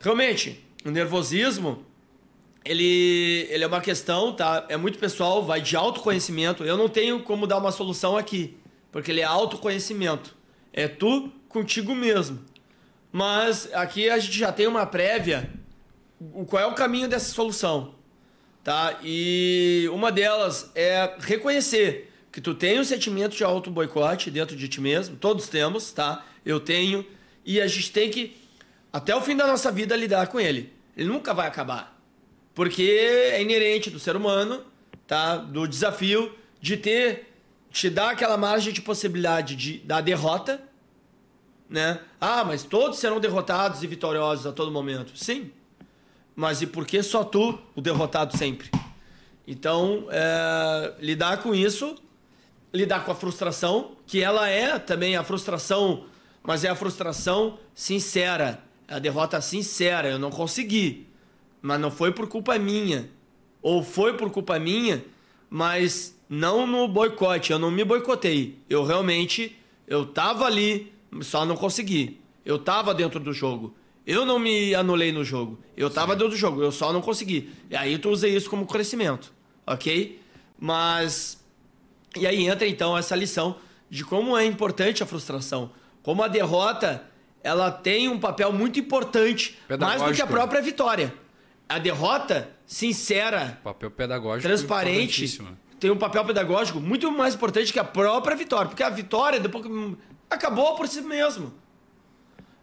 Realmente, 0.00 0.64
o 0.84 0.90
nervosismo, 0.90 1.84
ele, 2.64 3.46
ele 3.50 3.64
é 3.64 3.66
uma 3.66 3.82
questão, 3.82 4.32
tá? 4.32 4.64
É 4.70 4.76
muito 4.76 4.98
pessoal, 4.98 5.44
vai 5.44 5.60
de 5.60 5.76
autoconhecimento. 5.76 6.64
Eu 6.64 6.78
não 6.78 6.88
tenho 6.88 7.22
como 7.22 7.46
dar 7.46 7.58
uma 7.58 7.70
solução 7.70 8.16
aqui, 8.16 8.56
porque 8.90 9.10
ele 9.10 9.20
é 9.20 9.24
autoconhecimento. 9.24 10.34
É 10.72 10.88
tu 10.88 11.30
contigo 11.48 11.94
mesmo. 11.94 12.40
Mas 13.12 13.68
aqui 13.74 14.08
a 14.08 14.18
gente 14.18 14.38
já 14.38 14.50
tem 14.50 14.66
uma 14.66 14.86
prévia. 14.86 15.50
Qual 16.46 16.62
é 16.62 16.66
o 16.66 16.74
caminho 16.74 17.08
dessa 17.08 17.34
solução? 17.34 17.94
Tá? 18.64 18.98
E 19.02 19.88
uma 19.92 20.12
delas 20.12 20.70
é 20.74 21.16
reconhecer 21.18 22.12
que 22.30 22.40
tu 22.40 22.54
tem 22.54 22.78
um 22.78 22.84
sentimento 22.84 23.36
de 23.36 23.44
auto-boicote 23.44 24.30
dentro 24.30 24.56
de 24.56 24.68
ti 24.68 24.80
mesmo. 24.80 25.16
Todos 25.16 25.48
temos, 25.48 25.92
tá? 25.92 26.24
Eu 26.44 26.60
tenho. 26.60 27.04
E 27.44 27.60
a 27.60 27.66
gente 27.66 27.90
tem 27.90 28.10
que, 28.10 28.36
até 28.92 29.14
o 29.14 29.20
fim 29.20 29.36
da 29.36 29.46
nossa 29.46 29.70
vida, 29.70 29.96
lidar 29.96 30.28
com 30.28 30.38
ele. 30.38 30.72
Ele 30.96 31.08
nunca 31.08 31.34
vai 31.34 31.48
acabar. 31.48 32.00
Porque 32.54 32.82
é 32.82 33.42
inerente 33.42 33.90
do 33.90 33.98
ser 33.98 34.14
humano, 34.14 34.62
tá? 35.06 35.36
Do 35.36 35.66
desafio 35.66 36.32
de 36.60 36.76
ter, 36.76 37.34
te 37.70 37.90
dar 37.90 38.10
aquela 38.10 38.36
margem 38.36 38.72
de 38.72 38.80
possibilidade 38.80 39.56
de, 39.56 39.78
da 39.78 40.00
derrota 40.00 40.62
né? 41.72 42.00
Ah, 42.20 42.44
mas 42.44 42.62
todos 42.62 42.98
serão 42.98 43.18
derrotados 43.18 43.82
e 43.82 43.86
vitoriosos 43.86 44.46
a 44.46 44.52
todo 44.52 44.70
momento. 44.70 45.16
Sim. 45.16 45.50
Mas 46.34 46.62
e 46.62 46.66
por 46.66 46.86
que 46.86 47.02
só 47.02 47.24
tu, 47.24 47.58
o 47.74 47.80
derrotado 47.80 48.36
sempre? 48.36 48.70
Então, 49.46 50.06
é, 50.10 50.94
lidar 51.00 51.42
com 51.42 51.54
isso, 51.54 51.96
lidar 52.72 53.04
com 53.04 53.12
a 53.12 53.14
frustração, 53.14 53.92
que 54.06 54.20
ela 54.22 54.48
é 54.48 54.78
também 54.78 55.16
a 55.16 55.24
frustração, 55.24 56.04
mas 56.42 56.64
é 56.64 56.68
a 56.68 56.74
frustração 56.74 57.58
sincera, 57.74 58.62
a 58.88 58.98
derrota 58.98 59.40
sincera. 59.40 60.08
Eu 60.08 60.18
não 60.18 60.30
consegui, 60.30 61.06
mas 61.60 61.80
não 61.80 61.90
foi 61.90 62.12
por 62.12 62.28
culpa 62.28 62.58
minha. 62.58 63.10
Ou 63.60 63.82
foi 63.82 64.16
por 64.16 64.30
culpa 64.30 64.58
minha, 64.58 65.04
mas 65.48 66.16
não 66.28 66.66
no 66.66 66.88
boicote. 66.88 67.52
Eu 67.52 67.58
não 67.58 67.70
me 67.70 67.84
boicotei. 67.84 68.58
Eu 68.68 68.84
realmente, 68.84 69.56
eu 69.86 70.06
tava 70.06 70.46
ali, 70.46 70.92
só 71.20 71.44
não 71.44 71.56
consegui. 71.56 72.20
Eu 72.44 72.58
tava 72.58 72.94
dentro 72.94 73.20
do 73.20 73.32
jogo. 73.32 73.74
Eu 74.06 74.24
não 74.26 74.38
me 74.38 74.74
anulei 74.74 75.12
no 75.12 75.24
jogo. 75.24 75.58
Eu 75.76 75.88
tava 75.88 76.12
Sim. 76.12 76.18
dentro 76.18 76.30
do 76.30 76.36
jogo, 76.36 76.62
eu 76.62 76.72
só 76.72 76.92
não 76.92 77.00
consegui. 77.00 77.50
E 77.70 77.76
aí 77.76 77.98
tu 77.98 78.10
usei 78.10 78.34
isso 78.34 78.50
como 78.50 78.66
crescimento, 78.66 79.32
ok? 79.66 80.20
Mas. 80.58 81.40
E 82.16 82.26
aí 82.26 82.46
entra 82.46 82.66
então 82.66 82.96
essa 82.96 83.16
lição 83.16 83.56
de 83.88 84.04
como 84.04 84.36
é 84.36 84.44
importante 84.44 85.02
a 85.02 85.06
frustração. 85.06 85.70
Como 86.02 86.22
a 86.22 86.28
derrota 86.28 87.06
ela 87.42 87.70
tem 87.70 88.08
um 88.08 88.18
papel 88.18 88.52
muito 88.52 88.78
importante, 88.78 89.58
mais 89.78 90.00
do 90.02 90.12
que 90.12 90.22
a 90.22 90.26
própria 90.26 90.62
vitória. 90.62 91.14
A 91.68 91.78
derrota 91.78 92.50
sincera, 92.66 93.60
papel 93.64 93.90
pedagógico 93.90 94.46
transparente, 94.46 95.40
tem 95.80 95.90
um 95.90 95.96
papel 95.96 96.24
pedagógico 96.24 96.80
muito 96.80 97.10
mais 97.10 97.34
importante 97.34 97.72
que 97.72 97.78
a 97.78 97.84
própria 97.84 98.36
vitória, 98.36 98.68
porque 98.68 98.82
a 98.82 98.90
vitória 98.90 99.40
depois 99.40 99.64
acabou 100.30 100.76
por 100.76 100.86
si 100.86 101.00
mesmo. 101.00 101.52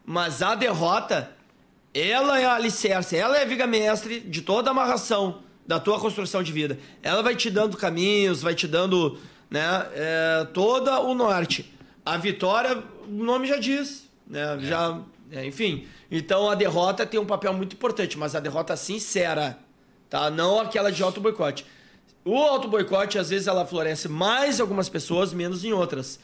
Mas 0.10 0.41
a 0.41 0.55
derrota, 0.55 1.30
ela 1.93 2.41
é 2.41 2.43
a 2.43 2.55
alicerce, 2.55 3.16
ela 3.16 3.38
é 3.38 3.43
a 3.43 3.45
viga 3.45 3.68
mestre 3.68 4.20
de 4.20 4.41
toda 4.41 4.68
a 4.68 4.72
amarração 4.72 5.43
da 5.68 5.80
tua 5.80 5.99
construção 5.99 6.41
de 6.41 6.51
vida. 6.51 6.80
Ela 7.03 7.22
vai 7.22 7.36
te 7.36 7.47
dando 7.47 7.78
caminhos, 7.78 8.41
vai 8.41 8.55
te 8.55 8.68
dando 8.68 9.20
né, 9.51 9.62
é, 9.93 10.47
todo 10.51 10.89
o 10.89 11.14
norte. 11.14 11.72
A 12.03 12.18
vitória, 12.18 12.84
o 13.07 13.24
nome 13.24 13.45
já 13.45 13.57
diz, 13.57 14.10
né? 14.26 14.55
É. 14.55 14.60
Já, 14.62 14.99
é, 15.32 15.45
enfim. 15.45 15.86
Então 16.10 16.49
a 16.49 16.55
derrota 16.55 17.05
tem 17.05 17.20
um 17.20 17.26
papel 17.28 17.53
muito 17.53 17.74
importante, 17.74 18.18
mas 18.18 18.34
a 18.34 18.39
derrota 18.39 18.76
sincera, 18.76 19.60
tá? 20.10 20.32
Não 20.32 20.60
aquela 20.60 20.91
de 20.91 21.03
auto 21.03 21.22
boicote. 21.22 21.68
O 22.26 22.36
auto 22.36 22.68
boicote 22.68 23.20
às 23.20 23.30
vezes 23.30 23.45
ela 23.45 23.64
floresce 23.64 24.10
mais 24.10 24.57
em 24.57 24.62
algumas 24.64 24.89
pessoas, 24.89 25.32
menos 25.32 25.64
em 25.64 25.72
outras 25.72 26.20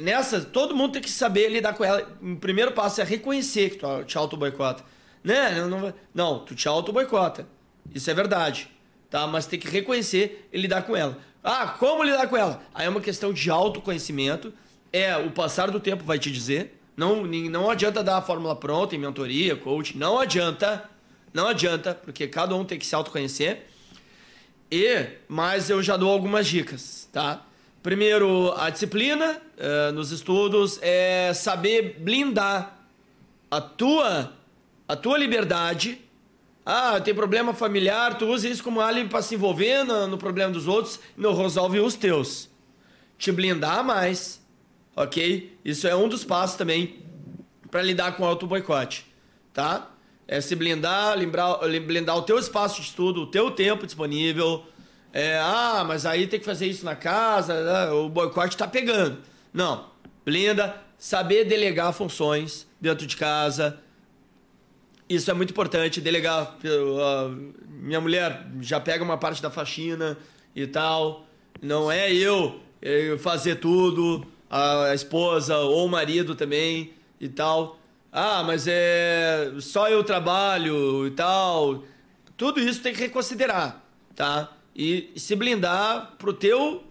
nessa, 0.00 0.40
todo 0.40 0.74
mundo 0.74 0.92
tem 0.92 1.02
que 1.02 1.10
saber 1.10 1.48
lidar 1.48 1.74
com 1.74 1.84
ela. 1.84 2.16
O 2.20 2.36
primeiro 2.36 2.72
passo 2.72 3.00
é 3.00 3.04
reconhecer 3.04 3.70
que 3.70 3.76
tu 3.76 4.04
te 4.04 4.16
auto-boicota. 4.16 4.84
Né? 5.22 5.64
Não, 5.66 5.94
não, 6.14 6.38
tu 6.40 6.54
te 6.54 6.68
auto-boicota. 6.68 7.46
Isso 7.94 8.10
é 8.10 8.14
verdade. 8.14 8.68
Tá? 9.10 9.26
Mas 9.26 9.46
tem 9.46 9.58
que 9.58 9.68
reconhecer 9.68 10.48
e 10.52 10.58
lidar 10.60 10.82
com 10.82 10.96
ela. 10.96 11.18
Ah, 11.42 11.68
como 11.78 12.02
lidar 12.02 12.26
com 12.28 12.36
ela? 12.36 12.62
Aí 12.74 12.86
é 12.86 12.88
uma 12.88 13.00
questão 13.00 13.32
de 13.32 13.50
autoconhecimento. 13.50 14.52
É, 14.92 15.16
o 15.16 15.30
passar 15.30 15.70
do 15.70 15.80
tempo 15.80 16.04
vai 16.04 16.18
te 16.18 16.30
dizer. 16.30 16.80
Não, 16.96 17.24
não 17.24 17.70
adianta 17.70 18.02
dar 18.02 18.18
a 18.18 18.22
fórmula 18.22 18.54
pronta 18.54 18.94
em 18.94 18.98
mentoria, 18.98 19.56
coach. 19.56 19.96
Não 19.96 20.18
adianta. 20.18 20.88
Não 21.32 21.48
adianta, 21.48 21.94
porque 21.94 22.28
cada 22.28 22.54
um 22.54 22.64
tem 22.64 22.78
que 22.78 22.86
se 22.86 22.94
autoconhecer. 22.94 23.66
E, 24.70 25.06
mas 25.28 25.68
eu 25.68 25.82
já 25.82 25.96
dou 25.96 26.10
algumas 26.10 26.46
dicas, 26.46 27.08
tá? 27.12 27.44
Primeiro, 27.84 28.50
a 28.56 28.70
disciplina 28.70 29.36
uh, 29.58 29.92
nos 29.92 30.10
estudos 30.10 30.78
é 30.80 31.34
saber 31.34 31.98
blindar 32.00 32.78
a 33.50 33.60
tua, 33.60 34.32
a 34.88 34.96
tua 34.96 35.18
liberdade. 35.18 36.00
Ah, 36.64 36.98
tem 36.98 37.14
problema 37.14 37.52
familiar, 37.52 38.16
tu 38.16 38.24
usa 38.24 38.48
isso 38.48 38.64
como 38.64 38.80
álibi 38.80 39.10
para 39.10 39.20
se 39.20 39.34
envolver 39.34 39.84
no, 39.84 40.06
no, 40.06 40.16
problema 40.16 40.50
dos 40.50 40.66
outros 40.66 40.98
não 41.14 41.36
resolve 41.36 41.78
os 41.78 41.94
teus. 41.94 42.48
Te 43.18 43.30
blindar 43.30 43.84
mais, 43.84 44.40
ok? 44.96 45.54
Isso 45.62 45.86
é 45.86 45.94
um 45.94 46.08
dos 46.08 46.24
passos 46.24 46.56
também 46.56 47.00
para 47.70 47.82
lidar 47.82 48.16
com 48.16 48.22
o 48.22 48.26
auto-boicote, 48.26 49.04
tá? 49.52 49.90
É 50.26 50.40
se 50.40 50.56
blindar, 50.56 51.18
blindar, 51.18 51.58
blindar 51.82 52.16
o 52.16 52.22
teu 52.22 52.38
espaço 52.38 52.80
de 52.80 52.86
estudo, 52.88 53.24
o 53.24 53.26
teu 53.26 53.50
tempo 53.50 53.84
disponível, 53.84 54.64
é, 55.16 55.38
ah, 55.38 55.84
mas 55.86 56.04
aí 56.04 56.26
tem 56.26 56.40
que 56.40 56.44
fazer 56.44 56.66
isso 56.66 56.84
na 56.84 56.96
casa, 56.96 57.62
né? 57.62 57.92
o 57.92 58.08
boicote 58.08 58.56
está 58.56 58.66
pegando. 58.66 59.18
Não. 59.52 59.88
Blinda, 60.24 60.74
saber 60.98 61.44
delegar 61.44 61.92
funções 61.92 62.66
dentro 62.80 63.06
de 63.06 63.16
casa. 63.16 63.78
Isso 65.08 65.30
é 65.30 65.34
muito 65.34 65.50
importante, 65.50 66.00
delegar. 66.00 66.56
minha 67.68 68.00
mulher 68.00 68.44
já 68.60 68.80
pega 68.80 69.04
uma 69.04 69.16
parte 69.16 69.40
da 69.40 69.52
faxina 69.52 70.18
e 70.56 70.66
tal. 70.66 71.24
Não 71.62 71.92
é 71.92 72.12
eu 72.12 72.60
fazer 73.20 73.60
tudo, 73.60 74.26
a 74.50 74.92
esposa 74.94 75.56
ou 75.58 75.86
o 75.86 75.88
marido 75.88 76.34
também 76.34 76.92
e 77.20 77.28
tal. 77.28 77.78
Ah, 78.10 78.42
mas 78.42 78.66
é 78.66 79.52
só 79.60 79.88
eu 79.88 80.02
trabalho 80.02 81.06
e 81.06 81.12
tal. 81.12 81.84
Tudo 82.36 82.58
isso 82.58 82.82
tem 82.82 82.92
que 82.92 83.00
reconsiderar 83.00 83.84
tá? 84.14 84.52
E 84.74 85.12
se 85.16 85.36
blindar 85.36 86.14
pro 86.18 86.32
teu 86.32 86.82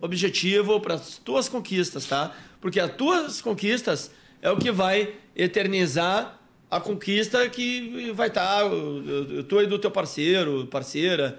objetivo, 0.00 0.80
para 0.80 0.94
as 0.94 1.16
tuas 1.18 1.48
conquistas, 1.48 2.06
tá? 2.06 2.34
Porque 2.60 2.78
as 2.78 2.94
tuas 2.94 3.40
conquistas 3.40 4.10
é 4.40 4.50
o 4.50 4.56
que 4.56 4.70
vai 4.70 5.14
eternizar 5.34 6.38
a 6.70 6.80
conquista 6.80 7.48
que 7.50 8.10
vai 8.12 8.28
estar 8.28 8.62
tá, 8.62 8.66
e 8.66 9.66
do 9.66 9.78
teu 9.78 9.90
parceiro, 9.90 10.66
parceira, 10.66 11.38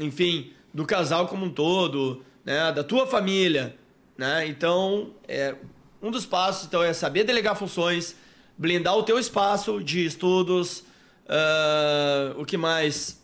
enfim, 0.00 0.52
do 0.74 0.84
casal 0.84 1.28
como 1.28 1.46
um 1.46 1.50
todo, 1.50 2.24
né, 2.44 2.72
da 2.72 2.82
tua 2.82 3.06
família, 3.06 3.76
né? 4.18 4.44
Então, 4.48 5.12
é 5.28 5.54
um 6.02 6.10
dos 6.10 6.26
passos 6.26 6.66
então 6.66 6.82
é 6.82 6.92
saber 6.92 7.22
delegar 7.22 7.54
funções, 7.54 8.16
blindar 8.58 8.96
o 8.96 9.04
teu 9.04 9.20
espaço 9.20 9.82
de 9.82 10.04
estudos, 10.04 10.80
uh, 11.26 12.40
o 12.40 12.44
que 12.44 12.56
mais? 12.56 13.21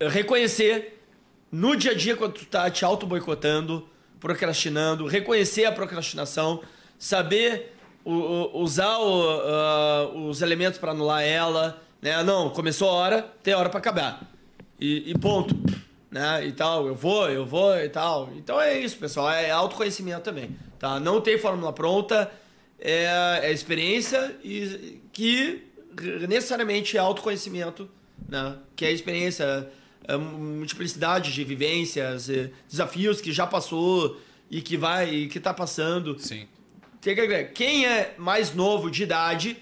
Reconhecer 0.00 1.00
no 1.50 1.76
dia 1.76 1.92
a 1.92 1.94
dia 1.94 2.16
quando 2.16 2.34
tu 2.34 2.46
tá 2.46 2.70
te 2.70 2.84
auto 2.84 3.06
boicotando, 3.06 3.88
procrastinando, 4.18 5.06
reconhecer 5.06 5.64
a 5.64 5.72
procrastinação, 5.72 6.62
saber 6.98 7.74
o, 8.04 8.12
o, 8.12 8.62
usar 8.62 8.98
o, 8.98 10.16
uh, 10.16 10.28
os 10.28 10.42
elementos 10.42 10.78
para 10.78 10.92
anular 10.92 11.22
ela, 11.22 11.80
né? 12.02 12.22
Não, 12.22 12.50
começou 12.50 12.88
a 12.90 12.92
hora, 12.92 13.22
tem 13.42 13.54
hora 13.54 13.70
para 13.70 13.78
acabar. 13.78 14.30
E, 14.78 15.10
e, 15.10 15.18
ponto. 15.18 15.56
Né? 16.10 16.46
E 16.46 16.52
tal, 16.52 16.86
eu 16.86 16.94
vou, 16.94 17.30
eu 17.30 17.46
vou 17.46 17.76
e 17.78 17.88
tal. 17.88 18.30
Então 18.36 18.60
é 18.60 18.78
isso, 18.78 18.98
pessoal. 18.98 19.30
É 19.30 19.50
autoconhecimento 19.50 20.20
também. 20.20 20.56
Tá? 20.78 21.00
Não 21.00 21.20
tem 21.20 21.38
fórmula 21.38 21.72
pronta, 21.72 22.30
é, 22.78 23.40
é 23.42 23.52
experiência 23.52 24.36
e 24.44 25.00
que 25.12 25.66
necessariamente 26.28 26.96
é 26.96 27.00
autoconhecimento, 27.00 27.88
né? 28.28 28.56
Que 28.76 28.84
é 28.84 28.92
experiência, 28.92 29.70
multiplicidade 30.18 31.32
de 31.32 31.44
vivências, 31.44 32.28
é, 32.28 32.50
desafios 32.68 33.20
que 33.20 33.32
já 33.32 33.46
passou 33.46 34.20
e 34.50 34.60
que 34.60 34.76
vai 34.76 35.12
e 35.12 35.28
que 35.28 35.38
está 35.38 35.52
passando. 35.54 36.18
Sim. 36.18 36.46
Quem 37.54 37.86
é 37.86 38.14
mais 38.16 38.54
novo 38.54 38.90
de 38.90 39.02
idade 39.02 39.56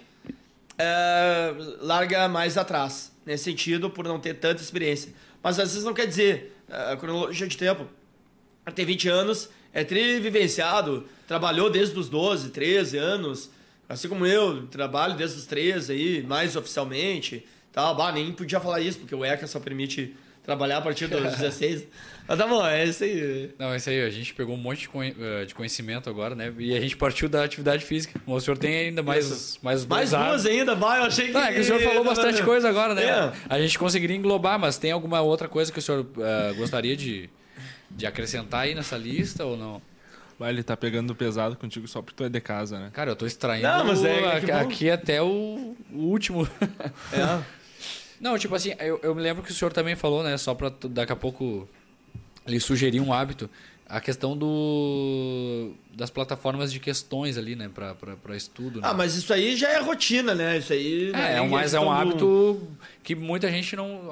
é, 0.78 1.55
larga 1.81 2.28
mais 2.28 2.56
atrás, 2.56 3.12
nesse 3.27 3.44
sentido, 3.44 3.90
por 3.90 4.05
não 4.05 4.19
ter 4.19 4.35
tanta 4.35 4.62
experiência. 4.62 5.12
Mas 5.43 5.59
às 5.59 5.70
vezes 5.70 5.85
não 5.85 5.94
quer 5.94 6.06
dizer, 6.06 6.56
a 6.69 6.97
cronologia 6.97 7.47
de 7.47 7.56
tempo, 7.56 7.86
tem 8.74 8.85
20 8.85 9.09
anos, 9.09 9.48
é 9.73 9.82
trivivenciado, 9.85 11.06
trabalhou 11.27 11.70
desde 11.70 11.98
os 11.98 12.09
12, 12.09 12.51
13 12.51 12.97
anos, 12.98 13.51
assim 13.89 14.09
como 14.09 14.27
eu, 14.27 14.66
trabalho 14.66 15.16
desde 15.16 15.39
os 15.39 15.47
13 15.47 15.93
aí, 15.93 16.23
mais 16.23 16.55
oficialmente, 16.56 17.47
tal. 17.73 17.94
Bah, 17.97 18.12
nem 18.12 18.32
podia 18.32 18.60
falar 18.60 18.81
isso, 18.81 18.98
porque 18.98 19.14
o 19.14 19.24
ECA 19.24 19.47
só 19.47 19.59
permite 19.59 20.14
trabalhar 20.43 20.78
a 20.78 20.82
partir 20.82 21.06
dos 21.06 21.23
16. 21.36 21.86
Mas 22.27 22.39
tá 22.39 22.47
bom, 22.47 22.64
é 22.66 22.85
isso 22.85 23.02
aí. 23.02 23.51
Não, 23.59 23.73
é 23.73 23.77
isso 23.77 23.90
aí. 23.90 24.02
A 24.02 24.10
gente 24.10 24.32
pegou 24.35 24.55
um 24.55 24.59
monte 24.59 24.89
eh, 24.97 25.44
de 25.44 25.55
conhecimento 25.55 26.09
agora, 26.09 26.35
né? 26.35 26.52
E 26.56 26.77
a 26.77 26.81
gente 26.81 26.97
partiu 26.97 27.28
da 27.28 27.43
atividade 27.44 27.85
física. 27.85 28.20
O 28.27 28.39
senhor 28.40 28.56
tem 28.56 28.86
ainda 28.86 29.02
mais 29.02 29.59
Mais, 29.62 29.85
mais 29.85 30.10
duas 30.10 30.47
ainda, 30.47 30.74
vai. 30.74 31.01
Eu 31.01 31.05
achei 31.05 31.27
que... 31.27 31.32
Não, 31.32 31.43
é 31.43 31.52
que 31.52 31.60
o 31.60 31.64
senhor 31.64 31.81
falou 31.81 32.05
bastante 32.05 32.43
coisa 32.43 32.69
agora, 32.69 32.94
né? 32.94 33.05
É. 33.05 33.32
A 33.48 33.60
gente 33.60 33.78
conseguiria 33.78 34.16
englobar, 34.16 34.59
mas 34.59 34.78
tem 34.78 34.93
alguma 34.93 35.20
outra 35.20 35.48
coisa 35.48 35.73
que 35.73 35.78
o 35.78 35.82
senhor 35.82 36.01
uh, 36.01 36.55
gostaria 36.55 36.97
de, 36.97 37.28
de 37.90 38.06
acrescentar 38.06 38.62
aí 38.62 38.74
nessa 38.74 38.97
lista 38.97 39.44
ou 39.44 39.56
não? 39.56 39.82
Vai, 40.39 40.51
ele 40.51 40.62
tá 40.62 40.77
pegando 40.77 41.14
pesado 41.14 41.56
contigo 41.56 41.86
só 41.86 42.01
porque 42.01 42.16
tu 42.16 42.24
é 42.24 42.28
de 42.28 42.40
casa, 42.40 42.78
né? 42.78 42.90
Cara, 42.93 43.10
eu 43.10 43.16
tô 43.16 43.27
extraindo 43.27 43.66
não, 43.66 43.85
mas 43.85 44.05
é, 44.05 44.36
aqui, 44.36 44.51
aqui 44.51 44.90
até 44.90 45.20
o, 45.20 45.77
o 45.93 45.98
último. 45.98 46.48
É. 47.12 47.43
Não, 48.22 48.38
tipo 48.38 48.54
assim, 48.54 48.72
eu, 48.78 49.00
eu 49.02 49.12
me 49.16 49.20
lembro 49.20 49.42
que 49.42 49.50
o 49.50 49.54
senhor 49.54 49.72
também 49.72 49.96
falou, 49.96 50.22
né? 50.22 50.38
Só 50.38 50.54
pra 50.54 50.72
daqui 50.84 51.12
a 51.12 51.16
pouco 51.16 51.68
lhe 52.46 52.60
sugerir 52.60 53.00
um 53.00 53.12
hábito. 53.12 53.50
A 53.88 54.00
questão 54.00 54.36
do 54.36 55.72
das 55.92 56.08
plataformas 56.08 56.72
de 56.72 56.78
questões 56.78 57.36
ali, 57.36 57.56
né, 57.56 57.68
para 57.68 58.36
estudo. 58.36 58.80
Né? 58.80 58.88
Ah, 58.88 58.94
mas 58.94 59.16
isso 59.16 59.32
aí 59.34 59.56
já 59.56 59.70
é 59.70 59.80
rotina, 59.80 60.36
né? 60.36 60.56
Isso 60.56 60.72
aí. 60.72 61.10
É, 61.12 61.38
é 61.38 61.42
mas 61.42 61.74
é 61.74 61.80
um 61.80 61.90
hábito 61.90 62.18
do... 62.18 62.68
que 63.02 63.16
muita 63.16 63.50
gente 63.50 63.74
não, 63.74 64.02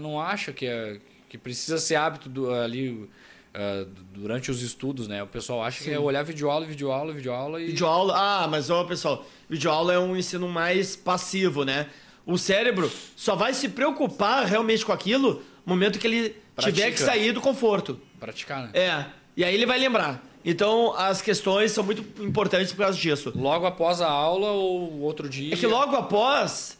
não 0.00 0.18
acha 0.18 0.50
que, 0.50 0.66
é, 0.66 0.98
que 1.28 1.36
precisa 1.36 1.76
ser 1.76 1.96
hábito 1.96 2.28
do, 2.28 2.50
ali 2.52 2.90
uh, 2.90 3.86
durante 4.14 4.50
os 4.50 4.62
estudos, 4.62 5.06
né? 5.06 5.22
O 5.22 5.26
pessoal 5.26 5.62
acha 5.62 5.78
Sim. 5.78 5.84
que 5.84 5.90
é 5.90 5.98
olhar 5.98 6.22
videoaula, 6.22 6.64
videoaula, 6.64 7.12
videoaula 7.12 7.60
e. 7.60 7.66
Videoaula, 7.66 8.14
ah, 8.16 8.48
mas 8.48 8.70
ó, 8.70 8.82
pessoal, 8.84 9.26
videoaula 9.48 9.92
é 9.92 9.98
um 9.98 10.16
ensino 10.16 10.48
mais 10.48 10.96
passivo, 10.96 11.66
né? 11.66 11.86
O 12.28 12.36
cérebro 12.36 12.92
só 13.16 13.34
vai 13.34 13.54
se 13.54 13.70
preocupar 13.70 14.44
realmente 14.44 14.84
com 14.84 14.92
aquilo 14.92 15.42
no 15.64 15.74
momento 15.74 15.98
que 15.98 16.06
ele 16.06 16.36
Pratica. 16.54 16.76
tiver 16.76 16.90
que 16.92 17.00
sair 17.00 17.32
do 17.32 17.40
conforto. 17.40 17.98
Praticar, 18.20 18.64
né? 18.64 18.70
É. 18.74 19.06
E 19.34 19.42
aí 19.42 19.54
ele 19.54 19.64
vai 19.64 19.78
lembrar. 19.78 20.22
Então 20.44 20.94
as 20.94 21.22
questões 21.22 21.72
são 21.72 21.82
muito 21.82 22.04
importantes 22.22 22.70
por 22.70 22.82
causa 22.82 22.98
disso. 22.98 23.32
Logo 23.34 23.64
após 23.64 24.02
a 24.02 24.10
aula 24.10 24.50
ou 24.50 25.00
outro 25.00 25.26
dia? 25.26 25.54
É 25.54 25.56
que 25.56 25.66
logo 25.66 25.96
após 25.96 26.76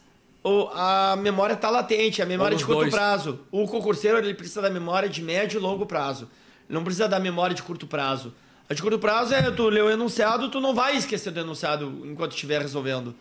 a 0.74 1.16
memória 1.18 1.54
está 1.54 1.70
latente, 1.70 2.20
a 2.20 2.26
memória 2.26 2.54
de 2.54 2.62
curto 2.64 2.80
dois. 2.80 2.92
prazo. 2.92 3.40
O 3.50 3.66
concurseiro 3.66 4.18
ele 4.18 4.34
precisa 4.34 4.60
da 4.60 4.68
memória 4.68 5.08
de 5.08 5.22
médio 5.22 5.58
e 5.58 5.62
longo 5.62 5.86
prazo. 5.86 6.28
Ele 6.68 6.76
não 6.76 6.84
precisa 6.84 7.08
da 7.08 7.18
memória 7.18 7.54
de 7.54 7.62
curto 7.62 7.86
prazo. 7.86 8.34
A 8.68 8.74
de 8.74 8.82
curto 8.82 8.98
prazo 8.98 9.32
é 9.32 9.50
tu 9.50 9.70
leu 9.70 9.86
o 9.86 9.90
enunciado, 9.90 10.50
tu 10.50 10.60
não 10.60 10.74
vai 10.74 10.94
esquecer 10.94 11.30
do 11.30 11.40
enunciado 11.40 12.02
enquanto 12.04 12.32
estiver 12.32 12.60
resolvendo. 12.60 13.14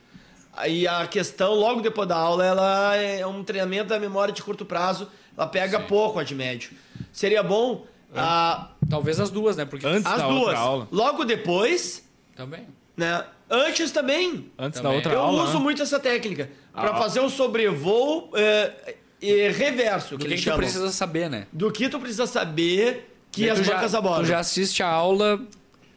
Aí 0.58 0.88
a 0.88 1.06
questão, 1.06 1.54
logo 1.54 1.82
depois 1.82 2.08
da 2.08 2.16
aula, 2.16 2.44
ela 2.44 2.96
é 2.96 3.26
um 3.26 3.44
treinamento 3.44 3.90
da 3.90 4.00
memória 4.00 4.34
de 4.34 4.42
curto 4.42 4.66
prazo. 4.66 5.08
Ela 5.38 5.46
pega 5.46 5.80
Sim. 5.80 5.86
pouco 5.86 6.18
a 6.18 6.24
de 6.24 6.34
médio. 6.34 6.72
Seria 7.14 7.44
bom. 7.44 7.86
É. 8.14 8.20
A... 8.20 8.70
Talvez 8.90 9.20
as 9.20 9.30
duas, 9.30 9.56
né? 9.56 9.66
Porque 9.66 9.86
Antes 9.86 10.06
as 10.06 10.18
da 10.18 10.28
duas. 10.28 10.42
Outra 10.42 10.60
aula. 10.60 10.88
Logo 10.92 11.24
depois. 11.26 12.04
Também. 12.36 12.68
Né? 12.96 13.24
Antes 13.50 13.92
também. 13.92 14.52
Antes 14.58 14.82
também. 14.82 14.92
da 14.92 14.96
outra 14.98 15.14
Eu 15.14 15.22
aula. 15.22 15.40
Eu 15.40 15.44
uso 15.44 15.58
né? 15.58 15.64
muito 15.64 15.82
essa 15.84 16.00
técnica. 16.00 16.50
para 16.74 16.96
fazer 16.96 17.20
um 17.20 17.30
sobrevoo 17.30 18.32
é, 18.34 18.96
e 19.22 19.50
reverso. 19.50 20.18
Do 20.18 20.26
que, 20.26 20.36
que, 20.36 20.44
que 20.44 20.50
tu 20.50 20.58
precisa 20.58 20.92
saber, 20.92 21.30
né? 21.30 21.46
Do 21.54 21.72
que 21.72 21.88
tu 21.88 22.00
precisa 22.00 22.26
saber 22.26 23.16
que 23.32 23.48
as 23.48 23.60
bancas 23.60 23.94
abordam. 23.94 24.24
Tu 24.24 24.30
já 24.30 24.40
assiste 24.40 24.82
a 24.82 24.90
aula 24.90 25.40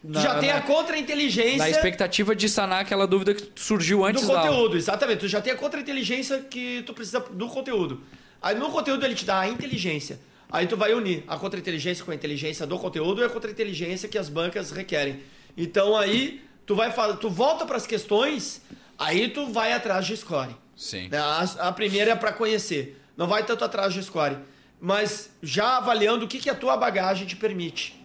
na, 0.03 0.19
tu 0.19 0.23
já 0.23 0.39
tem 0.39 0.49
na, 0.49 0.57
a 0.57 0.61
contra-inteligência. 0.61 1.57
Na 1.57 1.69
expectativa 1.69 2.35
de 2.35 2.49
sanar 2.49 2.81
aquela 2.81 3.05
dúvida 3.05 3.33
que 3.33 3.51
surgiu 3.55 4.03
antes 4.03 4.25
do 4.25 4.33
conteúdo, 4.33 4.77
exatamente. 4.77 5.19
Tu 5.19 5.27
já 5.27 5.41
tem 5.41 5.53
a 5.53 5.55
contra-inteligência 5.55 6.39
que 6.39 6.81
tu 6.83 6.93
precisa 6.93 7.19
do 7.19 7.47
conteúdo. 7.47 8.01
Aí 8.41 8.55
no 8.55 8.71
conteúdo 8.71 9.05
ele 9.05 9.13
te 9.13 9.25
dá 9.25 9.41
a 9.41 9.47
inteligência. 9.47 10.19
Aí 10.51 10.65
tu 10.67 10.75
vai 10.75 10.93
unir 10.93 11.23
a 11.27 11.37
contra-inteligência 11.37 12.03
com 12.03 12.11
a 12.11 12.15
inteligência 12.15 12.65
do 12.65 12.77
conteúdo 12.79 13.21
e 13.21 13.25
a 13.25 13.29
contra-inteligência 13.29 14.09
que 14.09 14.17
as 14.17 14.27
bancas 14.27 14.71
requerem. 14.71 15.19
Então 15.55 15.95
aí 15.95 16.41
tu 16.65 16.75
vai 16.75 16.91
tu 17.17 17.29
volta 17.29 17.65
para 17.65 17.77
as 17.77 17.85
questões, 17.85 18.61
aí 18.97 19.29
tu 19.29 19.47
vai 19.47 19.71
atrás 19.71 20.05
de 20.05 20.17
score. 20.17 20.55
Sim. 20.75 21.09
A, 21.13 21.67
a 21.67 21.71
primeira 21.71 22.11
é 22.11 22.15
para 22.15 22.33
conhecer. 22.33 22.99
Não 23.15 23.27
vai 23.27 23.45
tanto 23.45 23.63
atrás 23.63 23.93
de 23.93 24.01
score, 24.03 24.37
mas 24.79 25.29
já 25.43 25.77
avaliando 25.77 26.25
o 26.25 26.27
que, 26.27 26.39
que 26.39 26.49
a 26.49 26.55
tua 26.55 26.75
bagagem 26.75 27.27
te 27.27 27.35
permite, 27.35 27.95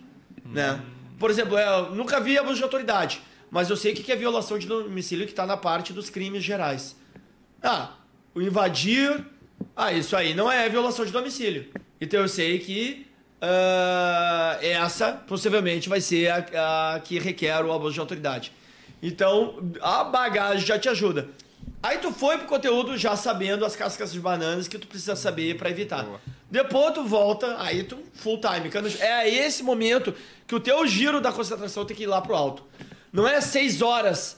hum. 0.45 0.53
né? 0.53 0.83
Por 1.19 1.31
exemplo, 1.31 1.59
eu 1.59 1.95
nunca 1.95 2.21
vi 2.21 2.39
abuso 2.39 2.57
de 2.57 2.63
autoridade, 2.63 3.23
mas 3.51 3.71
eu 3.71 3.77
sei 3.77 3.93
o 3.93 3.95
que 3.95 4.13
é 4.13 4.17
violação 4.17 4.59
de 4.59 4.67
domicílio 4.67 5.25
que 5.25 5.33
está 5.33 5.47
na 5.47 5.57
parte 5.57 5.93
dos 5.93 6.11
crimes 6.11 6.43
gerais. 6.43 6.97
Ah, 7.63 7.91
o 8.35 8.43
invadir. 8.43 9.25
Ah, 9.75 9.93
isso 9.93 10.15
aí 10.15 10.35
não 10.35 10.51
é 10.51 10.69
violação 10.69 11.05
de 11.05 11.13
domicílio. 11.13 11.71
Então 12.01 12.21
eu 12.21 12.29
sei 12.29 12.59
que 12.59 13.07
uh, 13.41 14.63
essa 14.63 15.13
possivelmente 15.13 15.89
vai 15.89 16.01
ser 16.01 16.29
a, 16.29 16.95
a, 16.95 17.01
que 17.01 17.19
requer 17.19 17.65
o 17.65 17.73
abuso 17.73 17.95
de 17.95 18.01
autoridade. 18.01 18.53
Então 19.03 19.73
a 19.81 20.05
bagagem 20.05 20.67
já 20.67 20.79
te 20.79 20.89
ajuda. 20.89 21.29
Aí 21.83 21.99
tu 21.99 22.11
foi 22.11 22.39
pro 22.39 22.47
conteúdo 22.47 22.97
já 22.97 23.17
sabendo 23.17 23.65
as 23.65 23.77
cascas 23.77 24.13
de 24.13 24.21
bananas 24.21 24.67
que 24.67 24.79
tu 24.79 24.87
precisa 24.87 25.15
saber 25.15 25.57
para 25.57 25.71
evitar. 25.71 26.05
Boa. 26.05 26.21
Depois 26.51 26.95
tu 26.95 27.05
volta, 27.05 27.57
aí 27.61 27.83
tu 27.83 27.99
full 28.15 28.41
time. 28.41 28.71
É 29.01 29.29
esse 29.29 29.63
momento 29.63 30.15
que 30.47 30.55
o 30.55 30.61
teu 30.61 30.87
giro 30.87 31.21
da 31.21 31.33
concentração 31.33 31.85
tem 31.85 31.97
que 31.97 32.05
ir 32.05 32.07
lá 32.07 32.21
pro 32.21 32.35
alto. 32.35 32.65
Não 33.13 33.27
é 33.27 33.41
6 33.41 33.83
horas 33.83 34.37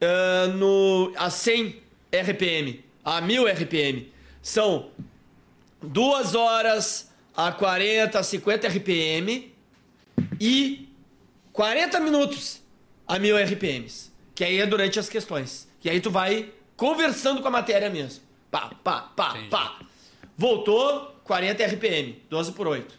uh, 0.00 0.52
no, 0.52 1.12
a 1.16 1.30
100 1.30 1.80
RPM, 2.12 2.84
a 3.04 3.20
1000 3.20 3.46
RPM. 3.46 4.12
São 4.42 4.90
2 5.82 6.34
horas 6.34 7.12
a 7.36 7.52
40, 7.52 8.22
50 8.22 8.68
RPM 8.68 9.54
e 10.40 10.88
40 11.52 12.00
minutos 12.00 12.60
a 13.06 13.18
1000 13.18 13.44
RPMs. 13.44 14.12
Que 14.34 14.44
aí 14.44 14.58
é 14.60 14.66
durante 14.66 14.98
as 14.98 15.08
questões. 15.08 15.68
E 15.84 15.90
aí 15.90 16.00
tu 16.00 16.10
vai 16.10 16.52
conversando 16.76 17.40
com 17.40 17.48
a 17.48 17.50
matéria 17.50 17.90
mesmo. 17.90 18.22
Pá, 18.50 18.70
pá, 18.82 19.02
pá, 19.14 19.30
Entendi. 19.30 19.48
pá. 19.50 19.78
Voltou, 20.36 21.16
40 21.24 21.64
RPM, 21.66 22.22
12 22.30 22.52
por 22.52 22.66
8. 22.66 22.97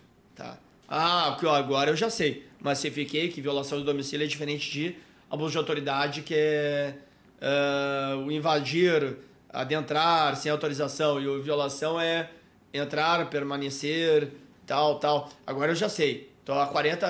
Ah, 0.89 1.37
agora 1.55 1.91
eu 1.91 1.95
já 1.95 2.09
sei. 2.09 2.47
Mas 2.59 2.81
fiquei 2.81 3.29
que 3.29 3.39
violação 3.41 3.77
do 3.77 3.85
domicílio 3.85 4.25
é 4.25 4.27
diferente 4.27 4.69
de 4.71 4.95
abuso 5.29 5.51
de 5.51 5.57
autoridade, 5.59 6.23
que 6.23 6.33
é 6.35 6.95
uh, 7.41 8.17
o 8.17 8.31
invadir, 8.31 9.17
adentrar 9.53 10.35
sem 10.35 10.51
autorização. 10.51 11.21
E 11.21 11.27
a 11.27 11.41
violação 11.41 12.01
é 12.01 12.31
entrar, 12.73 13.29
permanecer, 13.29 14.31
tal, 14.65 14.99
tal. 14.99 15.29
Agora 15.45 15.71
eu 15.71 15.75
já 15.75 15.87
sei. 15.87 16.29
Tô 16.43 16.53
a 16.53 16.65
40 16.65 17.05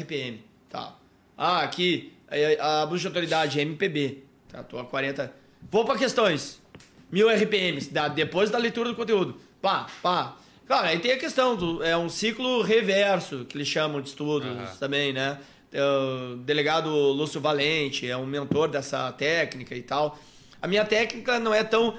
RPM, 0.00 0.40
tá. 0.70 0.94
Ah, 1.36 1.62
aqui, 1.62 2.12
é, 2.30 2.56
a 2.60 2.86
busca 2.86 3.00
de 3.00 3.06
autoridade, 3.08 3.60
MPB. 3.60 4.22
Tá, 4.48 4.60
a 4.60 4.84
40. 4.84 5.34
Vou 5.68 5.84
para 5.84 5.98
questões. 5.98 6.62
1000 7.10 7.28
RPMs, 7.30 7.92
da, 7.92 8.06
depois 8.06 8.50
da 8.50 8.58
leitura 8.58 8.90
do 8.90 8.94
conteúdo. 8.94 9.40
Pá, 9.60 9.88
pá. 10.00 10.36
Cara, 10.66 10.88
aí 10.88 10.98
tem 10.98 11.12
a 11.12 11.18
questão 11.18 11.54
do. 11.54 11.82
É 11.82 11.96
um 11.96 12.08
ciclo 12.08 12.62
reverso, 12.62 13.44
que 13.44 13.56
eles 13.56 13.68
chamam 13.68 14.00
de 14.00 14.08
estudos 14.08 14.48
uhum. 14.48 14.76
também, 14.78 15.12
né? 15.12 15.38
O 15.72 16.36
delegado 16.36 16.88
Lúcio 16.88 17.40
Valente 17.40 18.08
é 18.08 18.16
um 18.16 18.24
mentor 18.24 18.68
dessa 18.68 19.10
técnica 19.12 19.74
e 19.74 19.82
tal. 19.82 20.18
A 20.62 20.68
minha 20.68 20.84
técnica 20.84 21.38
não 21.40 21.52
é 21.52 21.64
tão 21.64 21.88
uh, 21.88 21.96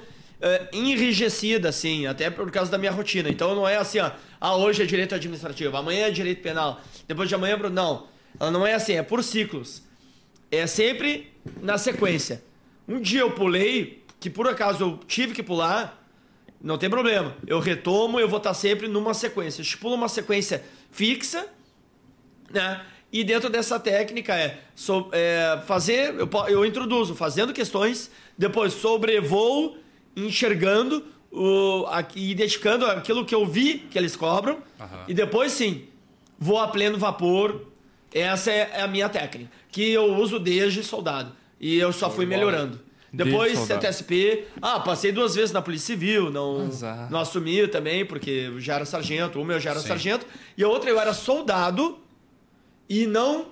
enrijecida 0.72 1.68
assim, 1.68 2.06
até 2.06 2.30
por 2.30 2.50
causa 2.50 2.70
da 2.70 2.78
minha 2.78 2.90
rotina. 2.90 3.28
Então 3.28 3.54
não 3.54 3.68
é 3.68 3.76
assim, 3.76 3.98
ó, 3.98 4.10
ah, 4.40 4.56
hoje 4.56 4.82
é 4.82 4.86
direito 4.86 5.14
administrativo, 5.14 5.76
amanhã 5.76 6.06
é 6.06 6.10
direito 6.10 6.42
penal, 6.42 6.80
depois 7.06 7.28
de 7.28 7.34
amanhã. 7.34 7.56
Não. 7.70 8.08
Ela 8.40 8.50
não 8.50 8.66
é 8.66 8.74
assim, 8.74 8.94
é 8.94 9.02
por 9.02 9.22
ciclos. 9.22 9.82
É 10.50 10.66
sempre 10.66 11.32
na 11.62 11.78
sequência. 11.78 12.42
Um 12.88 13.00
dia 13.00 13.20
eu 13.20 13.30
pulei, 13.30 14.02
que 14.18 14.30
por 14.30 14.48
acaso 14.48 14.84
eu 14.84 15.00
tive 15.06 15.34
que 15.34 15.42
pular, 15.42 16.05
não 16.60 16.78
tem 16.78 16.90
problema. 16.90 17.36
Eu 17.46 17.60
retomo, 17.60 18.18
eu 18.18 18.28
vou 18.28 18.38
estar 18.38 18.54
sempre 18.54 18.88
numa 18.88 19.14
sequência. 19.14 19.62
Estipulo 19.62 19.94
uma 19.94 20.08
sequência 20.08 20.64
fixa, 20.90 21.46
né? 22.50 22.84
E 23.12 23.22
dentro 23.22 23.48
dessa 23.48 23.78
técnica 23.78 24.34
é, 24.34 24.58
so, 24.74 25.08
é 25.12 25.60
fazer, 25.66 26.14
eu, 26.14 26.28
eu 26.48 26.66
introduzo 26.66 27.14
fazendo 27.14 27.52
questões, 27.52 28.10
depois 28.36 28.72
sobrevoo, 28.72 29.76
enxergando 30.16 31.04
o, 31.30 31.86
aqui, 31.88 32.30
identificando 32.30 32.84
aquilo 32.86 33.24
que 33.24 33.34
eu 33.34 33.46
vi 33.46 33.78
que 33.78 33.96
eles 33.96 34.16
cobram, 34.16 34.56
uhum. 34.78 35.04
e 35.08 35.14
depois 35.14 35.52
sim, 35.52 35.84
vou 36.38 36.58
a 36.58 36.68
pleno 36.68 36.98
vapor. 36.98 37.66
Essa 38.12 38.50
é 38.50 38.80
a 38.80 38.86
minha 38.86 39.08
técnica, 39.08 39.50
que 39.70 39.92
eu 39.92 40.14
uso 40.16 40.38
desde 40.38 40.82
soldado. 40.82 41.32
E 41.60 41.76
eu 41.76 41.92
só 41.92 42.10
fui 42.10 42.24
melhorando. 42.24 42.80
Depois 43.16 43.58
CTSP. 43.58 44.44
Ah, 44.60 44.80
passei 44.80 45.10
duas 45.10 45.34
vezes 45.34 45.52
na 45.52 45.62
Polícia 45.62 45.94
Civil, 45.94 46.30
não, 46.30 46.68
não 47.10 47.20
assumi 47.20 47.66
também, 47.68 48.04
porque 48.04 48.52
já 48.58 48.74
era 48.74 48.84
sargento. 48.84 49.40
Uma 49.40 49.54
eu 49.54 49.60
já 49.60 49.70
era 49.70 49.80
Sim. 49.80 49.88
sargento. 49.88 50.26
E 50.56 50.62
a 50.62 50.68
outra 50.68 50.90
eu 50.90 51.00
era 51.00 51.14
soldado 51.14 51.98
e 52.88 53.06
não 53.06 53.46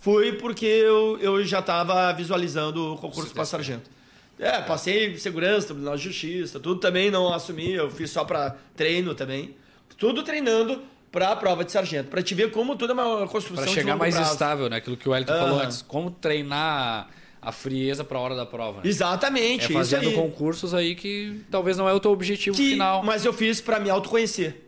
fui 0.00 0.32
porque 0.34 0.66
eu, 0.66 1.18
eu 1.20 1.44
já 1.44 1.60
estava 1.60 2.12
visualizando 2.12 2.92
o 2.94 2.96
concurso 2.96 3.32
para 3.34 3.44
sargento. 3.44 3.90
É, 4.38 4.60
passei 4.60 5.16
segurança, 5.16 5.68
Tribunal 5.68 5.96
de 5.96 6.02
Justiça, 6.02 6.60
tudo 6.60 6.78
também 6.78 7.10
não 7.10 7.32
assumi, 7.32 7.72
eu 7.72 7.90
fiz 7.90 8.10
só 8.10 8.24
para 8.24 8.56
treino 8.76 9.14
também. 9.14 9.56
Tudo 9.96 10.22
treinando 10.22 10.82
para 11.10 11.30
a 11.30 11.36
prova 11.36 11.64
de 11.64 11.72
sargento, 11.72 12.10
para 12.10 12.22
te 12.22 12.34
ver 12.34 12.50
como 12.50 12.76
tudo 12.76 12.90
é 12.90 12.94
uma 12.94 13.26
construção 13.26 13.64
Para 13.64 13.72
chegar 13.72 13.96
mais 13.96 14.14
prazo. 14.14 14.32
estável, 14.32 14.68
né? 14.68 14.76
Aquilo 14.76 14.96
que 14.96 15.08
o 15.08 15.12
Wellington 15.12 15.32
uhum. 15.32 15.38
falou 15.40 15.60
antes. 15.60 15.82
Como 15.82 16.10
treinar 16.10 17.08
a 17.40 17.52
frieza 17.52 18.04
para 18.04 18.18
a 18.18 18.20
hora 18.20 18.34
da 18.34 18.46
prova. 18.46 18.82
Né? 18.82 18.88
Exatamente. 18.88 19.66
É 19.66 19.68
fazendo 19.68 20.08
aí. 20.08 20.14
concursos 20.14 20.74
aí 20.74 20.94
que 20.94 21.40
talvez 21.50 21.76
não 21.76 21.88
é 21.88 21.92
o 21.92 22.00
teu 22.00 22.10
objetivo 22.10 22.56
que, 22.56 22.70
final. 22.70 23.02
Mas 23.02 23.24
eu 23.24 23.32
fiz 23.32 23.60
para 23.60 23.78
me 23.78 23.90
autoconhecer. 23.90 24.64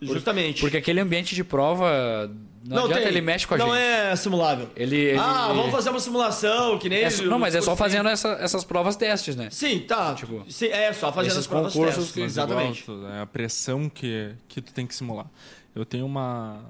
Justamente. 0.00 0.60
Porque 0.60 0.76
aquele 0.76 1.00
ambiente 1.00 1.34
de 1.34 1.42
prova 1.42 2.30
não, 2.64 2.76
não 2.76 2.84
adianta, 2.84 3.02
tem. 3.02 3.08
ele 3.08 3.20
mexe 3.20 3.46
com 3.46 3.54
a 3.54 3.58
não 3.58 3.66
gente. 3.66 3.74
Não 3.74 3.80
é 3.80 4.16
simulável. 4.16 4.68
Ele, 4.76 4.96
ele, 4.96 5.18
ah, 5.18 5.48
vamos 5.48 5.70
fazer 5.70 5.90
uma 5.90 6.00
simulação, 6.00 6.78
que 6.78 6.88
nem. 6.88 7.02
É, 7.02 7.10
não, 7.22 7.38
mas 7.38 7.54
é 7.54 7.60
só 7.60 7.74
fazendo 7.74 8.08
essa, 8.08 8.28
essas 8.40 8.62
provas 8.62 8.94
testes, 8.94 9.34
né? 9.34 9.48
Sim, 9.50 9.80
tá. 9.80 10.14
Tipo, 10.14 10.44
Sim, 10.48 10.66
é 10.66 10.92
só 10.92 11.12
fazendo 11.12 11.38
as 11.38 11.46
provas 11.46 11.72
testes. 11.72 12.12
Que, 12.12 12.20
exatamente. 12.20 12.84
é 13.16 13.22
a 13.22 13.26
pressão 13.26 13.88
que, 13.88 14.32
que 14.46 14.60
tu 14.60 14.72
tem 14.72 14.86
que 14.86 14.94
simular. 14.94 15.26
Eu 15.74 15.84
tenho 15.84 16.04
uma. 16.04 16.60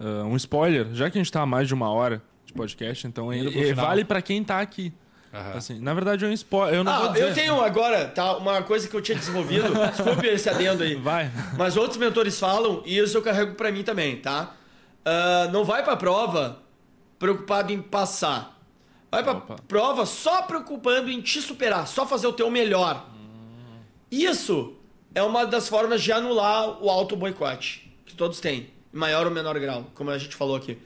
Uh, 0.00 0.24
um 0.26 0.36
spoiler, 0.36 0.88
já 0.92 1.08
que 1.08 1.16
a 1.16 1.22
gente 1.22 1.30
tá 1.30 1.42
há 1.42 1.46
mais 1.46 1.68
de 1.68 1.74
uma 1.74 1.88
hora, 1.88 2.20
de 2.52 2.56
podcast, 2.56 3.06
então 3.06 3.32
e, 3.32 3.46
e 3.46 3.72
vale 3.72 4.04
para 4.04 4.20
quem 4.20 4.44
tá 4.44 4.60
aqui. 4.60 4.92
Uhum. 5.32 5.56
Assim, 5.56 5.78
na 5.80 5.94
verdade, 5.94 6.24
é 6.26 6.28
um 6.28 6.32
spoiler. 6.32 6.74
Eu 6.74 6.84
não 6.84 6.92
ah, 6.92 6.98
vou 6.98 7.12
dizer. 7.12 7.28
eu 7.28 7.34
tenho 7.34 7.60
agora, 7.60 8.06
tá? 8.06 8.36
Uma 8.36 8.62
coisa 8.62 8.86
que 8.86 8.94
eu 8.94 9.00
tinha 9.00 9.16
desenvolvido. 9.16 9.72
desculpe 9.90 10.26
esse 10.26 10.48
adendo 10.48 10.82
aí. 10.82 10.94
Vai. 10.94 11.30
Mas 11.56 11.76
outros 11.76 11.96
mentores 11.96 12.38
falam, 12.38 12.82
e 12.84 12.98
isso 12.98 13.16
eu 13.16 13.22
carrego 13.22 13.54
para 13.54 13.72
mim 13.72 13.82
também, 13.82 14.16
tá? 14.16 14.54
Uh, 15.00 15.50
não 15.50 15.64
vai 15.64 15.82
pra 15.82 15.96
prova 15.96 16.58
preocupado 17.18 17.72
em 17.72 17.80
passar. 17.80 18.60
Vai 19.10 19.22
pra 19.22 19.32
Opa. 19.32 19.56
prova 19.66 20.04
só 20.04 20.42
preocupando 20.42 21.10
em 21.10 21.20
te 21.20 21.40
superar, 21.40 21.86
só 21.86 22.06
fazer 22.06 22.26
o 22.26 22.32
teu 22.32 22.50
melhor. 22.50 23.06
Hum. 23.14 23.80
Isso 24.10 24.74
é 25.14 25.22
uma 25.22 25.46
das 25.46 25.68
formas 25.68 26.02
de 26.02 26.12
anular 26.12 26.82
o 26.82 26.90
auto 26.90 27.16
boicote 27.16 27.90
que 28.04 28.14
todos 28.14 28.40
têm, 28.40 28.70
em 28.92 28.98
maior 28.98 29.26
ou 29.26 29.32
menor 29.32 29.58
grau, 29.58 29.86
como 29.94 30.10
a 30.10 30.18
gente 30.18 30.36
falou 30.36 30.56
aqui. 30.56 30.78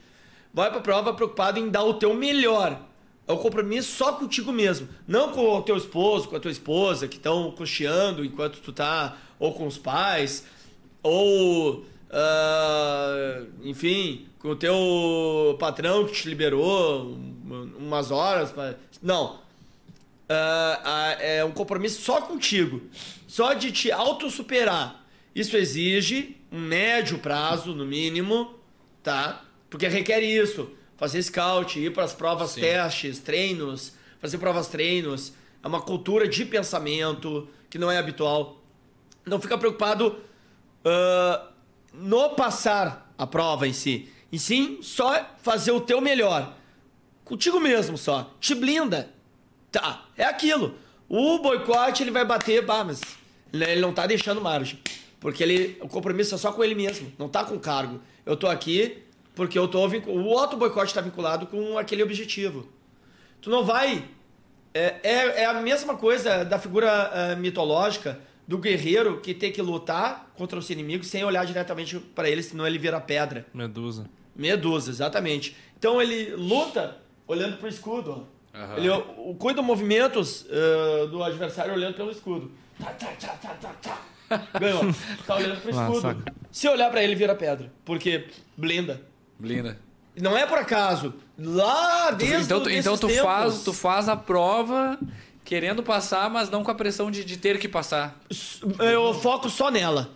Vai 0.57 0.71
pra 0.71 0.81
prova 0.81 1.13
preocupado 1.13 1.59
em 1.59 1.69
dar 1.69 1.83
o 1.83 1.93
teu 1.93 2.15
melhor. 2.15 2.81
É 3.27 3.31
o 3.31 3.37
compromisso 3.37 3.95
só 3.95 4.13
contigo 4.13 4.51
mesmo. 4.51 4.89
Não 5.07 5.31
com 5.31 5.55
o 5.55 5.61
teu 5.61 5.77
esposo, 5.77 6.27
com 6.27 6.35
a 6.35 6.39
tua 6.39 6.49
esposa, 6.49 7.07
que 7.07 7.17
estão 7.17 7.51
custeando 7.51 8.25
enquanto 8.25 8.59
tu 8.59 8.73
tá, 8.73 9.17
ou 9.37 9.53
com 9.53 9.67
os 9.67 9.77
pais, 9.77 10.45
ou. 11.03 11.85
Uh, 12.09 13.47
enfim, 13.61 14.25
com 14.39 14.49
o 14.49 14.55
teu 14.55 15.55
patrão 15.59 16.07
que 16.07 16.13
te 16.13 16.27
liberou 16.27 17.15
umas 17.77 18.09
horas. 18.09 18.49
Pra... 18.51 18.73
Não. 18.99 19.35
Uh, 19.35 21.19
é 21.19 21.45
um 21.45 21.51
compromisso 21.51 22.01
só 22.01 22.19
contigo. 22.19 22.81
Só 23.27 23.53
de 23.53 23.71
te 23.71 23.91
autossuperar. 23.91 25.05
Isso 25.35 25.55
exige 25.55 26.35
um 26.51 26.59
médio 26.59 27.19
prazo, 27.19 27.75
no 27.75 27.85
mínimo, 27.85 28.55
tá? 29.03 29.43
Porque 29.69 29.87
requer 29.87 30.21
isso. 30.21 30.69
Fazer 30.97 31.21
scout, 31.21 31.79
ir 31.79 31.93
para 31.93 32.03
as 32.03 32.13
provas, 32.13 32.51
Sim. 32.51 32.61
testes, 32.61 33.19
treinos, 33.19 33.93
fazer 34.19 34.37
provas, 34.39 34.67
treinos. 34.67 35.33
É 35.63 35.67
uma 35.67 35.81
cultura 35.81 36.27
de 36.27 36.43
pensamento 36.45 37.47
que 37.69 37.77
não 37.77 37.91
é 37.91 37.97
habitual. 37.97 38.63
Não 39.25 39.39
fica 39.39 39.57
preocupado 39.57 40.07
uh, 40.07 41.47
no 41.93 42.31
passar 42.31 43.13
a 43.17 43.27
prova 43.27 43.67
em 43.67 43.73
si. 43.73 44.09
E 44.31 44.39
sim, 44.39 44.79
só 44.81 45.25
fazer 45.41 45.71
o 45.71 45.81
teu 45.81 46.01
melhor. 46.01 46.55
Contigo 47.23 47.59
mesmo 47.59 47.97
só. 47.97 48.33
Te 48.39 48.55
blinda. 48.55 49.09
Tá, 49.71 50.05
é 50.17 50.23
aquilo. 50.23 50.75
O 51.09 51.39
boicote 51.39 52.03
ele 52.03 52.11
vai 52.11 52.25
bater, 52.25 52.65
bah, 52.65 52.83
mas 52.83 53.01
ele 53.53 53.81
não 53.81 53.93
tá 53.93 54.07
deixando 54.07 54.41
margem. 54.41 54.79
Porque 55.19 55.43
ele, 55.43 55.77
o 55.81 55.87
compromisso 55.87 56.35
é 56.35 56.37
só 56.37 56.51
com 56.51 56.63
ele 56.63 56.75
mesmo, 56.75 57.11
não 57.17 57.27
tá 57.29 57.43
com 57.43 57.57
cargo. 57.59 58.01
Eu 58.25 58.35
tô 58.35 58.47
aqui 58.47 59.03
porque 59.37 59.57
eu 59.57 59.67
tô 59.67 59.87
o 60.07 60.37
auto 60.37 60.57
boicote 60.57 60.87
está 60.87 60.99
vinculado 60.99 61.45
com 61.45 61.77
aquele 61.77 62.01
objetivo. 62.01 62.67
Tu 63.39 63.51
não 63.51 63.63
vai 63.63 64.03
é, 64.73 64.95
é, 65.03 65.41
é 65.43 65.45
a 65.45 65.53
mesma 65.61 65.95
coisa 65.95 66.43
da 66.43 66.57
figura 66.57 67.11
uh, 67.11 67.39
mitológica 67.39 68.19
do 68.47 68.57
guerreiro 68.57 69.21
que 69.21 69.35
tem 69.35 69.51
que 69.51 69.61
lutar 69.61 70.31
contra 70.35 70.57
os 70.57 70.67
inimigos 70.71 71.07
sem 71.07 71.23
olhar 71.23 71.45
diretamente 71.45 71.99
para 71.99 72.27
ele, 72.27 72.41
senão 72.41 72.65
ele 72.65 72.79
vira 72.79 72.99
pedra. 72.99 73.45
Medusa. 73.53 74.09
Medusa, 74.35 74.89
exatamente. 74.89 75.55
Então 75.77 76.01
ele 76.01 76.35
luta 76.35 76.97
olhando 77.27 77.57
para 77.57 77.67
o 77.67 77.69
escudo. 77.69 78.27
Uhum. 78.55 78.77
Ele 78.77 78.89
o, 78.89 79.35
cuida 79.35 79.61
movimentos 79.61 80.45
uh, 80.45 81.07
do 81.09 81.21
adversário 81.21 81.73
olhando 81.73 81.93
pelo 81.93 82.09
escudo. 82.09 82.51
Tá, 82.79 82.91
tá, 82.91 83.07
tá, 83.19 83.27
tá, 83.39 83.53
tá, 83.61 83.73
tá. 84.29 84.59
Ganhou. 84.59 84.81
Tá 85.27 85.35
olhando 85.35 85.61
pro 85.61 85.69
escudo. 85.69 86.23
Se 86.51 86.67
olhar 86.67 86.89
para 86.89 87.03
ele, 87.03 87.13
vira 87.13 87.35
pedra. 87.35 87.71
Porque 87.85 88.27
blinda. 88.57 88.99
Blinda. 89.39 89.79
Não 90.19 90.37
é 90.37 90.45
por 90.45 90.57
acaso. 90.57 91.13
Lá 91.37 92.11
desde 92.11 92.45
Então, 92.45 92.61
tu, 92.61 92.69
então 92.69 92.97
tu, 92.97 93.09
faz, 93.09 93.63
tu 93.63 93.73
faz 93.73 94.09
a 94.09 94.15
prova 94.15 94.97
querendo 95.45 95.83
passar, 95.83 96.29
mas 96.29 96.49
não 96.49 96.63
com 96.63 96.71
a 96.71 96.75
pressão 96.75 97.11
de, 97.11 97.23
de 97.23 97.37
ter 97.37 97.59
que 97.59 97.67
passar. 97.67 98.19
Eu 98.79 99.13
foco 99.13 99.49
só 99.49 99.69
nela. 99.69 100.11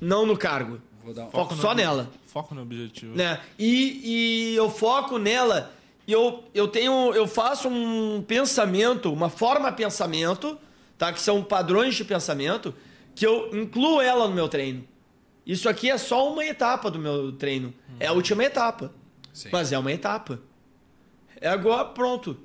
Não 0.00 0.26
no 0.26 0.36
cargo. 0.36 0.80
Um... 1.06 1.14
Foco, 1.14 1.30
foco 1.30 1.56
só 1.56 1.74
nela. 1.74 2.10
Foco 2.26 2.54
no 2.54 2.62
objetivo. 2.62 3.16
Né? 3.16 3.40
E, 3.58 4.52
e 4.52 4.56
eu 4.56 4.68
foco 4.68 5.18
nela. 5.18 5.72
E 6.06 6.12
eu, 6.12 6.44
eu 6.52 6.68
tenho. 6.68 7.14
Eu 7.14 7.26
faço 7.26 7.68
um 7.68 8.22
pensamento, 8.22 9.12
uma 9.12 9.30
forma 9.30 9.70
de 9.70 9.76
pensamento, 9.76 10.58
tá? 10.98 11.12
Que 11.12 11.20
são 11.20 11.42
padrões 11.42 11.94
de 11.94 12.04
pensamento 12.04 12.74
que 13.14 13.26
eu 13.26 13.50
incluo 13.56 14.00
ela 14.00 14.28
no 14.28 14.34
meu 14.34 14.48
treino. 14.48 14.84
Isso 15.50 15.68
aqui 15.68 15.90
é 15.90 15.98
só 15.98 16.32
uma 16.32 16.44
etapa 16.44 16.88
do 16.88 17.00
meu 17.00 17.32
treino. 17.32 17.74
Uhum. 17.88 17.96
É 17.98 18.06
a 18.06 18.12
última 18.12 18.44
etapa. 18.44 18.94
Sim. 19.32 19.48
Mas 19.50 19.72
é 19.72 19.78
uma 19.80 19.90
etapa. 19.90 20.40
É 21.40 21.48
agora, 21.48 21.86
pronto. 21.86 22.38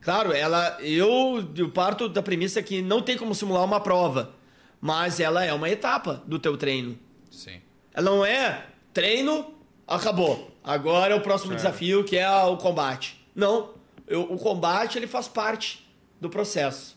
Claro, 0.00 0.32
ela, 0.32 0.78
eu, 0.80 1.50
eu 1.56 1.68
parto 1.70 2.08
da 2.08 2.22
premissa 2.22 2.62
que 2.62 2.80
não 2.80 3.02
tem 3.02 3.18
como 3.18 3.34
simular 3.34 3.64
uma 3.64 3.80
prova, 3.80 4.36
mas 4.80 5.18
ela 5.18 5.44
é 5.44 5.52
uma 5.52 5.68
etapa 5.68 6.22
do 6.28 6.38
teu 6.38 6.56
treino. 6.56 6.96
Sim. 7.28 7.60
Ela 7.92 8.08
não 8.08 8.24
é 8.24 8.66
treino, 8.92 9.52
acabou. 9.84 10.56
Agora 10.62 11.12
é 11.12 11.16
o 11.16 11.22
próximo 11.22 11.56
desafio 11.56 12.04
que 12.04 12.16
é 12.16 12.30
o 12.44 12.56
combate. 12.56 13.20
Não, 13.34 13.70
eu, 14.06 14.22
o 14.32 14.38
combate 14.38 14.96
ele 14.96 15.08
faz 15.08 15.26
parte 15.26 15.84
do 16.20 16.30
processo. 16.30 16.96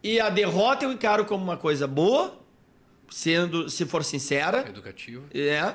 E 0.00 0.20
a 0.20 0.30
derrota 0.30 0.84
eu 0.84 0.92
encaro 0.92 1.24
como 1.24 1.42
uma 1.42 1.56
coisa 1.56 1.88
boa, 1.88 2.40
sendo, 3.12 3.68
se 3.68 3.84
for 3.84 4.02
sincera. 4.02 4.64
Educativo. 4.66 5.24
É. 5.34 5.74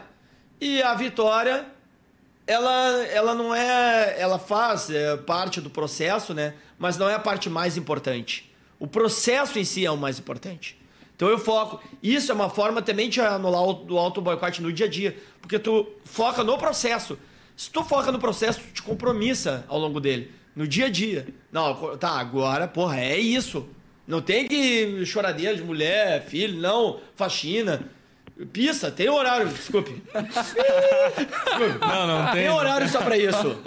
E 0.59 0.81
a 0.81 0.93
Vitória, 0.95 1.67
ela, 2.45 3.05
ela 3.05 3.35
não 3.35 3.53
é. 3.53 4.19
Ela 4.19 4.39
faz 4.39 4.89
é, 4.89 5.15
parte 5.17 5.61
do 5.61 5.69
processo, 5.69 6.33
né? 6.33 6.55
Mas 6.79 6.97
não 6.97 7.07
é 7.07 7.13
a 7.13 7.19
parte 7.19 7.49
mais 7.49 7.77
importante. 7.77 8.51
O 8.79 8.87
processo 8.87 9.59
em 9.59 9.63
si 9.63 9.85
é 9.85 9.91
o 9.91 9.97
mais 9.97 10.19
importante. 10.19 10.77
Então 11.15 11.29
eu 11.29 11.37
foco. 11.37 11.81
Isso 12.01 12.31
é 12.31 12.35
uma 12.35 12.49
forma 12.49 12.81
também 12.81 13.09
de 13.09 13.21
anular 13.21 13.61
o 13.63 13.97
auto 13.97 14.21
boicote 14.21 14.61
no 14.61 14.73
dia 14.73 14.87
a 14.87 14.89
dia. 14.89 15.17
Porque 15.39 15.59
tu 15.59 15.87
foca 16.05 16.43
no 16.43 16.57
processo. 16.57 17.17
Se 17.55 17.69
tu 17.69 17.83
foca 17.83 18.11
no 18.11 18.19
processo, 18.19 18.59
tu 18.59 18.73
te 18.73 18.83
compromissa 18.83 19.65
ao 19.67 19.79
longo 19.79 19.99
dele. 19.99 20.31
No 20.55 20.67
dia 20.67 20.87
a 20.87 20.89
dia. 20.89 21.27
Não, 21.51 21.97
tá, 21.97 22.19
agora, 22.19 22.67
porra, 22.67 22.99
é 22.99 23.17
isso. 23.17 23.67
Não 24.07 24.21
tem 24.21 24.47
que 24.47 25.05
choradeira 25.05 25.55
de 25.55 25.61
mulher, 25.61 26.23
filho, 26.25 26.59
não, 26.59 26.99
faxina. 27.15 27.89
Pista, 28.53 28.91
tem 28.91 29.09
horário, 29.09 29.47
desculpe. 29.49 30.01
Não, 31.81 32.07
não 32.07 32.25
tem. 32.31 32.43
Tem 32.43 32.49
horário 32.49 32.87
só 32.87 33.01
pra 33.01 33.17
isso. 33.17 33.57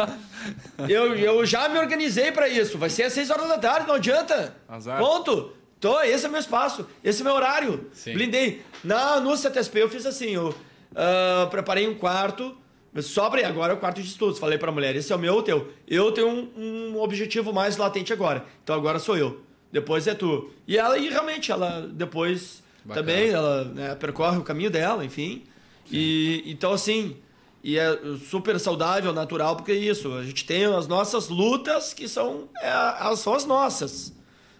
Eu, 0.88 1.14
eu 1.16 1.44
já 1.44 1.68
me 1.68 1.78
organizei 1.78 2.30
pra 2.30 2.48
isso. 2.48 2.78
Vai 2.78 2.88
ser 2.88 3.02
às 3.02 3.12
6 3.12 3.30
horas 3.30 3.48
da 3.48 3.58
tarde, 3.58 3.88
não 3.88 3.96
adianta. 3.96 4.56
Azar. 4.68 4.98
Ponto. 4.98 5.52
Tô, 5.80 6.00
esse 6.02 6.26
é 6.26 6.28
meu 6.28 6.38
espaço, 6.38 6.86
esse 7.02 7.22
é 7.22 7.24
meu 7.24 7.34
horário. 7.34 7.90
Sim. 7.92 8.12
Blindei. 8.12 8.62
Na, 8.84 9.18
no 9.18 9.34
CTSP 9.34 9.82
eu 9.82 9.88
fiz 9.88 10.04
assim, 10.04 10.34
eu 10.34 10.48
uh, 10.48 11.48
preparei 11.50 11.88
um 11.88 11.94
quarto, 11.94 12.54
sobra 13.02 13.46
agora 13.48 13.72
é 13.72 13.76
o 13.76 13.78
quarto 13.78 14.02
de 14.02 14.06
estudos. 14.06 14.38
Falei 14.38 14.58
pra 14.58 14.70
mulher, 14.70 14.94
esse 14.94 15.10
é 15.10 15.16
o 15.16 15.18
meu 15.18 15.32
ou 15.32 15.40
o 15.40 15.42
teu? 15.42 15.72
Eu 15.88 16.12
tenho 16.12 16.28
um, 16.28 16.92
um 16.94 17.00
objetivo 17.00 17.52
mais 17.52 17.78
latente 17.78 18.12
agora. 18.12 18.44
Então 18.62 18.76
agora 18.76 18.98
sou 18.98 19.16
eu. 19.16 19.40
Depois 19.72 20.06
é 20.06 20.14
tu. 20.14 20.50
E 20.66 20.76
ela, 20.76 20.98
e 20.98 21.08
realmente, 21.08 21.52
ela 21.52 21.88
depois 21.92 22.62
Bacana. 22.84 23.06
também, 23.06 23.30
ela 23.30 23.64
né, 23.64 23.94
percorre 23.94 24.38
o 24.38 24.42
caminho 24.42 24.70
dela, 24.70 25.04
enfim. 25.04 25.44
E 25.90 26.42
então 26.46 26.72
assim, 26.72 27.16
e 27.62 27.78
é 27.78 27.98
super 28.28 28.58
saudável, 28.58 29.12
natural, 29.12 29.56
porque 29.56 29.72
é 29.72 29.76
isso. 29.76 30.12
A 30.14 30.24
gente 30.24 30.44
tem 30.44 30.64
as 30.64 30.88
nossas 30.88 31.28
lutas 31.28 31.92
que 31.92 32.08
são, 32.08 32.48
é, 32.60 33.16
são 33.16 33.34
as 33.34 33.44
nossas, 33.44 34.12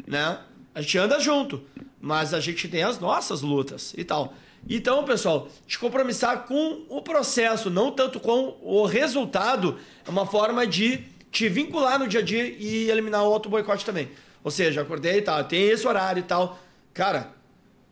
né? 0.07 0.39
A 0.75 0.81
gente 0.83 0.99
anda 0.99 1.19
junto, 1.19 1.63
mas 2.01 2.33
a 2.35 2.41
gente 2.41 2.69
tem 2.69 2.83
as 2.83 2.99
nossas 2.99 3.43
lutas 3.43 3.95
e 3.97 4.05
tal. 4.05 4.35
Então, 4.69 5.05
pessoal, 5.05 5.49
te 5.67 5.79
compromissar 5.79 6.45
com 6.45 6.85
o 6.89 7.01
processo, 7.01 7.71
não 7.71 7.91
tanto 7.91 8.21
com 8.21 8.59
o 8.61 8.85
resultado, 8.85 9.79
é 10.07 10.11
uma 10.11 10.27
forma 10.27 10.67
de 10.67 10.99
te 11.31 11.49
vincular 11.49 11.99
no 11.99 12.07
dia 12.07 12.21
a 12.21 12.23
dia 12.23 12.45
e 12.45 12.91
eliminar 12.91 13.23
o 13.23 13.33
auto 13.33 13.49
boicote 13.49 13.85
também. 13.85 14.11
Ou 14.43 14.51
seja, 14.51 14.83
acordei 14.83 15.19
e 15.19 15.23
tal, 15.23 15.45
tem 15.45 15.69
esse 15.69 15.87
horário 15.87 16.21
e 16.21 16.25
tal. 16.25 16.59
Cara, 16.95 17.31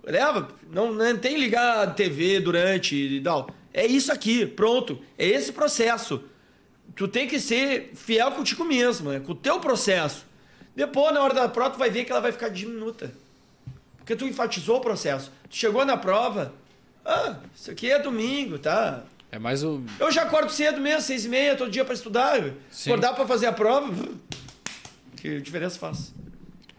leva, 0.03 0.49
não, 0.71 0.93
não 0.93 1.17
tem 1.17 1.39
ligar 1.39 1.83
a 1.83 1.91
TV 1.91 2.41
durante 2.41 2.97
e 2.97 3.21
tal. 3.21 3.51
É 3.73 3.87
isso 3.87 4.13
aqui, 4.13 4.47
pronto. 4.47 4.99
É 5.17 5.27
esse 5.27 5.53
processo. 5.53 6.23
Tu 6.97 7.07
tem 7.07 7.29
que 7.29 7.39
ser 7.39 7.93
fiel 7.95 8.33
contigo 8.33 8.65
mesmo, 8.65 9.11
né? 9.11 9.21
com 9.21 9.33
o 9.33 9.35
teu 9.35 9.61
processo. 9.61 10.27
Depois, 10.75 11.13
na 11.13 11.23
hora 11.23 11.35
da 11.35 11.49
prova, 11.49 11.71
tu 11.71 11.79
vai 11.79 11.91
ver 11.91 12.05
que 12.05 12.11
ela 12.13 12.21
vai 12.21 12.33
ficar 12.33 12.49
diminuta. 12.49 13.13
Porque 13.99 14.17
tu 14.17 14.25
enfatizou 14.27 14.79
o 14.79 14.81
processo. 14.81 15.31
Tu 15.51 15.57
chegou 15.57 15.85
na 15.85 15.97
prova, 15.97 16.55
ah, 17.05 17.37
isso 17.55 17.71
aqui 17.71 17.91
é 17.91 17.99
domingo, 17.99 18.59
tá? 18.59 19.05
É 19.31 19.39
mais 19.39 19.63
o. 19.63 19.83
Eu 19.99 20.11
já 20.11 20.23
acordo 20.23 20.51
cedo 20.51 20.81
mesmo, 20.81 21.03
seis 21.03 21.25
e 21.25 21.29
meia, 21.29 21.57
todo 21.57 21.71
dia 21.71 21.85
para 21.85 21.95
estudar. 21.95 22.53
Sim. 22.71 22.91
Acordar 22.91 23.15
para 23.15 23.27
fazer 23.27 23.47
a 23.47 23.53
prova, 23.53 23.93
que 25.21 25.41
diferença 25.41 25.79
faz? 25.79 26.13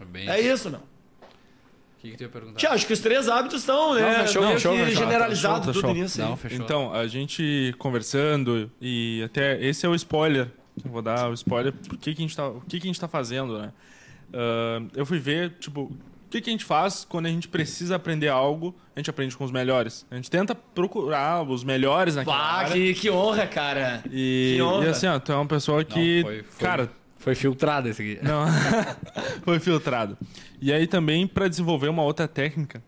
Bem... 0.06 0.28
É 0.28 0.40
isso, 0.40 0.70
não. 0.70 0.78
O 0.78 2.02
que, 2.02 2.12
que 2.12 2.16
tu 2.16 2.22
ia 2.22 2.28
perguntar? 2.28 2.58
Tia, 2.58 2.70
acho 2.70 2.86
que 2.86 2.92
os 2.94 3.00
três 3.00 3.28
hábitos 3.28 3.60
estão, 3.60 3.94
né? 3.94 4.00
Não, 4.00 4.26
fechou, 4.26 4.42
fechou, 4.52 4.76
fechou, 4.76 4.94
generalizado 4.94 5.66
fechou, 5.66 5.82
tudo 5.82 5.94
nisso. 5.94 6.20
Não, 6.20 6.36
fechou. 6.36 6.64
Então, 6.64 6.94
a 6.94 7.06
gente 7.06 7.74
conversando 7.78 8.70
e 8.80 9.22
até 9.22 9.62
esse 9.62 9.84
é 9.84 9.88
o 9.88 9.94
spoiler. 9.94 10.50
Eu 10.82 10.90
vou 10.90 11.02
dar 11.02 11.28
o 11.28 11.34
spoiler 11.34 11.72
por 11.72 11.98
que, 11.98 12.14
que 12.14 12.22
a 12.22 12.24
gente 12.26 12.34
tá, 12.34 12.48
o 12.48 12.62
que, 12.62 12.80
que 12.80 12.86
a 12.86 12.88
gente 12.88 12.98
tá 12.98 13.06
fazendo, 13.06 13.58
né? 13.58 13.72
Uh, 14.30 14.88
eu 14.94 15.04
fui 15.04 15.18
ver, 15.18 15.50
tipo, 15.58 15.82
o 15.82 16.30
que, 16.30 16.40
que 16.40 16.48
a 16.48 16.52
gente 16.52 16.64
faz 16.64 17.04
quando 17.04 17.26
a 17.26 17.28
gente 17.28 17.48
precisa 17.48 17.96
aprender 17.96 18.28
algo, 18.28 18.74
a 18.94 19.00
gente 19.00 19.10
aprende 19.10 19.36
com 19.36 19.44
os 19.44 19.50
melhores. 19.50 20.06
A 20.10 20.14
gente 20.14 20.30
tenta 20.30 20.54
procurar 20.54 21.42
os 21.42 21.64
melhores 21.64 22.14
naquela 22.14 22.36
Pá, 22.36 22.42
área. 22.44 22.72
Que, 22.72 22.94
que 22.94 23.10
honra, 23.10 23.46
cara. 23.46 24.02
E, 24.10 24.54
que 24.56 24.62
honra. 24.62 24.86
e 24.86 24.88
assim, 24.88 25.06
ó, 25.06 25.18
tu 25.18 25.32
é 25.32 25.34
uma 25.34 25.46
pessoa 25.46 25.84
que, 25.84 26.22
Não, 26.22 26.30
foi, 26.30 26.42
foi. 26.44 26.66
cara, 26.66 26.90
foi 27.20 27.34
filtrado 27.34 27.88
esse 27.88 28.02
aqui. 28.02 28.18
Não, 28.22 28.46
foi 29.44 29.60
filtrado. 29.60 30.18
E 30.60 30.72
aí 30.72 30.86
também 30.86 31.26
para 31.26 31.46
desenvolver 31.46 31.88
uma 31.88 32.02
outra 32.02 32.26
técnica, 32.26 32.82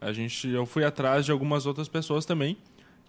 a 0.00 0.12
gente 0.12 0.46
eu 0.48 0.64
fui 0.64 0.84
atrás 0.84 1.24
de 1.24 1.32
algumas 1.32 1.66
outras 1.66 1.88
pessoas 1.88 2.24
também 2.24 2.56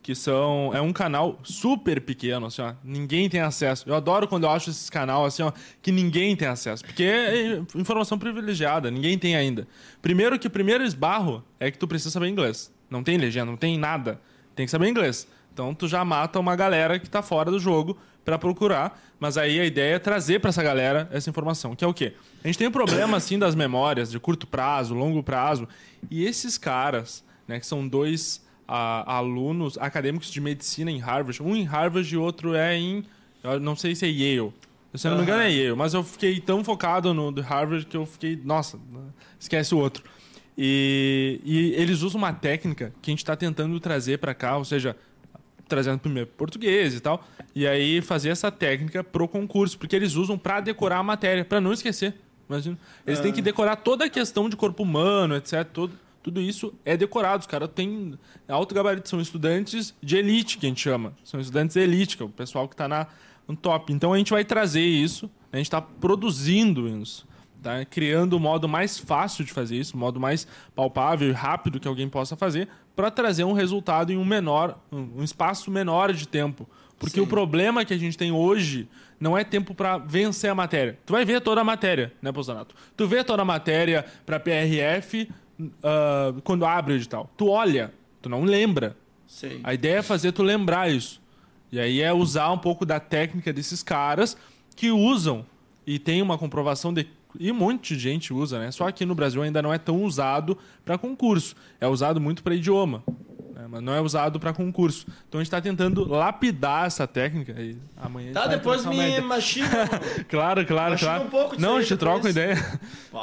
que 0.01 0.15
são 0.15 0.71
é 0.73 0.79
um 0.79 0.93
canal 0.93 1.37
super 1.43 1.99
pequeno 1.99 2.45
assim, 2.45 2.61
ó, 2.61 2.73
ninguém 2.81 3.29
tem 3.29 3.41
acesso. 3.41 3.87
Eu 3.87 3.93
adoro 3.93 4.25
quando 4.27 4.45
eu 4.45 4.49
acho 4.49 4.69
esses 4.69 4.89
canal 4.89 5.25
assim, 5.25 5.43
ó, 5.43 5.51
que 5.81 5.91
ninguém 5.91 6.33
tem 6.35 6.47
acesso, 6.47 6.83
porque 6.85 7.03
é 7.03 7.61
informação 7.75 8.17
privilegiada, 8.17 8.89
ninguém 8.89 9.19
tem 9.19 9.35
ainda. 9.35 9.67
Primeiro 10.01 10.39
que 10.39 10.47
o 10.47 10.49
primeiro 10.49 10.83
esbarro 10.83 11.43
é 11.59 11.69
que 11.69 11.77
tu 11.77 11.87
precisa 11.87 12.11
saber 12.11 12.29
inglês. 12.29 12.73
Não 12.89 13.03
tem 13.03 13.17
legenda, 13.17 13.47
não 13.47 13.57
tem 13.57 13.77
nada. 13.77 14.19
Tem 14.55 14.65
que 14.65 14.71
saber 14.71 14.87
inglês. 14.87 15.27
Então 15.53 15.75
tu 15.75 15.89
já 15.89 16.05
mata 16.05 16.39
uma 16.39 16.55
galera 16.55 16.97
que 16.97 17.05
está 17.05 17.21
fora 17.21 17.51
do 17.51 17.59
jogo 17.59 17.97
para 18.29 18.37
procurar, 18.37 19.01
mas 19.19 19.37
aí 19.37 19.59
a 19.59 19.65
ideia 19.65 19.95
é 19.95 19.99
trazer 19.99 20.39
para 20.39 20.49
essa 20.49 20.61
galera 20.61 21.09
essa 21.11 21.31
informação, 21.31 21.75
que 21.75 21.83
é 21.83 21.87
o 21.87 21.93
quê? 21.93 22.13
A 22.43 22.47
gente 22.47 22.59
tem 22.59 22.67
um 22.67 22.71
problema 22.71 23.17
assim 23.17 23.39
das 23.39 23.55
memórias 23.55 24.11
de 24.11 24.19
curto 24.19 24.45
prazo, 24.45 24.93
longo 24.93 25.23
prazo, 25.23 25.67
e 26.11 26.23
esses 26.23 26.55
caras, 26.55 27.23
né, 27.47 27.59
que 27.59 27.65
são 27.65 27.87
dois 27.87 28.45
a, 28.67 29.15
alunos 29.15 29.79
acadêmicos 29.79 30.29
de 30.29 30.39
medicina 30.39 30.91
em 30.91 30.99
Harvard, 30.99 31.41
um 31.41 31.55
em 31.55 31.63
Harvard 31.63 32.13
e 32.13 32.17
outro 32.17 32.53
é 32.53 32.77
em, 32.77 33.03
não 33.61 33.75
sei 33.75 33.95
se 33.95 34.05
é 34.05 34.09
Yale. 34.09 34.53
Se 34.93 35.07
eu 35.07 35.11
não 35.11 35.17
me 35.17 35.23
engano 35.23 35.41
é 35.41 35.51
Yale, 35.51 35.75
mas 35.75 35.95
eu 35.95 36.03
fiquei 36.03 36.39
tão 36.39 36.63
focado 36.63 37.11
no 37.11 37.31
de 37.31 37.41
Harvard 37.41 37.87
que 37.87 37.97
eu 37.97 38.05
fiquei, 38.05 38.39
nossa, 38.45 38.79
esquece 39.39 39.73
o 39.73 39.79
outro. 39.79 40.03
E, 40.55 41.41
e 41.43 41.73
eles 41.81 42.03
usam 42.03 42.19
uma 42.19 42.33
técnica 42.33 42.93
que 43.01 43.09
a 43.09 43.11
gente 43.11 43.23
está 43.23 43.35
tentando 43.35 43.79
trazer 43.79 44.19
para 44.19 44.35
cá, 44.35 44.55
ou 44.57 44.65
seja, 44.65 44.95
trazendo 45.69 45.99
primeiro 45.99 46.27
português 46.35 46.93
e 46.95 46.99
tal. 46.99 47.23
E 47.55 47.65
aí 47.67 48.01
fazer 48.01 48.29
essa 48.29 48.51
técnica 48.51 49.03
pro 49.03 49.27
concurso, 49.27 49.77
porque 49.77 49.95
eles 49.95 50.15
usam 50.15 50.37
para 50.37 50.59
decorar 50.59 50.97
a 50.97 51.03
matéria, 51.03 51.45
para 51.45 51.61
não 51.61 51.71
esquecer. 51.71 52.15
Imagina. 52.49 52.77
Eles 53.05 53.19
têm 53.19 53.31
que 53.31 53.41
ah. 53.41 53.43
decorar 53.43 53.75
toda 53.77 54.05
a 54.05 54.09
questão 54.09 54.49
de 54.49 54.55
corpo 54.55 54.81
humano, 54.81 55.35
etc. 55.35 55.63
Todo, 55.71 55.93
tudo 56.23 56.41
isso 56.41 56.73
é 56.83 56.97
decorado. 56.97 57.41
Os 57.41 57.47
caras 57.47 57.69
têm 57.73 58.17
alto 58.47 58.73
gabarito, 58.73 59.07
são 59.07 59.21
estudantes 59.21 59.93
de 60.01 60.17
elite, 60.17 60.57
que 60.57 60.65
a 60.65 60.69
gente 60.69 60.81
chama. 60.81 61.13
São 61.23 61.39
estudantes 61.39 61.75
de 61.75 61.81
elite, 61.81 62.17
que 62.17 62.23
é 62.23 62.25
o 62.25 62.29
pessoal 62.29 62.67
que 62.67 62.73
está 62.73 62.87
na, 62.87 63.05
no 63.47 63.55
top. 63.55 63.93
Então 63.93 64.13
a 64.13 64.17
gente 64.17 64.31
vai 64.31 64.43
trazer 64.43 64.81
isso, 64.81 65.29
a 65.53 65.57
gente 65.57 65.67
está 65.67 65.79
produzindo 65.79 66.87
isso. 66.87 67.28
Tá? 67.61 67.83
Criando 67.83 68.33
o 68.33 68.35
um 68.37 68.39
modo 68.39 68.69
mais 68.69 68.97
fácil 68.97 69.43
de 69.43 69.51
fazer 69.51 69.75
isso, 69.75 69.97
um 69.97 69.99
modo 69.99 70.19
mais 70.19 70.47
palpável 70.73 71.29
e 71.29 71.31
rápido 71.31 71.79
que 71.79 71.87
alguém 71.87 72.07
possa 72.07 72.35
fazer, 72.35 72.69
para 72.95 73.11
trazer 73.11 73.43
um 73.43 73.53
resultado 73.53 74.11
em 74.11 74.17
um 74.17 74.25
menor, 74.25 74.79
um 74.91 75.23
espaço 75.23 75.69
menor 75.69 76.13
de 76.13 76.27
tempo. 76.27 76.67
Porque 76.97 77.15
Sim. 77.15 77.21
o 77.21 77.27
problema 77.27 77.85
que 77.85 77.93
a 77.93 77.97
gente 77.97 78.17
tem 78.17 78.31
hoje 78.31 78.87
não 79.19 79.37
é 79.37 79.43
tempo 79.43 79.73
para 79.73 79.97
vencer 79.97 80.49
a 80.49 80.55
matéria. 80.55 80.99
Tu 81.05 81.13
vai 81.13 81.23
ver 81.23 81.41
toda 81.41 81.61
a 81.61 81.63
matéria, 81.63 82.13
né, 82.21 82.31
Bolsonaro? 82.31 82.67
Tu 82.95 83.07
vê 83.07 83.23
toda 83.23 83.41
a 83.41 83.45
matéria 83.45 84.05
para 84.25 84.39
PRF 84.39 85.29
uh, 85.59 86.41
quando 86.43 86.65
abre 86.65 86.93
o 86.93 86.95
edital. 86.95 87.29
Tu 87.37 87.47
olha, 87.47 87.93
tu 88.21 88.27
não 88.27 88.43
lembra. 88.43 88.97
Sim. 89.25 89.61
A 89.63 89.73
ideia 89.73 89.99
é 89.99 90.01
fazer 90.01 90.33
tu 90.33 90.43
lembrar 90.43 90.91
isso. 90.91 91.21
E 91.71 91.79
aí 91.79 92.01
é 92.01 92.11
usar 92.11 92.51
um 92.51 92.57
pouco 92.57 92.85
da 92.85 92.99
técnica 92.99 93.53
desses 93.53 93.81
caras 93.81 94.35
que 94.75 94.91
usam 94.91 95.45
e 95.85 95.99
tem 95.99 96.21
uma 96.21 96.37
comprovação 96.37 96.93
de 96.93 97.07
e 97.37 97.51
um 97.51 97.55
monte 97.55 97.95
de 97.95 97.99
gente 97.99 98.33
usa, 98.33 98.59
né? 98.59 98.71
Só 98.71 98.87
aqui 98.87 99.05
no 99.05 99.13
Brasil 99.13 99.41
ainda 99.41 99.61
não 99.61 99.73
é 99.73 99.77
tão 99.77 100.03
usado 100.03 100.57
para 100.83 100.97
concurso. 100.97 101.55
É 101.79 101.87
usado 101.87 102.19
muito 102.19 102.41
para 102.41 102.55
idioma, 102.55 103.03
né? 103.53 103.65
mas 103.69 103.81
não 103.81 103.93
é 103.93 104.01
usado 104.01 104.39
para 104.39 104.53
concurso. 104.53 105.05
Então 105.27 105.39
a 105.39 105.43
gente 105.43 105.47
está 105.47 105.61
tentando 105.61 106.07
lapidar 106.07 106.87
essa 106.87 107.05
técnica. 107.05 107.51
E 107.61 107.77
amanhã 107.97 108.31
tá, 108.33 108.47
depois 108.47 108.85
me 108.85 109.21
machina. 109.21 109.87
claro, 110.27 110.65
claro, 110.65 110.91
machina 110.91 111.11
claro. 111.11 111.25
Um 111.25 111.29
pouco 111.29 111.61
não, 111.61 111.77
a 111.77 111.81
gente 111.81 111.97
troca 111.97 112.21
uma 112.21 112.29
ideia. 112.29 112.55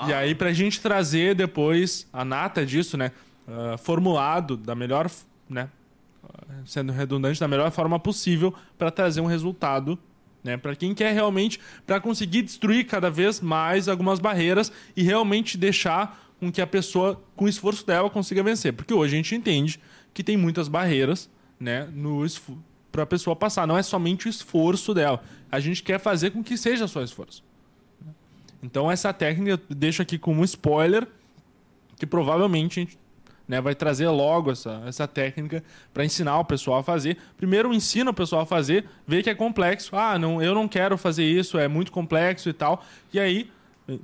E 0.07 0.13
aí 0.13 0.35
para 0.35 0.51
a 0.51 0.53
gente 0.53 0.81
trazer 0.81 1.35
depois 1.35 2.07
a 2.13 2.25
nata 2.25 2.65
disso, 2.65 2.97
né? 2.97 3.11
Uh, 3.49 3.79
formulado 3.79 4.57
da 4.57 4.75
melhor, 4.75 5.11
né? 5.49 5.69
sendo 6.65 6.93
redundante 6.93 7.39
da 7.39 7.49
melhor 7.49 7.71
forma 7.71 7.99
possível 7.99 8.53
para 8.77 8.91
trazer 8.91 9.21
um 9.21 9.27
resultado 9.27 9.99
né? 10.47 10.57
Para 10.57 10.75
quem 10.75 10.95
quer 10.95 11.13
realmente 11.13 11.61
para 11.87 12.01
conseguir 12.01 12.43
destruir 12.43 12.87
cada 12.87 13.11
vez 13.11 13.41
mais 13.41 13.89
algumas 13.89 14.19
barreiras 14.19 14.73
e 14.97 15.03
realmente 15.03 15.59
deixar 15.59 16.33
com 16.41 16.51
que 16.51 16.63
a 16.63 16.67
pessoa, 16.67 17.21
com 17.35 17.45
o 17.45 17.49
esforço 17.49 17.87
dela, 17.87 18.09
consiga 18.09 18.43
vencer. 18.43 18.73
Porque 18.73 18.95
hoje 18.95 19.15
a 19.15 19.17
gente 19.17 19.35
entende 19.35 19.81
que 20.15 20.23
tem 20.23 20.37
muitas 20.37 20.69
barreiras, 20.69 21.29
né, 21.61 21.89
no 21.93 22.25
para 22.91 23.03
a 23.03 23.07
pessoa 23.07 23.37
passar. 23.37 23.67
Não 23.67 23.77
é 23.77 23.83
somente 23.83 24.27
o 24.27 24.31
esforço 24.31 24.95
dela. 24.95 25.23
A 25.51 25.61
gente 25.61 25.83
quer 25.83 25.99
fazer 25.99 26.31
com 26.31 26.43
que 26.43 26.57
seja 26.57 26.87
só 26.87 27.03
esforço. 27.03 27.45
Então 28.63 28.91
essa 28.91 29.13
técnica 29.13 29.51
eu 29.53 29.77
deixo 29.77 30.01
aqui 30.01 30.17
como 30.17 30.43
spoiler 30.45 31.07
que 31.97 32.07
provavelmente 32.07 32.81
a 32.81 32.83
gente 32.83 32.99
né? 33.49 33.61
Vai 33.61 33.75
trazer 33.75 34.09
logo 34.09 34.51
essa, 34.51 34.83
essa 34.87 35.07
técnica 35.07 35.63
para 35.93 36.05
ensinar 36.05 36.39
o 36.39 36.45
pessoal 36.45 36.79
a 36.79 36.83
fazer. 36.83 37.17
Primeiro 37.37 37.73
ensina 37.73 38.11
o 38.11 38.15
pessoal 38.15 38.43
a 38.43 38.47
fazer, 38.47 38.87
vê 39.07 39.23
que 39.23 39.31
é 39.31 39.35
complexo. 39.35 39.95
Ah, 39.97 40.19
não, 40.19 40.43
eu 40.43 40.55
não 40.55 40.67
quero 40.67 40.97
fazer 40.99 41.25
isso, 41.25 41.59
é 41.59 41.69
muito 41.69 41.93
complexo 41.93 42.49
e 42.49 42.53
tal. 42.53 42.85
E 43.13 43.21
aí, 43.21 43.51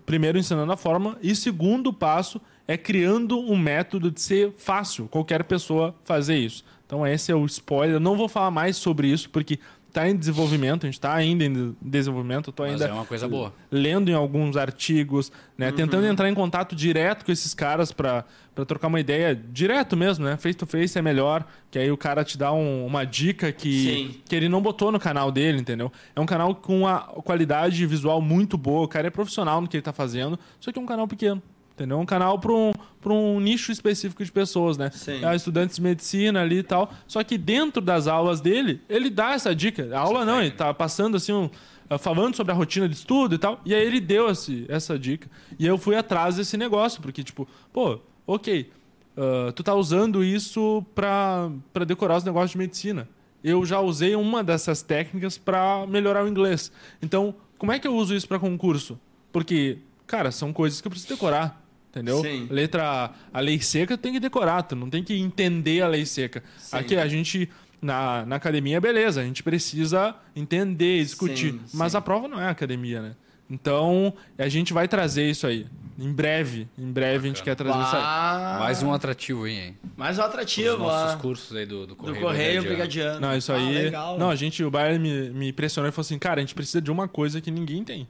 primeiro 0.06 0.38
ensinando 0.38 0.72
a 0.72 0.76
forma 0.76 1.16
e 1.22 1.34
segundo 1.34 1.92
passo 1.92 2.40
é 2.66 2.76
criando 2.76 3.38
um 3.38 3.56
método 3.56 4.10
de 4.10 4.20
ser 4.20 4.52
fácil 4.56 5.08
qualquer 5.08 5.44
pessoa 5.44 5.94
fazer 6.04 6.36
isso. 6.36 6.64
Então 6.86 7.06
esse 7.06 7.32
é 7.32 7.34
o 7.34 7.44
spoiler. 7.46 7.96
Eu 7.96 8.00
não 8.00 8.16
vou 8.16 8.28
falar 8.28 8.50
mais 8.50 8.76
sobre 8.76 9.08
isso 9.08 9.28
porque 9.30 9.58
está 9.92 10.08
em 10.08 10.16
desenvolvimento, 10.16 10.84
a 10.84 10.86
gente 10.86 10.94
está 10.94 11.14
ainda 11.14 11.44
em 11.44 11.76
desenvolvimento. 11.80 12.50
Estou 12.50 12.64
ainda 12.64 12.86
é 12.86 12.92
uma 12.92 13.04
coisa 13.04 13.28
boa. 13.28 13.52
lendo 13.70 14.10
em 14.10 14.14
alguns 14.14 14.56
artigos, 14.56 15.30
né, 15.56 15.68
uhum. 15.68 15.76
tentando 15.76 16.06
entrar 16.06 16.28
em 16.28 16.34
contato 16.34 16.74
direto 16.74 17.24
com 17.24 17.30
esses 17.30 17.52
caras 17.52 17.92
para 17.92 18.24
trocar 18.66 18.88
uma 18.88 18.98
ideia 18.98 19.34
direto 19.34 19.96
mesmo, 19.96 20.24
né? 20.24 20.36
Face 20.38 20.56
to 20.56 20.66
face 20.66 20.98
é 20.98 21.02
melhor, 21.02 21.46
que 21.70 21.78
aí 21.78 21.92
o 21.92 21.96
cara 21.96 22.24
te 22.24 22.38
dá 22.38 22.52
um, 22.52 22.86
uma 22.86 23.04
dica 23.04 23.52
que, 23.52 24.22
que 24.26 24.34
ele 24.34 24.48
não 24.48 24.62
botou 24.62 24.90
no 24.90 24.98
canal 24.98 25.30
dele, 25.30 25.60
entendeu? 25.60 25.92
É 26.16 26.20
um 26.20 26.26
canal 26.26 26.54
com 26.54 26.80
uma 26.80 27.00
qualidade 27.00 27.86
visual 27.86 28.20
muito 28.20 28.56
boa, 28.56 28.84
o 28.84 28.88
cara 28.88 29.06
é 29.06 29.10
profissional 29.10 29.60
no 29.60 29.68
que 29.68 29.76
ele 29.76 29.82
está 29.82 29.92
fazendo, 29.92 30.38
só 30.58 30.72
que 30.72 30.78
é 30.78 30.82
um 30.82 30.86
canal 30.86 31.06
pequeno. 31.06 31.42
Entendeu? 31.74 31.98
Um 31.98 32.06
canal 32.06 32.38
para 32.38 32.52
um, 32.52 32.72
um 33.06 33.40
nicho 33.40 33.72
específico 33.72 34.22
de 34.24 34.30
pessoas, 34.30 34.76
né? 34.76 34.90
Sim. 34.90 35.24
É, 35.24 35.34
estudantes 35.34 35.76
de 35.76 35.82
medicina 35.82 36.42
ali 36.42 36.58
e 36.58 36.62
tal. 36.62 36.92
Só 37.06 37.22
que 37.24 37.38
dentro 37.38 37.80
das 37.80 38.06
aulas 38.06 38.40
dele, 38.40 38.80
ele 38.88 39.08
dá 39.08 39.32
essa 39.32 39.54
dica. 39.54 39.88
A 39.96 40.00
aula 40.00 40.24
não, 40.24 40.40
ele 40.40 40.50
tá 40.50 40.72
passando 40.74 41.16
assim 41.16 41.32
um, 41.32 41.46
uh, 41.90 41.98
falando 41.98 42.36
sobre 42.36 42.52
a 42.52 42.54
rotina 42.54 42.88
de 42.88 42.94
estudo 42.94 43.34
e 43.34 43.38
tal. 43.38 43.60
E 43.64 43.74
aí 43.74 43.84
ele 43.86 44.00
deu 44.00 44.30
esse, 44.30 44.66
essa 44.68 44.98
dica. 44.98 45.28
E 45.58 45.66
eu 45.66 45.78
fui 45.78 45.96
atrás 45.96 46.36
desse 46.36 46.56
negócio, 46.56 47.00
porque, 47.00 47.24
tipo, 47.24 47.48
pô, 47.72 47.98
ok, 48.26 48.70
uh, 49.16 49.52
tu 49.52 49.62
tá 49.62 49.74
usando 49.74 50.22
isso 50.22 50.84
para 50.94 51.50
decorar 51.86 52.18
os 52.18 52.24
negócios 52.24 52.52
de 52.52 52.58
medicina. 52.58 53.08
Eu 53.42 53.64
já 53.64 53.80
usei 53.80 54.14
uma 54.14 54.44
dessas 54.44 54.82
técnicas 54.82 55.36
para 55.36 55.86
melhorar 55.88 56.24
o 56.24 56.28
inglês. 56.28 56.70
Então, 57.00 57.34
como 57.58 57.72
é 57.72 57.78
que 57.78 57.88
eu 57.88 57.96
uso 57.96 58.14
isso 58.14 58.28
para 58.28 58.38
concurso? 58.38 58.98
Porque, 59.32 59.78
cara, 60.06 60.30
são 60.30 60.52
coisas 60.52 60.80
que 60.80 60.86
eu 60.86 60.90
preciso 60.90 61.14
decorar. 61.14 61.61
Entendeu? 61.92 62.22
Sim. 62.22 62.48
Letra 62.50 63.10
A 63.32 63.40
lei 63.40 63.60
seca 63.60 63.98
tem 63.98 64.14
que 64.14 64.20
decorar, 64.20 64.62
tu 64.62 64.74
não 64.74 64.88
tem 64.88 65.04
que 65.04 65.14
entender 65.14 65.82
a 65.82 65.88
lei 65.88 66.06
seca. 66.06 66.42
Sim. 66.56 66.76
Aqui 66.76 66.96
a 66.96 67.06
gente 67.06 67.50
na, 67.82 68.24
na 68.24 68.36
academia, 68.36 68.80
beleza, 68.80 69.20
a 69.20 69.24
gente 69.24 69.42
precisa 69.42 70.14
entender, 70.34 71.02
discutir. 71.02 71.52
Sim, 71.52 71.60
mas 71.74 71.94
a 71.94 72.00
prova 72.00 72.28
não 72.28 72.40
é 72.40 72.48
academia, 72.48 73.02
né? 73.02 73.16
Então, 73.50 74.14
a 74.38 74.48
gente 74.48 74.72
vai 74.72 74.88
trazer 74.88 75.28
isso 75.28 75.46
aí. 75.46 75.66
Em 75.98 76.10
breve, 76.10 76.66
em 76.78 76.90
breve 76.90 77.16
Bacana. 77.16 77.24
a 77.24 77.28
gente 77.28 77.42
quer 77.42 77.54
trazer 77.54 77.78
bah. 77.78 77.84
isso 77.84 77.96
aí. 77.96 78.58
Mais 78.60 78.82
um 78.82 78.92
atrativo 78.94 79.44
aí, 79.44 79.58
hein? 79.58 79.78
Mais 79.94 80.18
um 80.18 80.22
atrativo, 80.22 80.72
Os 80.76 80.78
nossos 80.78 81.20
cursos 81.20 81.54
aí 81.54 81.66
do, 81.66 81.86
do 81.86 81.94
Correio, 81.94 82.18
do 82.18 82.22
Correio 82.22 82.62
Brigadiano. 82.62 83.20
Não, 83.20 83.36
isso 83.36 83.52
aí. 83.52 83.76
Ah, 83.76 83.82
legal, 83.82 84.18
não, 84.18 84.30
a 84.30 84.36
gente, 84.36 84.64
o 84.64 84.70
Bayern 84.70 84.98
me, 84.98 85.30
me 85.30 85.52
pressionou 85.52 85.90
e 85.90 85.92
falou 85.92 86.06
assim: 86.06 86.18
cara, 86.18 86.40
a 86.40 86.40
gente 86.40 86.54
precisa 86.54 86.80
de 86.80 86.90
uma 86.90 87.06
coisa 87.06 87.42
que 87.42 87.50
ninguém 87.50 87.84
tem. 87.84 88.08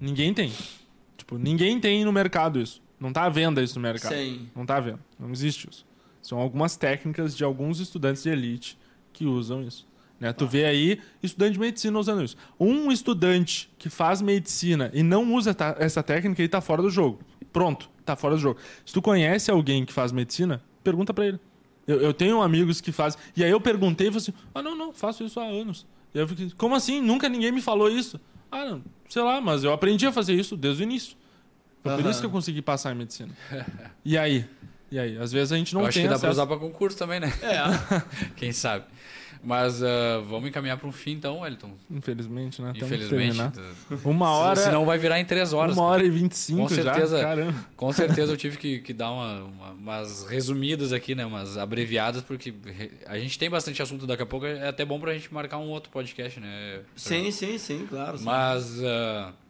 Ninguém 0.00 0.32
tem. 0.32 0.50
Tipo, 1.18 1.36
ninguém 1.36 1.78
tem 1.78 2.02
no 2.04 2.12
mercado 2.12 2.58
isso. 2.58 2.80
Não 2.98 3.08
está 3.08 3.24
à 3.24 3.28
venda 3.28 3.62
isso 3.62 3.74
no 3.76 3.82
mercado. 3.82 4.14
Sim. 4.14 4.48
Não 4.54 4.62
está 4.62 4.76
à 4.76 4.80
venda. 4.80 5.00
Não 5.18 5.30
existe 5.30 5.68
isso. 5.70 5.86
São 6.22 6.38
algumas 6.38 6.76
técnicas 6.76 7.36
de 7.36 7.44
alguns 7.44 7.78
estudantes 7.78 8.22
de 8.22 8.30
elite 8.30 8.78
que 9.12 9.26
usam 9.26 9.62
isso. 9.62 9.86
Né? 10.18 10.32
Tu 10.32 10.46
vê 10.46 10.64
aí 10.64 11.00
estudante 11.22 11.52
de 11.52 11.60
medicina 11.60 11.98
usando 11.98 12.24
isso. 12.24 12.36
Um 12.58 12.90
estudante 12.90 13.70
que 13.78 13.88
faz 13.88 14.22
medicina 14.22 14.90
e 14.94 15.02
não 15.02 15.34
usa 15.34 15.54
essa 15.78 16.02
técnica, 16.02 16.40
ele 16.40 16.46
está 16.46 16.60
fora 16.60 16.82
do 16.82 16.90
jogo. 16.90 17.20
Pronto, 17.52 17.90
está 18.00 18.16
fora 18.16 18.34
do 18.34 18.40
jogo. 18.40 18.58
Se 18.84 18.92
tu 18.92 19.02
conhece 19.02 19.50
alguém 19.50 19.84
que 19.84 19.92
faz 19.92 20.12
medicina, 20.12 20.62
pergunta 20.82 21.12
para 21.12 21.26
ele. 21.26 21.40
Eu, 21.86 22.00
eu, 22.00 22.12
tenho 22.12 22.42
amigos 22.42 22.80
que 22.80 22.90
fazem. 22.90 23.20
E 23.36 23.44
aí 23.44 23.50
eu 23.50 23.60
perguntei 23.60 24.08
e 24.08 24.10
falei 24.10 24.22
assim: 24.22 24.32
ah, 24.54 24.62
não, 24.62 24.74
não, 24.74 24.92
faço 24.92 25.22
isso 25.22 25.38
há 25.38 25.44
anos. 25.44 25.86
E 26.12 26.18
eu 26.18 26.26
fiquei, 26.26 26.50
como 26.56 26.74
assim? 26.74 27.00
Nunca 27.00 27.28
ninguém 27.28 27.52
me 27.52 27.62
falou 27.62 27.88
isso. 27.88 28.20
Ah, 28.50 28.64
não, 28.64 28.82
sei 29.08 29.22
lá, 29.22 29.40
mas 29.40 29.62
eu 29.62 29.72
aprendi 29.72 30.06
a 30.06 30.12
fazer 30.12 30.34
isso 30.34 30.56
desde 30.56 30.82
o 30.82 30.84
início. 30.84 31.16
Foi 31.86 31.94
uhum. 31.96 32.02
por 32.02 32.10
isso 32.10 32.20
que 32.20 32.26
eu 32.26 32.30
consegui 32.30 32.62
passar 32.62 32.92
em 32.92 32.96
medicina. 32.96 33.30
E 34.04 34.18
aí? 34.18 34.44
E 34.90 34.98
aí? 34.98 35.18
Às 35.18 35.32
vezes 35.32 35.52
a 35.52 35.56
gente 35.56 35.74
não 35.74 35.82
eu 35.82 35.88
tem 35.88 36.02
acho 36.02 36.08
que 36.08 36.08
dá 36.08 36.18
para 36.18 36.30
usar 36.30 36.46
para 36.46 36.56
concurso 36.56 36.96
também, 36.96 37.20
né? 37.20 37.32
É. 37.42 38.02
Quem 38.36 38.52
sabe. 38.52 38.84
Mas 39.42 39.80
uh, 39.80 40.24
vamos 40.28 40.48
encaminhar 40.48 40.76
para 40.76 40.88
um 40.88 40.92
fim 40.92 41.12
então, 41.12 41.40
Wellington. 41.40 41.70
Infelizmente, 41.88 42.60
né? 42.60 42.72
Infelizmente. 42.74 43.60
Uma 44.04 44.30
hora. 44.30 44.56
Senão 44.56 44.84
vai 44.84 44.98
virar 44.98 45.20
em 45.20 45.24
três 45.24 45.52
horas. 45.52 45.76
Uma 45.76 45.84
hora 45.86 46.04
e 46.04 46.10
vinte 46.10 46.32
e 46.32 46.36
cinco 46.36 46.62
com 46.62 46.68
certeza, 46.68 47.18
já, 47.18 47.22
caramba. 47.22 47.54
Com 47.76 47.92
certeza 47.92 48.32
eu 48.32 48.36
tive 48.36 48.56
que, 48.56 48.80
que 48.80 48.92
dar 48.92 49.12
uma, 49.12 49.44
uma, 49.44 49.70
umas 49.70 50.24
resumidas 50.24 50.92
aqui, 50.92 51.14
né? 51.14 51.24
Umas 51.24 51.56
abreviadas, 51.56 52.22
porque 52.22 52.52
a 53.06 53.18
gente 53.18 53.38
tem 53.38 53.48
bastante 53.48 53.80
assunto 53.80 54.04
daqui 54.04 54.24
a 54.24 54.26
pouco. 54.26 54.46
É 54.46 54.66
até 54.66 54.84
bom 54.84 54.98
para 54.98 55.12
a 55.12 55.14
gente 55.14 55.32
marcar 55.32 55.58
um 55.58 55.68
outro 55.68 55.90
podcast, 55.90 56.40
né? 56.40 56.80
Pra... 56.80 56.84
Sim, 56.96 57.30
sim, 57.30 57.56
sim, 57.56 57.86
claro. 57.88 58.18
Sim. 58.18 58.24
Mas... 58.24 58.80
Uh, 58.80 59.45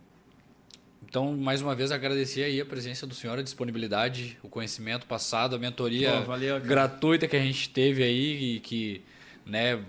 então, 1.08 1.36
mais 1.36 1.62
uma 1.62 1.74
vez, 1.74 1.92
agradecer 1.92 2.42
aí 2.42 2.60
a 2.60 2.66
presença 2.66 3.06
do 3.06 3.14
senhor, 3.14 3.38
a 3.38 3.42
disponibilidade, 3.42 4.36
o 4.42 4.48
conhecimento 4.48 5.06
passado, 5.06 5.54
a 5.54 5.58
mentoria 5.58 6.20
valeu, 6.22 6.60
gratuita 6.60 7.28
que 7.28 7.36
a 7.36 7.40
gente 7.40 7.70
teve 7.70 8.02
aí 8.02 8.56
e 8.56 8.60
que 8.60 9.02
né, 9.44 9.82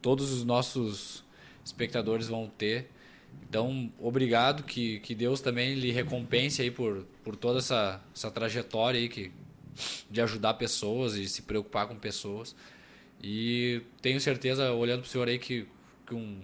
todos 0.00 0.30
os 0.30 0.44
nossos 0.44 1.24
espectadores 1.64 2.28
vão 2.28 2.46
ter. 2.46 2.88
Então, 3.48 3.92
obrigado, 3.98 4.62
que, 4.62 5.00
que 5.00 5.12
Deus 5.12 5.40
também 5.40 5.74
lhe 5.74 5.90
recompense 5.90 6.62
aí 6.62 6.70
por, 6.70 7.04
por 7.24 7.34
toda 7.34 7.58
essa, 7.58 8.00
essa 8.14 8.30
trajetória 8.30 9.00
aí 9.00 9.08
que, 9.08 9.32
de 10.08 10.20
ajudar 10.20 10.54
pessoas 10.54 11.14
e 11.16 11.28
se 11.28 11.42
preocupar 11.42 11.88
com 11.88 11.96
pessoas. 11.96 12.54
E 13.20 13.82
tenho 14.00 14.20
certeza, 14.20 14.72
olhando 14.72 15.00
para 15.00 15.08
o 15.08 15.10
senhor 15.10 15.26
aí, 15.26 15.38
que, 15.38 15.66
que 16.06 16.14
um 16.14 16.40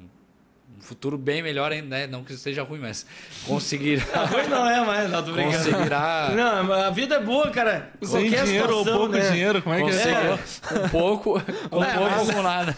um 0.77 0.81
futuro 0.81 1.17
bem 1.17 1.43
melhor 1.43 1.73
ainda, 1.73 1.89
né? 1.89 2.07
Não 2.07 2.23
que 2.23 2.33
esteja 2.33 2.63
ruim, 2.63 2.81
mas 2.81 3.07
conseguirá. 3.47 4.25
ruim 4.27 4.47
não 4.49 4.69
é 4.69 4.85
mais, 4.85 5.11
não, 5.11 5.25
tô 5.25 5.33
brincando. 5.33 5.65
Conseguirá. 5.65 6.33
Não, 6.35 6.73
a 6.73 6.91
vida 6.91 7.17
é 7.17 7.21
boa, 7.21 7.51
cara. 7.51 7.91
Em 8.01 8.07
Sem 8.07 8.25
dinheiro 8.25 8.47
situação, 8.47 8.79
ou 8.79 8.85
pouco 8.85 9.13
né? 9.15 9.31
dinheiro, 9.31 9.63
como 9.63 9.75
é 9.75 9.83
que 9.83 9.91
é? 9.91 10.11
é? 10.11 10.85
Um 10.85 10.89
pouco, 10.89 11.39
é, 11.39 11.43
pouco 11.43 11.81
mas... 11.81 12.29
ou 12.29 12.43
nada. 12.43 12.77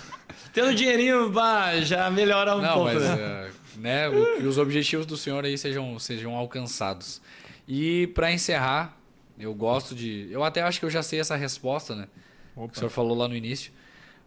Tendo 0.53 0.75
dinheirinho, 0.75 1.31
bah, 1.31 1.81
já 1.81 2.09
melhora 2.11 2.57
um 2.57 2.63
não, 2.63 2.75
pouco. 2.75 2.95
Mas, 2.95 3.03
né? 3.03 3.49
Uh, 3.77 3.79
né, 3.79 4.11
que 4.39 4.47
os 4.47 4.59
objetivos 4.59 5.07
do 5.07 5.17
senhor 5.17 5.45
aí 5.45 5.59
sejam, 5.59 5.99
sejam 5.99 6.35
alcançados. 6.35 7.21
E 7.67 8.07
para 8.09 8.33
encerrar, 8.33 8.97
eu 9.39 9.53
gosto 9.55 9.95
de. 9.95 10.29
Eu 10.31 10.43
até 10.45 10.63
acho 10.63 10.79
que 10.79 10.87
eu 10.87 10.91
já 10.91 11.03
sei 11.03 11.21
essa 11.21 11.37
resposta, 11.37 11.95
né? 11.95 12.09
Opa. 12.57 12.69
Que 12.69 12.77
o 12.77 12.79
senhor 12.79 12.91
falou 12.91 13.17
lá 13.17 13.29
no 13.29 13.37
início. 13.37 13.73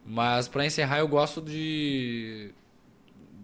Mas 0.06 0.48
para 0.48 0.66
encerrar, 0.66 1.00
eu 1.00 1.08
gosto 1.08 1.42
de 1.42 2.52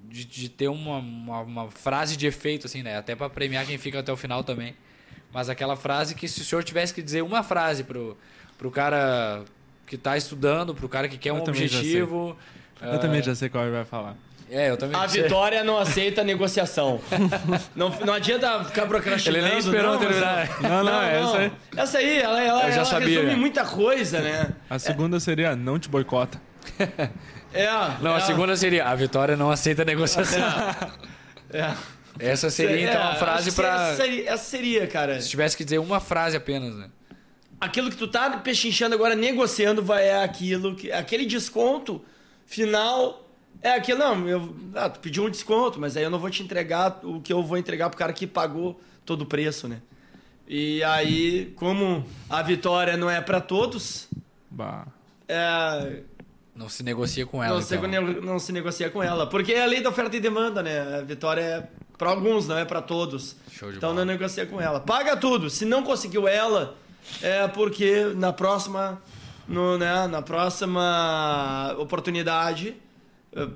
de, 0.09 0.25
de 0.25 0.49
ter 0.49 0.67
uma, 0.67 0.97
uma, 0.97 1.41
uma, 1.41 1.71
frase 1.71 2.15
de 2.15 2.25
efeito, 2.27 2.67
assim, 2.67 2.83
né? 2.83 2.97
Até 2.97 3.15
para 3.15 3.29
premiar 3.29 3.65
quem 3.65 3.77
fica 3.77 3.99
até 3.99 4.11
o 4.11 4.17
final 4.17 4.43
também. 4.43 4.75
Mas 5.33 5.49
aquela 5.49 5.75
frase 5.75 6.15
que 6.15 6.27
se 6.27 6.41
o 6.41 6.45
senhor 6.45 6.63
tivesse 6.63 6.93
que 6.93 7.01
dizer 7.01 7.21
uma 7.21 7.43
frase 7.43 7.83
pro, 7.83 8.17
pro 8.57 8.71
cara 8.71 9.43
que 9.85 9.95
está 9.95 10.17
estudando, 10.17 10.73
pro 10.73 10.89
cara 10.89 11.07
que 11.07 11.17
quer 11.17 11.29
eu 11.29 11.35
um 11.35 11.39
objetivo. 11.39 12.37
Eu 12.81 12.95
uh... 12.95 12.99
também 12.99 13.21
já 13.21 13.35
sei 13.35 13.49
qual 13.49 13.63
ele 13.63 13.73
vai 13.73 13.85
falar. 13.85 14.15
É, 14.49 14.69
eu 14.69 14.77
também 14.77 14.97
A 14.97 15.07
sei. 15.09 15.23
Vitória 15.23 15.63
não 15.63 15.77
aceita 15.77 16.23
negociação. 16.23 17.01
não, 17.75 17.89
não 17.99 18.13
adianta 18.13 18.63
ficar 18.63 18.85
procrastinando. 18.85 19.45
Ele 19.45 19.49
nem 19.49 19.59
esperou 19.59 19.93
não, 19.93 19.99
terminar. 19.99 20.61
Não, 20.61 20.69
não, 20.69 20.83
não, 20.83 21.01
é 21.01 21.19
essa 21.19 21.37
aí. 21.37 21.51
Essa 21.75 21.97
aí, 21.97 22.19
ela, 22.19 22.41
ela, 22.41 22.63
eu 22.63 22.69
já 22.69 22.75
ela 22.77 22.85
sabia, 22.85 23.19
resume 23.21 23.35
muita 23.35 23.65
coisa, 23.65 24.21
né? 24.21 24.53
A 24.69 24.79
segunda 24.79 25.17
é. 25.17 25.19
seria 25.19 25.55
não 25.55 25.77
te 25.77 25.89
boicota. 25.89 26.41
É. 27.53 27.67
Não, 28.01 28.11
é. 28.11 28.17
a 28.17 28.21
segunda 28.21 28.55
seria: 28.55 28.85
a 28.85 28.95
Vitória 28.95 29.35
não 29.35 29.49
aceita 29.49 29.85
negociação. 29.85 30.41
É. 31.51 31.59
é. 31.59 31.75
Essa 32.19 32.49
seria 32.49 32.89
então 32.89 33.01
a 33.01 33.13
é, 33.13 33.15
frase 33.15 33.51
para. 33.51 33.91
Essa, 33.91 34.07
essa 34.07 34.43
seria, 34.43 34.87
cara. 34.87 35.21
Se 35.21 35.29
tivesse 35.29 35.55
que 35.55 35.63
dizer 35.63 35.77
uma 35.77 35.99
frase 35.99 36.35
apenas, 36.35 36.75
né? 36.75 36.89
Aquilo 37.59 37.89
que 37.89 37.97
tu 37.97 38.07
tá 38.07 38.29
pechinchando 38.37 38.95
agora, 38.95 39.15
negociando, 39.15 39.83
vai 39.83 40.07
é 40.07 40.23
aquilo 40.23 40.75
que. 40.75 40.91
Aquele 40.91 41.25
desconto 41.25 42.03
final. 42.45 43.23
É 43.61 43.71
aquilo, 43.71 43.99
não, 43.99 44.27
eu. 44.27 44.55
Ah, 44.75 44.89
tu 44.89 44.99
pediu 44.99 45.25
um 45.25 45.29
desconto, 45.29 45.79
mas 45.79 45.97
aí 45.97 46.03
eu 46.03 46.09
não 46.09 46.19
vou 46.19 46.29
te 46.29 46.43
entregar 46.43 46.99
o 47.03 47.19
que 47.21 47.33
eu 47.33 47.43
vou 47.43 47.57
entregar 47.57 47.89
pro 47.89 47.97
cara 47.97 48.13
que 48.13 48.27
pagou 48.27 48.79
todo 49.05 49.21
o 49.21 49.25
preço, 49.25 49.67
né? 49.67 49.81
E 50.47 50.83
aí, 50.83 51.53
como 51.55 52.05
a 52.29 52.41
vitória 52.41 52.95
não 52.95 53.09
é 53.09 53.19
para 53.19 53.41
todos. 53.41 54.07
Bah. 54.49 54.87
É, 55.27 56.03
não 56.57 56.67
se 56.67 56.81
negocia 56.81 57.25
com 57.25 57.43
ela. 57.43 57.53
Não, 57.53 57.61
então. 57.61 57.79
se, 57.79 58.25
não 58.25 58.39
se 58.39 58.51
negocia 58.51 58.89
com 58.89 59.03
ela. 59.03 59.27
Porque 59.27 59.53
é 59.53 59.63
a 59.63 59.67
lei 59.67 59.79
da 59.79 59.89
oferta 59.89 60.17
e 60.17 60.19
demanda, 60.19 60.63
né? 60.63 60.97
A 60.97 61.01
vitória 61.01 61.41
é 61.41 61.67
para 61.97 62.09
alguns, 62.09 62.47
não 62.47 62.57
é 62.57 62.65
para 62.65 62.81
todos. 62.81 63.35
então 63.55 63.79
bola. 63.79 63.93
não 63.93 64.05
negocia 64.05 64.45
com 64.45 64.59
ela. 64.59 64.79
Paga 64.79 65.15
tudo. 65.15 65.49
Se 65.49 65.65
não 65.65 65.83
conseguiu 65.83 66.27
ela, 66.27 66.75
é 67.21 67.47
porque 67.47 68.11
na 68.15 68.33
próxima, 68.33 69.01
no, 69.47 69.77
né, 69.77 70.07
na 70.07 70.21
próxima 70.21 71.75
oportunidade 71.77 72.75
eh, 73.33 73.47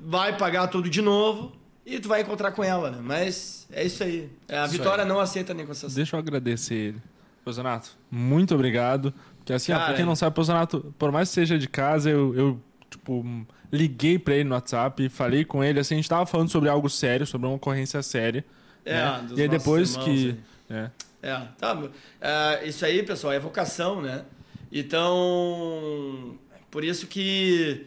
vai 0.00 0.36
pagar 0.36 0.68
tudo 0.68 0.88
de 0.88 1.02
novo 1.02 1.52
e 1.84 2.00
tu 2.00 2.08
vai 2.08 2.22
encontrar 2.22 2.52
com 2.52 2.64
ela, 2.64 2.90
né? 2.90 2.98
Mas 3.02 3.66
é 3.70 3.84
isso 3.84 4.02
aí. 4.02 4.30
É, 4.48 4.58
a 4.58 4.64
isso 4.64 4.72
Vitória 4.72 5.04
aí. 5.04 5.08
não 5.08 5.20
aceita 5.20 5.52
a 5.52 5.54
negociação. 5.54 5.94
Deixa 5.94 6.16
eu 6.16 6.20
agradecer 6.20 6.74
ele. 6.74 7.02
Pozonato, 7.44 7.90
muito 8.10 8.54
obrigado. 8.54 9.14
Porque 9.46 9.52
assim, 9.52 9.70
Cara, 9.70 9.84
ó, 9.84 9.86
pra 9.86 9.94
quem 9.94 10.04
não 10.04 10.16
sabe, 10.16 10.34
Pozonato, 10.34 10.92
por 10.98 11.12
mais 11.12 11.28
que 11.28 11.36
seja 11.36 11.56
de 11.56 11.68
casa, 11.68 12.10
eu, 12.10 12.34
eu 12.34 12.60
tipo, 12.90 13.24
liguei 13.72 14.18
pra 14.18 14.34
ele 14.34 14.42
no 14.42 14.56
WhatsApp, 14.56 15.08
falei 15.08 15.44
com 15.44 15.62
ele, 15.62 15.78
assim, 15.78 15.94
a 15.94 15.98
gente 15.98 16.08
tava 16.08 16.26
falando 16.26 16.50
sobre 16.50 16.68
algo 16.68 16.90
sério, 16.90 17.24
sobre 17.24 17.46
uma 17.46 17.54
ocorrência 17.54 18.02
séria. 18.02 18.44
É, 18.84 18.94
né? 18.94 19.28
E 19.36 19.42
aí 19.42 19.48
depois 19.48 19.92
irmãos, 19.92 20.04
que. 20.04 20.36
É. 20.68 20.90
é, 21.22 21.42
tá. 21.58 21.80
É, 22.20 22.66
isso 22.66 22.84
aí, 22.84 23.04
pessoal, 23.04 23.32
é 23.34 23.38
vocação, 23.38 24.02
né? 24.02 24.24
Então, 24.72 26.36
por 26.68 26.82
isso 26.82 27.06
que, 27.06 27.86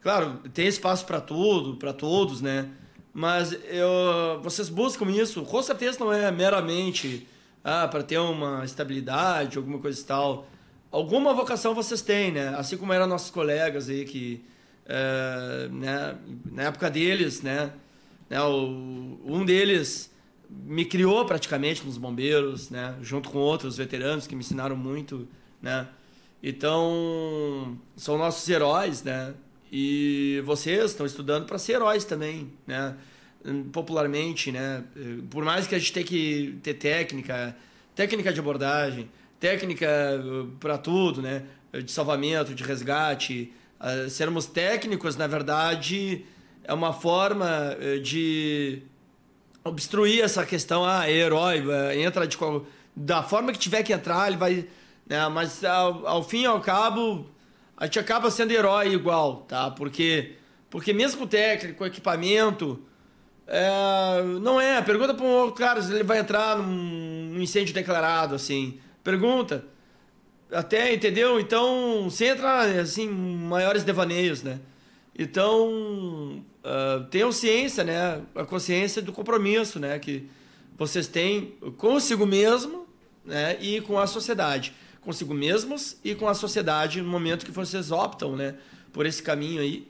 claro, 0.00 0.38
tem 0.54 0.68
espaço 0.68 1.04
para 1.06 1.20
tudo, 1.20 1.74
para 1.76 1.92
todos, 1.92 2.40
né? 2.40 2.68
Mas 3.12 3.52
eu, 3.64 4.40
vocês 4.44 4.68
buscam 4.68 5.10
isso, 5.10 5.42
com 5.42 5.60
certeza 5.60 5.98
não 5.98 6.12
é 6.12 6.30
meramente 6.30 7.26
ah, 7.64 7.88
para 7.88 8.04
ter 8.04 8.18
uma 8.18 8.64
estabilidade, 8.64 9.58
alguma 9.58 9.80
coisa 9.80 10.00
e 10.00 10.04
tal. 10.04 10.46
Alguma 10.90 11.32
vocação 11.32 11.74
vocês 11.74 12.02
têm, 12.02 12.32
né? 12.32 12.48
Assim 12.56 12.76
como 12.76 12.92
eram 12.92 13.06
nossos 13.06 13.30
colegas 13.30 13.88
aí 13.88 14.04
que, 14.04 14.42
é, 14.86 15.68
né, 15.70 16.18
na 16.50 16.64
época 16.64 16.90
deles, 16.90 17.42
né, 17.42 17.72
né 18.28 18.42
o, 18.42 19.20
um 19.24 19.44
deles 19.44 20.10
me 20.48 20.84
criou 20.84 21.24
praticamente 21.24 21.86
nos 21.86 21.96
bombeiros, 21.96 22.70
né, 22.70 22.96
junto 23.00 23.30
com 23.30 23.38
outros 23.38 23.76
veteranos 23.76 24.26
que 24.26 24.34
me 24.34 24.40
ensinaram 24.40 24.74
muito, 24.74 25.28
né. 25.62 25.86
Então, 26.42 27.78
são 27.96 28.16
nossos 28.16 28.48
heróis, 28.48 29.02
né? 29.02 29.34
E 29.70 30.42
vocês 30.44 30.90
estão 30.90 31.04
estudando 31.06 31.46
para 31.46 31.58
ser 31.58 31.74
heróis 31.74 32.04
também, 32.04 32.50
né? 32.66 32.96
Popularmente, 33.72 34.50
né? 34.50 34.82
Por 35.28 35.44
mais 35.44 35.66
que 35.66 35.74
a 35.74 35.78
gente 35.78 35.92
tenha 35.92 36.06
que 36.06 36.58
ter 36.62 36.74
técnica, 36.74 37.54
técnica 37.94 38.32
de 38.32 38.40
abordagem, 38.40 39.08
técnica 39.40 39.88
uh, 40.22 40.46
para 40.60 40.76
tudo, 40.76 41.22
né? 41.22 41.44
De 41.72 41.90
salvamento, 41.90 42.54
de 42.54 42.62
resgate. 42.62 43.52
Uh, 43.80 44.10
sermos 44.10 44.46
técnicos, 44.46 45.16
na 45.16 45.26
verdade, 45.26 46.24
é 46.62 46.74
uma 46.74 46.92
forma 46.92 47.74
uh, 47.74 48.00
de 48.00 48.82
obstruir 49.64 50.22
essa 50.22 50.44
questão. 50.44 50.84
Ah, 50.84 51.08
é 51.08 51.12
herói, 51.12 51.64
entra 51.96 52.26
de 52.26 52.36
qual... 52.36 52.66
da 52.94 53.22
forma 53.22 53.50
que 53.52 53.58
tiver 53.58 53.82
que 53.82 53.92
entrar, 53.92 54.28
ele 54.28 54.36
vai. 54.36 54.66
Né? 55.06 55.28
Mas 55.28 55.64
ao, 55.64 56.06
ao 56.06 56.22
fim 56.22 56.42
e 56.42 56.46
ao 56.46 56.60
cabo, 56.60 57.26
a 57.76 57.86
gente 57.86 57.98
acaba 57.98 58.30
sendo 58.30 58.52
herói 58.52 58.92
igual, 58.92 59.46
tá? 59.48 59.70
Porque, 59.70 60.36
porque 60.68 60.92
mesmo 60.92 61.26
técnico, 61.26 61.84
equipamento, 61.84 62.82
é, 63.46 64.22
não 64.40 64.60
é. 64.60 64.80
Pergunta 64.80 65.12
para 65.12 65.24
um 65.24 65.30
outro 65.30 65.56
cara 65.56 65.82
se 65.82 65.92
ele 65.92 66.04
vai 66.04 66.18
entrar 66.18 66.56
num 66.56 67.40
incêndio 67.40 67.74
declarado, 67.74 68.34
assim. 68.34 68.78
Pergunta. 69.10 69.64
Até, 70.52 70.94
entendeu? 70.94 71.40
Então, 71.40 72.08
você 72.08 72.26
entra, 72.26 72.80
assim, 72.80 73.08
maiores 73.08 73.82
devaneios, 73.82 74.44
né? 74.44 74.60
Então, 75.18 76.44
uh, 76.64 77.04
tenham 77.10 77.32
ciência, 77.32 77.82
né? 77.82 78.22
A 78.36 78.44
consciência 78.44 79.02
do 79.02 79.12
compromisso, 79.12 79.80
né? 79.80 79.98
Que 79.98 80.28
vocês 80.78 81.08
têm 81.08 81.56
consigo 81.76 82.24
mesmo 82.24 82.86
né? 83.24 83.56
e 83.60 83.80
com 83.80 83.98
a 83.98 84.06
sociedade 84.06 84.72
consigo 85.00 85.32
mesmos 85.34 85.96
e 86.04 86.14
com 86.14 86.28
a 86.28 86.34
sociedade 86.34 87.00
no 87.00 87.08
momento 87.08 87.44
que 87.44 87.50
vocês 87.50 87.90
optam, 87.90 88.36
né, 88.36 88.54
por 88.92 89.06
esse 89.06 89.22
caminho 89.22 89.60
aí, 89.60 89.88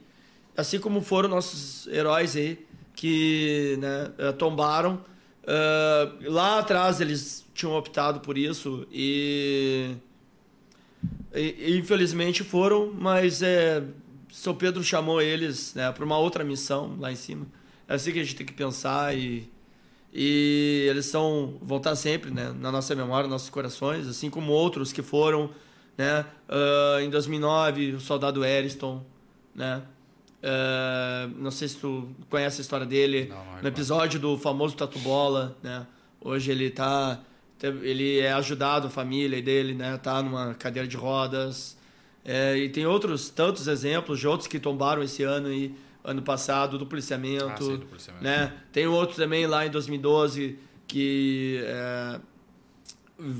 assim 0.55 0.79
como 0.79 1.01
foram 1.01 1.27
nossos 1.27 1.85
heróis 1.87 2.35
aí 2.35 2.65
que 2.95 3.77
né, 3.79 4.31
tombaram. 4.37 5.03
Uh, 5.43 6.31
lá 6.31 6.59
atrás 6.59 7.01
eles 7.01 7.45
tinham 7.53 7.75
optado 7.75 8.19
por 8.19 8.37
isso 8.37 8.87
e, 8.91 9.95
e 11.33 11.77
infelizmente 11.77 12.43
foram, 12.43 12.93
mas 12.93 13.41
é, 13.41 13.83
São 14.31 14.53
Pedro 14.53 14.83
chamou 14.83 15.21
eles 15.21 15.73
né, 15.73 15.91
para 15.91 16.05
uma 16.05 16.17
outra 16.17 16.43
missão 16.43 16.95
lá 16.99 17.11
em 17.11 17.15
cima. 17.15 17.47
É 17.87 17.95
assim 17.95 18.11
que 18.11 18.19
a 18.19 18.23
gente 18.23 18.35
tem 18.35 18.45
que 18.45 18.53
pensar 18.53 19.17
e 19.17 19.49
e 20.13 20.87
eles 20.89 21.05
são 21.05 21.57
vão 21.61 21.77
estar 21.77 21.95
sempre 21.95 22.31
né, 22.31 22.53
na 22.59 22.71
nossa 22.71 22.93
memória, 22.93 23.23
nos 23.23 23.31
nossos 23.31 23.49
corações, 23.49 24.07
assim 24.07 24.29
como 24.29 24.51
outros 24.51 24.91
que 24.91 25.01
foram, 25.01 25.49
né? 25.97 26.25
Uh, 26.49 26.99
em 27.01 27.09
2009, 27.09 27.93
o 27.93 27.99
soldado 27.99 28.43
Eriston, 28.43 29.05
né? 29.55 29.81
Uh, 30.41 31.31
não 31.37 31.51
sei 31.51 31.67
se 31.67 31.77
tu 31.77 32.09
conhece 32.29 32.59
a 32.59 32.63
história 32.63 32.85
dele, 32.85 33.27
não, 33.29 33.45
não 33.45 33.57
é 33.59 33.61
no 33.61 33.67
episódio 33.67 34.19
do 34.19 34.37
famoso 34.37 34.75
Tatu 34.75 34.97
Bola, 34.99 35.55
né? 35.61 35.85
Hoje 36.19 36.51
ele 36.51 36.69
tá 36.69 37.19
ele 37.83 38.19
é 38.19 38.33
ajudado 38.33 38.87
a 38.87 38.89
família 38.89 39.39
dele, 39.41 39.75
né? 39.75 39.97
Tá 39.97 40.21
numa 40.21 40.53
cadeira 40.55 40.87
de 40.87 40.97
rodas. 40.97 41.77
É, 42.25 42.57
e 42.57 42.69
tem 42.69 42.85
outros 42.85 43.29
tantos 43.29 43.67
exemplos 43.67 44.19
de 44.19 44.27
outros 44.27 44.47
que 44.47 44.59
tombaram 44.59 45.03
esse 45.03 45.23
ano 45.23 45.47
aí 45.47 45.75
ano 46.03 46.21
passado, 46.21 46.77
do 46.77 46.85
policiamento. 46.85 47.45
Ah, 47.45 47.57
sim, 47.57 47.77
do 47.77 47.85
policiamento. 47.85 48.23
Né? 48.23 48.53
Tem 48.71 48.87
outro 48.87 49.15
também 49.15 49.45
lá 49.45 49.65
em 49.65 49.69
2012 49.69 50.57
que 50.87 51.61
é, 51.63 52.19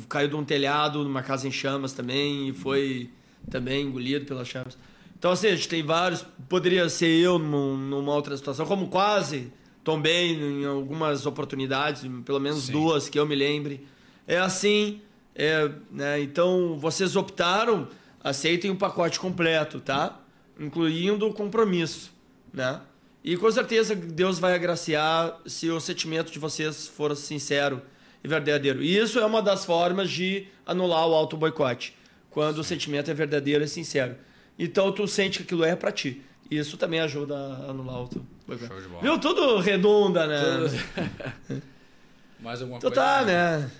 caiu 0.07 0.27
de 0.27 0.35
um 0.35 0.43
telhado 0.43 1.03
numa 1.03 1.23
casa 1.23 1.47
em 1.47 1.51
chamas 1.51 1.93
também 1.93 2.49
e 2.49 2.53
foi 2.53 3.09
também 3.49 3.87
engolido 3.87 4.25
pelas 4.25 4.47
chamas. 4.47 4.77
Então, 5.21 5.29
assim, 5.29 5.49
a 5.49 5.55
gente 5.55 5.69
tem 5.69 5.83
vários. 5.83 6.25
Poderia 6.49 6.89
ser 6.89 7.05
eu 7.05 7.37
numa 7.37 8.11
outra 8.11 8.35
situação, 8.35 8.65
como 8.65 8.87
quase 8.87 9.53
tombei 9.83 10.33
em 10.33 10.65
algumas 10.65 11.27
oportunidades, 11.27 12.09
pelo 12.25 12.39
menos 12.39 12.63
Sim. 12.63 12.71
duas 12.71 13.07
que 13.07 13.19
eu 13.19 13.25
me 13.27 13.35
lembre. 13.35 13.85
É 14.27 14.39
assim, 14.39 14.99
é, 15.35 15.69
né? 15.91 16.19
então 16.21 16.75
vocês 16.79 17.15
optaram, 17.15 17.87
aceitem 18.23 18.71
o 18.71 18.75
pacote 18.75 19.19
completo, 19.19 19.79
tá? 19.79 20.19
Incluindo 20.59 21.27
o 21.27 21.33
compromisso 21.35 22.11
né? 22.51 22.81
E 23.23 23.37
com 23.37 23.51
certeza 23.51 23.95
Deus 23.95 24.39
vai 24.39 24.55
agraciar 24.55 25.39
se 25.45 25.69
o 25.69 25.79
sentimento 25.79 26.31
de 26.31 26.39
vocês 26.39 26.87
for 26.87 27.15
sincero 27.15 27.81
e 28.23 28.27
verdadeiro. 28.27 28.81
E 28.81 28.97
isso 28.97 29.19
é 29.19 29.25
uma 29.25 29.41
das 29.41 29.63
formas 29.63 30.09
de 30.09 30.47
anular 30.65 31.07
o 31.07 31.13
auto 31.13 31.37
boicote, 31.37 31.95
quando 32.31 32.57
o 32.57 32.63
sentimento 32.63 33.11
é 33.11 33.13
verdadeiro 33.13 33.63
e 33.63 33.67
sincero. 33.67 34.15
Então 34.63 34.91
tu 34.91 35.07
sente 35.07 35.39
que 35.39 35.43
aquilo 35.43 35.63
é 35.63 35.75
para 35.75 35.91
ti. 35.91 36.21
Isso 36.49 36.77
também 36.77 36.99
ajuda 36.99 37.35
a 37.35 37.71
anular 37.71 37.95
o 37.95 37.99
auto 37.99 38.25
boicote. 38.45 38.71
Viu? 39.01 39.17
Tudo 39.19 39.57
redunda, 39.57 40.27
né? 40.27 40.39
Tudo... 40.39 41.61
Mais 42.39 42.61
alguma 42.61 42.77
então 42.77 42.91
coisa? 42.91 43.01
tá, 43.01 43.25
né? 43.25 43.71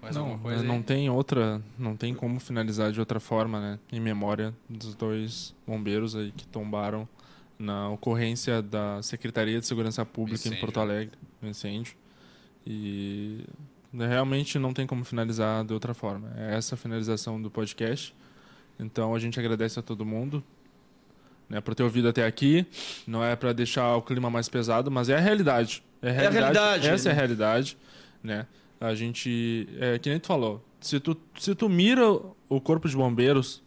Mais 0.00 0.16
não, 0.16 0.22
alguma 0.22 0.38
coisa 0.38 0.62
não 0.62 0.82
tem 0.82 1.10
outra, 1.10 1.60
não 1.78 1.94
tem 1.94 2.14
como 2.14 2.40
finalizar 2.40 2.90
de 2.90 3.00
outra 3.00 3.20
forma, 3.20 3.60
né? 3.60 3.78
Em 3.92 4.00
memória 4.00 4.54
dos 4.66 4.94
dois 4.94 5.54
bombeiros 5.66 6.16
aí 6.16 6.32
que 6.32 6.46
tombaram 6.46 7.06
na 7.58 7.90
ocorrência 7.90 8.62
da 8.62 9.02
Secretaria 9.02 9.60
de 9.60 9.66
Segurança 9.66 10.06
Pública 10.06 10.48
em 10.48 10.58
Porto 10.58 10.80
Alegre, 10.80 11.16
no 11.40 11.50
incêndio. 11.50 11.94
E 12.66 13.44
né, 13.92 14.08
realmente 14.08 14.58
não 14.58 14.72
tem 14.72 14.86
como 14.86 15.04
finalizar 15.04 15.64
de 15.64 15.74
outra 15.74 15.92
forma. 15.92 16.32
É 16.36 16.56
essa 16.56 16.76
a 16.76 16.78
finalização 16.78 17.40
do 17.40 17.50
podcast. 17.50 18.14
Então 18.78 19.14
a 19.14 19.18
gente 19.18 19.38
agradece 19.38 19.78
a 19.78 19.82
todo 19.82 20.04
mundo 20.04 20.42
né, 21.48 21.60
por 21.60 21.74
ter 21.74 21.82
ouvido 21.82 22.08
até 22.08 22.24
aqui. 22.24 22.66
Não 23.06 23.22
é 23.22 23.36
para 23.36 23.52
deixar 23.52 23.94
o 23.96 24.02
clima 24.02 24.30
mais 24.30 24.48
pesado, 24.48 24.90
mas 24.90 25.08
é 25.08 25.16
a 25.16 25.20
realidade. 25.20 25.82
É 26.00 26.08
a 26.08 26.12
realidade. 26.12 26.34
É 26.34 26.38
a 26.38 26.52
realidade 26.52 26.88
essa 26.88 27.08
é 27.08 27.12
a 27.12 27.14
realidade. 27.14 27.78
Né? 28.22 28.46
A 28.80 28.94
gente, 28.94 29.68
é, 29.78 29.98
que 29.98 30.08
nem 30.08 30.18
tu 30.18 30.26
falou, 30.26 30.64
se 30.80 30.98
tu, 30.98 31.16
se 31.38 31.54
tu 31.54 31.68
mira 31.68 32.10
o 32.48 32.60
corpo 32.60 32.88
de 32.88 32.96
bombeiros 32.96 33.62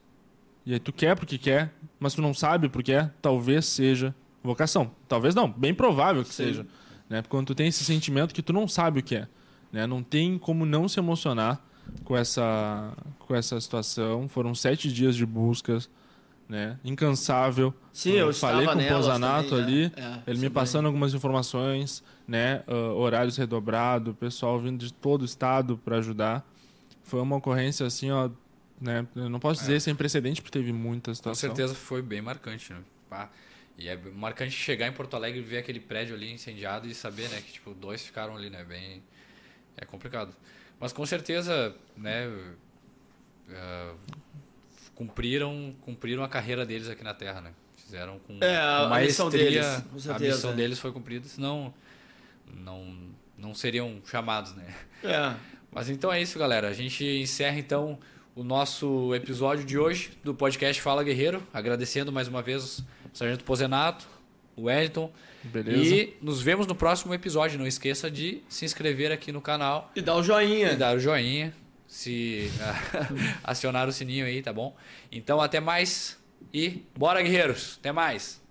e 0.65 0.73
aí 0.73 0.79
tu 0.79 0.91
quer 0.91 1.15
porque 1.15 1.37
quer, 1.37 1.71
mas 1.99 2.15
tu 2.15 2.21
não 2.21 2.33
sabe 2.33 2.67
porque 2.69 2.91
é, 2.91 3.09
talvez 3.21 3.65
seja 3.65 4.13
vocação. 4.43 4.91
Talvez 5.07 5.35
não, 5.35 5.49
bem 5.49 5.73
provável 5.73 6.23
que 6.23 6.33
Sim. 6.33 6.45
seja. 6.45 6.67
Né? 7.07 7.23
Quando 7.29 7.47
tu 7.47 7.55
tem 7.55 7.67
esse 7.67 7.85
sentimento 7.85 8.33
que 8.33 8.41
tu 8.41 8.51
não 8.51 8.67
sabe 8.67 8.99
o 8.99 9.03
que 9.03 9.15
é. 9.15 9.27
Né? 9.71 9.85
Não 9.85 10.01
tem 10.01 10.39
como 10.39 10.65
não 10.65 10.87
se 10.89 10.99
emocionar 10.99 11.63
com 12.03 12.15
essa, 12.15 12.93
com 13.19 13.35
essa 13.35 13.59
situação. 13.59 14.27
Foram 14.27 14.53
sete 14.53 14.91
dias 14.91 15.15
de 15.15 15.25
buscas, 15.25 15.89
né? 16.47 16.79
Incansável. 16.83 17.73
Sim, 17.91 18.11
eu, 18.11 18.27
eu 18.27 18.33
falei 18.33 18.67
com 18.67 18.79
o 18.79 18.87
Posanato 18.87 19.49
também, 19.49 19.63
ali, 19.63 19.91
é, 19.95 20.01
é, 20.01 20.21
ele 20.27 20.39
me 20.39 20.49
passando 20.49 20.83
bem. 20.83 20.87
algumas 20.87 21.13
informações, 21.13 22.03
né? 22.27 22.63
Uh, 22.67 22.95
horários 22.95 23.37
redobrados, 23.37 24.15
pessoal 24.15 24.59
vindo 24.59 24.85
de 24.85 24.93
todo 24.93 25.23
o 25.23 25.25
estado 25.25 25.77
para 25.77 25.97
ajudar. 25.97 26.45
Foi 27.03 27.21
uma 27.21 27.35
ocorrência 27.35 27.85
assim, 27.85 28.11
ó, 28.11 28.29
né? 28.79 29.07
Eu 29.15 29.29
não 29.29 29.39
posso 29.39 29.61
dizer 29.61 29.75
é. 29.75 29.79
sem 29.79 29.95
precedente, 29.95 30.41
porque 30.41 30.57
teve 30.57 30.71
muita 30.71 31.13
situação. 31.13 31.49
Com 31.49 31.55
certeza 31.55 31.75
foi 31.75 32.01
bem 32.01 32.21
marcante, 32.21 32.73
né? 32.73 32.79
Pá. 33.09 33.29
E 33.77 33.89
é 33.89 33.97
marcante 33.97 34.51
chegar 34.51 34.87
em 34.87 34.91
Porto 34.93 35.15
Alegre 35.15 35.39
e 35.39 35.43
ver 35.43 35.57
aquele 35.57 35.81
prédio 35.81 36.15
ali 36.15 36.31
incendiado 36.31 36.87
e 36.87 36.95
saber, 36.95 37.29
né, 37.29 37.41
que 37.41 37.53
tipo 37.53 37.73
dois 37.73 38.05
ficaram 38.05 38.35
ali, 38.35 38.49
né, 38.49 38.63
bem 38.63 39.03
é 39.77 39.85
complicado. 39.85 40.33
Mas 40.79 40.91
com 40.93 41.05
certeza, 41.05 41.75
né, 41.97 42.27
uh, 42.27 43.95
cumpriram, 44.93 45.75
cumpriram 45.81 46.23
a 46.23 46.29
carreira 46.29 46.65
deles 46.65 46.89
aqui 46.89 47.03
na 47.03 47.13
Terra, 47.13 47.41
né? 47.41 47.51
Fizeram 47.77 48.19
com, 48.19 48.37
é, 48.41 48.57
a, 48.57 48.85
com 48.87 48.93
a 48.93 48.99
missão 48.99 49.29
deles, 49.29 49.65
com 49.91 49.99
certeza, 49.99 50.33
a 50.33 50.35
missão 50.35 50.51
é. 50.51 50.55
deles 50.55 50.79
foi 50.79 50.91
cumprida, 50.91 51.27
senão 51.27 51.73
não 52.47 53.13
não 53.37 53.53
seriam 53.53 54.01
chamados, 54.05 54.55
né? 54.55 54.73
É. 55.03 55.35
Mas 55.71 55.89
então 55.89 56.11
é 56.11 56.21
isso, 56.21 56.39
galera. 56.39 56.69
A 56.69 56.73
gente 56.73 57.05
encerra 57.05 57.59
então 57.59 57.99
o 58.35 58.43
nosso 58.43 59.13
episódio 59.13 59.63
de 59.63 59.77
hoje 59.77 60.11
do 60.23 60.33
podcast 60.33 60.81
Fala 60.81 61.03
Guerreiro, 61.03 61.45
agradecendo 61.53 62.11
mais 62.11 62.27
uma 62.27 62.41
vez 62.41 62.79
o 62.79 62.85
Sargento 63.13 63.43
Pozenato, 63.43 64.07
Wellington. 64.57 65.11
Beleza. 65.43 65.95
E 65.95 66.17
nos 66.21 66.41
vemos 66.41 66.67
no 66.67 66.75
próximo 66.75 67.13
episódio. 67.13 67.59
Não 67.59 67.67
esqueça 67.67 68.09
de 68.09 68.41
se 68.49 68.65
inscrever 68.65 69.11
aqui 69.11 69.31
no 69.31 69.41
canal. 69.41 69.91
E 69.95 70.01
dar 70.01 70.15
o 70.15 70.23
joinha. 70.23 70.71
E 70.71 70.75
dar 70.75 70.95
o 70.95 70.99
joinha. 70.99 71.53
Se 71.87 72.51
acionar 73.43 73.87
o 73.87 73.91
sininho 73.91 74.25
aí, 74.25 74.41
tá 74.41 74.51
bom? 74.51 74.75
Então 75.11 75.39
até 75.39 75.59
mais 75.59 76.17
e 76.53 76.83
bora 76.97 77.21
guerreiros. 77.21 77.77
Até 77.79 77.91
mais. 77.91 78.41